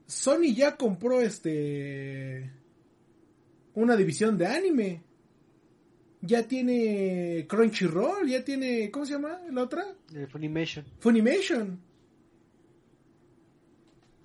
Sony 0.08 0.54
ya 0.54 0.76
compró 0.76 1.22
este. 1.22 2.52
Una 3.76 3.96
división 3.96 4.38
de 4.38 4.48
anime. 4.48 5.02
Ya 6.22 6.44
tiene 6.48 7.46
Crunchyroll, 7.48 8.28
ya 8.28 8.44
tiene. 8.44 8.90
¿Cómo 8.92 9.06
se 9.06 9.14
llama 9.14 9.40
la 9.52 9.62
otra? 9.64 9.86
Eh, 10.14 10.28
Funimation. 10.30 10.84
Funimation. 11.00 11.80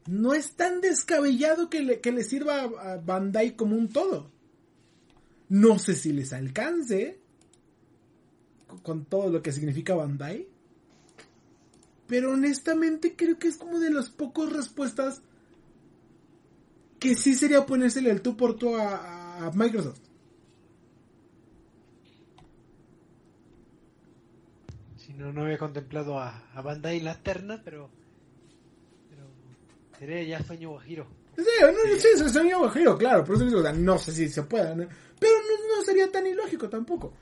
No 0.09 0.33
es 0.33 0.53
tan 0.53 0.81
descabellado 0.81 1.69
que 1.69 1.83
le, 1.83 2.01
que 2.01 2.13
le 2.13 2.25
sirva 2.25 2.63
a 2.63 2.97
Bandai 2.97 3.57
como 3.57 3.77
un 3.77 3.91
todo. 3.91 4.31
No 5.51 5.79
sé 5.79 5.95
si 5.95 6.15
les 6.15 6.33
alcance 6.33 7.21
con- 8.83 9.05
todo 9.05 9.29
lo 9.29 9.43
que 9.43 9.53
significa 9.53 9.95
Bandai. 9.95 10.49
Pero 12.07 12.33
honestamente 12.33 13.17
creo 13.17 13.39
que 13.39 13.49
es 13.49 13.59
como 13.59 13.81
de 13.81 13.91
las 13.91 14.09
pocas 14.09 14.51
respuestas 14.51 15.21
que 16.99 17.15
sí 17.15 17.35
sería 17.35 17.67
ponérsele 17.67 18.11
el 18.11 18.23
tú 18.23 18.35
por 18.35 18.57
tú 18.57 18.77
a, 18.77 19.51
Microsoft. 19.55 20.01
Si 24.97 25.13
no, 25.13 25.35
no 25.35 25.43
había 25.45 25.59
contemplado 25.59 26.19
a, 26.19 26.49
a 26.55 26.63
Bandai 26.63 27.01
la 27.01 27.23
terna, 27.23 27.61
pero. 27.63 27.91
Pero. 27.91 27.98
Sería 29.99 30.23
ya 30.23 30.43
sueño 30.45 30.71
guajiro. 30.71 31.07
Sí, 31.37 31.45
no, 31.61 31.99
sí, 31.99 32.09
sí, 32.17 32.29
sería 32.31 32.57
guajiro, 32.57 32.99
claro, 32.99 33.25
por 33.25 33.37
eso 33.37 33.45
digo, 33.45 33.61
o 33.61 33.63
sea, 33.63 33.73
no 33.73 33.99
sé 33.99 34.13
si 34.13 34.29
se 34.29 34.43
pueda, 34.43 34.75
¿no? 34.75 34.89
pero 35.19 35.33
no, 35.33 35.77
no 35.77 35.85
sería 35.85 36.11
tan 36.11 36.27
ilógico 36.27 36.69
tampoco. 36.69 37.13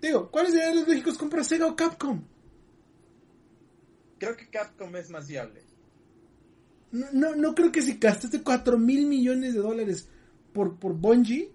Digo, 0.00 0.30
¿cuáles 0.30 0.52
serían 0.52 0.76
los 0.76 0.88
lógicos 0.88 1.18
comprar 1.18 1.44
Sega 1.44 1.66
o 1.66 1.76
Capcom? 1.76 2.22
Creo 4.18 4.36
que 4.36 4.48
Capcom 4.48 4.94
es 4.96 5.10
más 5.10 5.28
viable. 5.28 5.62
No, 6.92 7.06
no, 7.12 7.34
no 7.36 7.54
creo 7.54 7.72
que 7.72 7.82
si 7.82 7.98
gastaste 7.98 8.42
4 8.42 8.78
mil 8.78 9.06
millones 9.06 9.54
de 9.54 9.60
dólares 9.60 10.08
por, 10.52 10.76
por 10.76 10.94
Bungie, 10.94 11.52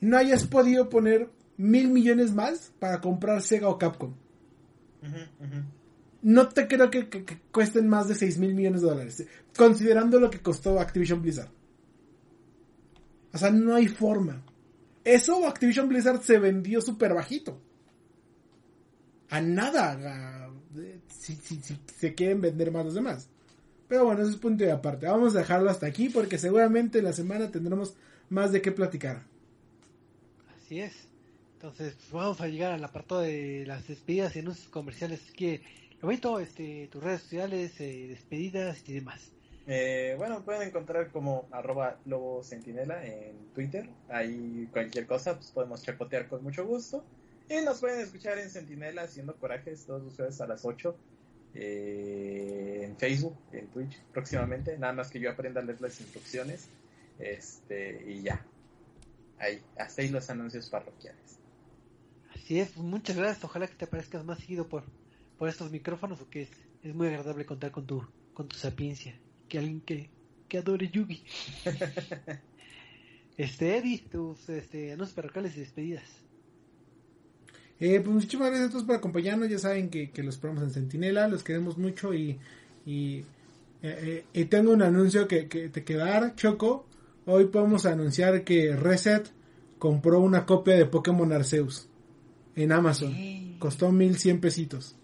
no 0.00 0.16
hayas 0.16 0.46
podido 0.46 0.88
poner 0.88 1.30
mil 1.56 1.88
millones 1.88 2.34
más 2.34 2.72
para 2.78 3.00
comprar 3.00 3.42
Sega 3.42 3.68
o 3.68 3.78
Capcom. 3.78 4.14
Ujú, 5.02 5.44
ujú. 5.44 5.62
No 6.26 6.48
te 6.48 6.66
creo 6.66 6.90
que, 6.90 7.08
cuesten 7.52 7.86
más 7.86 8.08
de 8.08 8.16
6 8.16 8.38
mil 8.38 8.52
millones 8.52 8.80
de 8.82 8.88
dólares, 8.88 9.24
considerando 9.56 10.18
lo 10.18 10.28
que 10.28 10.40
costó 10.40 10.80
Activision 10.80 11.22
Blizzard. 11.22 11.50
O 13.32 13.38
sea, 13.38 13.52
no 13.52 13.76
hay 13.76 13.86
forma. 13.86 14.42
Eso 15.04 15.46
Activision 15.46 15.88
Blizzard 15.88 16.20
se 16.24 16.40
vendió 16.40 16.80
súper 16.80 17.14
bajito. 17.14 17.60
A 19.30 19.40
nada. 19.40 20.50
si, 21.08 21.36
si- 21.36 21.60
se 21.96 22.14
quieren 22.14 22.40
vender 22.40 22.72
más 22.72 22.84
los 22.86 22.94
demás. 22.94 23.28
Pero 23.86 24.06
bueno, 24.06 24.22
eso 24.22 24.30
es 24.32 24.36
punto 24.36 24.64
de 24.64 24.72
aparte. 24.72 25.06
Vamos 25.06 25.36
a 25.36 25.38
dejarlo 25.38 25.70
hasta 25.70 25.86
aquí 25.86 26.08
porque 26.08 26.38
seguramente 26.38 27.02
la 27.02 27.12
semana 27.12 27.52
tendremos 27.52 27.94
más 28.30 28.50
de 28.50 28.60
qué 28.62 28.72
platicar. 28.72 29.22
Así 30.56 30.80
es. 30.80 30.92
Entonces, 31.54 31.96
vamos 32.10 32.40
a 32.40 32.48
llegar 32.48 32.72
al 32.72 32.82
apartado 32.84 33.20
de 33.20 33.64
las 33.64 33.86
despedidas 33.86 34.34
y 34.34 34.40
anuncios 34.40 34.68
comerciales. 34.68 35.20
Que, 35.36 35.62
Lobito, 36.02 36.38
este, 36.40 36.88
tus 36.88 37.02
redes 37.02 37.22
sociales, 37.22 37.80
eh, 37.80 38.06
despedidas 38.08 38.82
y 38.86 38.94
demás. 38.94 39.32
Eh, 39.66 40.14
bueno, 40.16 40.44
pueden 40.44 40.68
encontrar 40.68 41.10
como 41.10 41.48
arroba 41.50 41.98
lobo 42.04 42.42
en 42.52 43.48
Twitter. 43.54 43.88
Ahí 44.08 44.68
cualquier 44.72 45.06
cosa 45.06 45.34
pues 45.34 45.50
podemos 45.50 45.82
chapotear 45.82 46.28
con 46.28 46.42
mucho 46.42 46.64
gusto. 46.66 47.04
Y 47.48 47.64
nos 47.64 47.80
pueden 47.80 48.00
escuchar 48.00 48.38
en 48.38 48.50
Centinela 48.50 49.02
haciendo 49.02 49.34
corajes 49.36 49.86
todos 49.86 50.04
ustedes 50.04 50.40
a 50.40 50.46
las 50.46 50.64
8 50.64 50.96
eh, 51.54 52.82
en 52.84 52.96
Facebook, 52.96 53.36
en 53.52 53.68
Twitch 53.68 54.00
próximamente. 54.12 54.78
Nada 54.78 54.92
más 54.92 55.10
que 55.10 55.18
yo 55.18 55.30
aprenda 55.30 55.60
a 55.60 55.64
leer 55.64 55.80
las 55.80 56.00
instrucciones. 56.00 56.68
Este, 57.18 58.04
y 58.06 58.22
ya. 58.22 58.44
Ahí, 59.38 59.62
ahí 59.76 60.08
los 60.08 60.30
anuncios 60.30 60.70
parroquiales. 60.70 61.38
Así 62.34 62.60
es, 62.60 62.76
muchas 62.76 63.16
gracias. 63.16 63.44
Ojalá 63.44 63.66
que 63.66 63.74
te 63.74 63.84
aparezcas 63.86 64.24
más 64.24 64.38
seguido 64.38 64.68
por, 64.68 64.84
por 65.38 65.48
estos 65.48 65.70
micrófonos, 65.70 66.18
porque 66.18 66.42
es, 66.42 66.50
es 66.82 66.94
muy 66.94 67.08
agradable 67.08 67.44
contar 67.44 67.70
con 67.70 67.86
tu, 67.86 68.04
con 68.34 68.48
tu 68.48 68.56
sapiencia. 68.56 69.18
Que 69.48 69.58
alguien 69.58 69.80
que, 69.80 70.10
que 70.48 70.58
adore 70.58 70.90
Yugi. 70.90 71.22
este, 73.36 73.76
Eddie, 73.76 73.98
tus 74.10 74.48
este, 74.48 74.92
anuncios 74.92 75.14
parroquiales 75.14 75.56
y 75.56 75.60
despedidas. 75.60 76.04
Eh, 77.78 78.00
pues 78.00 78.14
muchísimas 78.14 78.48
gracias 78.48 78.68
a 78.68 78.72
todos 78.72 78.84
por 78.84 78.96
acompañarnos. 78.96 79.48
Ya 79.48 79.58
saben 79.58 79.90
que, 79.90 80.10
que 80.10 80.22
los 80.22 80.38
programas 80.38 80.64
en 80.64 80.70
Centinela, 80.74 81.28
los 81.28 81.42
queremos 81.42 81.76
mucho 81.76 82.14
y, 82.14 82.38
y, 82.86 83.18
eh, 83.18 83.24
eh, 83.82 84.24
y 84.32 84.44
tengo 84.46 84.72
un 84.72 84.82
anuncio 84.82 85.28
que, 85.28 85.48
que 85.48 85.68
te 85.68 85.84
quedar, 85.84 86.34
Choco. 86.36 86.86
Hoy 87.26 87.46
podemos 87.46 87.86
anunciar 87.86 88.44
que 88.44 88.74
Reset 88.74 89.30
compró 89.78 90.20
una 90.20 90.46
copia 90.46 90.74
de 90.74 90.86
Pokémon 90.86 91.32
Arceus 91.32 91.88
en 92.54 92.72
Amazon. 92.72 93.14
Costó 93.58 93.92
1100 93.92 94.40
pesitos. 94.40 94.96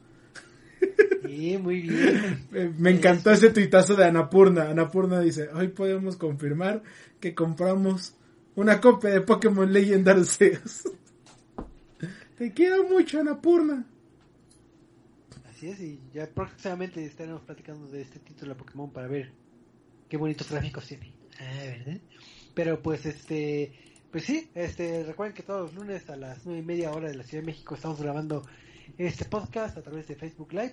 Sí, 1.24 1.58
muy 1.58 1.80
bien. 1.80 2.46
Me 2.78 2.90
encantó 2.90 3.30
ese 3.30 3.50
tuitazo 3.50 3.94
de 3.94 4.04
Anapurna. 4.04 4.70
Anapurna 4.70 5.20
dice, 5.20 5.48
hoy 5.48 5.68
podemos 5.68 6.16
confirmar 6.16 6.82
que 7.20 7.34
compramos 7.34 8.14
una 8.54 8.80
copia 8.80 9.10
de 9.10 9.20
Pokémon 9.20 9.72
Legend 9.72 10.08
Arceus. 10.08 10.84
Te 12.38 12.52
quiero 12.52 12.88
mucho, 12.88 13.20
Anapurna. 13.20 13.86
Así 15.50 15.68
es, 15.68 15.80
y 15.80 16.00
ya 16.12 16.26
próximamente 16.26 17.04
estaremos 17.04 17.42
platicando 17.42 17.86
de 17.86 18.02
este 18.02 18.18
título 18.18 18.54
de 18.54 18.58
Pokémon 18.58 18.90
para 18.90 19.06
ver 19.06 19.30
qué 20.08 20.16
bonitos 20.16 20.50
gráficos 20.50 20.86
tiene. 20.86 21.12
Ah, 21.38 21.64
¿verdad? 21.64 22.00
Pero 22.54 22.82
pues 22.82 23.06
este, 23.06 23.72
pues 24.10 24.24
sí, 24.24 24.50
este, 24.54 25.04
recuerden 25.04 25.34
que 25.34 25.42
todos 25.42 25.72
los 25.72 25.74
lunes 25.74 26.10
a 26.10 26.16
las 26.16 26.44
nueve 26.44 26.60
y 26.60 26.64
media 26.64 26.90
hora 26.90 27.08
de 27.08 27.14
la 27.14 27.22
Ciudad 27.22 27.42
de 27.42 27.46
México 27.46 27.74
estamos 27.74 28.00
grabando 28.02 28.44
este 28.98 29.24
podcast 29.24 29.78
a 29.78 29.82
través 29.82 30.08
de 30.08 30.16
Facebook 30.16 30.52
Live 30.52 30.72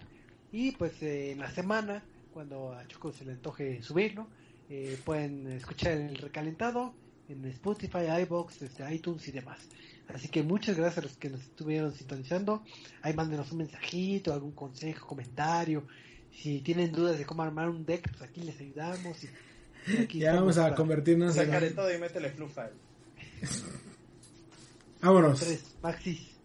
y 0.52 0.72
pues 0.72 1.02
eh, 1.02 1.32
en 1.32 1.40
la 1.40 1.52
semana, 1.52 2.04
cuando 2.34 2.74
a 2.74 2.88
Choco 2.88 3.12
se 3.12 3.26
le 3.26 3.34
antoje 3.34 3.82
subirlo, 3.84 4.28
eh, 4.70 5.00
pueden 5.04 5.48
escuchar 5.52 5.94
el 5.94 6.18
recalentado 6.18 6.94
en 7.28 7.46
Spotify, 7.46 8.22
iBox, 8.24 8.62
este, 8.62 8.94
iTunes 8.94 9.28
y 9.28 9.32
demás. 9.32 9.60
Así 10.14 10.28
que 10.28 10.42
muchas 10.42 10.78
gracias 10.78 11.00
a 11.00 11.02
los 11.08 11.18
que 11.18 11.30
nos 11.30 11.42
estuvieron 11.42 11.94
sintonizando. 11.94 12.64
Ahí 13.02 13.14
mándenos 13.14 13.52
un 13.52 13.60
mensajito, 13.60 14.34
algún 14.34 14.52
consejo, 14.52 15.06
comentario. 15.06 15.86
Si 16.32 16.62
tienen 16.62 16.92
dudas 16.92 17.18
de 17.20 17.26
cómo 17.26 17.44
armar 17.44 17.70
un 17.70 17.86
deck, 17.86 18.10
pues 18.10 18.22
aquí 18.24 18.42
les 18.42 18.60
ayudamos. 18.60 19.24
Y, 19.24 19.30
y 19.92 19.98
aquí 19.98 20.20
Ya 20.20 20.34
vamos 20.34 20.58
a 20.58 20.64
para 20.64 20.76
convertirnos 20.76 21.38
en... 21.38 21.46
Sacaré 21.46 21.72
todo 21.72 21.94
y 21.94 22.00
métele 22.00 22.32
flufa. 22.32 22.70
Vámonos. 25.02 25.40
tres 25.40 25.76
Maxis. 25.82 26.28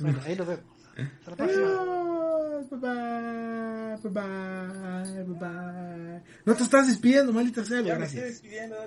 Bueno, 0.00 0.20
ahí 0.24 0.34
nos 0.36 0.46
vemos. 0.46 0.64
Hasta 0.96 1.30
la 1.30 1.36
próxima. 1.36 1.97
Adiós. 2.58 2.70
Bye 2.70 2.78
bye. 2.78 3.96
Bye 4.02 4.10
bye. 4.10 5.24
Bye 5.24 5.38
bye. 5.38 6.22
No 6.44 6.54
te 6.54 6.62
estás 6.62 6.88
despidiendo, 6.88 7.32
maldita 7.32 7.64
sea. 7.64 7.80
Ya 7.80 7.94
me 7.94 8.00
Gracias. 8.00 8.14
estoy 8.14 8.30
despidiendo. 8.30 8.76